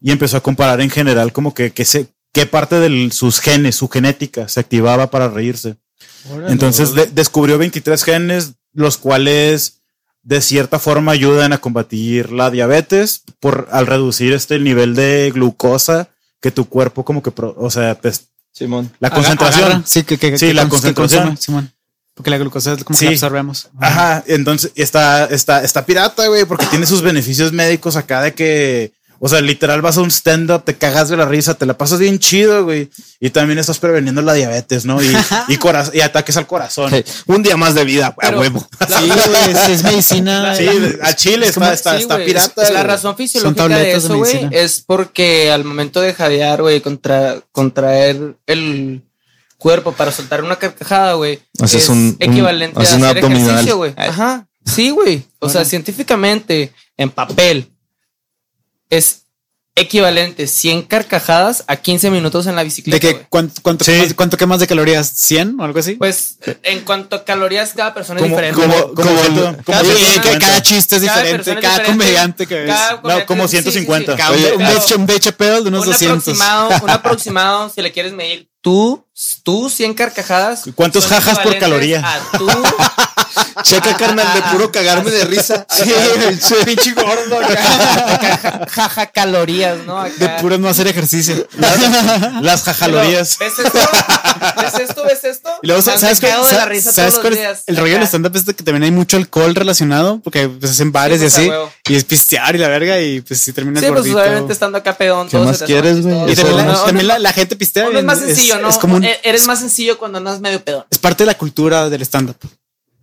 y 0.00 0.10
empezó 0.12 0.36
a 0.36 0.42
comparar 0.42 0.80
en 0.80 0.90
general 0.90 1.32
como 1.32 1.54
que, 1.54 1.72
que 1.72 1.84
se, 1.84 2.06
qué 2.32 2.46
parte 2.46 2.76
de 2.78 3.10
sus 3.10 3.40
genes, 3.40 3.74
su 3.76 3.88
genética 3.88 4.48
se 4.48 4.60
activaba 4.60 5.10
para 5.10 5.28
reírse. 5.28 5.76
Entonces 6.48 6.92
de- 6.94 7.06
descubrió 7.06 7.56
23 7.58 8.02
genes, 8.04 8.52
los 8.76 8.96
cuales 8.98 9.80
de 10.22 10.40
cierta 10.40 10.78
forma 10.78 11.12
ayudan 11.12 11.52
a 11.52 11.58
combatir 11.58 12.30
la 12.32 12.50
diabetes 12.50 13.22
por 13.40 13.68
al 13.72 13.86
reducir 13.86 14.32
este 14.32 14.54
el 14.56 14.64
nivel 14.64 14.94
de 14.94 15.30
glucosa 15.34 16.08
que 16.40 16.50
tu 16.50 16.68
cuerpo 16.68 17.04
como 17.04 17.22
que, 17.22 17.30
pro- 17.30 17.54
o 17.58 17.70
sea, 17.70 17.96
pues, 17.98 18.28
Simón. 18.52 18.92
la 19.00 19.10
concentración. 19.10 19.64
agarra, 19.64 19.82
sí, 19.86 20.02
que, 20.04 20.18
que, 20.18 20.36
Sí, 20.38 20.46
que 20.48 20.54
la 20.54 20.68
concentración. 20.68 21.22
consume, 21.28 21.36
Simón. 21.42 21.72
Porque 22.14 22.30
la 22.30 22.38
glucosa 22.38 22.72
es 22.72 22.82
como 22.84 22.98
Sí. 22.98 23.04
que 23.04 23.10
la 23.10 23.16
absorbemos. 23.16 23.68
Ajá, 23.78 24.24
entonces 24.26 24.72
está, 24.74 25.26
está, 25.26 25.62
está 25.62 25.84
pirata, 25.84 26.26
güey, 26.28 26.44
porque 26.44 26.66
tiene 26.66 26.86
sus 26.86 27.02
beneficios 27.02 27.52
médicos 27.52 27.96
acá 27.96 28.22
de 28.22 28.32
que, 28.34 28.92
o 29.18 29.28
sea, 29.28 29.40
literal 29.40 29.82
vas 29.82 29.96
a 29.96 30.02
un 30.02 30.10
stand-up, 30.10 30.62
te 30.64 30.76
cagas 30.76 31.08
de 31.08 31.16
la 31.16 31.24
risa, 31.24 31.54
te 31.54 31.66
la 31.66 31.76
pasas 31.78 31.98
bien 31.98 32.18
chido, 32.18 32.64
güey, 32.64 32.90
y 33.20 33.30
también 33.30 33.58
estás 33.58 33.78
preveniendo 33.78 34.22
la 34.22 34.34
diabetes, 34.34 34.84
¿no? 34.84 35.02
Y, 35.02 35.06
y, 35.48 35.58
y 35.94 36.00
ataques 36.00 36.36
al 36.36 36.46
corazón. 36.46 36.92
Un 37.26 37.42
día 37.42 37.56
más 37.56 37.74
de 37.74 37.84
vida, 37.84 38.08
a 38.08 38.14
Pero- 38.14 38.40
huevo. 38.40 38.66
Sí, 38.88 39.08
güey, 39.08 39.50
es, 39.50 39.68
es 39.68 39.82
medicina. 39.82 40.54
Sí, 40.56 40.66
al 41.02 41.16
chile 41.16 41.46
está, 41.48 41.72
está, 41.72 41.96
Sí, 41.96 42.02
está 42.02 42.14
güey. 42.14 42.26
pirata. 42.26 42.62
La 42.64 42.70
güey. 42.70 42.82
razón 42.84 43.16
fisiológica 43.16 43.68
de 43.68 43.92
eso, 43.92 44.16
güey, 44.16 44.48
es 44.52 44.80
porque 44.86 45.50
al 45.50 45.64
momento 45.64 46.00
de 46.00 46.14
jadear, 46.14 46.62
güey, 46.62 46.80
contra, 46.80 47.36
contraer 47.52 48.36
el 48.46 49.02
cuerpo 49.58 49.92
para 49.92 50.12
soltar 50.12 50.44
una 50.44 50.56
carcajada, 50.56 51.14
güey, 51.14 51.40
es 51.62 51.88
un- 51.88 52.16
equivalente 52.20 52.78
a 52.78 52.80
un 52.80 52.86
hacer 52.86 53.04
abdominal. 53.18 53.48
ejercicio, 53.50 53.76
güey. 53.78 53.94
Ajá. 53.96 54.46
Sí, 54.64 54.90
güey. 54.90 55.22
O 55.38 55.48
sea, 55.48 55.64
científicamente, 55.64 56.72
en 56.96 57.10
papel, 57.10 57.70
es 58.90 59.22
equivalente 59.78 60.46
100 60.46 60.82
carcajadas 60.84 61.64
a 61.66 61.76
15 61.76 62.10
minutos 62.10 62.46
en 62.46 62.54
la 62.54 62.62
¿De 62.62 62.64
bicicleta. 62.64 62.98
que 62.98 63.12
güey. 63.12 63.26
cuánto, 63.28 63.60
cuánto, 63.60 63.84
Sí. 63.84 63.92
quemas, 63.92 64.14
cuánto 64.14 64.36
quemas 64.38 64.60
de 64.60 64.66
calorías? 64.66 65.12
¿100 65.14 65.60
o 65.60 65.64
algo 65.64 65.78
así? 65.78 65.96
Pues 65.96 66.38
en 66.62 66.80
cuanto 66.80 67.14
a 67.16 67.24
calorías, 67.26 67.74
cada 67.74 67.92
persona 67.92 68.20
es 68.20 68.26
diferente. 68.26 68.58
como, 68.58 68.72
cada, 68.94 68.94
como 68.94 69.10
Oye, 69.10 69.92
persona- 69.92 70.22
que 70.22 70.38
cada 70.38 70.62
chiste 70.62 70.96
es 70.96 71.02
Cada 71.04 71.22
diferente, 71.22 71.50
es 71.50 71.56
cada 71.60 71.78
diferente. 71.78 71.92
comediante 71.92 72.46
que 72.46 72.54
ves. 72.54 72.68
Cada 72.74 72.92
No, 72.92 73.02
comediante- 73.02 73.26
como 73.26 73.48
sí, 73.48 73.56
sí, 73.58 73.62
sí. 73.64 73.70
150. 73.72 74.16
Cada- 74.16 74.30
Oye, 74.30 74.52
un, 74.54 74.58
Dave, 74.62 74.74
un 74.96 75.06
Chappelle 75.20 75.62
de 75.62 75.68
unos 75.68 75.86
un 75.86 75.92
200. 75.92 76.22
aproximado, 76.22 76.68
un 76.82 76.90
aproximado, 76.90 77.68
si 77.68 77.82
le 77.82 77.92
quieres 77.92 78.14
medir 78.14 78.48
tú, 78.66 79.06
tú 79.44 79.70
100 79.70 79.94
carcajadas. 79.94 80.64
¿Cuántos 80.74 81.06
jajas 81.06 81.38
por 81.38 81.56
caloría? 81.56 82.02
A 82.04 82.36
tú, 82.36 82.48
Checa, 83.62 83.96
carnal, 83.96 84.26
de 84.34 84.42
puro 84.50 84.72
cagarme 84.72 85.10
de 85.10 85.24
risa. 85.24 85.66
Sí, 85.76 86.54
pinche 86.64 86.92
gordo. 86.92 87.38
jaja 88.68 89.06
calorías, 89.06 89.78
¿no? 89.86 89.98
Acá. 89.98 90.12
De 90.18 90.28
puro 90.40 90.58
no 90.58 90.68
hacer 90.68 90.86
ejercicio. 90.88 91.46
Las 92.42 92.62
jajalorías. 92.64 93.38
¿Ves 93.38 93.58
esto? 93.58 93.78
¿Ves 94.60 94.74
esto? 94.88 95.04
¿Ves 95.04 95.24
esto? 95.24 95.50
Y 95.62 95.66
luego, 95.66 95.82
¿sabes 95.82 96.20
cago 96.20 96.46
de 96.46 96.52
la 96.52 96.58
Sa- 96.60 96.66
risa 96.66 96.92
¿Sabes 96.92 97.12
todos 97.12 97.22
cuál 97.22 97.32
los 97.34 97.40
días. 97.40 97.62
El 97.66 97.76
rollo 97.76 97.94
del 97.94 98.02
stand-up 98.04 98.36
es 98.36 98.44
que 98.44 98.62
también 98.62 98.82
hay 98.84 98.90
mucho 98.90 99.16
alcohol 99.16 99.54
relacionado, 99.54 100.20
porque 100.22 100.48
pues 100.48 100.72
hacen 100.72 100.92
bares 100.92 101.20
pues, 101.20 101.32
y 101.32 101.36
a 101.36 101.38
así. 101.38 101.48
huevo. 101.50 101.72
Y 101.88 101.94
es 101.94 102.04
pistear 102.04 102.54
y 102.54 102.58
la 102.58 102.68
verga, 102.68 103.00
y 103.00 103.20
pues 103.20 103.40
sí 103.40 103.52
terminas 103.52 103.80
Sí, 103.82 103.88
pues 103.88 104.00
gordito. 104.00 104.18
obviamente 104.18 104.52
estando 104.52 104.78
acá 104.78 104.96
pedón. 104.96 105.28
¿Qué 105.28 105.38
más 105.38 105.62
quieres, 105.62 106.02
güey? 106.02 106.32
y 106.32 106.34
también, 106.36 107.06
la, 107.08 107.32
gente 107.32 107.56
pistea. 107.56 107.88
Es 107.88 108.04
más 108.04 108.20
es- 108.22 108.36
sencillo, 108.56 108.68
¿no? 108.68 108.68
Es, 108.74 108.78
como 108.78 108.96
un- 108.96 109.04
E- 109.04 109.20
Eres 109.22 109.46
más 109.46 109.60
sencillo 109.60 109.98
cuando 109.98 110.18
andas 110.18 110.40
medio 110.40 110.62
pedón. 110.62 110.84
es 110.90 110.98
parte 110.98 111.22
de 111.24 111.26
la 111.28 111.38
cultura 111.38 111.88
del 111.88 112.02
stand-up. 112.02 112.36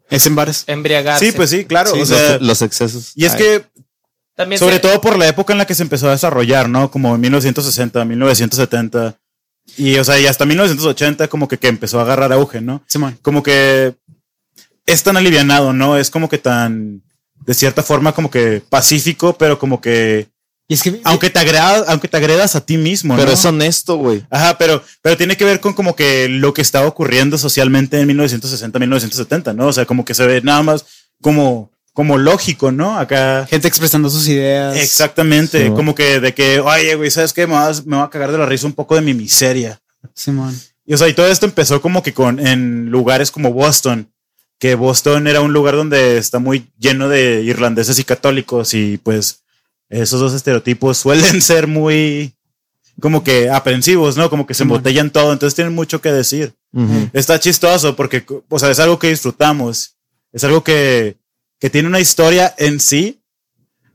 Es 0.09 0.25
en 0.27 0.35
bares. 0.35 0.63
Embriagarse. 0.67 1.25
Sí, 1.25 1.31
pues 1.31 1.49
sí, 1.49 1.65
claro. 1.65 1.91
Sí, 1.93 2.01
o 2.01 2.05
sea, 2.05 2.33
los, 2.33 2.41
los 2.41 2.61
excesos. 2.61 3.11
y 3.15 3.25
es 3.25 3.33
Ay, 3.33 3.37
que 3.39 3.65
También 4.35 4.59
Sobre 4.59 4.75
se- 4.75 4.81
todo 4.81 4.99
por 5.01 5.17
la 5.17 5.27
época 5.27 5.53
en 5.53 5.59
la 5.59 5.65
que 5.65 5.75
se 5.75 5.83
empezó 5.83 6.07
a 6.07 6.11
desarrollar, 6.11 6.67
¿no? 6.69 6.89
Como 6.91 7.15
en 7.15 7.21
1960, 7.21 8.03
1970. 8.05 9.17
Y, 9.77 9.95
o 9.97 10.03
sea, 10.03 10.19
y 10.19 10.25
hasta 10.27 10.45
1980 10.45 11.27
como 11.29 11.47
que, 11.47 11.57
que 11.57 11.67
empezó 11.67 11.99
a 11.99 12.03
agarrar 12.03 12.33
auge, 12.33 12.59
¿no? 12.61 12.83
Simón. 12.87 13.17
Como 13.21 13.41
que 13.43 13.95
es 14.85 15.03
tan 15.03 15.17
alivianado, 15.17 15.71
¿no? 15.71 15.97
Es 15.97 16.09
como 16.09 16.27
que 16.29 16.37
tan, 16.37 17.01
de 17.45 17.53
cierta 17.53 17.81
forma, 17.83 18.11
como 18.13 18.29
que 18.29 18.61
pacífico, 18.69 19.37
pero 19.37 19.57
como 19.57 19.79
que, 19.79 20.27
Y 20.73 20.75
es 20.75 20.83
que. 20.83 20.99
aunque 21.03 21.29
te 21.29 21.39
agredas, 21.39 21.83
aunque 21.87 22.07
te 22.07 22.17
agredas 22.17 22.55
a 22.55 22.61
ti 22.65 22.77
mismo, 22.77 23.15
Pero 23.15 23.27
¿no? 23.27 23.33
es 23.33 23.45
honesto, 23.45 23.95
güey. 23.97 24.25
Ajá, 24.29 24.57
pero, 24.57 24.83
pero 25.01 25.15
tiene 25.17 25.37
que 25.37 25.45
ver 25.45 25.59
con 25.59 25.73
como 25.73 25.95
que 25.95 26.27
lo 26.29 26.53
que 26.53 26.61
estaba 26.61 26.87
ocurriendo 26.87 27.37
socialmente 27.37 27.99
en 27.99 28.07
1960, 28.07 28.79
1970, 28.79 29.53
¿no? 29.53 29.67
O 29.67 29.73
sea, 29.73 29.85
como 29.85 30.03
que 30.05 30.13
se 30.13 30.25
ve 30.25 30.41
nada 30.41 30.63
más 30.63 30.85
como, 31.21 31.71
como 31.93 32.17
lógico, 32.17 32.71
¿no? 32.71 32.97
Acá. 32.97 33.45
gente 33.49 33.67
expresando 33.67 34.09
sus 34.09 34.27
ideas. 34.27 34.75
Exactamente, 34.77 35.65
Sí. 35.67 35.71
como 35.73 35.93
que 35.95 36.19
de 36.19 36.33
que, 36.33 36.59
oye, 36.59 36.95
güey, 36.95 37.11
¿sabes 37.11 37.33
qué? 37.33 37.45
Me, 37.47 37.53
vas- 37.53 37.85
me 37.85 37.95
voy 37.97 38.05
a 38.05 38.09
cagar 38.09 38.31
de 38.31 38.37
la 38.39 38.45
risa 38.45 38.65
un 38.67 38.73
poco 38.73 38.95
de 38.95 39.01
mi 39.01 39.13
miseria. 39.13 39.79
Simón. 40.15 40.59
Y 40.85 40.93
o 40.95 40.97
sea, 40.97 41.07
y 41.07 41.13
todo 41.13 41.27
esto 41.27 41.45
empezó 41.45 41.81
como 41.81 42.03
que 42.03 42.13
con 42.13 42.45
en 42.45 42.89
lugares 42.89 43.31
como 43.31 43.53
Boston, 43.53 44.09
que 44.59 44.75
Boston 44.75 45.27
era 45.27 45.39
un 45.41 45.53
lugar 45.53 45.75
donde 45.75 46.17
está 46.17 46.39
muy 46.39 46.67
lleno 46.77 47.07
de 47.09 47.41
irlandeses 47.43 47.99
y 47.99 48.03
católicos 48.03 48.73
y 48.73 48.97
pues 48.97 49.42
esos 50.01 50.19
dos 50.19 50.33
estereotipos 50.33 50.97
suelen 50.97 51.41
ser 51.41 51.67
muy 51.67 52.33
como 52.99 53.23
que 53.23 53.49
aprensivos, 53.49 54.17
¿no? 54.17 54.29
Como 54.29 54.45
que 54.45 54.53
se 54.53 54.63
embotellan 54.63 55.09
todo, 55.11 55.33
entonces 55.33 55.55
tienen 55.55 55.73
mucho 55.73 55.99
que 56.01 56.11
decir. 56.11 56.53
Está 57.13 57.39
chistoso 57.39 57.95
porque, 57.95 58.23
o 58.49 58.59
sea, 58.59 58.69
es 58.71 58.79
algo 58.79 58.97
que 58.99 59.09
disfrutamos, 59.09 59.95
es 60.31 60.43
algo 60.43 60.63
que, 60.63 61.17
que 61.59 61.69
tiene 61.69 61.87
una 61.87 61.99
historia 61.99 62.53
en 62.57 62.79
sí, 62.79 63.21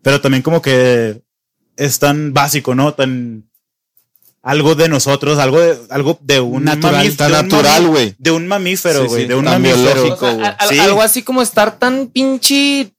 pero 0.02 0.20
también 0.20 0.42
como 0.42 0.62
que 0.62 1.20
es 1.76 1.98
tan 1.98 2.32
básico, 2.32 2.74
¿no? 2.74 2.94
Tan 2.94 3.44
algo 4.42 4.74
de 4.74 4.88
nosotros, 4.88 5.38
algo 5.38 5.60
de, 5.60 5.76
algo 5.90 6.18
de 6.22 6.40
un 6.40 6.64
Natural, 6.64 7.04
mamí- 7.06 7.16
tan 7.16 7.32
de 7.32 7.38
un 7.38 7.48
natural, 7.48 7.86
güey. 7.88 8.14
De 8.18 8.30
un 8.30 8.46
mamífero, 8.46 9.02
Sí, 9.02 9.08
güey, 9.08 9.22
sí, 9.22 9.28
de 9.28 9.34
un 9.34 9.44
mamífero. 9.44 9.82
biológico. 9.82 10.14
O 10.14 10.18
sea, 10.28 10.34
güey. 10.34 10.46
a- 10.46 10.50
a- 10.50 10.68
Sí. 10.68 10.78
Algo 10.78 11.02
así 11.02 11.22
como 11.22 11.42
estar 11.42 11.78
tan 11.78 12.06
pinche 12.08 12.92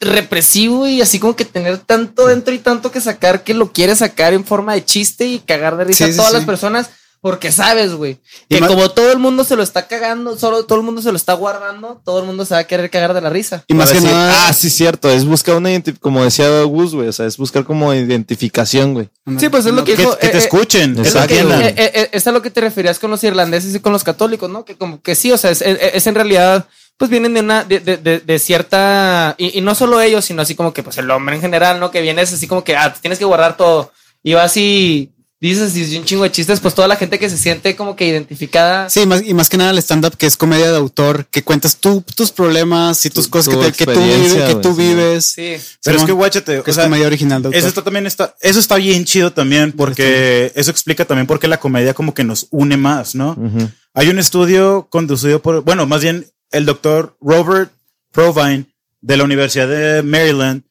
represivo 0.00 0.86
y 0.86 1.00
así 1.02 1.18
como 1.18 1.36
que 1.36 1.44
tener 1.44 1.78
tanto 1.78 2.26
dentro 2.26 2.52
y 2.54 2.58
tanto 2.58 2.90
que 2.90 3.00
sacar 3.00 3.42
que 3.44 3.54
lo 3.54 3.72
quieres 3.72 3.98
sacar 3.98 4.34
en 4.34 4.44
forma 4.44 4.74
de 4.74 4.84
chiste 4.84 5.26
y 5.26 5.38
cagar 5.40 5.76
de 5.76 5.84
risa 5.84 6.06
Sí, 6.06 6.12
a 6.12 6.16
todas 6.16 6.30
sí. 6.32 6.36
las 6.36 6.44
personas 6.46 6.90
porque 7.22 7.50
sabes, 7.50 7.92
güey, 7.94 8.20
Y 8.48 8.54
que 8.54 8.60
más- 8.60 8.70
como 8.70 8.88
todo 8.90 9.10
el 9.10 9.18
mundo 9.18 9.42
se 9.42 9.56
lo 9.56 9.62
está 9.64 9.88
cagando, 9.88 10.38
solo 10.38 10.64
todo 10.64 10.78
el 10.78 10.84
mundo 10.84 11.02
se 11.02 11.10
lo 11.10 11.16
está 11.16 11.32
guardando, 11.32 12.00
todo 12.04 12.20
el 12.20 12.26
mundo 12.26 12.44
se 12.44 12.54
va 12.54 12.60
a 12.60 12.64
querer 12.64 12.88
cagar 12.88 13.14
de 13.14 13.20
la 13.20 13.30
risa. 13.30 13.64
Y 13.66 13.74
más 13.74 13.88
Para 13.88 13.98
que 13.98 14.04
decir, 14.04 14.16
nada. 14.16 14.48
Ah, 14.48 14.52
sí, 14.52 14.70
cierto. 14.70 15.10
Es 15.10 15.24
buscar 15.24 15.56
una 15.56 15.70
como 15.98 16.22
decía 16.22 16.62
Gus, 16.62 16.94
güey. 16.94 17.08
O 17.08 17.12
sea, 17.12 17.26
es 17.26 17.36
buscar 17.36 17.64
como 17.64 17.92
identificación, 17.92 18.94
güey. 18.94 19.08
Sí, 19.40 19.48
pues 19.48 19.66
es 19.66 19.72
lo 19.72 19.82
que 19.82 19.94
Que, 19.96 20.02
dijo. 20.02 20.16
que 20.18 20.28
te 20.28 20.36
eh, 20.36 20.40
eh, 20.40 20.44
escuchen, 20.44 20.98
Es, 21.04 21.14
lo 21.14 21.26
que- 21.26 21.40
eh, 21.40 21.74
eh, 21.76 21.90
eh, 21.94 22.08
es 22.12 22.26
a 22.28 22.32
lo 22.32 22.42
que 22.42 22.50
te 22.50 22.60
referías 22.60 23.00
con 23.00 23.10
los 23.10 23.24
irlandeses 23.24 23.74
y 23.74 23.80
con 23.80 23.92
los 23.92 24.04
católicos, 24.04 24.48
¿no? 24.48 24.64
Que 24.64 24.76
como 24.76 25.00
que 25.02 25.16
sí, 25.16 25.32
o 25.32 25.38
sea, 25.38 25.50
es, 25.50 25.62
es- 25.62 25.78
es 25.94 26.06
en 26.06 26.14
realidad, 26.14 26.68
pues 26.96 27.10
vienen 27.10 27.34
de 27.34 27.40
una, 27.40 27.64
de, 27.64 27.80
de- 27.80 27.96
de- 27.98 28.20
de 28.20 28.38
cierta, 28.38 29.34
y, 29.38 29.58
y 29.58 29.60
no 29.60 29.74
solo 29.74 30.00
ellos, 30.00 30.24
sino 30.24 30.42
así 30.42 30.54
como 30.54 30.72
que, 30.72 30.82
pues 30.82 30.98
el 30.98 31.10
hombre 31.10 31.34
en 31.36 31.42
general, 31.42 31.78
¿no? 31.80 31.90
Que 31.90 32.00
vienes 32.00 32.32
así 32.32 32.46
como 32.46 32.64
que, 32.64 32.76
ah, 32.76 32.92
te 32.92 33.00
tienes 33.00 33.18
que 33.18 33.24
guardar 33.24 33.56
todo. 33.56 33.92
Y 34.22 34.34
vas 34.34 34.56
y 34.56 35.12
dices 35.38 35.76
y 35.76 35.98
un 35.98 36.04
chingo 36.06 36.24
de 36.24 36.32
chistes, 36.32 36.58
pues 36.60 36.74
toda 36.74 36.88
la 36.88 36.96
gente 36.96 37.18
que 37.18 37.28
se 37.28 37.36
siente 37.36 37.76
como 37.76 37.94
que 37.94 38.06
identificada. 38.08 38.88
Sí, 38.88 39.04
más, 39.06 39.22
y 39.22 39.34
más 39.34 39.48
que 39.50 39.58
nada 39.58 39.70
el 39.70 39.78
stand-up, 39.78 40.16
que 40.16 40.24
es 40.26 40.36
comedia 40.36 40.70
de 40.72 40.76
autor, 40.78 41.26
que 41.26 41.44
cuentas 41.44 41.76
tú 41.76 42.02
tus 42.16 42.32
problemas 42.32 43.04
y 43.04 43.10
tus 43.10 43.26
Tu- 43.26 43.30
cosas 43.30 43.52
tu 43.54 43.60
que, 43.60 43.66
te- 43.70 43.76
que 43.76 43.84
tú, 43.84 44.00
que 44.00 44.54
tú 44.62 44.74
sí. 44.74 44.80
vives. 44.80 45.24
Sí. 45.26 45.56
Pero 45.84 45.98
es 45.98 46.04
que 46.04 46.12
guáchate, 46.12 46.52
que 46.54 46.60
o 46.60 46.64
es 46.66 46.74
sea, 46.74 46.84
comedia 46.84 47.06
original 47.06 47.42
de 47.42 47.48
autor. 47.48 47.58
Eso 47.58 47.68
está 47.68 47.82
también 47.84 48.06
está, 48.06 48.34
eso 48.40 48.58
está 48.58 48.76
bien 48.76 49.04
chido 49.04 49.32
también, 49.32 49.72
porque 49.72 50.50
eso 50.56 50.70
explica 50.70 51.04
también 51.04 51.26
por 51.26 51.38
qué 51.38 51.46
la 51.46 51.60
comedia 51.60 51.92
como 51.92 52.14
que 52.14 52.24
nos 52.24 52.46
une 52.50 52.78
más, 52.78 53.14
¿no? 53.14 53.32
Ujú. 53.32 53.70
Hay 53.92 54.08
un 54.08 54.18
estudio 54.18 54.88
conducido 54.90 55.40
por, 55.42 55.62
bueno, 55.62 55.86
más 55.86 56.00
bien 56.02 56.26
el 56.50 56.66
doctor 56.66 57.16
Robert 57.20 57.70
Provine 58.12 58.66
de 59.00 59.16
la 59.16 59.24
Universidad 59.24 59.68
de 59.68 60.02
Maryland, 60.02 60.62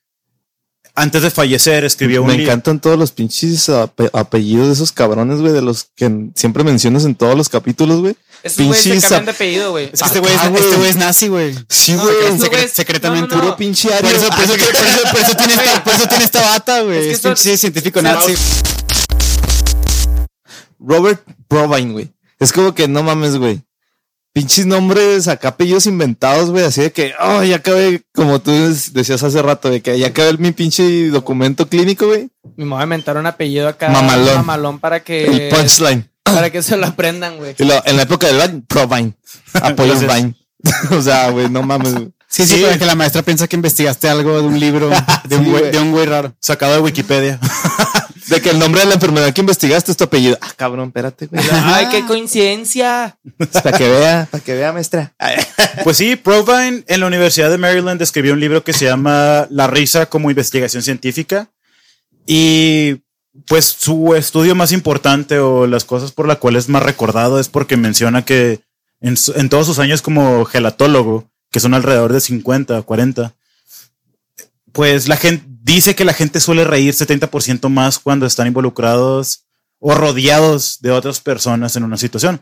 antes 0.95 1.21
de 1.23 1.29
fallecer, 1.29 1.83
escribió 1.83 2.21
un 2.21 2.27
Me 2.29 2.41
encantan 2.41 2.79
todos 2.79 2.97
los 2.97 3.11
pinches 3.11 3.67
ape- 3.69 4.09
apellidos 4.13 4.67
de 4.67 4.73
esos 4.73 4.91
cabrones, 4.93 5.39
güey, 5.41 5.51
de 5.51 5.61
los 5.61 5.89
que 5.95 6.29
siempre 6.35 6.63
mencionas 6.63 7.03
en 7.03 7.15
todos 7.15 7.35
los 7.35 7.49
capítulos, 7.49 7.99
güey. 7.99 8.15
Se 8.45 8.63
Pinches 8.63 9.01
cambian 9.01 9.21
ap- 9.21 9.25
de 9.25 9.31
apellido, 9.31 9.71
güey. 9.71 9.89
Es 9.91 9.99
que 10.01 10.05
este 10.07 10.19
güey 10.19 10.33
es, 10.35 10.49
güey. 10.49 10.63
este 10.63 10.75
güey 10.77 10.89
es 10.89 10.95
nazi, 10.95 11.27
güey. 11.27 11.55
Sí, 11.67 11.95
güey. 11.95 12.15
estos 12.27 12.47
secre- 12.47 12.67
secretamente. 12.69 13.27
no, 13.29 13.35
no, 13.35 13.37
no. 13.37 13.43
Puro 13.49 13.57
pinche 13.57 13.89
Por 13.89 13.97
ario. 13.97 14.09
eso, 14.11 14.29
por, 14.29 14.39
eso, 14.43 14.53
por, 14.53 14.75
eso, 14.75 15.01
por 15.11 15.19
eso 15.19 15.35
tiene 15.37 15.53
esta, 15.55 15.83
por 15.83 15.93
eso 15.93 16.07
tiene 16.07 16.23
esta 16.23 16.41
bata, 16.41 16.81
güey. 16.81 17.09
Es 17.09 17.19
que 17.19 17.27
pinche 17.29 17.57
científico 17.57 17.99
Sí, 17.99 18.05
nazi. 18.05 18.33
Robert 20.79 21.21
Provine, 21.47 21.91
güey. 21.91 22.13
Es 22.39 22.51
como 22.53 22.73
que 22.73 22.87
no 22.87 23.03
mames, 23.03 23.37
güey. 23.37 23.61
Pinches 24.35 24.65
nombres 24.65 25.29
acá, 25.29 25.47
apellidos 25.47 25.85
inventados, 25.85 26.51
güey. 26.51 26.65
Así 26.65 26.81
de 26.81 26.91
que, 26.91 27.13
oh, 27.21 27.41
ya 27.41 27.55
acabé, 27.55 28.01
como 28.13 28.41
tú 28.41 28.51
decías 28.91 29.23
hace 29.23 29.41
rato, 29.41 29.69
de 29.69 29.81
que 29.81 29.97
ya 29.97 30.07
acabé 30.07 30.37
mi 30.37 30.51
pinche 30.51 31.07
documento 31.07 31.69
clínico, 31.69 32.07
güey. 32.07 32.29
Me 32.57 32.65
voy 32.65 32.81
a 32.81 32.83
inventar 32.83 33.15
un 33.15 33.27
apellido 33.27 33.69
acá. 33.69 33.87
Mamalón. 33.87 34.35
Mamalón 34.35 34.79
para 34.79 34.99
que. 34.99 35.25
El 35.25 35.47
punchline. 35.47 36.09
Para 36.23 36.49
que 36.49 36.61
se 36.61 36.75
lo 36.75 36.85
aprendan, 36.85 37.37
güey. 37.37 37.55
En 37.57 37.95
la 37.95 38.03
época 38.03 38.27
del 38.27 38.45
Vine, 38.45 38.63
Provine. 38.67 39.13
Apoyo 39.53 39.97
Gracias. 39.97 40.13
Vine. 40.13 40.35
o 40.91 41.01
sea, 41.01 41.29
güey, 41.29 41.49
no 41.49 41.63
mames, 41.63 41.93
güey. 41.93 42.11
Sí, 42.35 42.45
sí, 42.45 42.55
Sí. 42.57 42.61
para 42.63 42.77
que 42.77 42.85
la 42.85 42.95
maestra 42.95 43.21
piensa 43.21 43.47
que 43.47 43.55
investigaste 43.55 44.09
algo 44.09 44.41
de 44.41 44.47
un 44.47 44.59
libro 44.59 44.89
de 45.23 45.35
un 45.37 45.43
Sí, 45.45 45.49
güey, 45.49 45.61
güey. 45.61 45.71
de 45.71 45.79
un 45.79 45.91
güey 45.91 46.05
raro. 46.05 46.33
Sacado 46.39 46.73
de 46.73 46.79
Wikipedia. 46.79 47.39
De 48.27 48.41
que 48.41 48.49
el 48.49 48.57
nombre 48.57 48.81
de 48.81 48.87
la 48.87 48.95
enfermedad 48.95 49.31
que 49.33 49.41
investigaste 49.41 49.91
es 49.91 49.97
tu 49.97 50.03
apellido. 50.05 50.35
Ah, 50.41 50.51
cabrón, 50.57 50.87
espérate, 50.87 51.27
güey. 51.27 51.43
Ay, 51.51 51.89
qué 51.91 52.05
coincidencia. 52.07 53.19
Para 53.63 53.77
que 53.77 53.87
vea, 53.87 54.27
para 54.31 54.43
que 54.43 54.55
vea, 54.55 54.73
maestra. 54.73 55.13
Pues 55.83 55.97
sí, 55.97 56.15
Provine 56.15 56.83
en 56.87 56.99
la 57.01 57.05
Universidad 57.05 57.51
de 57.51 57.59
Maryland 57.59 58.01
escribió 58.01 58.33
un 58.33 58.39
libro 58.39 58.63
que 58.63 58.73
se 58.73 58.85
llama 58.85 59.45
La 59.51 59.67
risa 59.67 60.07
como 60.07 60.31
investigación 60.31 60.81
científica. 60.81 61.51
Y 62.25 63.03
pues 63.47 63.65
su 63.65 64.15
estudio 64.15 64.55
más 64.55 64.71
importante 64.71 65.37
o 65.37 65.67
las 65.67 65.83
cosas 65.83 66.11
por 66.11 66.27
las 66.27 66.37
cuales 66.37 66.63
es 66.63 66.69
más 66.69 66.81
recordado 66.81 67.39
es 67.39 67.47
porque 67.49 67.77
menciona 67.77 68.25
que 68.25 68.61
en, 69.01 69.15
en 69.35 69.49
todos 69.49 69.67
sus 69.67 69.77
años 69.77 70.01
como 70.01 70.45
gelatólogo, 70.45 71.29
que 71.55 71.61
son 71.61 71.73
alrededor 71.73 72.11
de 72.11 72.19
50, 72.19 72.81
40, 72.81 73.33
pues 74.73 75.07
la 75.07 75.15
gente 75.15 75.45
dice 75.47 75.95
que 75.95 76.03
la 76.03 76.11
gente 76.11 76.41
suele 76.41 76.65
reír 76.65 76.93
70% 76.93 77.69
más 77.69 77.97
cuando 77.97 78.25
están 78.25 78.47
involucrados 78.47 79.45
o 79.79 79.95
rodeados 79.95 80.81
de 80.81 80.91
otras 80.91 81.21
personas 81.21 81.77
en 81.77 81.85
una 81.85 81.95
situación. 81.95 82.41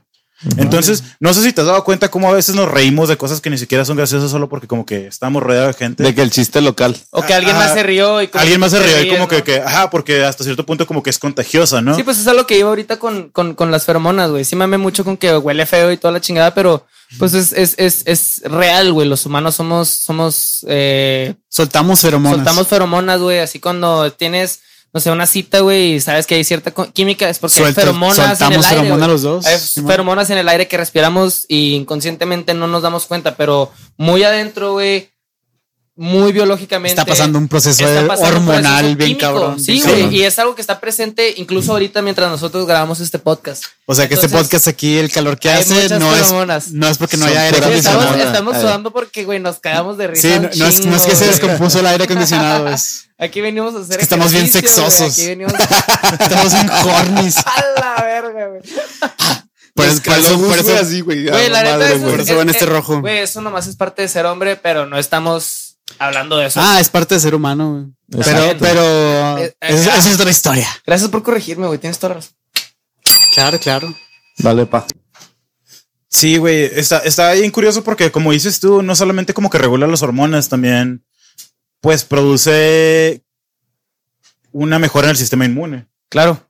Entonces, 0.57 1.03
no 1.19 1.33
sé 1.33 1.41
si 1.43 1.53
te 1.53 1.61
has 1.61 1.67
dado 1.67 1.83
cuenta 1.83 2.09
cómo 2.11 2.29
a 2.29 2.33
veces 2.33 2.55
nos 2.55 2.69
reímos 2.69 3.09
de 3.09 3.17
cosas 3.17 3.41
que 3.41 3.49
ni 3.49 3.57
siquiera 3.57 3.85
son 3.85 3.97
graciosas 3.97 4.31
solo 4.31 4.49
porque 4.49 4.67
como 4.67 4.85
que 4.85 5.07
estamos 5.07 5.41
rodeados 5.41 5.75
de 5.75 5.85
gente. 5.85 6.03
De 6.03 6.13
que 6.13 6.21
el 6.21 6.31
chiste 6.31 6.61
local. 6.61 6.95
O 7.11 7.21
que 7.23 7.33
alguien 7.33 7.55
más 7.55 7.73
se 7.73 7.83
rió 7.83 8.21
y 8.21 8.27
como 8.27 8.41
Alguien 8.41 8.55
que 8.55 8.59
más 8.59 8.71
se 8.71 8.79
ríe 8.79 9.03
y 9.03 9.09
como 9.09 9.27
que, 9.27 9.37
¿no? 9.37 9.43
que, 9.43 9.57
ajá, 9.61 9.89
porque 9.89 10.23
hasta 10.23 10.43
cierto 10.43 10.65
punto 10.65 10.85
como 10.85 11.01
que 11.01 11.09
es 11.09 11.19
contagiosa, 11.19 11.81
¿no? 11.81 11.95
Sí, 11.95 12.03
pues 12.03 12.19
es 12.19 12.27
algo 12.27 12.45
que 12.45 12.57
iba 12.57 12.69
ahorita 12.69 12.97
con, 12.99 13.29
con, 13.29 13.55
con 13.55 13.71
las 13.71 13.85
feromonas, 13.85 14.31
güey. 14.31 14.45
Sí 14.45 14.55
mame 14.55 14.77
mucho 14.77 15.03
con 15.03 15.17
que 15.17 15.37
huele 15.37 15.65
feo 15.65 15.91
y 15.91 15.97
toda 15.97 16.11
la 16.11 16.21
chingada, 16.21 16.53
pero 16.53 16.85
pues 17.19 17.33
es, 17.33 17.53
es, 17.53 17.75
es, 17.77 18.03
es 18.05 18.41
real, 18.43 18.91
güey. 18.91 19.07
Los 19.07 19.25
humanos 19.25 19.55
somos, 19.55 19.89
somos, 19.89 20.65
eh, 20.67 21.35
Soltamos 21.47 22.01
feromonas. 22.01 22.37
soltamos 22.37 22.67
feromonas, 22.67 23.19
güey. 23.21 23.39
Así 23.39 23.59
cuando 23.59 24.11
tienes, 24.11 24.61
no 24.93 24.99
sé, 24.99 25.09
una 25.09 25.25
cita, 25.25 25.61
güey, 25.61 25.95
y 25.95 25.99
sabes 25.99 26.27
que 26.27 26.35
hay 26.35 26.43
cierta 26.43 26.71
química, 26.71 27.27
es 27.27 27.39
porque 27.39 27.63
hay 27.63 27.73
feromonas 27.73 28.39
en 28.41 28.53
el 28.53 28.63
aire. 28.63 28.89
los 29.07 29.23
dos. 29.23 29.45
Hay 29.47 29.57
feromonas 29.57 30.29
en 30.29 30.37
el 30.37 30.47
aire 30.47 30.67
que 30.67 30.77
respiramos 30.77 31.45
y 31.47 31.73
inconscientemente 31.73 32.53
no 32.53 32.67
nos 32.67 32.83
damos 32.83 33.05
cuenta, 33.07 33.35
pero 33.35 33.71
muy 33.97 34.23
adentro, 34.23 34.73
güey, 34.73 35.12
muy 35.95 36.31
biológicamente. 36.31 36.99
Está 36.99 37.05
pasando 37.05 37.37
un 37.37 37.47
proceso 37.47 37.83
un 37.85 38.09
hormonal 38.09 38.95
proceso 38.95 38.95
bien 38.97 39.15
cabrón. 39.17 39.59
Sí, 39.59 39.73
bien 39.73 39.83
cabrón. 39.85 40.13
Y 40.13 40.23
es 40.23 40.39
algo 40.39 40.55
que 40.55 40.61
está 40.61 40.79
presente 40.79 41.35
incluso 41.37 41.71
ahorita 41.73 42.01
mientras 42.01 42.29
nosotros 42.31 42.65
grabamos 42.65 42.99
este 42.99 43.19
podcast. 43.19 43.65
O 43.85 43.93
sea 43.93 44.07
que 44.07 44.15
este 44.15 44.29
podcast 44.29 44.67
aquí, 44.67 44.97
el 44.97 45.11
calor 45.11 45.37
que 45.37 45.51
hace, 45.51 45.89
no 45.99 46.15
es, 46.15 46.71
no 46.71 46.87
es 46.87 46.97
porque 46.97 47.17
no 47.17 47.25
Son 47.25 47.31
haya 47.31 47.43
aire 47.43 47.57
estamos, 47.57 48.05
acondicionado. 48.05 48.17
estamos 48.27 48.55
Ay. 48.55 48.61
sudando 48.61 48.91
porque, 48.91 49.23
güey, 49.25 49.39
nos 49.39 49.59
cagamos 49.59 49.97
de 49.97 50.07
risa. 50.07 50.21
Sí, 50.27 50.33
no, 50.39 50.49
no 50.55 50.67
es, 50.67 50.85
no 50.85 50.95
es 50.95 51.03
que 51.03 51.15
se 51.15 51.27
descompuso 51.27 51.79
el 51.79 51.85
aire 51.87 52.05
acondicionado, 52.05 52.69
es, 52.69 53.05
Aquí 53.19 53.41
venimos 53.41 53.75
a 53.75 53.79
hacer. 53.79 53.91
Es 53.91 53.97
que 53.97 54.03
estamos 54.03 54.31
bien 54.31 54.51
sexosos. 54.51 55.13
Aquí 55.13 55.27
venimos 55.27 55.53
estamos 56.19 56.53
en 56.53 56.69
hornies. 56.69 57.37
a 57.45 57.63
la 57.79 58.03
verga, 58.03 58.47
güey. 58.47 58.61
Por, 59.75 59.85
eso- 59.85 60.01
por 60.03 60.17
eso, 60.17 60.39
por 60.39 60.57
eso, 60.59 60.75
así, 60.81 61.01
güey. 61.01 61.25
Por 61.27 61.35
es- 61.39 61.49
eso 61.49 62.35
va 62.35 62.41
en 62.41 62.49
es- 62.49 62.55
este 62.55 62.65
rojo. 62.65 62.99
Güey, 63.01 63.19
eso 63.19 63.41
nomás 63.41 63.67
es 63.67 63.75
parte 63.75 64.01
de 64.01 64.07
ser 64.07 64.25
hombre, 64.25 64.55
pero 64.55 64.85
no 64.85 64.97
estamos 64.97 65.62
hablando 65.99 66.37
de 66.37 66.47
eso. 66.47 66.59
Ah, 66.61 66.79
es 66.79 66.89
parte 66.89 67.15
de 67.15 67.21
ser 67.21 67.35
humano, 67.35 67.73
güey. 67.73 68.23
Pero, 68.23 68.57
pero, 68.59 69.37
Eh, 69.39 69.45
eh, 69.45 69.55
eso, 69.61 69.89
ah. 69.91 69.97
es 69.97 70.13
otra 70.13 70.29
historia. 70.29 70.67
Gracias 70.85 71.09
por 71.09 71.23
corregirme, 71.23 71.67
güey. 71.67 71.79
Tienes 71.79 71.99
toda 71.99 72.09
la 72.09 72.15
razón. 72.21 72.33
Claro, 73.33 73.59
claro. 73.59 73.95
Vale, 74.39 74.65
pa. 74.65 74.85
Sí, 76.07 76.37
güey, 76.37 76.65
está, 76.65 76.99
está 76.99 77.33
bien 77.33 77.49
curioso 77.49 77.83
porque 77.83 78.11
como 78.11 78.31
dices 78.31 78.59
tú, 78.59 78.83
no 78.83 78.95
solamente 78.95 79.33
como 79.33 79.49
que 79.49 79.57
regula 79.57 79.87
las 79.87 80.03
hormonas, 80.03 80.47
también 80.47 81.03
pues 81.81 82.03
produce 82.03 83.23
una 84.51 84.77
mejora 84.77 85.07
en 85.07 85.11
el 85.11 85.17
sistema 85.17 85.45
inmune. 85.45 85.87
Claro. 86.09 86.47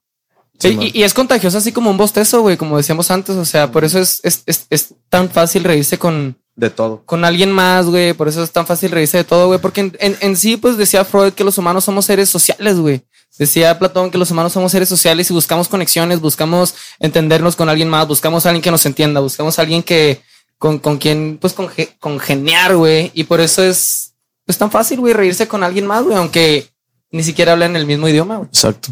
Sí, 0.59 0.77
y 0.93 1.03
es 1.03 1.13
contagioso 1.13 1.57
así 1.57 1.71
como 1.71 1.89
un 1.89 1.97
bostezo, 1.97 2.41
güey, 2.41 2.57
como 2.57 2.77
decíamos 2.77 3.09
antes. 3.09 3.35
O 3.35 3.45
sea, 3.45 3.71
por 3.71 3.83
eso 3.83 3.99
es, 3.99 4.19
es, 4.23 4.43
es, 4.45 4.67
es 4.69 4.93
tan 5.09 5.29
fácil 5.29 5.63
reírse 5.63 5.97
con, 5.97 6.37
De 6.55 6.69
todo. 6.69 7.01
con 7.05 7.25
alguien 7.25 7.51
más, 7.51 7.87
güey. 7.87 8.13
Por 8.13 8.27
eso 8.27 8.43
es 8.43 8.51
tan 8.51 8.67
fácil 8.67 8.91
reírse 8.91 9.17
de 9.17 9.23
todo, 9.23 9.47
güey. 9.47 9.59
Porque 9.59 9.81
en, 9.81 9.97
en, 9.99 10.15
en 10.21 10.37
sí, 10.37 10.55
pues 10.57 10.77
decía 10.77 11.03
Freud 11.03 11.33
que 11.33 11.43
los 11.43 11.57
humanos 11.57 11.83
somos 11.83 12.05
seres 12.05 12.29
sociales, 12.29 12.77
güey. 12.77 13.01
Decía 13.39 13.79
Platón 13.79 14.11
que 14.11 14.19
los 14.19 14.29
humanos 14.29 14.53
somos 14.53 14.71
seres 14.71 14.87
sociales 14.87 15.31
y 15.31 15.33
buscamos 15.33 15.67
conexiones, 15.67 16.19
buscamos 16.21 16.75
entendernos 16.99 17.55
con 17.55 17.67
alguien 17.69 17.89
más, 17.89 18.07
buscamos 18.07 18.45
a 18.45 18.49
alguien 18.49 18.61
que 18.61 18.69
nos 18.69 18.85
entienda, 18.85 19.19
buscamos 19.21 19.57
a 19.57 19.63
alguien 19.63 19.81
que 19.81 20.21
con, 20.59 20.77
con 20.77 20.99
quien, 20.99 21.39
pues, 21.41 21.55
conge- 21.55 21.97
congeniar, 21.99 22.75
güey. 22.75 23.09
Y 23.15 23.23
por 23.23 23.41
eso 23.41 23.63
es 23.63 24.13
pues, 24.45 24.57
tan 24.59 24.69
fácil, 24.69 24.99
güey, 24.99 25.13
reírse 25.13 25.47
con 25.47 25.63
alguien 25.63 25.87
más, 25.87 26.03
güey, 26.03 26.15
aunque 26.15 26.69
ni 27.09 27.23
siquiera 27.23 27.53
hablan 27.53 27.75
el 27.75 27.87
mismo 27.87 28.07
idioma, 28.07 28.37
güey. 28.37 28.47
Exacto. 28.49 28.89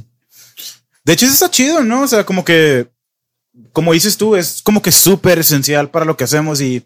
De 1.03 1.13
hecho, 1.13 1.25
eso 1.25 1.33
está 1.35 1.51
chido, 1.51 1.81
¿no? 1.83 2.01
O 2.01 2.07
sea, 2.07 2.25
como 2.25 2.43
que, 2.43 2.87
como 3.71 3.93
dices 3.93 4.17
tú, 4.17 4.35
es 4.35 4.61
como 4.63 4.81
que 4.81 4.91
súper 4.91 5.37
esencial 5.39 5.91
para 5.91 6.05
lo 6.05 6.17
que 6.17 6.23
hacemos 6.23 6.59
y, 6.61 6.83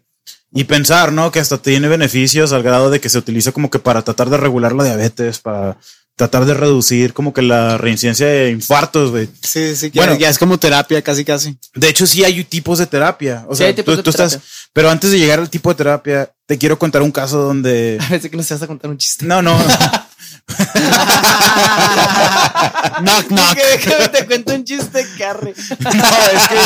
y 0.52 0.64
pensar, 0.64 1.12
¿no? 1.12 1.30
Que 1.32 1.40
hasta 1.40 1.58
tiene 1.58 1.88
beneficios 1.88 2.52
al 2.52 2.62
grado 2.62 2.90
de 2.90 3.00
que 3.00 3.08
se 3.08 3.18
utiliza 3.18 3.52
como 3.52 3.70
que 3.70 3.78
para 3.78 4.02
tratar 4.02 4.30
de 4.30 4.36
regular 4.36 4.72
la 4.72 4.84
diabetes, 4.84 5.38
para 5.38 5.76
tratar 6.14 6.46
de 6.46 6.54
reducir 6.54 7.12
como 7.12 7.34
que 7.34 7.42
la 7.42 7.76
reincidencia 7.76 8.26
de 8.26 8.50
infartos, 8.50 9.10
güey. 9.10 9.28
Sí, 9.42 9.76
sí, 9.76 9.90
Bueno. 9.94 10.12
bueno, 10.12 10.20
ya 10.20 10.30
es 10.30 10.38
como 10.38 10.56
terapia, 10.58 11.02
casi, 11.02 11.26
casi. 11.26 11.58
De 11.74 11.88
hecho, 11.90 12.06
sí 12.06 12.24
hay 12.24 12.42
tipos 12.44 12.78
de 12.78 12.86
terapia. 12.86 13.44
O 13.48 13.54
Sí, 13.54 13.58
sea, 13.58 13.66
hay 13.66 13.74
tipos 13.74 13.92
tú, 13.92 13.96
de 13.98 14.02
tú 14.02 14.10
estás, 14.10 14.30
terapia. 14.32 14.48
pero 14.72 14.88
antes 14.90 15.10
de 15.10 15.18
llegar 15.18 15.40
al 15.40 15.50
tipo 15.50 15.68
de 15.68 15.74
terapia, 15.74 16.32
te 16.46 16.56
quiero 16.56 16.78
contar 16.78 17.02
un 17.02 17.12
caso 17.12 17.38
donde, 17.42 17.98
Parece 18.08 18.30
que 18.30 18.36
nos 18.38 18.48
vas 18.48 18.62
a 18.62 18.66
contar 18.66 18.90
un 18.90 18.96
chiste. 18.96 19.26
no, 19.26 19.42
no, 19.42 19.54
Knock, 23.00 23.26
knock. 23.28 23.56
Déjame 23.56 24.08
te 24.08 24.26
cuento 24.26 24.54
un 24.54 24.64
chiste, 24.64 25.06
Carrie. 25.18 25.54
No, 25.80 25.88
es 25.90 26.48
que 26.48 26.58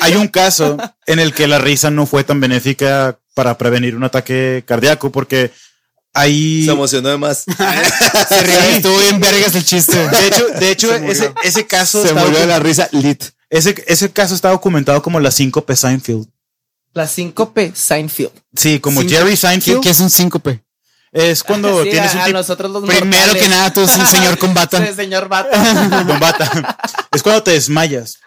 hay 0.00 0.14
un 0.16 0.28
caso 0.28 0.76
en 1.06 1.18
el 1.18 1.32
que 1.34 1.46
la 1.48 1.58
risa 1.58 1.90
no 1.90 2.06
fue 2.06 2.24
tan 2.24 2.40
benéfica 2.40 3.18
para 3.34 3.56
prevenir 3.56 3.96
un 3.96 4.04
ataque 4.04 4.64
cardíaco 4.66 5.10
porque 5.10 5.50
ahí 6.14 6.64
Se 6.64 6.72
emocionó 6.72 7.08
de 7.08 7.18
más. 7.18 7.44
Se 8.28 8.42
rió, 8.42 8.58
estuvo 8.60 8.98
bien 8.98 9.20
vergas 9.20 9.54
el 9.54 9.64
chiste. 9.64 9.96
de 9.96 10.70
hecho, 10.70 10.88
de 10.88 11.10
ese, 11.10 11.32
ese 11.42 11.66
caso 11.66 12.04
Se 12.04 12.12
murió 12.14 12.38
de 12.40 12.46
la 12.46 12.58
risa 12.58 12.88
lit. 12.92 13.24
ese, 13.50 13.82
ese 13.86 14.10
caso 14.10 14.34
está 14.34 14.50
documentado 14.50 15.02
como 15.02 15.20
la 15.20 15.30
síncope 15.30 15.74
Seinfeld. 15.76 16.26
La 16.94 17.06
síncope 17.06 17.72
Seinfeld. 17.74 18.32
Sí, 18.56 18.80
como 18.80 19.00
Síncope. 19.00 19.16
Jerry 19.16 19.30
¿Qué, 19.30 19.36
Seinfeld 19.36 19.80
qué 19.82 19.90
es 19.90 20.00
un 20.00 20.10
síncope? 20.10 20.62
Es 21.18 21.42
cuando 21.44 21.82
Sí, 21.84 21.90
tienes 21.90 22.12
a, 22.12 22.14
un 22.14 22.20
a 22.20 22.24
tipo 22.26 22.38
nosotros 22.38 22.70
los 22.70 22.84
Primero 22.84 23.26
mortales. 23.26 23.42
que 23.42 23.48
nada, 23.48 23.72
tú 23.72 23.80
eres 23.82 23.96
un 23.96 24.06
señor 24.06 24.38
con 24.38 24.54
bata. 24.54 24.86
Sí, 24.86 24.94
señor 24.94 25.28
Bata. 25.28 26.04
con 26.06 26.20
bata. 26.20 26.78
Es 27.12 27.22
cuando 27.22 27.42
te 27.42 27.52
desmayas. 27.52 28.18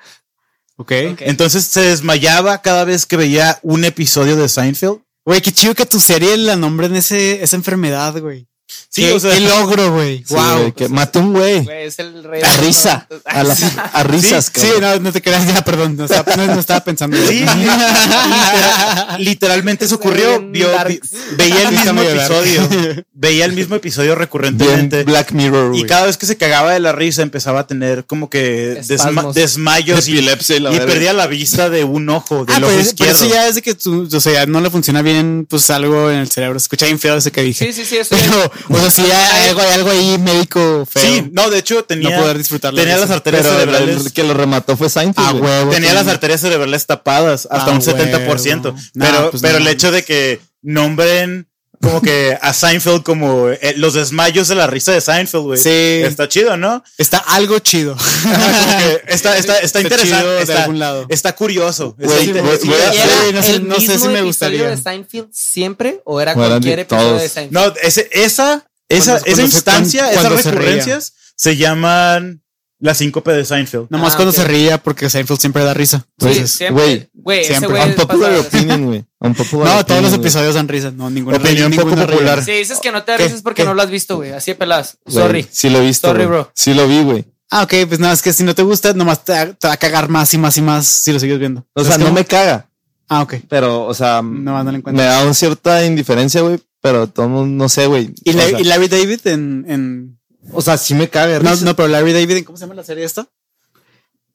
Ok. 0.78 0.92
Ok. 1.14 1.22
Entonces 1.22 1.66
se 1.66 1.82
desmayaba 1.82 2.62
cada 2.62 2.84
vez 2.86 3.06
que 3.06 3.18
veía 3.18 3.60
un 3.62 3.86
episodio 3.86 4.36
de 4.36 4.50
Seinfeld. 4.50 5.00
Güey, 5.26 5.42
qué 5.42 5.52
chido 5.52 5.76
que 5.76 5.86
tu 5.86 6.00
serie 6.00 6.36
la 6.38 6.56
nombren 6.56 6.96
ese, 6.96 7.44
esa 7.44 7.56
enfermedad, 7.56 8.18
güey. 8.20 8.48
Sí, 8.90 9.04
qué, 9.04 9.14
o 9.14 9.20
sea- 9.20 9.34
qué 9.34 9.40
logro, 9.48 9.94
güey. 9.94 10.18
Sí, 10.28 10.34
wow. 10.34 10.74
que 10.74 10.90
mató 10.90 11.20
un 11.20 11.34
güey. 11.34 11.68
Es 11.70 12.00
el 12.00 12.24
rey. 12.24 12.42
A 12.42 12.48
los 12.58 12.66
risa. 12.66 13.08
A, 13.26 13.44
la- 13.44 13.56
a 13.94 14.04
risas, 14.04 14.52
Sí, 14.54 14.62
cabrón. 14.62 14.82
no, 14.82 15.00
no 15.00 15.12
te 15.14 15.22
creas 15.22 15.48
ya, 15.48 15.64
perdón. 15.64 15.96
No 15.98 16.06
estaba, 16.06 16.36
no, 16.36 16.46
no 16.48 16.60
estaba 16.60 16.84
pensando. 16.84 17.16
Sí, 17.28 17.40
literal- 17.46 19.16
literalmente 19.20 19.86
eso 19.86 19.96
ocurrió. 19.96 20.42
Vio- 20.42 20.70
vi- 20.88 21.00
veía 21.38 21.70
el 21.70 21.76
mismo 21.76 22.02
episodio. 22.02 22.70
Veía 23.14 23.46
el 23.46 23.54
mismo 23.54 23.76
episodio 23.76 24.10
Bien 24.12 24.20
recurrentemente. 24.20 25.04
Black 25.04 25.32
Mirror, 25.32 25.76
Y 25.76 25.84
cada 25.86 26.06
vez 26.08 26.18
que 26.18 26.26
se 26.26 26.38
cagaba 26.38 26.72
de 26.74 26.80
la 26.80 26.92
risa 26.92 27.22
empezaba 27.22 27.62
a 27.62 27.68
tener 27.68 28.06
como 28.06 28.30
que 28.30 28.82
desma- 28.82 29.32
desmayos 29.34 30.08
y, 30.08 30.14
Epilepsia 30.14 30.56
y 30.56 30.60
la 30.60 30.70
y 30.72 30.74
verga. 30.80 30.92
perdía 30.94 31.14
la 31.14 31.28
vista 31.28 31.70
de 31.70 31.84
un 31.84 32.10
ojo, 32.10 32.46
del 32.46 32.56
Ah, 32.56 32.60
ojo 32.66 32.74
pues, 32.74 32.88
izquierdo. 32.88 33.14
pero 33.20 33.26
eso 33.26 33.34
ya 33.36 33.48
es 33.48 33.56
de 33.56 33.62
que 33.62 33.76
tú, 33.76 34.08
o 34.12 34.20
sea, 34.20 34.46
no 34.48 34.60
le 34.62 34.70
funciona 34.70 35.02
bien, 35.02 35.46
pues 35.50 35.70
algo 35.70 36.10
en 36.10 36.18
el 36.20 36.30
cerebro. 36.30 36.60
Se 36.60 36.66
escucha 36.66 36.86
bien 36.88 37.00
feo 37.00 37.16
ese 37.18 37.32
que 37.32 37.42
dije. 37.44 37.66
Sí, 37.66 37.74
sí, 37.74 37.86
sí, 37.86 37.98
eso 37.98 38.16
es. 38.16 38.22
Pero, 38.22 38.52
o 38.70 38.78
sea, 38.78 38.90
sí 38.92 39.02
hay 39.12 39.50
algo, 39.50 39.62
hay 39.62 39.72
algo 39.74 39.90
ahí 39.92 40.18
médico 40.18 40.88
feo. 40.90 41.04
Sí, 41.04 41.30
no, 41.32 41.50
de 41.50 41.60
hecho 41.60 41.84
tenía, 41.84 42.10
No 42.16 42.22
poder 42.22 42.38
disfrutar 42.38 42.74
la 42.74 42.82
tenía 42.82 42.98
las 42.98 43.10
arterias 43.12 43.44
Pero 43.44 43.56
cerebrales. 43.56 44.06
el 44.06 44.14
que 44.14 44.24
lo 44.24 44.34
remató 44.34 44.76
fue 44.78 44.90
Seinfeld. 44.90 45.28
Ah, 45.28 45.34
huevo. 45.34 45.72
tenía 45.72 45.94
las 45.94 46.08
arterias 46.08 46.42
cerebrales 46.42 46.86
tapadas 46.86 47.48
hasta 47.52 47.72
Ah, 47.72 47.74
un 47.74 47.82
70%. 47.82 48.64
huevo. 48.66 48.78
Pero, 48.94 49.32
pues 49.32 49.42
pero 49.42 49.60
no. 49.60 49.66
el 49.66 49.68
hecho 49.68 49.92
de 49.92 50.04
que 50.04 50.40
nombren 50.62 51.48
como 51.82 52.02
que 52.02 52.38
a 52.42 52.54
Seinfeld 52.54 53.04
como 53.04 53.50
eh, 53.50 53.74
los 53.78 53.94
desmayos 53.96 54.48
de 54.48 54.56
la 54.56 54.68
risa 54.68 54.92
de 54.92 55.02
Seinfeld, 55.02 55.44
güey. 55.44 55.60
Sí. 55.60 55.70
Está 55.70 56.28
chido, 56.28 56.56
¿no? 56.58 56.84
Está 56.98 57.18
algo 57.18 57.60
chido. 57.60 57.96
Ajá, 58.00 58.66
como 58.66 58.78
que 58.78 59.14
está, 59.14 59.38
está, 59.38 59.58
está 59.60 59.80
Está 59.80 59.82
interesante. 59.82 60.18
chido 60.20 60.32
de 60.32 60.42
está, 60.42 60.62
algún 60.64 60.80
lado. 60.80 61.06
está 61.10 61.34
curioso. 61.36 61.96
Está 62.00 62.14
Güey, 62.14 62.28
inter- 62.28 62.44
güey, 62.44 62.58
sí, 62.60 62.68
voy 62.68 62.78
a- 62.82 62.90
¿Y 62.90 62.94
sí, 62.94 63.00
era 63.02 63.32
no 63.34 63.42
sé- 63.44 63.52
el 63.56 63.68
no 63.68 63.76
sé 63.76 63.82
si 63.82 63.88
mismo 63.92 64.06
me 64.12 64.20
episodio 64.20 64.26
gustaría. 64.26 64.70
de 64.70 64.78
Seinfeld 64.78 65.28
siempre 65.34 66.02
o 66.06 66.22
era 66.22 66.34
cualquier 66.34 66.80
episodio 66.80 67.08
todos. 67.10 67.22
de 67.22 67.30
Seinfeld? 67.30 67.54
No, 67.68 67.74
ese, 67.82 68.10
esa, 68.12 68.66
esa, 68.90 69.12
Cuando- 69.14 69.16
esa 69.16 69.24
cuando 69.26 69.36
se- 69.36 69.42
instancia, 69.44 70.02
cuando- 70.04 70.12
esas 70.20 70.24
cuando 70.32 70.44
se 70.44 70.52
recurrencias 70.52 71.14
se 71.36 71.58
llaman 71.58 72.44
la 72.82 72.94
síncope 72.94 73.32
de 73.32 73.46
Seinfeld. 73.46 73.88
Nomás 73.90 74.14
Ah, 74.14 74.16
cuando 74.18 74.32
se 74.34 74.44
ría 74.44 74.78
porque 74.80 75.10
Seinfeld 75.10 75.40
siempre 75.40 75.64
da 75.64 75.74
risa. 75.74 76.00
Sí, 76.00 76.06
Entonces, 76.28 76.52
siempre. 76.52 76.84
güey, 76.84 77.10
Güey, 77.14 77.46
siempre. 77.46 77.70
güey 77.70 77.90
Unpopular 77.90 78.32
pasa- 78.36 78.48
opinion, 78.48 78.86
güey. 78.88 79.06
No, 79.22 79.34
todos 79.36 79.54
los 79.62 79.86
opinion, 79.86 80.14
episodios 80.16 80.56
dan 80.56 80.68
risa. 80.68 80.92
No, 80.92 81.10
ninguna 81.10 81.38
Opinión 81.38 81.72
ninguna 81.72 81.96
poco 82.02 82.12
popular. 82.12 82.44
Si 82.44 82.52
dices 82.52 82.80
que 82.82 82.92
no 82.92 83.04
te 83.04 83.12
da 83.14 83.18
risa 83.20 83.36
es 83.36 83.42
porque 83.42 83.62
¿Qué? 83.62 83.68
no 83.68 83.74
lo 83.76 83.82
has 83.82 83.90
visto, 83.90 84.16
güey. 84.18 84.32
Así 84.32 84.52
de 84.52 84.56
pelas. 84.56 84.98
Sorry. 85.08 85.48
Sí 85.50 85.70
lo 85.70 85.78
he 85.80 85.86
visto. 85.86 86.08
Sorry, 86.08 86.26
bro. 86.26 86.52
Sí 86.56 86.74
lo 86.74 86.88
vi, 86.88 87.04
güey. 87.04 87.26
Ah, 87.52 87.64
ok, 87.64 87.74
pues 87.88 88.00
nada, 88.00 88.14
es 88.14 88.22
que 88.22 88.34
si 88.34 88.44
no 88.44 88.56
te 88.56 88.64
gusta, 88.64 88.94
nomás 88.94 89.24
te, 89.26 89.34
te 89.60 89.68
va 89.68 89.74
a 89.74 89.78
cagar 89.78 90.08
más 90.10 90.34
y 90.34 90.38
más 90.38 90.56
y 90.58 90.62
más 90.62 90.88
si 90.88 91.12
lo 91.12 91.20
sigues 91.20 91.38
viendo. 91.38 91.66
O 91.74 91.82
sea, 91.82 91.92
¿Sabes 91.92 92.00
no 92.00 92.06
cómo? 92.06 92.16
me 92.16 92.26
caga. 92.26 92.68
Ah, 93.10 93.22
ok. 93.24 93.36
Pero, 93.50 93.86
o 93.86 93.94
sea, 93.94 94.22
No, 94.22 94.64
no 94.64 94.72
me 94.94 95.04
da 95.04 95.22
una 95.24 95.34
cierta 95.34 95.86
indiferencia, 95.86 96.42
güey. 96.42 96.60
Pero 96.82 97.08
todo, 97.08 97.46
no 97.46 97.70
sé, 97.70 97.86
güey. 97.86 98.12
¿Y, 98.24 98.32
o, 98.32 98.34
La- 98.34 98.46
sea, 98.48 98.60
y 98.60 98.64
Larry 98.64 98.88
David 98.88 99.20
en. 99.28 99.66
en 99.68 100.18
o 100.52 100.62
sea, 100.62 100.78
sí 100.78 100.94
me 100.94 101.10
caga. 101.10 101.40
de 101.40 101.44
no, 101.44 101.56
no, 101.56 101.76
pero 101.76 101.88
Larry 101.88 102.14
David. 102.14 102.44
¿Cómo 102.46 102.58
se 102.58 102.64
llama 102.64 102.76
la 102.76 102.84
serie 102.84 103.04
esta? 103.04 103.28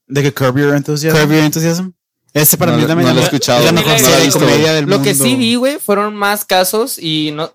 De 0.07 0.23
que 0.23 0.33
Curb 0.33 0.59
Your 0.59 0.75
Enthusiasm. 0.75 1.17
Curb 1.19 1.31
Your 1.33 1.43
Enthusiasm. 1.45 1.91
Ese 2.33 2.59
para 2.59 2.73
No 2.73 2.79
mí 2.79 2.85
también 2.87 3.09
no 3.09 3.15
lo 3.15 3.21
he 3.23 3.25
escuchado, 3.25 3.61
es 3.61 3.65
la 3.67 3.73
no 3.73 3.81
mejor 3.81 3.93
la 3.93 3.97
he 3.97 4.01
serie 4.01 4.17
de 4.19 4.25
visto, 4.25 4.39
comedia 4.41 4.63
güey. 4.63 4.75
del 4.75 4.85
Lo 4.85 4.97
mundo. 4.99 5.05
que 5.05 5.15
sí 5.15 5.35
vi, 5.37 5.55
güey, 5.55 5.79
fueron 5.79 6.15
más 6.15 6.45
casos 6.45 6.99
y 6.99 7.31
no. 7.33 7.51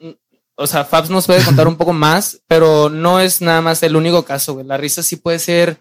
O 0.55 0.67
sea, 0.67 0.85
Fabs 0.85 1.09
nos 1.09 1.27
puede 1.27 1.43
contar 1.43 1.67
un 1.67 1.75
poco 1.75 1.93
más, 1.93 2.39
pero 2.47 2.89
no 2.89 3.19
es 3.19 3.41
nada 3.41 3.61
más 3.61 3.81
el 3.83 3.95
único 3.95 4.23
caso, 4.25 4.53
güey. 4.53 4.65
La 4.65 4.77
risa 4.77 5.01
sí 5.03 5.15
puede 5.17 5.37
ser, 5.39 5.79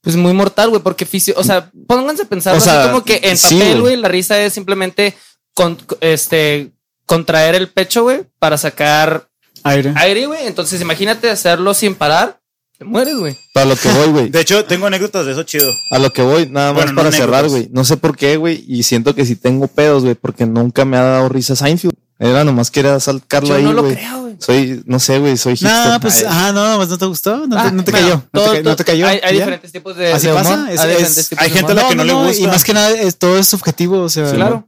pues, 0.00 0.14
muy 0.16 0.32
mortal, 0.32 0.70
güey, 0.70 0.80
porque 0.82 1.06
fisio, 1.06 1.34
o 1.36 1.44
sea, 1.44 1.70
pónganse 1.86 2.22
a 2.22 2.26
pensar 2.26 2.56
O 2.56 2.60
sea, 2.60 2.82
así 2.82 2.88
como 2.92 3.04
que 3.04 3.20
en 3.24 3.36
sí, 3.36 3.54
papel, 3.56 3.68
güey. 3.72 3.80
güey, 3.80 3.96
la 3.96 4.08
risa 4.08 4.40
es 4.40 4.52
simplemente 4.52 5.16
con, 5.52 5.76
este 6.00 6.72
contraer 7.04 7.54
el 7.56 7.68
pecho, 7.68 8.02
güey, 8.04 8.24
para 8.38 8.58
sacar 8.58 9.28
Aire. 9.68 9.92
aire, 9.96 10.26
güey. 10.26 10.46
Entonces, 10.46 10.80
imagínate 10.80 11.30
hacerlo 11.30 11.74
sin 11.74 11.94
parar, 11.94 12.40
te 12.78 12.84
mueres, 12.84 13.16
güey. 13.16 13.36
Para 13.54 13.66
lo 13.66 13.76
que 13.76 13.88
voy, 13.90 14.08
güey. 14.08 14.28
De 14.30 14.40
hecho, 14.40 14.64
tengo 14.64 14.86
anécdotas 14.86 15.24
de 15.26 15.32
eso 15.32 15.42
chido. 15.44 15.72
A 15.90 15.98
lo 15.98 16.10
que 16.12 16.22
voy, 16.22 16.48
nada 16.48 16.72
más 16.72 16.82
Bueno, 16.84 16.92
no 16.92 17.02
para 17.02 17.12
cerrar, 17.16 17.48
güey. 17.48 17.68
No 17.72 17.84
sé 17.84 17.96
por 17.96 18.16
qué, 18.16 18.36
güey. 18.36 18.64
Y 18.68 18.82
siento 18.82 19.14
que 19.14 19.24
sí 19.24 19.36
tengo 19.36 19.66
pedos, 19.68 20.02
güey, 20.02 20.14
porque 20.14 20.46
nunca 20.46 20.84
me 20.84 20.96
ha 20.96 21.02
dado 21.02 21.28
risa 21.28 21.56
Seinfeld. 21.56 21.94
Era 22.18 22.44
nomás 22.44 22.70
quería 22.70 22.98
sacarlo 22.98 23.48
Yo 23.50 23.54
ahí, 23.56 23.62
no 23.62 23.72
lo 23.74 23.82
güey. 23.82 23.94
creo, 23.94 24.20
güey. 24.22 24.36
Soy, 24.38 24.82
no 24.86 24.98
sé, 24.98 25.18
güey, 25.18 25.36
soy 25.36 25.54
hipster. 25.56 25.70
No, 25.92 26.00
pues, 26.00 26.16
Ay, 26.18 26.24
ajá, 26.26 26.52
no, 26.52 26.76
pues 26.76 26.88
no 26.88 26.98
te 26.98 27.04
gustó, 27.06 27.46
no, 27.46 27.56
te, 27.56 27.62
Ah, 27.62 27.70
no 27.70 27.84
te 27.84 27.90
bueno, 27.90 28.06
cayó. 28.06 28.22
No, 28.32 28.40
todo- 28.42 28.52
te, 28.54 28.62
no 28.62 28.76
cayó. 28.76 29.06
Hay, 29.08 29.20
diferentes 29.34 29.72
tipos 29.72 29.96
de, 29.96 30.12
Así 30.12 30.26
de 30.26 30.32
pasa, 30.32 30.54
humor, 30.54 30.70
es- 30.70 30.80
hay 30.80 30.90
es- 30.92 30.96
diferentes 30.98 31.28
tipos 31.28 31.42
hay 31.44 31.50
de 31.50 31.56
gente 31.56 31.72
a 31.72 31.74
la 31.74 31.88
que 31.88 31.94
no 31.94 32.04
le 32.04 32.12
gusta. 32.14 32.42
Y 32.42 32.46
más 32.46 32.64
que 32.64 32.72
nada, 32.74 32.90
es, 32.92 33.16
todo 33.18 33.38
es 33.38 33.46
subjetivo. 33.48 34.00
O 34.00 34.08
sea, 34.08 34.28
Sí, 34.30 34.34
claro. 34.36 34.66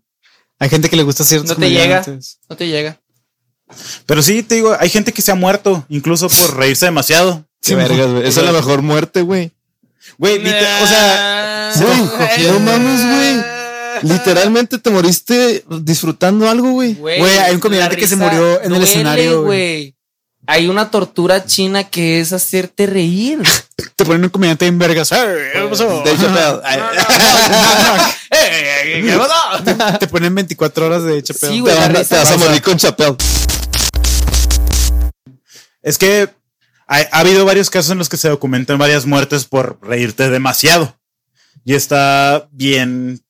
hay 0.58 0.68
gente 0.68 0.90
que 0.90 0.96
le 0.96 1.02
gusta 1.04 1.24
ciertos 1.24 1.48
No 1.50 1.56
te 1.56 1.70
llega. 1.70 2.04
No 2.50 2.56
te 2.56 2.66
llega. 2.68 2.98
Pero 4.06 4.22
sí, 4.22 4.42
te 4.42 4.56
digo, 4.56 4.76
hay 4.78 4.88
gente 4.88 5.12
que 5.12 5.22
se 5.22 5.30
ha 5.30 5.34
muerto, 5.34 5.84
incluso 5.88 6.28
por 6.28 6.56
reírse 6.56 6.86
demasiado. 6.86 7.44
Qué 7.62 7.74
vergas, 7.74 8.10
güey. 8.10 8.26
Esa 8.26 8.40
es 8.40 8.46
la 8.46 8.52
mejor 8.52 8.82
muerte, 8.82 9.22
güey. 9.22 9.52
Güey, 10.16 10.38
o 10.38 10.86
sea, 10.86 11.72
Güey, 11.76 12.46
no 12.48 12.60
mames, 12.60 13.04
güey. 13.04 13.58
Literalmente 14.02 14.78
te 14.78 14.90
moriste 14.90 15.64
disfrutando 15.68 16.48
algo, 16.48 16.70
güey. 16.70 16.94
Güey, 16.94 17.20
hay 17.38 17.54
un 17.54 17.60
comediante 17.60 17.96
que 17.96 18.06
se 18.06 18.16
murió 18.16 18.62
en 18.62 18.74
el 18.74 18.82
escenario, 18.82 19.42
güey. 19.42 19.94
Hay 20.46 20.68
una 20.68 20.90
tortura 20.90 21.44
china 21.44 21.84
que 21.84 22.20
es 22.20 22.32
hacerte 22.32 22.86
reír. 22.86 23.42
Te 23.96 24.04
ponen 24.06 24.24
un 24.24 24.30
comediante 24.30 24.66
en 24.66 24.78
vergas. 24.78 25.12
"Ey, 25.12 25.18
¿qué 25.52 25.60
pasó?" 29.18 29.64
De 29.64 29.76
Chappelle. 29.76 29.84
Ay, 29.84 29.98
Te 29.98 30.06
ponen 30.08 30.34
24 30.34 30.86
horas 30.86 31.04
de 31.04 31.18
HP. 31.18 31.46
Sí, 31.48 31.60
güey, 31.60 31.74
te, 31.74 32.04
te 32.04 32.14
vas 32.16 32.32
a 32.32 32.36
morir 32.36 32.62
con 32.62 32.76
Chappelle. 32.76 33.16
es 35.82 35.98
que 35.98 36.28
ha, 36.86 36.96
ha 36.96 37.18
habido 37.20 37.44
varios 37.44 37.70
casos 37.70 37.92
en 37.92 37.98
los 37.98 38.08
que 38.08 38.16
se 38.16 38.28
documentan 38.28 38.78
varias 38.78 39.06
muertes 39.06 39.44
por 39.44 39.78
reírte 39.82 40.28
demasiado. 40.30 40.96
Y 41.64 41.74
está 41.74 42.48
bien 42.52 43.20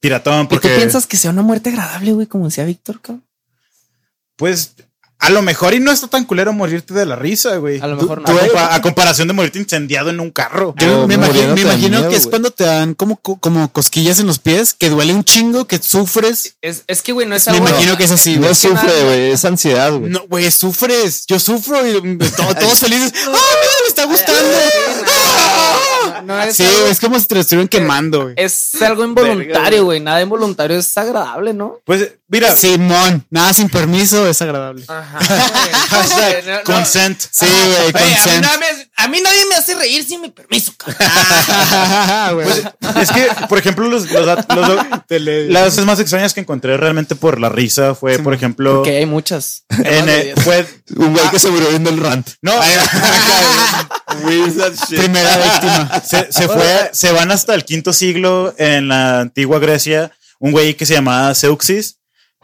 piratón 0.00 0.46
¿Por 0.46 0.56
porque 0.60 0.68
qué 0.68 0.76
piensas 0.76 1.06
que 1.06 1.16
sea 1.16 1.30
una 1.32 1.42
muerte 1.42 1.70
agradable, 1.70 2.12
güey? 2.12 2.26
Como 2.26 2.44
decía 2.46 2.64
Víctor, 2.64 3.00
cabrón. 3.00 3.24
pues 4.36 4.74
a 5.20 5.30
lo 5.30 5.42
mejor 5.42 5.74
y 5.74 5.80
no 5.80 5.90
está 5.90 6.06
tan 6.06 6.24
culero 6.24 6.52
morirte 6.52 6.94
de 6.94 7.04
la 7.04 7.16
risa, 7.16 7.56
güey. 7.56 7.80
A 7.80 7.86
lo 7.88 7.96
Tú- 7.96 8.02
mejor 8.02 8.20
no. 8.22 8.26
tú, 8.26 8.38
a, 8.38 8.42
compa- 8.46 8.68
a 8.74 8.82
comparación 8.82 9.26
de 9.28 9.34
morirte 9.34 9.58
incendiado 9.58 10.10
en 10.10 10.20
un 10.20 10.30
carro. 10.30 10.74
Yo 10.78 11.08
me 11.08 11.14
imagino, 11.14 11.48
me 11.48 11.54
de 11.56 11.60
imagino 11.62 11.98
miedo, 11.98 12.10
que 12.10 12.16
es 12.16 12.26
cuando 12.28 12.50
te 12.52 12.64
dan 12.64 12.94
como, 12.94 13.16
como 13.16 13.72
cosquillas 13.72 14.20
en 14.20 14.26
los 14.28 14.38
pies, 14.38 14.74
que 14.74 14.90
duele 14.90 15.12
un 15.12 15.24
chingo, 15.24 15.66
que 15.66 15.78
sufres. 15.82 16.56
Es, 16.62 16.84
es 16.86 17.02
que, 17.02 17.12
güey, 17.12 17.26
no 17.26 17.34
es 17.34 17.46
Me 17.46 17.54
algo. 17.54 17.68
imagino 17.68 17.96
que 17.96 18.04
es 18.04 18.10
así, 18.12 18.36
No 18.36 18.42
güey. 18.42 18.54
sufre, 18.54 19.04
güey. 19.04 19.30
Es 19.32 19.44
ansiedad, 19.44 19.92
güey. 19.92 20.10
No, 20.10 20.20
güey, 20.28 20.50
sufres. 20.52 21.24
Yo 21.26 21.40
sufro 21.40 21.84
y 21.86 21.92
to- 22.18 22.54
todos 22.54 22.78
felices. 22.78 23.12
¡Ah, 23.14 23.30
mira, 23.30 23.72
me 23.82 23.88
está 23.88 24.04
gustando! 24.04 24.38
No, 26.14 26.22
no 26.22 26.42
es 26.42 26.56
Sí, 26.56 26.64
algo- 26.64 26.78
güey, 26.80 26.92
es 26.92 27.00
como 27.00 27.18
si 27.18 27.26
te 27.26 27.34
lo 27.34 27.40
estuvieran 27.40 27.68
quemando, 27.68 28.22
güey. 28.22 28.34
Es 28.36 28.80
algo 28.82 29.04
involuntario, 29.04 29.84
güey. 29.84 30.00
Nada 30.00 30.20
involuntario 30.20 30.78
es 30.78 30.96
agradable, 30.96 31.54
¿no? 31.54 31.78
Pues 31.84 32.12
mira, 32.28 32.56
Simón, 32.56 33.24
nada 33.30 33.52
sin 33.52 33.68
permiso 33.68 34.26
es 34.28 34.40
agradable. 34.42 34.84
Ajá. 34.88 35.18
hashtag 35.90 36.44
No, 36.46 36.52
no. 36.56 36.62
consent. 36.64 37.20
Sí, 37.30 37.46
güey, 37.46 37.68
Oye, 37.68 37.80
a, 37.80 37.86
mí 37.86 37.92
consent. 38.14 38.44
nadie 38.44 38.58
me- 38.58 38.88
a 39.00 39.08
mí 39.08 39.20
nadie 39.22 39.46
me 39.48 39.54
hace 39.54 39.74
reír 39.76 40.04
sin 40.04 40.20
mi 40.20 40.28
permiso, 40.30 40.72
cabrón. 40.76 40.96
Güey. 42.34 43.02
Es 43.02 43.10
que, 43.12 43.28
por 43.48 43.58
ejemplo, 43.58 43.86
los, 43.88 44.10
las 44.10 45.64
cosas 45.64 45.84
más 45.84 46.00
extrañas 46.00 46.34
que 46.34 46.40
encontré 46.40 46.76
realmente 46.76 47.14
por 47.14 47.40
la 47.40 47.48
risa 47.48 47.94
fue, 47.94 48.18
por 48.18 48.34
ejemplo, 48.34 48.82
Que 48.82 48.98
hay 48.98 49.06
muchas. 49.06 49.64
en, 49.70 50.08
eh, 50.08 50.34
fue 50.42 50.66
Un 50.96 51.12
güey 51.12 51.30
que 51.30 51.38
se 51.38 51.48
murió 51.50 51.68
viendo 51.70 51.90
el 51.90 51.98
rant. 52.00 52.28
no, 52.42 52.52
Primera 54.88 55.36
víctima. 55.36 56.02
se, 56.04 56.32
se 56.32 56.48
fue, 56.48 56.90
se 56.92 57.12
van 57.12 57.30
hasta 57.30 57.54
el 57.54 57.64
quinto 57.64 57.92
siglo 57.92 58.54
en 58.58 58.88
la 58.88 59.20
antigua 59.20 59.58
Grecia, 59.58 60.12
un 60.38 60.52
güey 60.52 60.74
que 60.74 60.86
se 60.86 60.94
llamaba 60.94 61.34
Zeuxis, 61.34 61.97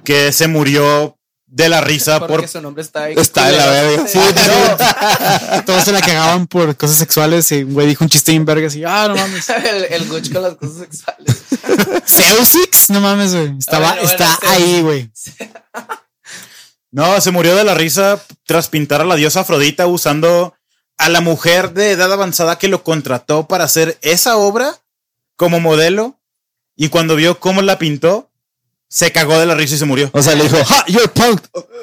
que 0.05 0.33
se 0.33 0.49
murió 0.49 1.19
de 1.47 1.69
la 1.69 1.81
risa 1.81 2.19
Porque 2.19 2.35
por 2.35 2.49
su 2.49 2.61
nombre 2.61 2.83
está 2.83 3.05
ahí. 3.05 3.15
Está 3.17 3.49
de 3.49 3.57
la 3.57 3.67
verga. 3.67 4.09
Sí, 4.09 4.19
Todos 5.67 5.85
se 5.85 5.93
la 5.93 6.01
cagaban 6.01 6.49
por 6.49 6.77
cosas 6.77 6.97
sexuales 6.97 7.51
y 7.53 7.63
un 7.63 7.75
güey 7.75 7.87
dijo 7.87 8.03
un 8.03 8.11
chiste 8.11 8.33
en 8.33 8.45
vergas 8.45 8.75
y 8.75 8.85
ah, 8.85 9.07
no 9.09 9.15
mames. 9.15 9.49
el, 9.65 9.85
el 9.85 10.09
Guch 10.09 10.33
con 10.33 10.43
las 10.43 10.57
cosas 10.57 10.79
sexuales. 10.79 11.43
Zeusix, 12.07 12.91
no 12.91 13.01
mames, 13.01 13.35
güey. 13.35 13.57
Estaba, 13.59 13.93
Bueno, 13.93 14.09
está 14.09 14.39
ahí, 14.49 14.83
güey. 14.83 15.11
No, 16.91 17.21
se 17.21 17.31
murió 17.31 17.55
de 17.55 17.65
la 17.65 17.75
risa 17.75 18.21
tras 18.47 18.69
pintar 18.69 19.01
a 19.01 19.05
la 19.05 19.17
diosa 19.17 19.41
Afrodita 19.41 19.87
usando 19.87 20.55
a 20.99 21.09
la 21.09 21.21
mujer 21.21 21.73
de 21.73 21.93
edad 21.93 22.13
avanzada 22.13 22.59
que 22.59 22.69
lo 22.69 22.83
contrató 22.83 23.47
para 23.47 23.65
hacer 23.65 23.99
esa 24.03 24.37
obra 24.37 24.77
como 25.37 25.61
modelo. 25.61 26.19
Y 26.77 26.89
cuando 26.89 27.15
vio 27.15 27.39
cómo 27.39 27.63
la 27.63 27.79
pintó, 27.79 28.33
se 28.95 29.11
cagó 29.11 29.36
de 29.40 29.45
la 29.45 29.57
risa 29.57 29.74
y 29.74 29.78
se 29.78 29.86
murió. 29.86 30.09
O 30.12 30.22
sea, 30.22 30.36
le 30.36 30.45
dijo, 30.45 30.57
¡Ha! 30.57 30.86
You're 30.86 31.09
punk. 31.09 31.40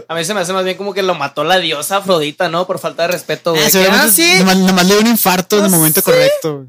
A 0.07 0.15
mí 0.15 0.23
se 0.23 0.33
me 0.33 0.39
hace 0.39 0.53
más 0.53 0.63
bien 0.63 0.77
como 0.77 0.93
que 0.93 1.03
lo 1.03 1.13
mató 1.13 1.43
la 1.43 1.57
diosa 1.59 1.97
Afrodita, 1.97 2.47
¿no? 2.47 2.65
Por 2.65 2.79
falta 2.79 3.01
de 3.03 3.09
respeto, 3.09 3.51
güey. 3.51 3.65
Ah, 3.65 4.03
ah, 4.03 4.09
sí. 4.09 4.35
Nomás, 4.37 4.57
nomás 4.59 4.85
le 4.85 4.93
dio 4.93 5.01
un 5.01 5.07
infarto 5.07 5.57
en 5.57 5.65
el 5.65 5.71
momento 5.71 5.99
sé. 5.99 6.05
correcto. 6.05 6.55
güey. 6.59 6.67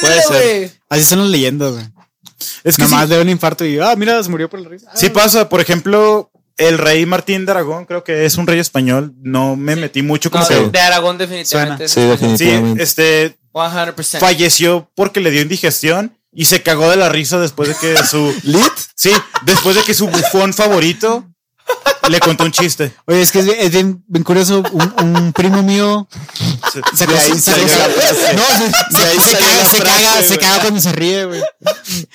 puede 0.00 0.22
ser. 0.22 0.58
güey. 0.60 0.72
Así 0.88 1.04
son 1.04 1.18
las 1.18 1.28
leyendas, 1.30 1.72
güey. 1.72 1.84
Es 2.62 2.76
que 2.76 2.82
Nomás 2.82 3.02
sí, 3.02 3.08
le 3.08 3.14
dio 3.16 3.22
un 3.24 3.28
infarto 3.28 3.64
y 3.64 3.80
ah, 3.80 3.96
mira, 3.96 4.22
se 4.22 4.30
murió 4.30 4.48
por 4.48 4.60
la 4.60 4.68
risa. 4.68 4.88
sí 4.94 5.10
pasa. 5.10 5.48
Por 5.48 5.60
ejemplo, 5.60 6.30
el 6.58 6.78
rey 6.78 7.04
Martín 7.04 7.44
de 7.44 7.50
Aragón, 7.50 7.86
creo 7.86 8.04
que 8.04 8.24
es 8.24 8.36
un 8.36 8.46
rey 8.46 8.60
español. 8.60 9.14
No 9.20 9.56
me 9.56 9.74
metí 9.74 10.00
mucho 10.02 10.30
como 10.30 10.44
No, 10.44 10.48
que. 10.48 10.68
de, 10.68 10.78
Aragón 10.78 11.18
definitivamente. 11.18 11.88
Sí, 11.88 12.02
Sí, 12.02 12.06
definitivamente. 12.06 12.82
este 12.84 13.36
100%. 13.52 14.20
falleció 14.20 14.88
porque 14.94 15.18
le 15.18 15.32
dio 15.32 15.42
indigestión 15.42 16.15
y 16.36 16.44
se 16.44 16.62
cagó 16.62 16.88
de 16.90 16.96
la 16.96 17.08
risa 17.08 17.40
después 17.40 17.68
de 17.70 17.74
que 17.74 18.06
su 18.06 18.32
¿Lit? 18.44 18.72
sí, 18.94 19.10
después 19.42 19.74
de 19.74 19.82
que 19.82 19.94
su 19.94 20.06
bufón 20.06 20.54
favorito 20.54 21.26
le 22.08 22.20
contó 22.20 22.44
un 22.44 22.52
chiste. 22.52 22.94
Oye, 23.06 23.20
es 23.22 23.32
que 23.32 23.40
es 23.40 23.44
bien, 23.46 23.56
es 23.58 23.70
bien- 23.72 24.04
bien 24.06 24.22
curioso. 24.22 24.62
Un, 24.70 24.94
un 25.02 25.32
primo 25.32 25.64
mío 25.64 26.06
Se- 26.72 26.80
ahí 29.04 29.18
caga, 29.38 29.64
se 29.66 29.82
caga, 29.82 30.22
se 30.22 30.38
caga 30.38 30.60
cuando 30.60 30.80
se 30.80 30.92
ríe, 30.92 31.24
güey. 31.24 31.40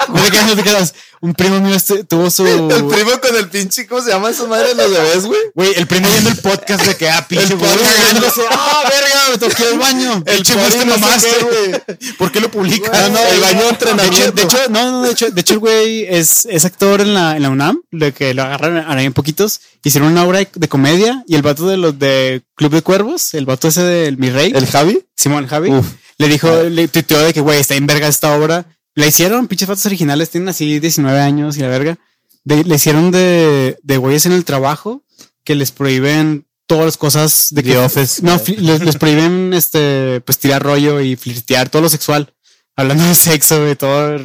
No 0.08 0.22
te 0.24 0.30
creas, 0.30 0.46
no 0.48 0.56
te 0.56 0.64
creas. 0.64 0.94
Un 1.24 1.36
primo 1.36 1.60
mío 1.62 1.76
este- 1.76 2.04
tuvo 2.04 2.30
su. 2.32 2.46
El 2.48 2.86
primo 2.88 3.12
con 3.22 3.36
el 3.36 3.48
pinche, 3.48 3.86
¿cómo 3.86 4.02
se 4.02 4.10
llama 4.10 4.32
esa 4.32 4.46
madre 4.48 4.70
de 4.70 4.76
los 4.76 4.92
bebés, 4.92 5.26
güey? 5.26 5.40
Güey, 5.54 5.74
el 5.76 5.86
primo 5.86 6.10
viendo 6.10 6.32
el 6.32 6.38
podcast 6.38 6.84
de 6.86 6.96
que 6.96 7.08
ah, 7.10 7.26
pinche 7.30 7.54
El 7.54 7.60
güey, 7.60 7.72
cagándose. 7.78 8.42
¡Ah, 8.50 8.84
verga! 8.90 9.30
Me 9.32 9.38
toqué 9.38 9.70
el 9.72 9.78
baño. 9.80 10.24
El 10.26 10.42
che, 10.44 10.54
güey, 10.56 10.70
te 10.72 10.86
no 10.86 10.94
sé 10.96 11.00
mamaste, 11.00 11.28
qué, 11.30 11.46
güey. 11.46 12.14
¿Por 12.18 12.32
qué 12.32 12.40
lo 12.42 12.50
publica? 12.50 12.92
No, 12.92 13.10
no, 13.10 13.20
el 13.24 13.40
baño 13.40 13.60
de 13.60 13.64
De 13.64 13.70
hecho, 13.70 13.70
entrenamiento. 13.70 14.32
de 14.32 14.42
hecho, 14.44 14.58
no, 14.70 14.92
no, 14.92 15.02
de 15.04 15.12
hecho, 15.12 15.30
de 15.30 15.42
hecho, 15.42 15.54
el 15.54 15.60
güey 15.60 16.06
es, 16.10 16.46
es 16.46 16.66
actor 16.66 17.02
en 17.02 17.14
la, 17.14 17.36
en 17.38 17.44
la 17.44 17.50
UNAM, 17.50 17.82
de 17.92 18.14
que 18.14 18.34
lo 18.34 18.42
agarran 18.42 18.78
ahora 18.80 19.04
en 19.04 19.14
poquitos. 19.14 19.62
Hicieron 19.84 20.12
una 20.12 20.24
obra 20.26 20.40
de, 20.40 20.68
comedia 20.70 21.24
y 21.28 21.36
el 21.36 21.44
vato 21.44 21.68
de 21.68 21.78
los 21.78 21.98
de 22.00 22.42
Club 22.56 22.72
de 22.74 22.82
Cuervos, 22.82 23.34
el 23.36 23.46
vato 23.46 23.68
ese 23.68 23.82
del 23.84 24.18
Mi 24.18 24.30
Rey, 24.32 24.52
¿El 24.56 24.66
Javi? 24.66 25.06
Simón 25.16 25.46
Javi, 25.48 25.72
Uf. 25.72 25.86
le 26.18 26.28
dijo, 26.28 26.64
le 26.64 26.88
tuiteó 26.88 27.20
de 27.20 27.32
que, 27.34 27.42
güey, 27.42 27.60
está 27.60 27.76
en 27.76 27.86
verga 27.86 28.08
esta 28.08 28.36
obra. 28.36 28.66
La 28.96 29.08
hicieron, 29.08 29.48
pinches 29.48 29.68
fotos 29.68 29.86
originales, 29.86 30.30
tienen 30.30 30.50
así 30.50 30.80
19 30.80 31.20
años 31.20 31.58
y 31.58 31.62
la 31.62 31.68
verga. 31.68 31.98
De- 32.44 32.64
le 32.64 32.76
hicieron 32.76 33.12
de, 33.12 33.78
de 33.84 33.98
güeyes 33.98 34.26
en 34.26 34.32
el 34.34 34.46
trabajo 34.46 35.04
que 35.44 35.56
les 35.56 35.72
prohíben 35.72 36.46
todas 36.68 36.86
las 36.86 36.98
cosas 36.98 37.48
de 37.52 37.64
que 37.64 37.72
The 37.72 37.78
Office. 37.80 38.22
no, 38.24 38.42
les, 38.58 38.82
les 38.82 38.96
prohíben 38.98 39.54
este, 39.54 40.22
pues 40.22 40.38
tirar 40.40 40.64
rollo 40.64 41.00
y 41.02 41.16
flirtear, 41.16 41.70
todo 41.70 41.82
lo 41.84 41.90
sexual. 41.90 42.34
Hablando 42.76 43.04
de 43.06 43.14
sexo, 43.16 43.62
güey, 43.62 43.76
todo, 43.76 44.18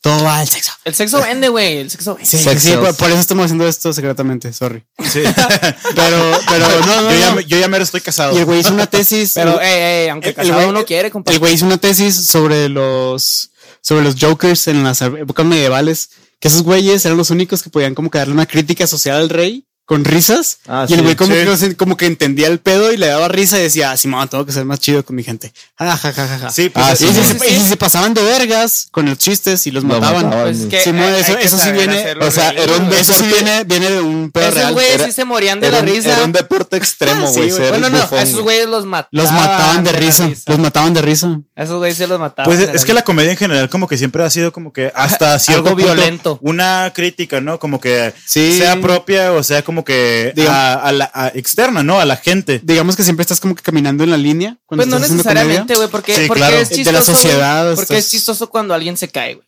todo 0.00 0.24
va 0.24 0.38
al 0.38 0.48
sexo. 0.48 0.72
El 0.84 0.94
sexo 0.94 1.20
vende, 1.20 1.48
güey. 1.48 1.78
El 1.78 1.90
sexo 1.90 2.14
vende. 2.14 2.28
Sí, 2.30 2.38
sí, 2.58 2.72
por, 2.76 2.94
por 2.96 3.10
eso 3.10 3.20
estamos 3.20 3.44
haciendo 3.46 3.66
esto 3.68 3.92
secretamente, 3.92 4.52
sorry. 4.52 4.84
Sí. 5.04 5.20
Pero, 5.94 6.40
pero 6.48 6.68
no, 6.86 7.02
no, 7.02 7.10
yo, 7.12 7.18
ya, 7.18 7.40
yo 7.42 7.58
ya 7.58 7.68
mero 7.68 7.84
estoy 7.84 8.00
casado. 8.00 8.34
Y 8.34 8.38
el 8.38 8.44
güey 8.46 8.60
hizo 8.60 8.72
una 8.72 8.86
tesis. 8.86 9.32
Pero, 9.34 9.60
el- 9.60 9.66
ey, 9.66 10.02
ey, 10.04 10.08
aunque 10.08 10.30
el 10.30 10.34
casado 10.34 10.60
güey- 10.60 10.68
uno 10.68 10.84
quiere, 10.84 11.10
compadre. 11.10 11.34
El 11.34 11.40
güey 11.40 11.54
hizo 11.54 11.66
una 11.66 11.78
tesis 11.78 12.14
sobre 12.26 12.68
los 12.68 13.50
sobre 13.82 14.04
los 14.04 14.16
jokers 14.18 14.68
en 14.68 14.82
las 14.82 15.02
épocas 15.02 15.44
medievales, 15.44 16.10
que 16.40 16.48
esos 16.48 16.62
güeyes 16.62 17.04
eran 17.04 17.18
los 17.18 17.30
únicos 17.30 17.62
que 17.62 17.70
podían 17.70 17.94
como 17.94 18.10
que 18.10 18.18
darle 18.18 18.34
una 18.34 18.46
crítica 18.46 18.86
social 18.86 19.20
al 19.20 19.28
rey 19.28 19.66
con 19.84 20.04
risas. 20.04 20.58
Ah, 20.68 20.86
y 20.88 20.92
el 20.94 21.00
sí, 21.00 21.04
güey 21.04 21.16
como, 21.16 21.34
sí. 21.34 21.44
que, 21.44 21.56
se- 21.56 21.76
como 21.76 21.96
que 21.96 22.06
entendía 22.06 22.46
el 22.46 22.60
pedo 22.60 22.92
y 22.92 22.96
le 22.96 23.08
daba 23.08 23.28
risa 23.28 23.58
y 23.58 23.62
decía, 23.62 23.94
Simón, 23.96 24.28
tengo 24.28 24.46
que 24.46 24.52
ser 24.52 24.64
más 24.64 24.78
chido 24.80 25.04
con 25.04 25.16
mi 25.16 25.22
gente. 25.24 25.52
Ja, 25.76 25.96
ja, 25.96 26.12
ja, 26.12 26.26
ja, 26.28 26.38
ja. 26.38 26.50
Sí, 26.50 26.70
pues 26.70 26.86
Ah, 26.86 26.92
Y 26.92 26.96
si, 26.96 27.06
sí, 27.08 27.14
se, 27.14 27.38
sí, 27.38 27.44
y 27.48 27.54
si 27.54 27.60
sí. 27.60 27.68
se 27.68 27.76
pasaban 27.76 28.14
de 28.14 28.22
vergas 28.22 28.88
con 28.90 29.06
los 29.06 29.18
chistes 29.18 29.66
y 29.66 29.70
los 29.70 29.82
Lo 29.82 29.90
mataban. 29.90 30.24
mataban. 30.26 30.44
Pues 30.44 30.60
es 30.60 30.66
que 30.66 30.80
Simón, 30.82 31.02
hay- 31.02 31.20
eso- 31.20 31.32
hay 31.32 31.36
que 31.38 31.44
eso 31.44 31.58
sí 31.58 31.72
viene- 31.72 32.14
o 32.20 32.30
sea, 32.30 32.50
era 32.50 32.76
un. 32.76 32.92
Eso 32.92 33.12
sí 33.12 33.24
viene, 33.26 33.64
viene 33.64 33.90
de 33.90 34.00
un 34.00 34.30
pedo 34.30 34.44
Esos 34.44 34.54
real. 34.54 34.72
güeyes 34.72 34.94
Era- 34.94 35.04
sí 35.06 35.12
se 35.12 35.24
morían 35.24 35.60
de 35.60 35.66
Era 35.66 35.76
la 35.78 35.82
un, 35.82 35.88
risa. 35.88 36.12
era 36.16 36.24
un 36.24 36.32
deporte 36.32 36.76
extremo, 36.76 37.26
Sí, 37.28 37.40
güey. 37.50 37.50
Bueno, 37.70 37.90
no, 37.90 37.98
bufón, 38.00 38.18
a 38.18 38.22
esos 38.22 38.32
güey. 38.34 38.44
güeyes 38.44 38.68
los 38.68 38.86
mataban. 38.86 39.08
Los 39.10 39.32
mataban 39.32 39.84
de 39.84 39.92
risa. 39.92 40.30
Los 40.46 40.58
mataban 40.58 40.94
de 40.94 41.02
risa. 41.02 41.40
Esos 41.56 41.76
güeyes 41.78 41.98
sí 41.98 42.06
los 42.06 42.18
mataban. 42.20 42.44
Pues 42.50 42.60
es 42.68 42.84
que 42.84 42.94
la 42.94 43.02
comedia 43.02 43.32
en 43.32 43.36
general 43.36 43.68
como 43.68 43.88
que 43.88 43.98
siempre 43.98 44.22
ha 44.24 44.30
sido 44.30 44.52
como 44.52 44.72
que 44.72 44.90
hasta 44.94 45.38
cierto 45.38 45.74
violento. 45.74 46.38
una 46.40 46.92
crítica, 46.94 47.40
¿no? 47.40 47.58
Como 47.58 47.80
que 47.80 48.14
Sí. 48.26 48.56
sea 48.58 48.80
propia 48.80 49.32
o 49.32 49.42
sea 49.42 49.62
como 49.62 49.81
que 49.84 50.32
Digamos- 50.36 50.56
a, 50.58 50.74
a 50.74 50.92
la 50.92 51.10
a 51.14 51.28
externa, 51.28 51.82
¿no? 51.82 52.00
A 52.00 52.04
la 52.04 52.16
gente. 52.16 52.60
Digamos 52.62 52.96
que 52.96 53.02
siempre 53.04 53.22
estás 53.22 53.40
como 53.40 53.54
que 53.54 53.62
caminando 53.62 54.04
en 54.04 54.10
la 54.10 54.16
línea. 54.16 54.58
cuando 54.66 54.84
Pues 54.84 54.88
no 54.88 54.98
necesariamente, 54.98 55.74
güey, 55.76 55.88
porque, 55.88 56.14
Sí, 56.16 56.24
porque 56.26 56.40
claro. 56.40 56.56
es 56.58 56.68
De 56.70 56.74
chistoso. 56.76 56.98
la 56.98 57.02
sociedad, 57.04 57.74
Porque 57.74 57.82
estás- 57.94 57.98
es 57.98 58.10
chistoso 58.10 58.48
cuando 58.50 58.74
alguien 58.74 58.96
se 58.96 59.08
cae, 59.08 59.34
güey. 59.34 59.46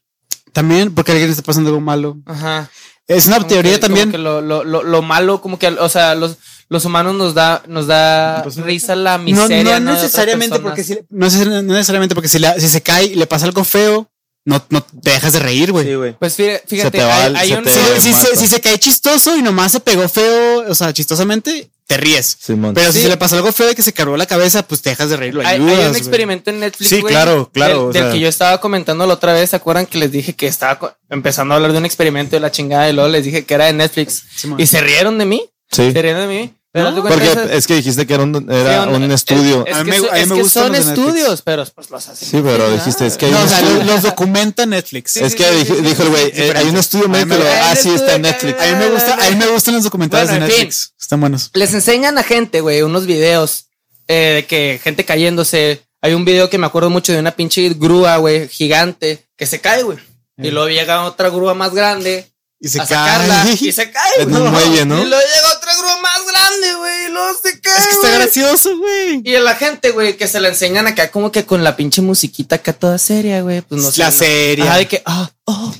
También 0.53 0.95
porque 0.95 1.13
alguien 1.13 1.31
está 1.31 1.43
pasando 1.43 1.71
algo 1.71 1.81
malo. 1.81 2.19
Ajá. 2.27 2.71
Es 3.07 3.27
una 3.27 3.37
Como 3.37 3.49
teoría 3.49 3.73
que- 3.73 3.79
también. 3.81 4.07
como 4.11 4.13
que 4.13 4.19
lo, 4.19 4.41
lo, 4.41 4.65
lo, 4.65 4.83
lo 4.83 5.03
malo, 5.03 5.41
como 5.43 5.59
que, 5.59 5.67
o 5.69 5.89
sea, 5.89 6.15
los, 6.15 6.39
los 6.71 6.85
humanos 6.87 7.15
nos 7.15 7.35
da, 7.35 7.63
nos 7.69 7.87
da 7.87 8.41
Pues, 8.43 8.57
risa 8.57 8.95
la 8.97 9.19
miseria. 9.19 9.79
no 9.79 9.81
¿no? 9.81 9.91
de 9.91 9.97
necesariamente 10.03 10.59
porque 10.61 10.83
si, 10.85 10.99
no, 11.11 11.27
neces- 11.27 11.47
no 11.63 11.75
necesariamente 11.75 12.15
porque 12.15 12.29
si, 12.29 12.39
la- 12.39 12.59
si 12.59 12.69
se 12.69 12.81
cae 12.83 13.05
y 13.07 13.15
le 13.17 13.27
pasa 13.27 13.45
algo 13.47 13.63
feo, 13.65 14.11
no, 14.45 14.65
no 14.71 14.83
te 14.83 15.11
dejas 15.11 15.33
de 15.33 15.39
reír, 15.39 15.73
güey. 15.73 15.87
Sí, 15.87 15.95
güey. 15.95 16.13
Pues 16.19 16.39
fí- 16.39 16.61
fíjate, 16.67 16.99
te 16.99 17.05
va 17.05 17.17
hay, 17.17 17.27
el- 17.29 17.37
hay 17.37 17.49
se 17.49 17.57
un... 17.57 17.65
te 17.65 18.01
Si, 18.01 18.13
se, 18.13 18.37
si 18.37 18.47
se 18.47 18.61
cae 18.61 18.79
chistoso 18.79 19.37
y 19.37 19.43
nomás 19.43 19.73
se 19.73 19.81
pegó 19.81 20.09
feo, 20.09 20.65
o 20.69 20.75
sea, 20.75 20.93
chistosamente, 20.93 21.71
te 21.87 21.97
ríes. 21.97 22.37
Simón. 22.41 22.75
Pero 22.75 22.93
si 22.93 22.99
Sí. 22.99 23.03
se 23.05 23.09
le 23.11 23.17
pasó 23.17 23.37
algo 23.37 23.53
feo 23.53 23.67
de 23.69 23.75
que 23.75 23.83
se 23.83 23.93
cargó 23.93 24.17
la 24.17 24.27
cabeza, 24.27 24.63
pues 24.67 24.81
te 24.83 24.91
dejas 24.91 25.11
de 25.11 25.17
reír, 25.17 25.35
lo 25.35 25.41
Hay, 25.41 25.57
hay 25.57 25.61
un 25.61 25.97
experimento 25.97 26.51
en 26.51 26.61
Netflix. 26.61 26.89
Sí, 26.91 27.03
claro, 27.03 27.51
claro, 27.53 27.75
Del, 27.75 27.83
o 27.89 27.93
del 27.93 28.03
sea. 28.05 28.13
que 28.13 28.21
yo 28.21 28.29
estaba 28.29 28.61
comentando 28.61 29.07
la 29.07 29.15
otra 29.15 29.33
vez. 29.33 29.51
¿Se 29.51 29.57
acuerdan 29.57 29.87
que 29.87 29.99
les 29.99 30.11
dije 30.13 30.33
que 30.35 30.47
estaba 30.47 30.97
empezando 31.11 31.55
a 31.55 31.57
hablar 31.57 31.73
de 31.73 31.79
un 31.79 31.85
experimento 31.87 32.37
de 32.37 32.41
la 32.41 32.51
chingada 32.51 32.89
y 32.89 32.93
luego 32.93 33.09
les 33.11 33.25
dije 33.25 33.45
que 33.45 33.55
era 33.55 33.67
de 33.67 33.73
Netflix? 33.75 34.25
Simón. 34.37 34.61
y 34.61 34.67
se 34.67 34.81
rieron 34.81 35.19
de 35.19 35.25
mí. 35.27 35.43
Sí. 35.71 35.91
Se 35.93 36.03
rieron 36.03 36.29
de 36.29 36.35
mí. 36.35 36.55
Pero 36.75 36.91
No, 36.91 37.05
Porque 37.05 37.31
esas- 37.31 37.51
es 37.53 37.67
que 37.69 37.77
dijiste 37.77 38.05
que 38.05 38.15
era 38.15 38.25
un, 38.25 38.51
era 38.51 38.83
Sí, 38.83 38.91
un 38.91 39.05
es- 39.05 39.13
estudio. 39.13 39.65
Es, 39.65 39.77
A 39.77 39.85
mí 39.85 39.93
que, 39.93 40.01
me- 40.01 40.07
so- 40.09 40.11
a 40.13 40.15
mí 40.17 40.21
es 40.23 40.29
me 40.29 40.37
que 40.43 40.49
son 40.49 40.73
Netflix. 40.73 40.89
estudios, 40.99 41.43
pero 41.43 41.65
pues 41.73 41.89
los 41.89 42.09
hacen. 42.09 42.29
Sí, 42.29 42.41
pero 42.43 42.69
dijiste, 42.73 43.07
es 43.07 43.17
que 43.17 43.27
hay 43.27 43.31
No, 43.33 43.39
un 43.39 43.45
o 43.45 43.49
sea, 43.49 43.61
estudio. 43.61 43.85
los, 43.85 44.03
documenta 44.03 44.67
Netflix. 44.67 45.13
Sí, 45.13 45.21
es 45.21 45.33
sí, 45.33 45.39
que 45.39 45.45
sí, 45.65 45.73
dijo, 45.83 46.03
el 46.03 46.09
güey, 46.09 46.25
sí, 46.35 46.43
eh, 46.43 46.53
hay 46.57 46.67
un 46.69 46.77
estudio 46.77 47.05
A 47.05 47.09
mí 47.09 47.25
médico. 47.25 47.47
Ah, 47.63 47.77
sí, 47.77 47.91
está 47.91 48.17
en 48.17 48.23
Netflix. 48.23 48.61
A 48.61 48.67
mí 48.67 48.75
me 48.75 48.89
gusta, 48.91 49.15
a 49.25 49.31
mí 49.31 49.37
me 49.37 49.47
gustan 49.47 49.75
los 49.75 49.85
documentales 49.85 50.29
Bueno, 50.31 50.47
de 50.47 50.51
en 50.51 50.57
fin. 50.57 50.67
Netflix. 50.67 50.95
Están 51.01 51.21
buenos. 51.21 51.51
Les 51.55 51.73
enseñan 51.75 52.19
a 52.19 52.25
gente, 52.25 52.61
güey, 52.61 52.83
unos 52.83 53.07
videos 53.07 53.67
eh, 54.09 54.33
de 54.35 54.47
que 54.47 54.81
gente 54.83 55.05
cayéndose. 55.05 55.81
Hay 56.03 56.13
un 56.15 56.25
video 56.25 56.51
que 56.51 56.59
me 56.59 56.67
acuerdo 56.67 56.91
mucho 56.91 57.13
de 57.13 57.21
una 57.21 57.31
pinche 57.31 57.69
grúa, 57.71 58.17
güey, 58.17 58.49
gigante, 58.49 59.25
que 59.39 59.47
se 59.47 59.61
cae, 59.61 59.85
güey. 59.85 59.99
Y 60.37 60.51
luego 60.51 60.69
llega 60.69 61.05
otra 61.05 61.29
grúa 61.31 61.55
más 61.55 61.73
grande 61.73 62.27
Y 62.65 62.69
se 62.69 62.81
a 62.81 62.87
sacarla 62.87 63.43
cae. 63.45 63.59
y 63.61 63.73
se 63.73 63.91
cae, 63.91 64.13
En 64.23 64.31
güey. 64.31 64.43
un 64.43 64.51
muelle, 64.51 64.87
¿no? 64.87 64.97
Y 65.03 65.05
luego 65.07 65.23
llega 65.35 65.57
otra 65.57 65.73
grúa 65.77 66.01
más 66.01 66.19
grande, 66.27 66.75
güey, 66.77 67.05
y 67.05 67.09
luego 67.11 67.39
se 67.43 67.61
cae. 67.61 67.79
Es 67.79 67.87
que 67.89 67.93
está 67.95 68.09
gracioso, 68.11 68.79
güey. 68.79 69.21
Y 69.23 69.35
a 69.37 69.41
la 69.41 69.55
gente, 69.55 69.91
güey, 69.91 70.17
que 70.17 70.27
se 70.27 70.41
la 70.41 70.49
enseñan 70.49 70.87
acá 70.87 71.11
como 71.11 71.31
que 71.31 71.45
con 71.45 71.63
la 71.63 71.77
pinche 71.77 72.01
musiquita 72.01 72.57
acá 72.57 72.73
toda 72.73 72.97
seria, 72.99 73.43
güey. 73.43 73.61
Pues 73.61 73.83
no 73.83 73.91
sé. 73.91 74.01
La 74.01 74.11
serie. 74.11 74.65
Ajá, 74.67 74.79
de 74.79 74.89
que, 74.89 75.03
ah, 75.05 75.31
oh, 75.45 75.75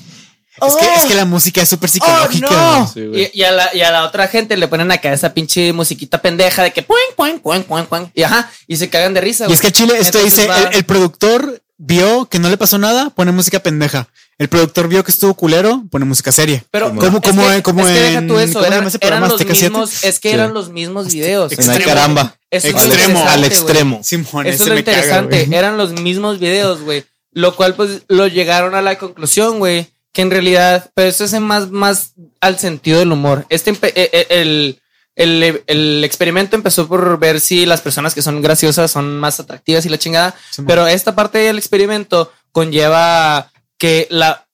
Es 0.67 0.75
que, 0.75 0.85
es 0.93 1.05
que 1.05 1.15
la 1.15 1.25
música 1.25 1.61
es 1.63 1.69
súper 1.69 1.89
Oh, 1.89 1.93
psicológica. 1.93 2.49
no. 2.51 2.91
Sí, 2.93 2.99
y, 3.33 3.39
y 3.41 3.43
a 3.43 3.51
la, 3.51 3.75
y 3.75 3.81
a 3.81 3.89
la 3.91 4.05
otra 4.05 4.27
gente 4.27 4.55
le 4.55 4.67
ponen 4.67 4.91
acá 4.91 5.11
esa 5.11 5.33
pinche 5.33 5.73
musiquita 5.73 6.21
pendeja 6.21 6.61
de 6.63 6.71
que 6.71 6.83
puing, 6.83 6.99
puing, 7.17 7.39
puing, 7.39 7.63
puing, 7.63 7.85
puing. 7.87 8.11
Y 8.13 8.21
ajá, 8.23 8.51
y 8.67 8.77
se 8.77 8.89
cagan 8.89 9.13
de 9.15 9.21
risa. 9.21 9.47
Y 9.49 9.53
es 9.53 9.59
que 9.59 9.71
Chile, 9.71 9.95
esto 9.99 10.19
Entonces 10.19 10.47
dice, 10.47 10.67
el 10.73 10.85
productor 10.85 11.61
vio 11.77 12.27
que 12.29 12.39
no 12.39 12.47
le 12.49 12.57
pasó 12.57 12.77
nada, 12.77 13.09
pone 13.09 13.31
música 13.31 13.59
pendeja. 13.59 14.07
El 14.37 14.49
productor 14.49 14.87
vio 14.89 15.03
que 15.03 15.11
estuvo 15.11 15.33
culero, 15.33 15.83
pone 15.89 16.03
música 16.05 16.31
seria. 16.31 16.63
Pero 16.71 16.87
¿Cómo- 16.89 17.01
es 17.01 17.09
cómo- 17.09 17.21
que- 17.49 17.63
cómo 17.63 17.87
es 17.87 17.93
que 17.93 18.01
deja 18.01 18.27
tú 18.27 18.37
eso, 18.37 18.65
eran, 18.65 18.83
los 18.83 18.93
mismos, 19.39 20.03
es 20.03 20.19
que 20.19 20.29
Sí. 20.29 20.33
eran 20.35 20.53
los 20.53 20.69
mismos 20.69 21.07
videos. 21.07 21.53
En 21.53 21.59
extremo. 21.59 21.79
la 21.79 21.85
caramba. 21.85 22.35
Eso 22.51 22.67
es 22.67 22.73
Extremo. 22.73 23.25
Al 23.29 23.43
extremo. 23.45 23.99
Simón, 24.03 24.45
Eso 24.45 24.63
es 24.63 24.69
lo 24.69 24.75
caga, 24.75 24.79
interesante. 24.79 25.47
Eran 25.51 25.77
los 25.77 25.91
mismos 25.93 26.39
videos, 26.39 26.81
güey. 26.81 27.05
Lo 27.31 27.55
cual, 27.55 27.75
pues, 27.75 28.01
lo 28.09 28.27
llegaron 28.27 28.75
a 28.75 28.81
la 28.81 28.97
conclusión, 28.97 29.59
güey, 29.59 29.87
que 30.13 30.21
en 30.21 30.31
realidad, 30.31 30.89
pero 30.93 31.09
eso 31.09 31.23
es 31.25 31.33
más, 31.39 31.69
más 31.71 32.11
al 32.41 32.57
sentido 32.59 32.99
del 32.99 33.11
humor. 33.11 33.45
Este, 33.49 33.71
eh, 33.71 33.77
eh, 33.95 34.27
el, 34.29 34.79
el, 35.15 35.63
el 35.67 36.03
experimento 36.03 36.55
empezó 36.57 36.87
por 36.87 37.17
ver 37.19 37.39
si 37.41 37.65
las 37.65 37.81
personas 37.81 38.13
que 38.13 38.21
son 38.21 38.41
graciosas 38.41 38.91
son 38.91 39.17
más 39.17 39.39
atractivas 39.39 39.85
y 39.85 39.89
la 39.89 39.97
chingada. 39.97 40.35
Simón. 40.51 40.67
Pero 40.67 40.87
esta 40.87 41.15
parte 41.15 41.37
del 41.39 41.57
experimento 41.57 42.31
conlleva 42.53 43.51
que 43.85 44.07
la 44.09 44.47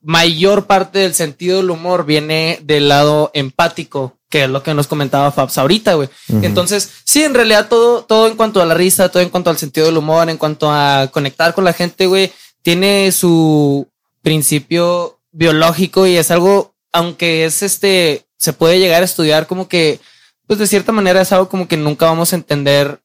mayor 0.00 0.64
parte 0.64 1.00
del 1.00 1.12
sentido 1.12 1.58
del 1.58 1.68
humor 1.68 2.06
viene 2.06 2.58
del 2.62 2.88
lado 2.88 3.30
empático, 3.34 4.16
que 4.30 4.44
es 4.44 4.48
lo 4.48 4.62
que 4.62 4.72
nos 4.72 4.86
comentaba 4.86 5.30
Fabs 5.30 5.58
ahorita, 5.58 5.92
güey. 5.92 6.08
Entonces, 6.40 6.90
sí, 7.04 7.22
en 7.22 7.34
realidad 7.34 7.68
todo, 7.68 8.02
todo 8.02 8.28
en 8.28 8.36
cuanto 8.36 8.62
a 8.62 8.64
la 8.64 8.72
risa, 8.72 9.10
todo 9.10 9.22
en 9.22 9.28
cuanto 9.28 9.50
al 9.50 9.58
sentido 9.58 9.84
del 9.84 9.98
humor, 9.98 10.30
en 10.30 10.38
cuanto 10.38 10.72
a 10.72 11.10
conectar 11.12 11.52
con 11.52 11.64
la 11.64 11.74
gente, 11.74 12.06
güey, 12.06 12.32
tiene 12.62 13.12
su 13.12 13.86
principio 14.22 15.18
biológico 15.32 16.06
y 16.06 16.16
es 16.16 16.30
algo, 16.30 16.72
aunque 16.90 17.44
es 17.44 17.62
este, 17.62 18.24
se 18.38 18.54
puede 18.54 18.78
llegar 18.78 19.02
a 19.02 19.04
estudiar 19.04 19.46
como 19.46 19.68
que, 19.68 20.00
pues 20.46 20.58
de 20.58 20.66
cierta 20.66 20.92
manera 20.92 21.20
es 21.20 21.30
algo 21.32 21.50
como 21.50 21.68
que 21.68 21.76
nunca 21.76 22.06
vamos 22.06 22.32
a 22.32 22.36
entender, 22.36 23.00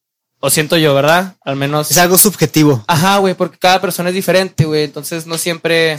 o 0.45 0.49
siento 0.49 0.75
yo, 0.75 0.93
¿verdad? 0.93 1.37
Al 1.45 1.55
menos. 1.55 1.89
Es 1.89 1.97
algo 1.97 2.17
subjetivo. 2.17 2.83
Ajá, 2.89 3.19
güey, 3.19 3.33
porque 3.33 3.57
cada 3.57 3.79
persona 3.79 4.09
es 4.09 4.15
diferente, 4.15 4.65
güey. 4.65 4.83
Entonces 4.83 5.25
no 5.25 5.37
siempre. 5.37 5.97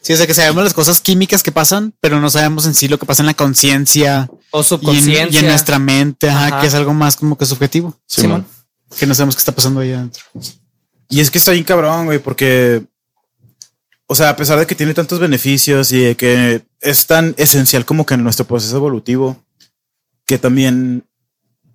Sí, 0.00 0.14
o 0.14 0.16
sea 0.16 0.26
que 0.26 0.32
sabemos 0.32 0.64
las 0.64 0.72
cosas 0.72 1.02
químicas 1.02 1.42
que 1.42 1.52
pasan, 1.52 1.92
pero 2.00 2.18
no 2.18 2.30
sabemos 2.30 2.64
en 2.64 2.72
sí 2.72 2.88
lo 2.88 2.98
que 2.98 3.04
pasa 3.04 3.20
en 3.20 3.26
la 3.26 3.34
conciencia 3.34 4.30
O 4.52 4.58
y 4.58 4.60
en, 4.60 4.64
subconsciencia. 4.64 5.28
y 5.40 5.44
en 5.44 5.50
nuestra 5.50 5.78
mente, 5.78 6.30
ajá, 6.30 6.46
Ajá. 6.46 6.60
que 6.62 6.66
es 6.66 6.74
algo 6.74 6.94
más 6.94 7.16
como 7.16 7.36
que 7.36 7.44
subjetivo. 7.44 7.94
Simón. 8.06 8.46
Que 8.98 9.06
no 9.06 9.14
sabemos 9.14 9.34
qué 9.34 9.40
está 9.40 9.52
pasando 9.52 9.80
ahí 9.80 9.92
adentro. 9.92 10.22
Y 11.10 11.20
es 11.20 11.30
que 11.30 11.36
está 11.36 11.50
bien 11.50 11.64
cabrón, 11.64 12.06
güey, 12.06 12.20
porque, 12.20 12.84
o 14.06 14.14
sea, 14.14 14.30
a 14.30 14.36
pesar 14.36 14.58
de 14.58 14.66
que 14.66 14.74
tiene 14.74 14.94
tantos 14.94 15.18
beneficios 15.18 15.92
y 15.92 15.98
de 15.98 16.16
que 16.16 16.62
es 16.80 17.06
tan 17.06 17.34
esencial 17.36 17.84
como 17.84 18.06
que 18.06 18.14
en 18.14 18.22
nuestro 18.24 18.46
proceso 18.46 18.76
evolutivo, 18.76 19.44
que 20.24 20.38
también, 20.38 21.04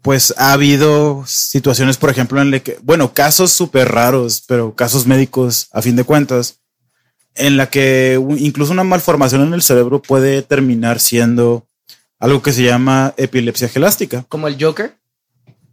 pues 0.01 0.33
ha 0.37 0.53
habido 0.53 1.23
situaciones, 1.27 1.97
por 1.97 2.09
ejemplo, 2.09 2.41
en 2.41 2.51
la 2.51 2.59
que, 2.59 2.77
bueno, 2.81 3.13
casos 3.13 3.51
súper 3.51 3.89
raros, 3.89 4.43
pero 4.47 4.73
casos 4.75 5.05
médicos, 5.05 5.67
a 5.71 5.81
fin 5.81 5.95
de 5.95 6.03
cuentas, 6.05 6.59
en 7.35 7.57
la 7.57 7.69
que 7.69 8.19
incluso 8.37 8.71
una 8.71 8.83
malformación 8.83 9.41
en 9.43 9.53
el 9.53 9.61
cerebro 9.61 10.01
puede 10.01 10.41
terminar 10.41 10.99
siendo 10.99 11.65
algo 12.19 12.41
que 12.41 12.51
se 12.53 12.63
llama 12.63 13.13
epilepsia 13.17 13.69
gelástica. 13.69 14.25
Como 14.29 14.47
el 14.47 14.57
Joker. 14.61 14.95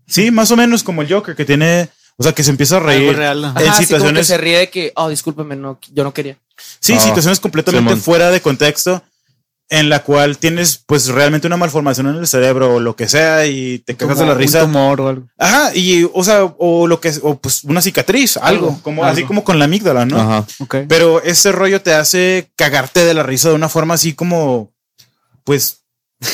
Sí, 0.06 0.30
más 0.30 0.50
o 0.50 0.56
menos 0.56 0.82
como 0.84 1.02
el 1.02 1.12
Joker, 1.12 1.34
que 1.34 1.44
tiene, 1.44 1.88
o 2.16 2.22
sea, 2.22 2.32
que 2.32 2.44
se 2.44 2.50
empieza 2.50 2.76
a 2.76 2.80
reír. 2.80 3.08
Algo 3.08 3.18
real. 3.18 3.44
ajá. 3.44 3.60
En 3.60 3.68
Ajá, 3.68 3.78
así 3.78 3.86
como 3.86 3.88
que 3.88 3.94
situaciones- 3.96 4.26
se 4.28 4.38
ríe 4.38 4.58
de 4.58 4.70
que, 4.70 4.92
oh, 4.96 5.08
discúlpeme, 5.08 5.56
no, 5.56 5.78
yo 5.92 6.04
no 6.04 6.12
quería. 6.14 6.36
Sí, 6.80 6.94
Ah, 6.94 7.00
situaciones 7.00 7.40
completamente 7.40 7.90
Simón. 7.90 8.02
fuera 8.02 8.30
de 8.30 8.40
contexto 8.40 9.02
en 9.68 9.88
la 9.88 10.04
cual 10.04 10.38
tienes 10.38 10.80
pues 10.86 11.08
realmente 11.08 11.46
una 11.48 11.56
malformación 11.56 12.06
en 12.06 12.16
el 12.16 12.26
cerebro 12.28 12.76
o 12.76 12.80
lo 12.80 12.94
que 12.94 13.08
sea 13.08 13.46
y 13.46 13.80
te 13.80 13.96
cagas 13.96 14.18
de 14.18 14.26
la 14.26 14.32
un 14.32 14.38
risa. 14.38 14.60
tumor 14.60 15.00
o 15.00 15.08
algo. 15.08 15.26
Ajá, 15.38 15.74
y 15.74 16.08
o 16.14 16.22
sea, 16.22 16.44
o 16.44 16.86
lo 16.86 17.00
que 17.00 17.08
es, 17.08 17.20
o 17.22 17.36
pues 17.38 17.64
una 17.64 17.80
cicatriz, 17.82 18.36
algo, 18.36 18.68
Algo, 18.68 18.80
como 18.82 19.02
algo. 19.02 19.12
así 19.12 19.24
como 19.24 19.42
con 19.42 19.58
la 19.58 19.64
amígdala, 19.64 20.06
¿no? 20.06 20.20
Ajá. 20.20 20.46
Ok. 20.60 20.76
Pero 20.88 21.20
ese 21.22 21.50
rollo 21.50 21.82
te 21.82 21.94
hace 21.94 22.50
cagarte 22.54 23.04
de 23.04 23.14
la 23.14 23.24
risa 23.24 23.48
de 23.48 23.56
una 23.56 23.68
forma 23.68 23.94
así 23.94 24.12
como 24.14 24.72
pues 25.42 25.82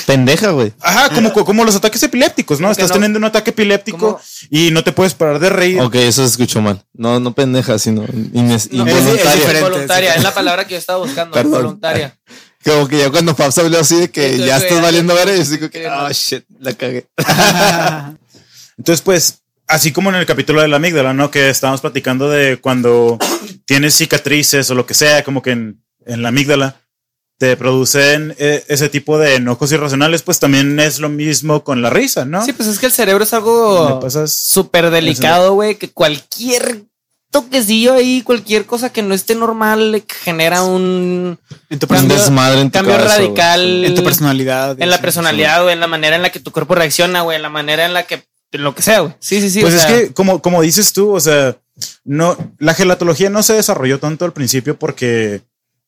Pendeja, 0.07 0.51
güey. 0.53 0.73
ajá, 0.81 1.09
como 1.13 1.33
como 1.45 1.65
los 1.65 1.75
ataques 1.75 2.03
epilépticos, 2.05 2.61
¿no? 2.61 2.71
Estás 2.71 2.91
no- 2.91 2.95
teniendo 2.95 3.19
un 3.19 3.25
ataque 3.25 3.51
epiléptico 3.51 4.21
y 4.49 4.71
no 4.71 4.85
te 4.85 4.93
puedes 4.93 5.15
parar 5.15 5.39
de 5.41 5.49
reír. 5.51 5.81
Ok, 5.81 5.95
eso 5.97 6.23
se 6.23 6.29
escuchó 6.31 6.61
mal. 6.63 6.85
No, 6.93 7.19
no 7.19 7.33
pendeja, 7.35 7.79
sino 7.79 8.03
No, 8.03 8.55
es- 8.55 8.67
es 8.67 8.73
involuntaria. 8.73 9.33
diferente. 9.35 9.59
Involuntaria, 9.59 10.15
es 10.15 10.23
la 10.23 10.33
palabra 10.35 10.67
que 10.67 10.73
yo 10.75 10.79
estaba 10.79 10.99
buscando. 11.05 11.33
Perdón. 11.35 11.63
Voluntaria. 11.63 12.17
Como 12.65 12.87
que 12.89 12.99
ya 12.99 13.11
cuando 13.11 13.35
Fabs 13.35 13.59
habló 13.59 13.79
así 13.79 13.97
de 14.01 14.11
que 14.11 14.25
Entonces, 14.25 14.47
ya 14.47 14.57
estás 14.59 14.77
ya- 14.77 14.83
valiendo 14.83 15.15
ver, 15.15 15.29
yo 15.37 15.45
digo 15.45 15.69
que, 15.71 15.89
oh 15.89 16.03
no. 16.03 16.11
shit, 16.13 16.45
la 16.61 16.73
cagué. 16.75 17.07
Entonces, 18.79 19.03
pues, 19.03 19.43
así 19.67 19.93
como 19.93 20.11
en 20.11 20.17
el 20.17 20.27
capítulo 20.27 20.61
de 20.63 20.69
la 20.69 20.77
amígdala, 20.77 21.13
¿no? 21.15 21.31
Que 21.31 21.51
estábamos 21.51 21.81
platicando 21.81 22.29
de 22.31 22.59
cuando 22.59 23.19
tienes 23.67 23.95
cicatrices 23.95 24.71
o 24.71 24.75
lo 24.75 24.87
que 24.87 24.95
sea, 24.95 25.23
como 25.25 25.43
que 25.43 25.51
en, 25.51 25.83
en 26.07 26.23
la 26.23 26.29
amígdala 26.29 26.77
te 27.39 27.57
producen 27.57 28.35
eh, 28.39 28.65
ese 28.69 28.89
tipo 28.89 29.19
de 29.19 29.35
enojos 29.37 29.73
irracionales, 29.73 30.23
pues 30.23 30.39
también 30.39 30.79
es 30.79 31.01
lo 31.01 31.09
mismo 31.09 31.65
con 31.65 31.83
la 31.83 31.91
risa, 31.91 32.25
¿no? 32.25 32.45
Sí, 32.45 32.53
pues 32.53 32.69
es 32.69 32.79
que 32.79 32.87
el 32.87 32.93
cerebro 32.93 33.25
es 33.25 33.33
algo 33.35 34.01
súper 34.29 34.91
delicado, 34.91 35.55
güey, 35.55 35.75
que 35.75 35.91
cualquier 35.91 36.85
toquecillo 37.33 37.95
ahí, 37.95 38.23
cualquier 38.23 38.67
cosa 38.67 38.93
que 38.93 39.03
no 39.03 39.13
esté 39.15 39.35
normal, 39.35 39.91
le 39.91 40.05
genera 40.23 40.63
un 40.63 41.39
En 41.71 41.79
tu, 41.81 41.93
Un 41.93 42.07
desmadre 42.07 42.61
en 42.61 42.71
tu 42.71 42.79
cambio 42.79 42.97
radical 42.99 43.85
en 43.85 43.95
tu 43.97 44.05
personalidad. 44.05 44.81
en 44.81 44.91
la 44.91 44.97
sí. 44.99 45.03
personalidad, 45.03 45.63
güey, 45.63 45.73
en 45.75 45.81
la 45.81 45.89
manera 45.89 46.15
en 46.15 46.23
la 46.23 46.31
que 46.31 46.39
tu 46.39 46.53
cuerpo 46.53 46.77
reacciona, 46.77 47.23
güey, 47.23 47.35
en 47.37 47.43
la 47.43 47.49
manera 47.49 47.85
en 47.87 47.95
la 47.95 48.05
que 48.05 48.23
lo 48.53 48.75
que 48.75 48.83
sea, 48.83 49.01
güey. 49.01 49.15
Sí, 49.19 49.41
sí, 49.41 49.49
sí. 49.51 49.63
pues 49.63 49.73
o 49.73 49.77
es 49.79 49.83
sea, 49.83 49.91
que, 49.97 50.13
como, 50.13 50.41
como 50.43 50.61
dices 50.63 50.93
tú, 50.93 51.11
o 51.13 51.19
sea, 51.21 51.57
no, 52.05 52.37
la 52.59 52.75
gelatología 52.75 53.31
no 53.31 53.43
se 53.43 53.55
desarrolló 53.55 53.99
tanto 53.99 54.27
al 54.27 54.35
principio 54.35 54.79
porque, 54.79 55.41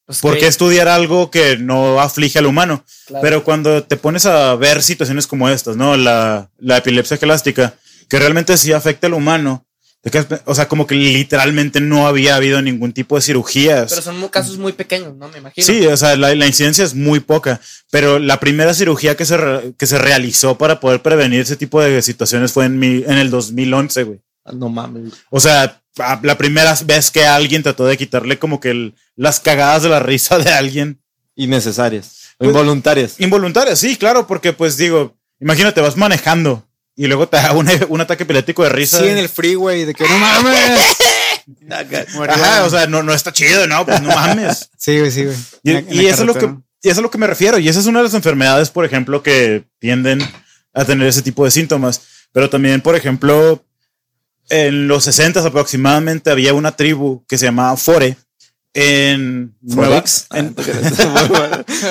pues, 0.06 0.20
porque 0.20 0.40
que- 0.40 0.46
estudiar 0.46 0.88
algo 0.88 1.30
que 1.30 1.58
no 1.58 2.00
aflige 2.00 2.38
al 2.38 2.46
humano. 2.46 2.82
claro. 3.06 3.22
Pero 3.22 3.44
cuando 3.44 3.84
te 3.84 3.98
pones 3.98 4.24
a 4.24 4.54
ver 4.54 4.82
situaciones 4.82 5.26
como 5.26 5.50
estas, 5.50 5.76
¿no? 5.76 5.98
La, 5.98 6.48
la 6.58 6.78
epilepsia 6.78 7.18
gelástica, 7.18 7.74
que 8.08 8.18
realmente 8.18 8.56
sí 8.56 8.72
afecta 8.72 9.08
al 9.08 9.12
humano. 9.14 9.66
O 10.44 10.54
sea, 10.54 10.68
como 10.68 10.86
que 10.86 10.94
literalmente 10.94 11.80
no 11.80 12.06
había 12.06 12.36
habido 12.36 12.60
ningún 12.60 12.92
tipo 12.92 13.16
de 13.16 13.22
cirugías. 13.22 13.90
Pero 13.90 14.02
son 14.02 14.28
casos 14.28 14.58
muy 14.58 14.72
pequeños, 14.72 15.14
¿no? 15.16 15.28
Me 15.28 15.38
imagino. 15.38 15.66
Sí, 15.66 15.86
o 15.86 15.96
sea, 15.96 16.16
la, 16.16 16.34
la 16.34 16.46
incidencia 16.46 16.84
es 16.84 16.94
muy 16.94 17.20
poca, 17.20 17.60
pero 17.90 18.18
la 18.18 18.38
primera 18.38 18.74
cirugía 18.74 19.16
que 19.16 19.24
se, 19.24 19.36
re- 19.38 19.72
que 19.78 19.86
se 19.86 19.98
realizó 19.98 20.58
para 20.58 20.78
poder 20.80 21.00
prevenir 21.00 21.40
ese 21.40 21.56
tipo 21.56 21.80
de 21.80 22.02
situaciones 22.02 22.52
fue 22.52 22.66
en, 22.66 22.78
mi, 22.78 23.02
en 23.06 23.18
el 23.18 23.30
2011, 23.30 24.02
güey. 24.04 24.20
Ah, 24.44 24.52
No 24.54 24.68
mames. 24.68 25.12
O 25.30 25.40
sea, 25.40 25.80
la 26.22 26.36
primera 26.36 26.76
vez 26.84 27.10
que 27.10 27.24
alguien 27.24 27.62
trató 27.62 27.86
de 27.86 27.96
quitarle 27.96 28.38
como 28.38 28.60
que 28.60 28.70
el- 28.70 28.94
las 29.16 29.40
cagadas 29.40 29.84
de 29.84 29.88
la 29.88 30.00
risa 30.00 30.38
de 30.38 30.52
alguien. 30.52 31.00
Innecesarias. 31.34 32.34
Pues- 32.38 32.48
involuntarias. 32.48 33.20
Involuntaria, 33.20 33.74
sí, 33.76 33.96
claro, 33.96 34.26
porque 34.26 34.52
pues 34.52 34.76
digo, 34.76 35.16
imagínate, 35.40 35.80
vas 35.80 35.96
manejando 35.96 36.66
y 36.96 37.06
luego 37.06 37.28
te 37.28 37.36
da 37.36 37.52
un, 37.52 37.68
un 37.88 38.00
ataque 38.00 38.22
epiléptico 38.24 38.62
de 38.62 38.68
risa. 38.70 38.98
Sí, 38.98 39.06
en 39.06 39.18
el 39.18 39.28
freeway, 39.28 39.84
de 39.84 39.94
que 39.94 40.04
no 40.08 40.18
mames. 40.18 40.80
Ajá, 42.28 42.64
o 42.64 42.70
sea, 42.70 42.86
no, 42.86 43.02
no 43.02 43.12
está 43.12 43.32
chido, 43.32 43.66
no, 43.66 43.84
pues 43.84 44.00
no 44.00 44.08
mames. 44.14 44.70
Sí, 44.78 44.98
güey, 44.98 45.10
sí, 45.10 45.24
güey. 45.24 45.36
Y, 45.62 45.70
En 45.70 45.76
en 45.88 46.00
eso 46.06 46.22
es 46.22 46.26
lo 46.26 46.34
que, 46.34 46.44
eso 46.46 46.58
es 46.82 46.98
a 46.98 47.00
lo 47.00 47.10
que 47.10 47.18
me 47.18 47.26
refiero. 47.26 47.58
Y 47.58 47.68
esa 47.68 47.80
es 47.80 47.86
una 47.86 48.00
de 48.00 48.04
las 48.04 48.14
enfermedades, 48.14 48.70
por 48.70 48.84
ejemplo, 48.84 49.22
que 49.22 49.64
tienden 49.78 50.20
a 50.72 50.84
tener 50.84 51.06
ese 51.06 51.22
tipo 51.22 51.44
de 51.44 51.50
síntomas. 51.50 52.02
Pero 52.32 52.50
también, 52.50 52.80
por 52.80 52.96
ejemplo, 52.96 53.64
en 54.50 54.88
los 54.88 55.04
60 55.04 55.40
aproximadamente 55.40 56.30
había 56.30 56.52
una 56.52 56.76
tribu 56.76 57.24
que 57.26 57.38
se 57.38 57.46
llamaba 57.46 57.76
Fore 57.76 58.16
en 58.74 59.54
Nueva 59.62 60.02
Forex. 60.02 60.26
en- 60.32 60.54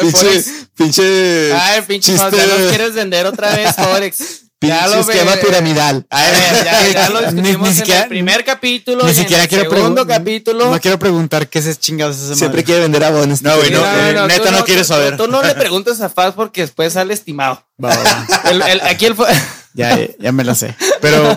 pinche, 0.01 0.43
pinche, 0.75 1.53
Ay, 1.53 1.81
pinche 1.87 2.15
ya 2.15 2.29
nos 2.29 2.69
quieres 2.69 2.93
vender 2.93 3.25
otra 3.25 3.55
vez 3.55 3.75
Forex. 3.75 4.42
Ya 4.67 4.87
lo 4.87 4.95
esquema 5.01 5.35
ve- 5.35 5.41
piramidal. 5.45 6.05
A 6.09 6.21
ver, 6.23 6.33
ya, 6.65 6.87
ya 6.93 7.09
lo 7.11 7.19
Ni- 7.21 7.27
ni 7.27 7.41
discutimos 7.41 7.69
en 7.69 7.75
siquiera- 7.75 8.01
el 8.03 8.07
primer 8.09 8.43
capítulo. 8.43 9.03
Ni 9.03 9.07
y 9.07 9.09
en 9.11 9.15
siquiera 9.15 9.43
el 9.43 9.49
quiero 9.49 9.69
segundo 9.69 10.07
capítulo. 10.07 10.71
No 10.71 10.79
quiero 10.79 10.99
preguntar 10.99 11.47
qué 11.47 11.59
es 11.59 11.79
chingados 11.79 12.15
ese 12.17 12.27
Siempre 12.35 12.47
madre. 12.49 12.63
quiere 12.63 12.81
vender 12.81 13.03
abonos. 13.03 13.41
No, 13.41 13.55
güey, 13.57 13.71
no, 13.71 13.79
eh, 13.85 14.13
tú 14.15 14.27
neta 14.27 14.51
no 14.51 14.63
quieres 14.65 14.87
tú- 14.87 14.93
saber. 14.93 15.17
Tú, 15.17 15.27
no 15.27 15.41
le 15.43 15.55
preguntes 15.55 15.99
a 16.01 16.09
Faz 16.09 16.33
porque 16.33 16.61
después 16.61 16.93
sale 16.93 17.13
estimado. 17.13 17.63
Va, 17.83 17.89
va, 17.89 18.03
va. 18.03 18.41
El- 18.51 18.61
el- 18.61 18.81
aquí 18.81 19.05
el 19.05 19.15
fue. 19.15 19.27
Ya, 19.75 19.97
ya, 19.97 20.07
ya 20.19 20.31
me 20.31 20.43
la 20.43 20.53
sé. 20.53 20.75
Pero 21.01 21.35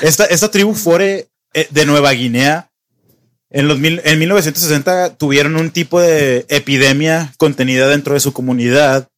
esta, 0.00 0.24
esta 0.24 0.50
tribu 0.50 0.74
Fore 0.74 1.28
eh, 1.52 1.68
de 1.70 1.84
Nueva 1.84 2.12
Guinea, 2.12 2.70
en, 3.50 3.68
los 3.68 3.78
mil, 3.78 4.00
en 4.06 4.18
1960 4.18 5.16
tuvieron 5.16 5.54
un 5.56 5.70
tipo 5.70 6.00
de 6.00 6.46
epidemia 6.48 7.32
contenida 7.36 7.86
dentro 7.86 8.14
de 8.14 8.20
su 8.20 8.32
comunidad 8.32 9.08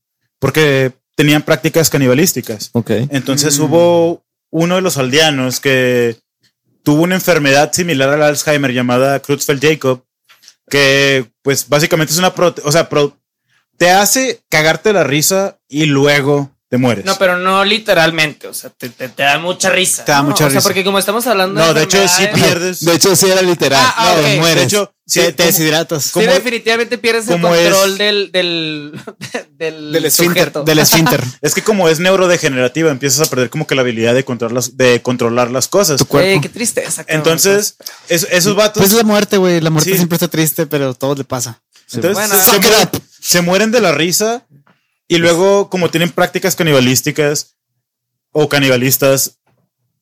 porque 0.40 0.92
tenían 1.16 1.42
prácticas 1.42 1.90
canibalísticas. 1.90 2.70
Ok. 2.72 2.90
Entonces 3.10 3.58
Mm. 3.58 3.62
hubo 3.64 4.22
uno 4.50 4.76
de 4.76 4.82
los 4.82 4.96
aldeanos 4.98 5.58
que 5.60 6.16
tuvo 6.84 7.02
una 7.02 7.16
enfermedad 7.16 7.72
similar 7.72 8.08
al 8.10 8.22
Alzheimer 8.22 8.72
llamada 8.72 9.20
Creutzfeldt-Jacob, 9.20 10.02
que 10.70 11.26
pues 11.42 11.68
básicamente 11.68 12.12
es 12.12 12.18
una, 12.18 12.34
prote- 12.34 12.62
o 12.64 12.70
sea, 12.70 12.88
pro- 12.88 13.18
te 13.76 13.90
hace 13.90 14.40
cagarte 14.48 14.92
la 14.92 15.04
risa 15.04 15.58
y 15.68 15.86
luego 15.86 16.50
te 16.68 16.78
mueres. 16.78 17.04
No, 17.04 17.16
pero 17.16 17.36
no 17.38 17.64
literalmente. 17.64 18.48
O 18.48 18.54
sea, 18.54 18.70
te, 18.70 18.88
te- 18.88 19.08
te 19.08 19.22
da 19.22 19.38
mucha 19.38 19.70
risa. 19.70 20.04
Te 20.04 20.10
da 20.12 20.18
¿no? 20.22 20.30
mucha 20.30 20.46
O 20.46 20.48
sea, 20.50 20.58
risa. 20.58 20.62
porque 20.62 20.82
como 20.84 20.98
estamos 20.98 21.24
hablando 21.28 21.60
No, 21.60 21.72
de 21.72 21.84
hecho 21.84 21.98
sí 22.08 22.26
pierdes. 22.34 22.80
De 22.84 22.92
hecho, 22.94 23.14
sí 23.14 23.26
era 23.30 23.40
literal. 23.42 23.80
Ah, 23.84 23.94
ah, 23.96 24.14
No, 24.16 24.20
ok. 24.28 24.36
mueres. 24.38 24.56
De 24.56 24.62
hecho, 24.64 24.92
sí, 25.06 25.20
te, 25.20 25.32
como- 25.34 25.46
deshidratas. 25.46 26.04
Sí, 26.04 26.10
como- 26.10 26.26
definitivamente 26.26 26.98
pierdes 26.98 27.28
el 27.28 27.36
es- 27.36 27.40
control 27.40 27.98
del, 27.98 28.32
del, 28.32 29.00
del, 29.58 29.92
Del 29.92 30.04
esfínter. 30.06 30.52
Del 30.52 30.78
esfínter. 30.80 31.22
Es 31.40 31.54
que 31.54 31.62
como 31.62 31.88
es 31.88 32.00
neurodegenerativa, 32.00 32.90
empiezas 32.90 33.26
a 33.26 33.30
perder 33.30 33.48
como 33.48 33.66
que 33.68 33.76
la 33.76 33.82
habilidad 33.82 34.14
de 34.14 34.24
controlar 34.24 34.54
las, 34.54 34.76
de 34.76 35.00
controlar 35.02 35.50
las 35.52 35.68
cosas. 35.68 35.98
Tu 35.98 36.06
cuerpo. 36.06 36.28
Ey, 36.28 36.40
qué 36.40 36.48
tristeza. 36.48 37.04
Entonces, 37.06 37.76
es- 38.08 38.26
esos 38.30 38.56
vatos 38.56 38.80
Pues 38.80 38.90
es 38.90 38.96
la 38.96 39.04
muerte, 39.04 39.36
güey. 39.36 39.60
La 39.60 39.70
muerte 39.70 39.90
Sí. 39.90 39.96
siempre 39.96 40.16
está 40.16 40.26
triste, 40.26 40.66
pero 40.66 40.94
todo 40.94 41.14
le 41.14 41.22
pasa. 41.22 41.60
entonces, 41.92 42.14
Bueno, 42.14 42.34
mueren, 42.60 42.88
se 43.20 43.40
mueren 43.42 43.70
de 43.70 43.80
la 43.80 43.92
risa 43.92 44.44
y 45.08 45.18
luego, 45.18 45.68
como 45.70 45.90
tienen 45.90 46.10
prácticas 46.10 46.56
canibalísticas 46.56 47.56
o 48.32 48.48
canibalistas, 48.48 49.38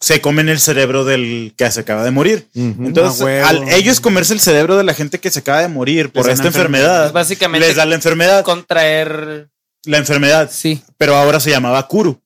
se 0.00 0.20
comen 0.20 0.48
el 0.48 0.60
cerebro 0.60 1.04
del 1.04 1.54
que 1.56 1.70
se 1.70 1.80
acaba 1.80 2.04
de 2.04 2.10
morir. 2.10 2.48
Entonces, 2.54 3.26
Ah, 3.44 3.48
al 3.48 3.68
ellos 3.70 4.00
comerse 4.00 4.34
el 4.34 4.40
cerebro 4.40 4.76
de 4.76 4.84
la 4.84 4.92
gente 4.92 5.18
que 5.20 5.30
se 5.30 5.38
acaba 5.38 5.60
de 5.62 5.68
morir 5.68 6.10
por 6.10 6.28
esta 6.28 6.46
enfermedad. 6.46 6.84
enfermedad, 7.06 7.12
básicamente 7.12 7.66
les 7.68 7.76
da 7.76 7.86
la 7.86 7.94
enfermedad, 7.94 8.44
contraer. 8.44 9.48
la 9.84 9.98
enfermedad, 9.98 10.50
Sí. 10.52 10.82
pero 10.98 11.16
ahora 11.16 11.40
se 11.40 11.50
llamaba 11.50 11.86
Kuru. 11.86 12.20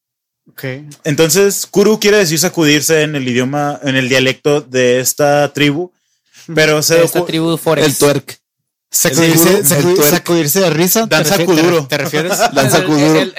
Ok. 0.50 0.64
Entonces, 1.04 1.66
Kuru 1.66 2.00
quiere 2.00 2.16
decir 2.16 2.38
sacudirse 2.38 3.02
en 3.02 3.14
el 3.14 3.28
idioma, 3.28 3.78
en 3.84 3.96
el 3.96 4.08
dialecto 4.08 4.60
de 4.60 4.98
esta 5.00 5.52
tribu, 5.52 5.92
pero 6.54 6.82
se 6.82 7.04
Esta 7.04 7.24
tribu 7.26 7.56
Forex. 7.58 7.86
El 7.86 7.96
twerk. 7.96 8.38
Sacudirse, 8.90 9.64
sacudir- 9.64 10.02
sacudirse 10.10 10.60
de 10.60 10.70
risa. 10.70 11.06
Dan 11.06 11.22
¿Te 11.22 11.30
refi- 11.30 11.36
sacuduro. 11.38 11.86
¿Te, 11.86 11.98
refieres? 11.98 12.32
Cuduro. 12.86 13.30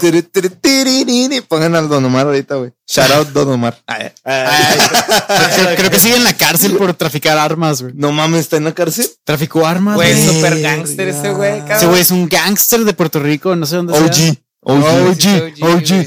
tiri, 0.00 0.22
tiririri. 0.22 1.40
Pongan 1.40 1.74
al 1.74 1.88
Don 1.88 2.04
Omar 2.04 2.26
ahorita, 2.26 2.54
güey. 2.56 2.70
Shout 2.86 3.10
out 3.10 3.28
Don 3.30 3.48
Omar. 3.50 3.76
Ay, 3.86 4.12
creo, 4.24 5.76
creo 5.76 5.90
que 5.90 5.98
sigue 5.98 6.14
en 6.16 6.24
la 6.24 6.32
cárcel 6.36 6.76
por 6.76 6.94
traficar 6.94 7.38
armas, 7.38 7.82
güey. 7.82 7.92
No 7.96 8.12
mames, 8.12 8.40
está 8.40 8.56
en 8.56 8.64
la 8.64 8.72
cárcel. 8.72 9.06
Traficó 9.24 9.66
armas, 9.66 9.96
Güey, 9.96 10.12
güey. 10.14 10.34
super 10.36 10.60
gangster 10.60 11.08
ese 11.08 11.30
güey, 11.32 11.58
cabrón. 11.60 11.76
Ese 11.76 11.86
güey 11.86 12.00
es 12.00 12.10
un 12.12 12.28
gángster 12.28 12.84
de 12.84 12.92
Puerto 12.94 13.18
Rico, 13.20 13.56
no 13.56 13.66
sé 13.66 13.76
dónde 13.76 13.94
sea. 13.94 14.02
OG. 14.04 14.36
OG. 14.60 14.84
OG, 14.84 15.62
OG. 15.62 16.04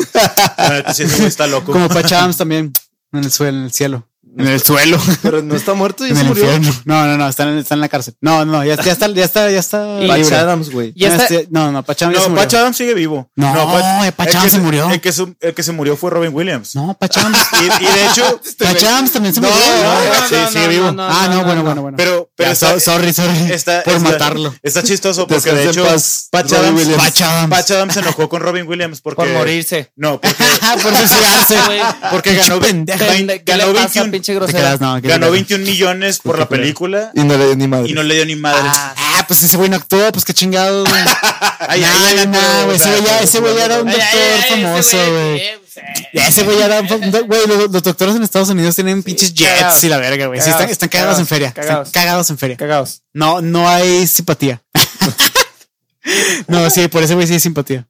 Güey 1.17 1.27
está 1.27 1.45
loco. 1.47 1.71
Como 1.73 1.89
Pachams 1.89 2.37
también. 2.37 2.73
En 3.13 3.23
el 3.25 3.31
suelo, 3.31 3.57
en 3.57 3.63
el 3.65 3.71
cielo. 3.73 4.07
En 4.37 4.47
el 4.47 4.61
suelo. 4.61 4.97
Pero 5.21 5.41
no 5.41 5.55
está 5.55 5.73
muerto, 5.73 6.05
ya 6.05 6.11
En 6.11 6.15
se 6.15 6.21
el 6.21 6.27
murió. 6.29 6.43
infierno. 6.55 6.81
No, 6.85 7.05
no, 7.05 7.17
no, 7.17 7.27
está 7.27 7.43
en, 7.43 7.57
está 7.57 7.75
en 7.75 7.81
la 7.81 7.89
cárcel. 7.89 8.15
No, 8.21 8.45
no, 8.45 8.63
ya, 8.63 8.75
ya 8.81 8.91
está, 8.93 9.07
ya 9.09 9.25
está, 9.25 9.49
ya 9.51 9.59
está. 9.59 9.99
Patch. 10.07 10.31
Adams, 10.31 10.69
güey. 10.71 10.93
Este- 10.95 11.47
no, 11.51 11.71
no, 11.71 11.83
Pacham 11.83 12.11
ya 12.11 12.17
se 12.19 12.23
No, 12.23 12.29
murió. 12.29 12.43
Patch 12.43 12.53
Adams 12.55 12.77
sigue 12.77 12.93
vivo. 12.93 13.29
No, 13.35 13.53
Patch- 13.53 14.07
eh, 14.07 14.11
Patch 14.13 14.29
que 14.31 14.37
Adams 14.37 14.51
se 14.53 14.59
murió. 14.59 14.89
El 14.89 15.01
que, 15.01 15.11
su- 15.11 15.35
el 15.39 15.53
que 15.53 15.63
se 15.63 15.71
murió 15.73 15.97
fue 15.97 16.09
Robin 16.11 16.33
Williams. 16.33 16.75
No, 16.75 16.95
Pacham. 16.99 17.33
Y, 17.61 17.83
y 17.83 17.87
de 17.87 18.05
hecho, 18.07 18.41
Pacham 18.59 19.09
también 19.09 19.33
se 19.35 19.41
No, 19.41 19.49
murió. 19.49 19.65
no, 19.65 20.27
sí, 20.29 20.35
sigue 20.53 20.67
vivo. 20.69 20.91
no, 20.91 21.03
ah, 21.03 21.27
no, 21.29 21.35
no, 21.37 21.43
bueno, 21.43 21.55
no. 21.55 21.63
bueno, 21.63 21.81
bueno. 21.81 21.97
pero, 21.97 22.29
pero 22.35 22.49
Ya, 22.49 22.53
está, 22.53 22.73
so- 22.73 22.79
sorry, 22.79 23.13
sorry. 23.13 23.51
está- 23.51 23.83
por 23.83 23.93
está- 23.95 24.09
matarlo. 24.09 24.53
Está 24.63 24.81
chistoso 24.83 25.27
porque 25.27 25.51
de 25.51 25.69
hecho, 25.69 25.83
Patch 26.31 26.53
Adams. 26.53 26.87
Patch 26.97 27.21
Adams. 27.21 27.49
Patch 27.49 27.71
Adams 27.71 27.93
se 27.93 27.99
enojó 27.99 28.29
con 28.29 28.41
Robin 28.41 28.67
Williams 28.67 29.01
porque 29.01 29.17
Por 29.23 29.29
morirse. 29.33 29.91
No, 29.95 30.19
porque, 30.21 30.35
por 30.81 30.95
suicidarse, 30.95 31.55
güey. 31.65 31.81
porque 32.11 32.35
ganó, 32.35 32.59
pendejo. 32.59 33.03
vein- 33.05 33.27
¿Qué 33.27 33.57
le 33.57 33.63
ganó 33.65 33.73
pasa, 33.73 34.01
21, 34.01 34.11
pinche 34.21 34.33
Te 34.33 34.39
grosera? 34.39 34.59
quedas, 34.59 34.81
no, 34.81 35.01
que 35.01 35.07
ganó 35.07 35.25
te- 35.27 35.31
21 35.33 35.65
millones 35.65 36.19
por 36.19 36.37
la 36.39 36.47
película 36.47 37.11
Y 37.15 37.23
no 37.23 37.37
le 37.37 37.45
dio 37.47 37.55
ni 37.55 37.67
madre. 37.67 37.89
y 37.89 37.93
no 37.93 38.03
le 38.03 38.15
dio 38.15 38.25
ni 38.25 38.35
madre. 38.35 38.61
Ah, 38.65 38.93
Ah, 39.17 39.25
pues 39.27 39.43
ese 39.43 39.57
güey 39.57 39.69
no 39.69 39.75
actuó, 39.75 40.11
pues 40.11 40.23
qué 40.25 40.33
chingado, 40.33 40.83
güey. 40.85 41.01
Ay, 41.67 41.81
no, 41.81 41.87
ay, 41.87 42.15
ay, 42.19 42.27
no, 42.27 42.65
güey. 42.65 42.75
Ese 42.75 42.89
güey 42.89 43.03
ya, 43.05 43.39
güey 43.39 43.57
era 43.65 43.81
un 43.81 43.85
doctor 43.87 44.03
ay, 44.11 44.19
ay, 44.19 44.39
ese 44.39 44.47
famoso, 44.63 44.97
güey. 44.97 45.57
pues, 45.59 45.77
eh. 45.77 46.09
Ya 46.13 46.27
ese 46.27 46.43
güey 46.43 46.57
ya 46.57 46.65
era 46.65 46.81
Güey, 46.81 47.47
los, 47.47 47.71
los 47.71 47.83
doctores 47.83 48.15
en 48.15 48.23
Estados 48.23 48.49
Unidos 48.49 48.75
tienen 48.75 49.03
pinches 49.03 49.33
jets 49.33 49.59
cagados. 49.59 49.83
y 49.83 49.89
la 49.89 49.97
verga, 49.97 50.25
güey. 50.27 50.41
Sí, 50.41 50.49
están, 50.49 50.69
están 50.69 50.89
cagados 50.89 51.19
en 51.19 51.27
feria. 51.27 51.51
cagados. 51.53 51.87
Están 51.87 52.03
cagados 52.03 52.29
en 52.31 52.37
feria. 52.37 52.57
Cagados. 52.57 53.01
No, 53.13 53.41
no 53.41 53.69
hay 53.69 54.07
simpatía. 54.07 54.61
no, 56.47 56.69
sí, 56.69 56.87
por 56.87 57.03
ese 57.03 57.13
güey 57.13 57.27
sí 57.27 57.33
hay 57.33 57.39
simpatía. 57.39 57.85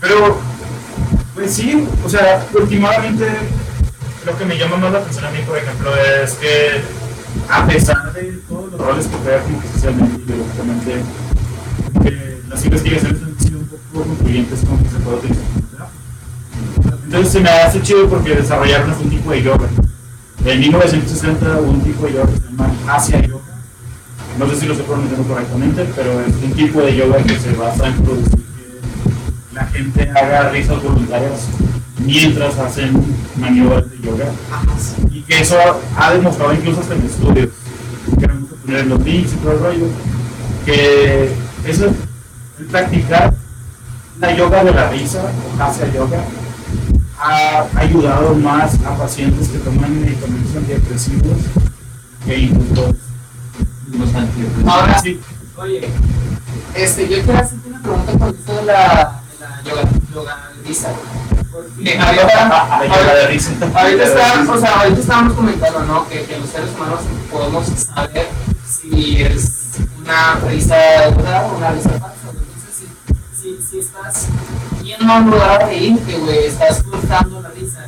Pero, 0.00 0.38
pues 1.44 1.56
sí, 1.56 1.86
o 2.02 2.08
sea, 2.08 2.46
últimamente 2.54 3.26
lo 4.24 4.38
que 4.38 4.46
me 4.46 4.56
llama 4.56 4.78
más 4.78 4.92
la 4.92 4.98
atención 5.00 5.26
a 5.26 5.30
mí, 5.30 5.40
por 5.46 5.58
ejemplo, 5.58 5.90
es 5.94 6.32
que 6.34 6.80
a 7.50 7.66
pesar 7.66 8.14
de 8.14 8.38
todos 8.48 8.72
los 8.72 8.80
roles 8.80 9.06
que 9.06 9.16
juega 9.22 9.42
como 9.42 9.60
socialmente 9.74 10.22
y 10.22 10.24
biológicamente, 10.24 11.02
que 12.02 12.40
las 12.48 12.64
investigaciones 12.64 13.22
han 13.22 13.38
sido 13.38 13.58
un 13.58 13.66
poco 13.66 14.06
concluyentes 14.06 14.60
con 14.60 14.78
que 14.78 14.88
se 14.88 14.96
puede 14.96 15.16
utilizar. 15.18 15.44
Entonces 17.04 17.32
se 17.32 17.40
me 17.40 17.50
hace 17.50 17.82
chido 17.82 18.08
porque 18.08 18.36
desarrollaron 18.36 18.92
un 18.92 19.10
tipo 19.10 19.30
de 19.30 19.42
yoga. 19.42 19.68
En 20.46 20.60
1960 20.60 21.60
hubo 21.60 21.70
un 21.72 21.82
tipo 21.82 22.06
de 22.06 22.12
yoga 22.14 22.26
que 22.26 22.38
se 22.38 22.46
llama 22.46 22.74
Asia 22.88 23.20
Yoga. 23.20 23.44
No 24.38 24.48
sé 24.48 24.56
si 24.56 24.66
lo 24.66 24.72
estoy 24.72 24.86
pronunciando 24.86 25.28
correctamente, 25.28 25.86
pero 25.94 26.22
es 26.22 26.34
un 26.42 26.52
tipo 26.52 26.80
de 26.80 26.96
yoga 26.96 27.22
que 27.22 27.38
se 27.38 27.52
basa 27.52 27.86
en 27.86 28.02
producir 28.02 28.44
la 29.54 29.66
gente 29.66 30.10
haga 30.10 30.50
risas 30.50 30.82
voluntarias 30.82 31.46
mientras 32.04 32.58
hacen 32.58 32.92
maniobras 33.36 33.88
de 33.90 33.98
yoga. 34.00 34.26
Y 35.10 35.22
que 35.22 35.40
eso 35.40 35.56
ha 35.96 36.12
demostrado 36.12 36.52
incluso 36.54 36.80
hasta 36.80 36.94
en 36.94 37.02
estudios, 37.06 37.48
que 38.18 38.26
vamos 38.26 38.50
a 38.52 38.66
poner 38.66 38.86
los 38.86 39.00
links 39.02 39.32
y 39.32 39.36
todo 39.36 39.52
el 39.52 39.58
rollo, 39.60 39.86
que 40.66 41.32
eso, 41.66 41.86
el 42.58 42.66
practicar 42.66 43.34
la 44.18 44.36
yoga 44.36 44.64
de 44.64 44.72
la 44.72 44.90
risa 44.90 45.22
o 45.58 45.62
hacia 45.62 45.92
yoga 45.92 46.18
ha 47.18 47.66
ayudado 47.76 48.34
más 48.34 48.74
a 48.84 48.96
pacientes 48.96 49.48
que 49.48 49.58
toman 49.58 50.00
medicamentos 50.00 50.54
antidepresivos 50.56 51.38
que 52.24 52.38
incluso 52.38 52.94
los 53.98 54.14
antidepresivos. 54.14 54.72
Ahora- 54.74 54.98
sí. 55.00 55.20
Oye, 55.56 55.88
este, 56.74 57.08
yo 57.08 57.22
quiero 57.22 57.38
hacerte 57.38 57.68
una 57.68 57.80
pregunta 57.80 58.12
con 58.18 58.28
esto 58.30 58.56
de 58.56 58.64
la 58.64 59.20
yoga, 59.64 59.82
yoga 60.14 60.50
risa. 60.64 60.88
Porque 61.52 61.98
ahorita, 61.98 62.48
La 62.48 62.86
yoga 62.86 63.14
de 63.14 63.26
risa. 63.28 63.50
ahorita, 63.74 64.04
está- 64.04 64.52
o 64.52 64.58
sea, 64.60 64.80
ahorita 64.80 65.00
estábamos 65.00 65.34
comentando, 65.34 65.80
¿no? 65.84 66.08
Que, 66.08 66.24
que 66.24 66.38
los 66.38 66.50
seres 66.50 66.70
humanos 66.74 67.00
podemos 67.30 67.66
saber 67.66 68.28
si 68.66 69.22
es 69.22 69.70
una 70.02 70.34
risa 70.48 70.74
de 70.76 71.10
verdad 71.12 71.46
o 71.52 71.56
una 71.56 71.70
risa 71.70 71.90
falsa. 71.90 72.16
Entonces, 72.30 72.88
si, 73.40 73.56
si, 73.56 73.62
si 73.70 73.78
estás 73.78 74.26
yendo 74.82 75.12
a 75.12 75.18
un 75.18 75.30
lugar 75.30 75.62
a 75.62 75.66
reírte, 75.66 76.18
güey, 76.18 76.44
estás 76.46 76.82
cortando 76.82 77.40
la 77.40 77.50
risa, 77.50 77.86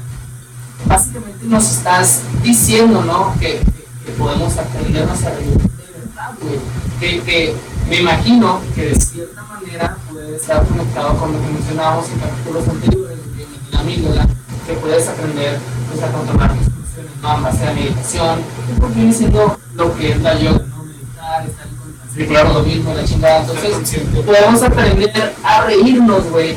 básicamente 0.86 1.44
nos 1.46 1.64
estás 1.70 2.20
diciendo, 2.42 3.02
¿no? 3.02 3.34
Que, 3.40 3.58
que, 3.58 3.86
que 4.06 4.12
podemos 4.16 4.56
aprendernos 4.56 5.22
a 5.24 5.30
reír 5.30 5.56
de 5.56 5.98
verdad, 5.98 6.30
güey. 6.40 6.60
Que, 7.00 7.20
que 7.22 7.56
me 7.88 8.00
imagino 8.00 8.60
que 8.76 8.90
de 8.90 8.94
cierta 9.00 9.42
manera 9.42 9.96
puede 10.26 10.38
estar 10.38 10.66
conectado 10.66 11.16
con 11.18 11.32
lo 11.32 11.40
que 11.40 11.46
mencionábamos 11.46 12.06
en 12.10 12.18
capítulos 12.18 12.68
anteriores 12.68 13.18
de 13.36 13.46
la 13.70 13.78
amígdala, 13.78 14.26
que 14.66 14.72
puedes 14.74 15.08
aprender 15.08 15.58
pues, 15.88 16.02
a 16.02 16.10
controlar 16.10 16.52
tus 16.52 16.66
emociones, 16.66 17.12
¿no? 17.22 17.36
En 17.36 17.42
base 17.44 17.66
a 17.68 17.72
meditación, 17.72 18.40
porque 18.80 18.94
viene 18.96 19.12
siendo 19.12 19.56
lo 19.74 19.96
que 19.96 20.10
es 20.10 20.22
la 20.22 20.34
yoga, 20.36 20.64
¿no? 20.66 20.82
Meditar, 20.82 21.46
estar 21.46 21.66
en 21.68 21.76
contacto 21.76 22.14
Sí, 22.16 22.26
claro. 22.26 22.52
lo 22.54 22.62
mismo, 22.64 22.92
la 22.92 23.04
chingada. 23.04 23.40
Entonces, 23.42 24.00
podemos 24.26 24.62
aprender 24.62 25.34
a 25.44 25.60
reírnos, 25.62 26.24
güey. 26.30 26.56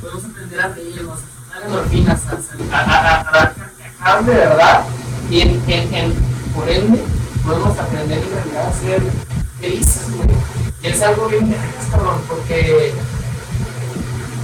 Podemos 0.00 0.24
aprender 0.24 0.60
a 0.60 0.68
reírnos, 0.68 1.18
a 1.52 1.54
dar 1.54 1.66
endorfinas, 1.68 2.20
a, 2.26 2.76
a, 2.76 3.52
a, 4.00 4.16
a, 4.18 4.22
de 4.22 4.32
verdad. 4.32 4.84
Y 5.30 5.40
en, 5.42 5.62
en, 5.68 5.94
en, 5.94 6.14
por 6.52 6.68
ende, 6.68 7.04
podemos 7.44 7.78
aprender 7.78 8.18
en 8.18 8.30
realidad 8.32 8.66
a 8.66 8.72
ser 8.72 9.00
felices, 9.60 10.06
güey. 10.16 10.55
Es 10.86 11.02
algo 11.02 11.28
bien 11.28 11.52
cabrón, 11.90 12.20
porque 12.28 12.92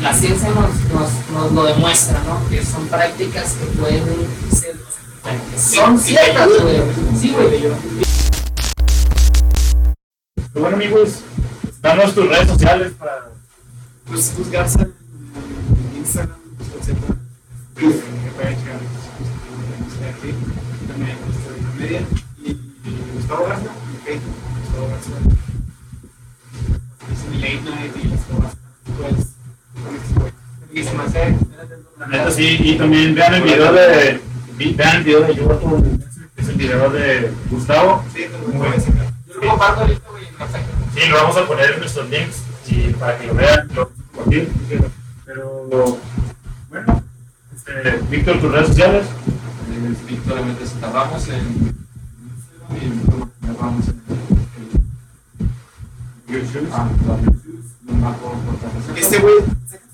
la 0.00 0.12
ciencia 0.12 0.48
nos, 0.50 0.74
nos, 0.92 1.30
nos 1.32 1.52
lo 1.52 1.64
demuestra, 1.64 2.20
¿no? 2.24 2.48
Que 2.48 2.64
son 2.64 2.88
prácticas 2.88 3.52
que 3.52 3.66
pueden 3.78 4.04
ser, 4.50 4.76
que 5.52 5.58
son 5.58 5.98
ciertas, 6.00 6.48
güey. 6.48 6.82
Sí, 7.20 7.32
güey. 7.32 7.68
Bueno, 10.54 10.76
amigos, 10.76 11.20
danos 11.80 12.12
tus 12.12 12.28
redes 12.28 12.48
sociales 12.48 12.92
para. 12.98 13.30
Pues 14.08 14.36
Gus 14.36 14.50
Garza 14.50 14.82
en 14.82 15.96
Instagram, 15.96 16.38
etcétera. 16.80 17.14
Aquí. 20.10 20.34
También 20.88 21.16
estoy 21.30 21.58
en 21.58 21.78
media. 21.78 22.00
Y 22.44 22.50
y 22.50 23.12
Gustavo 23.14 23.46
Garza, 23.46 23.70
neta 32.12 32.30
sí, 32.30 32.58
y 32.60 32.76
también 32.76 33.14
vean 33.14 33.34
el 33.34 33.42
video 33.42 33.72
de. 33.72 34.20
Vean 34.76 34.96
el 34.96 35.02
video 35.02 35.20
de 35.22 35.34
YouTube, 35.34 36.00
es 36.36 36.48
el 36.48 36.56
video 36.56 36.90
de 36.90 37.32
Gustavo. 37.50 38.04
Sí. 38.14 38.26
Yo 39.28 39.34
lo 39.40 39.48
comparto 39.48 39.80
ahorita, 39.80 40.10
güey, 40.10 40.26
en 40.28 40.34
WhatsApp. 40.40 40.60
Sí, 40.94 41.08
lo 41.08 41.16
vamos 41.16 41.36
a 41.36 41.46
poner 41.46 41.72
en 41.72 41.80
nuestros 41.80 42.10
links 42.10 42.42
y 42.68 42.92
para 42.92 43.18
que 43.18 43.26
lo 43.26 43.34
vean, 43.34 43.68
lo 43.74 43.90
compartir. 44.12 44.52
Pero 45.24 45.98
bueno, 46.68 47.02
este, 47.54 47.98
Víctor, 48.10 48.40
tus 48.40 48.52
redes 48.52 48.68
sociales. 48.68 49.06
Es 49.90 50.06
Víctor 50.06 50.44
Méndez 50.44 50.74
Ramos 50.80 51.28
en 51.28 51.74
y 52.70 52.84
en 52.84 53.02
YouTube 53.02 53.30
Ramos 53.58 53.88
en 53.88 54.02
YouTube. 56.28 56.68
Ah. 56.72 56.88
Este 58.96 59.18
güey, 59.18 59.34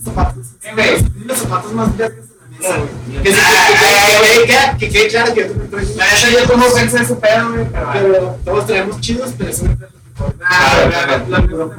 zapatos. 0.09 0.47
Eh, 0.63 0.71
güey. 0.75 1.05
Los 1.27 1.39
zapatos 1.39 1.73
más 1.73 1.97
verdes 1.97 2.25
en 2.31 2.39
la 2.41 2.47
mesa, 2.59 2.77
güey. 2.79 3.23
Que 3.23 3.31
se- 3.33 4.77
que- 4.79 4.89
quede 4.91 5.09
claro 5.09 5.35
que 5.35 5.41
yo 5.41 5.47
también 5.49 5.71
traigo. 5.71 5.91
La 5.97 6.05
neta, 6.07 6.29
yo 6.31 6.53
como 6.53 6.67
pensé 6.75 7.03
ese 7.03 7.15
pedo, 7.17 7.51
güey, 7.53 7.67
pero. 7.93 8.39
Todos 8.45 8.67
traemos 8.67 9.01
chidos, 9.01 9.31
pero 9.37 9.51
eso 9.51 9.65
no 9.65 9.73
es 9.73 9.79
lo 9.81 9.87
mejor. 9.87 10.35
Ah, 10.45 11.17
no, 11.29 11.39
no, 11.39 11.67
no. 11.67 11.73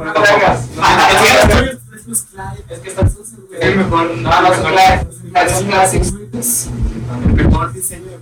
Ah, 0.81 1.09
es 1.11 1.17
que 1.21 1.33
los 1.33 1.47
tuyos 1.59 1.77
traes 1.89 2.07
los 2.07 2.21
Clyde. 2.23 2.63
Es 2.69 2.79
que 2.79 2.89
están 2.89 3.07
sucios, 3.09 3.39
güey. 3.47 3.61
El 3.61 3.75
mejor- 3.77 4.15
No, 4.17 4.41
no. 4.41 4.47
El 7.27 7.33
mejor 7.35 7.73
diseño 7.73 8.05
de. 8.05 8.17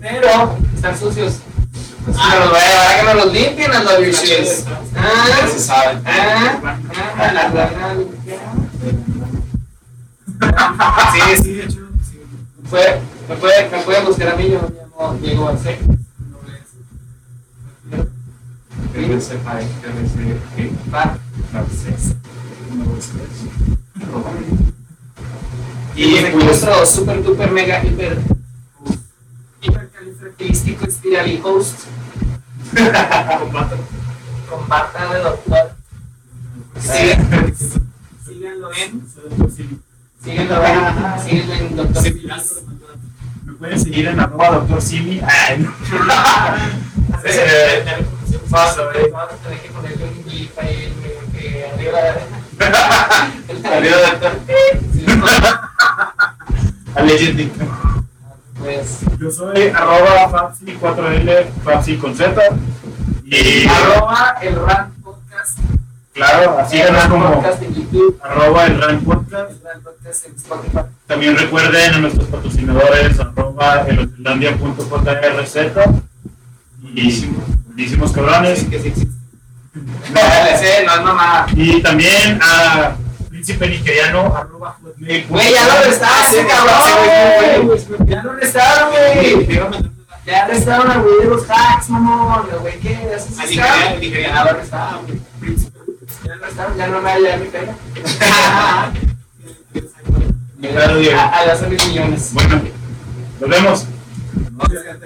Pero 0.00 0.56
están 0.74 0.98
sucios. 0.98 1.34
Ah, 2.16 2.36
los 2.40 2.50
voy 2.50 2.58
a 2.58 2.66
llevar 2.66 2.86
a 2.88 2.96
que 2.96 3.02
me 3.02 3.14
los 3.14 3.32
limpien 3.32 3.70
las 3.70 3.84
W 3.84 4.12
shoes. 4.12 4.64
Ah, 4.96 5.46
se 5.52 5.58
sabe. 5.60 5.98
ah, 6.06 6.60
ah, 7.18 7.28
a. 7.28 8.59
Sí, 10.40 11.42
sí, 11.42 11.52
de 11.54 11.64
hecho. 11.64 11.88
sí. 12.08 12.20
Puede- 12.68 13.00
Me 13.28 13.36
puede, 13.36 13.68
me 13.70 13.78
puede 13.82 14.04
buscar 14.04 14.28
a 14.28 14.36
mí, 14.36 14.50
yo 14.50 14.60
me 14.62 14.68
llamo 14.76 15.14
Diego. 15.20 15.52
Va. 20.92 21.16
Y 25.96 26.02
Y 26.18 26.30
nuestro 26.44 26.86
super 26.86 27.22
duper 27.22 27.50
mega 27.50 27.84
hiper 27.84 28.18
hipercalifragilístico 29.60 30.84
espiral 30.86 31.40
host. 31.44 31.80
Compartan 34.48 35.16
el 35.16 35.22
doctor. 35.22 35.72
Sigan- 36.80 37.54
Síganlo 38.26 38.70
en. 38.74 39.02
Síganlo 40.22 40.64
en. 40.64 41.76
Doctor. 41.76 42.02
Me 43.44 43.52
pueden 43.54 43.80
seguir 43.80 44.08
en 44.08 44.20
arroba 44.20 44.50
doctor 44.50 44.82
Simi. 44.82 45.20
Ay, 45.26 45.58
no. 45.58 45.72
Eh, 47.24 47.84
Paso, 48.50 48.82
a 48.88 48.92
tener 48.92 49.60
que 49.62 49.68
ponerle 49.70 50.04
un 50.04 50.24
gif 50.28 50.58
ahí 50.58 50.92
que- 51.32 51.70
arriba 51.72 51.98
Arriba 53.76 53.96
de- 53.96 54.80
Sí, 54.92 55.06
Allegedly. 56.96 57.52
Pues. 58.58 58.98
Yo 59.18 59.30
soy 59.30 59.68
arroba 59.68 60.30
Fabsi4L, 60.30 61.46
Fabsi 61.64 61.96
con 61.96 62.14
Z. 62.16 62.34
Y 63.24 63.66
Arroba 63.68 64.34
el 64.42 64.56
Rant 64.56 64.94
Podcast. 65.02 65.58
claro, 66.12 66.58
así 66.58 66.82
Rant 66.82 67.10
como 67.10 67.32
Podcast 67.34 67.62
en 67.62 67.74
YouTube. 67.90 68.20
arroba 68.22 68.66
el 68.66 68.80
Rand 68.80 69.04
Podcast. 69.04 69.52
También 71.06 71.36
recuerden 71.36 71.94
a 71.94 71.98
nuestros 71.98 72.28
patrocinadores, 72.28 73.18
arroba 73.20 73.84
elhotelandia.jrz. 73.88 75.56
Y 76.94 77.26
buenísimos 77.66 78.12
cabrones. 78.12 78.64
Que 78.64 78.78
sí 78.80 78.88
existe. 78.88 79.14
No, 80.12 80.20
es 80.20 81.02
mamá. 81.04 81.46
Y 81.54 81.80
también 81.80 82.40
a 82.42 82.96
príncipe 83.28 83.68
nigeriano, 83.68 84.34
arroba 84.34 84.76
hotmail. 84.82 85.26
Güey, 85.28 85.52
ya 85.52 85.64
lo 85.66 85.72
arrestaste, 85.72 86.46
cabrón. 86.46 88.06
Ya 88.06 88.22
lo 88.22 88.32
arrestaron, 88.32 88.90
güey. 88.90 89.48
Ya 90.26 90.44
arrestaron 90.44 90.90
al 90.90 91.02
güey 91.02 91.18
de 91.20 91.24
los 91.26 91.48
hacks, 91.48 91.88
mamón. 91.88 92.48
El 92.52 92.58
güey 92.58 92.78
que 92.80 92.94
hace 93.14 93.28
sus 93.28 93.38
nigeriano, 93.38 93.74
scams. 93.76 94.00
nigeriano. 94.00 94.34
Ya 94.34 94.44
lo 94.44 94.50
arrestaron, 94.50 95.06
güey. 95.06 95.20
Ya 96.24 96.36
lo 96.36 96.44
arrestaron, 96.44 96.76
ya 96.76 96.86
no 96.88 97.00
me 97.00 97.10
halla 97.10 97.36
mi 97.38 97.46
Diego. 100.98 101.18
A, 101.18 101.38
a 101.38 101.46
las 101.46 101.62
mil 101.68 101.80
millones. 101.86 102.30
Bueno, 102.32 102.60
nos 103.40 103.50
vemos. 103.50 103.86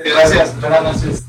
Gracias, 0.04 0.60
buenas 0.60 0.82
noches. 0.82 1.24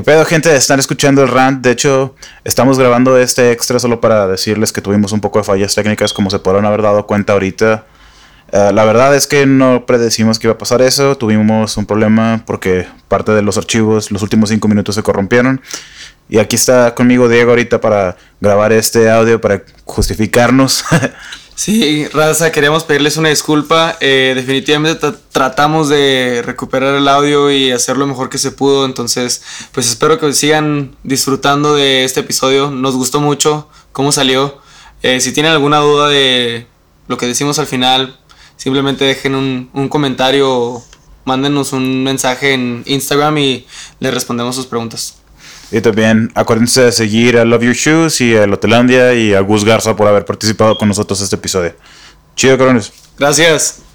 ¿Qué 0.00 0.04
pedo, 0.04 0.24
gente? 0.24 0.56
Están 0.56 0.80
escuchando 0.80 1.22
el 1.22 1.28
rant. 1.28 1.62
De 1.62 1.72
hecho, 1.72 2.14
estamos 2.42 2.78
grabando 2.78 3.18
este 3.18 3.52
extra 3.52 3.78
solo 3.78 4.00
para 4.00 4.26
decirles 4.26 4.72
que 4.72 4.80
tuvimos 4.80 5.12
un 5.12 5.20
poco 5.20 5.40
de 5.40 5.44
fallas 5.44 5.74
técnicas, 5.74 6.14
como 6.14 6.30
se 6.30 6.38
podrán 6.38 6.64
haber 6.64 6.80
dado 6.80 7.06
cuenta 7.06 7.34
ahorita. 7.34 7.84
Eh, 8.50 8.70
la 8.72 8.86
verdad 8.86 9.14
es 9.14 9.26
que 9.26 9.44
no 9.44 9.84
predecimos 9.84 10.38
que 10.38 10.46
iba 10.46 10.54
a 10.54 10.56
pasar 10.56 10.80
eso. 10.80 11.18
Tuvimos 11.18 11.76
un 11.76 11.84
problema 11.84 12.42
porque 12.46 12.86
parte 13.08 13.32
de 13.32 13.42
los 13.42 13.58
archivos, 13.58 14.10
los 14.10 14.22
últimos 14.22 14.48
cinco 14.48 14.68
minutos 14.68 14.94
se 14.94 15.02
corrompieron. 15.02 15.60
Y 16.30 16.38
aquí 16.38 16.56
está 16.56 16.94
conmigo 16.94 17.28
Diego 17.28 17.50
ahorita 17.50 17.82
para 17.82 18.16
grabar 18.40 18.72
este 18.72 19.10
audio, 19.10 19.38
para 19.38 19.64
justificarnos. 19.84 20.82
Sí, 21.62 22.08
Raza, 22.08 22.50
queríamos 22.52 22.84
pedirles 22.84 23.18
una 23.18 23.28
disculpa. 23.28 23.98
Eh, 24.00 24.32
definitivamente 24.34 24.98
tra- 24.98 25.18
tratamos 25.30 25.90
de 25.90 26.40
recuperar 26.42 26.94
el 26.94 27.06
audio 27.06 27.50
y 27.50 27.70
hacer 27.70 27.98
lo 27.98 28.06
mejor 28.06 28.30
que 28.30 28.38
se 28.38 28.50
pudo. 28.50 28.86
Entonces, 28.86 29.42
pues 29.72 29.86
espero 29.86 30.18
que 30.18 30.32
sigan 30.32 30.96
disfrutando 31.02 31.74
de 31.74 32.04
este 32.04 32.20
episodio. 32.20 32.70
Nos 32.70 32.96
gustó 32.96 33.20
mucho 33.20 33.68
cómo 33.92 34.10
salió. 34.10 34.58
Eh, 35.02 35.20
si 35.20 35.32
tienen 35.32 35.52
alguna 35.52 35.80
duda 35.80 36.08
de 36.08 36.66
lo 37.08 37.18
que 37.18 37.26
decimos 37.26 37.58
al 37.58 37.66
final, 37.66 38.18
simplemente 38.56 39.04
dejen 39.04 39.34
un, 39.34 39.68
un 39.74 39.90
comentario 39.90 40.50
o 40.50 40.84
mándenos 41.26 41.74
un 41.74 42.02
mensaje 42.02 42.54
en 42.54 42.84
Instagram 42.86 43.36
y 43.36 43.66
les 43.98 44.14
respondemos 44.14 44.56
sus 44.56 44.64
preguntas. 44.64 45.19
Y 45.70 45.80
también 45.80 46.30
acuérdense 46.34 46.82
de 46.82 46.92
seguir 46.92 47.38
a 47.38 47.44
Love 47.44 47.62
Your 47.62 47.74
Shoes 47.74 48.20
y 48.20 48.36
a 48.36 48.46
Lotelandia 48.46 49.14
y 49.14 49.34
a 49.34 49.40
Gus 49.40 49.64
Garza 49.64 49.96
por 49.96 50.06
haber 50.08 50.24
participado 50.24 50.76
con 50.76 50.88
nosotros 50.88 51.20
este 51.20 51.36
episodio. 51.36 51.74
Chido, 52.34 52.58
cabrones. 52.58 52.92
Gracias. 53.18 53.89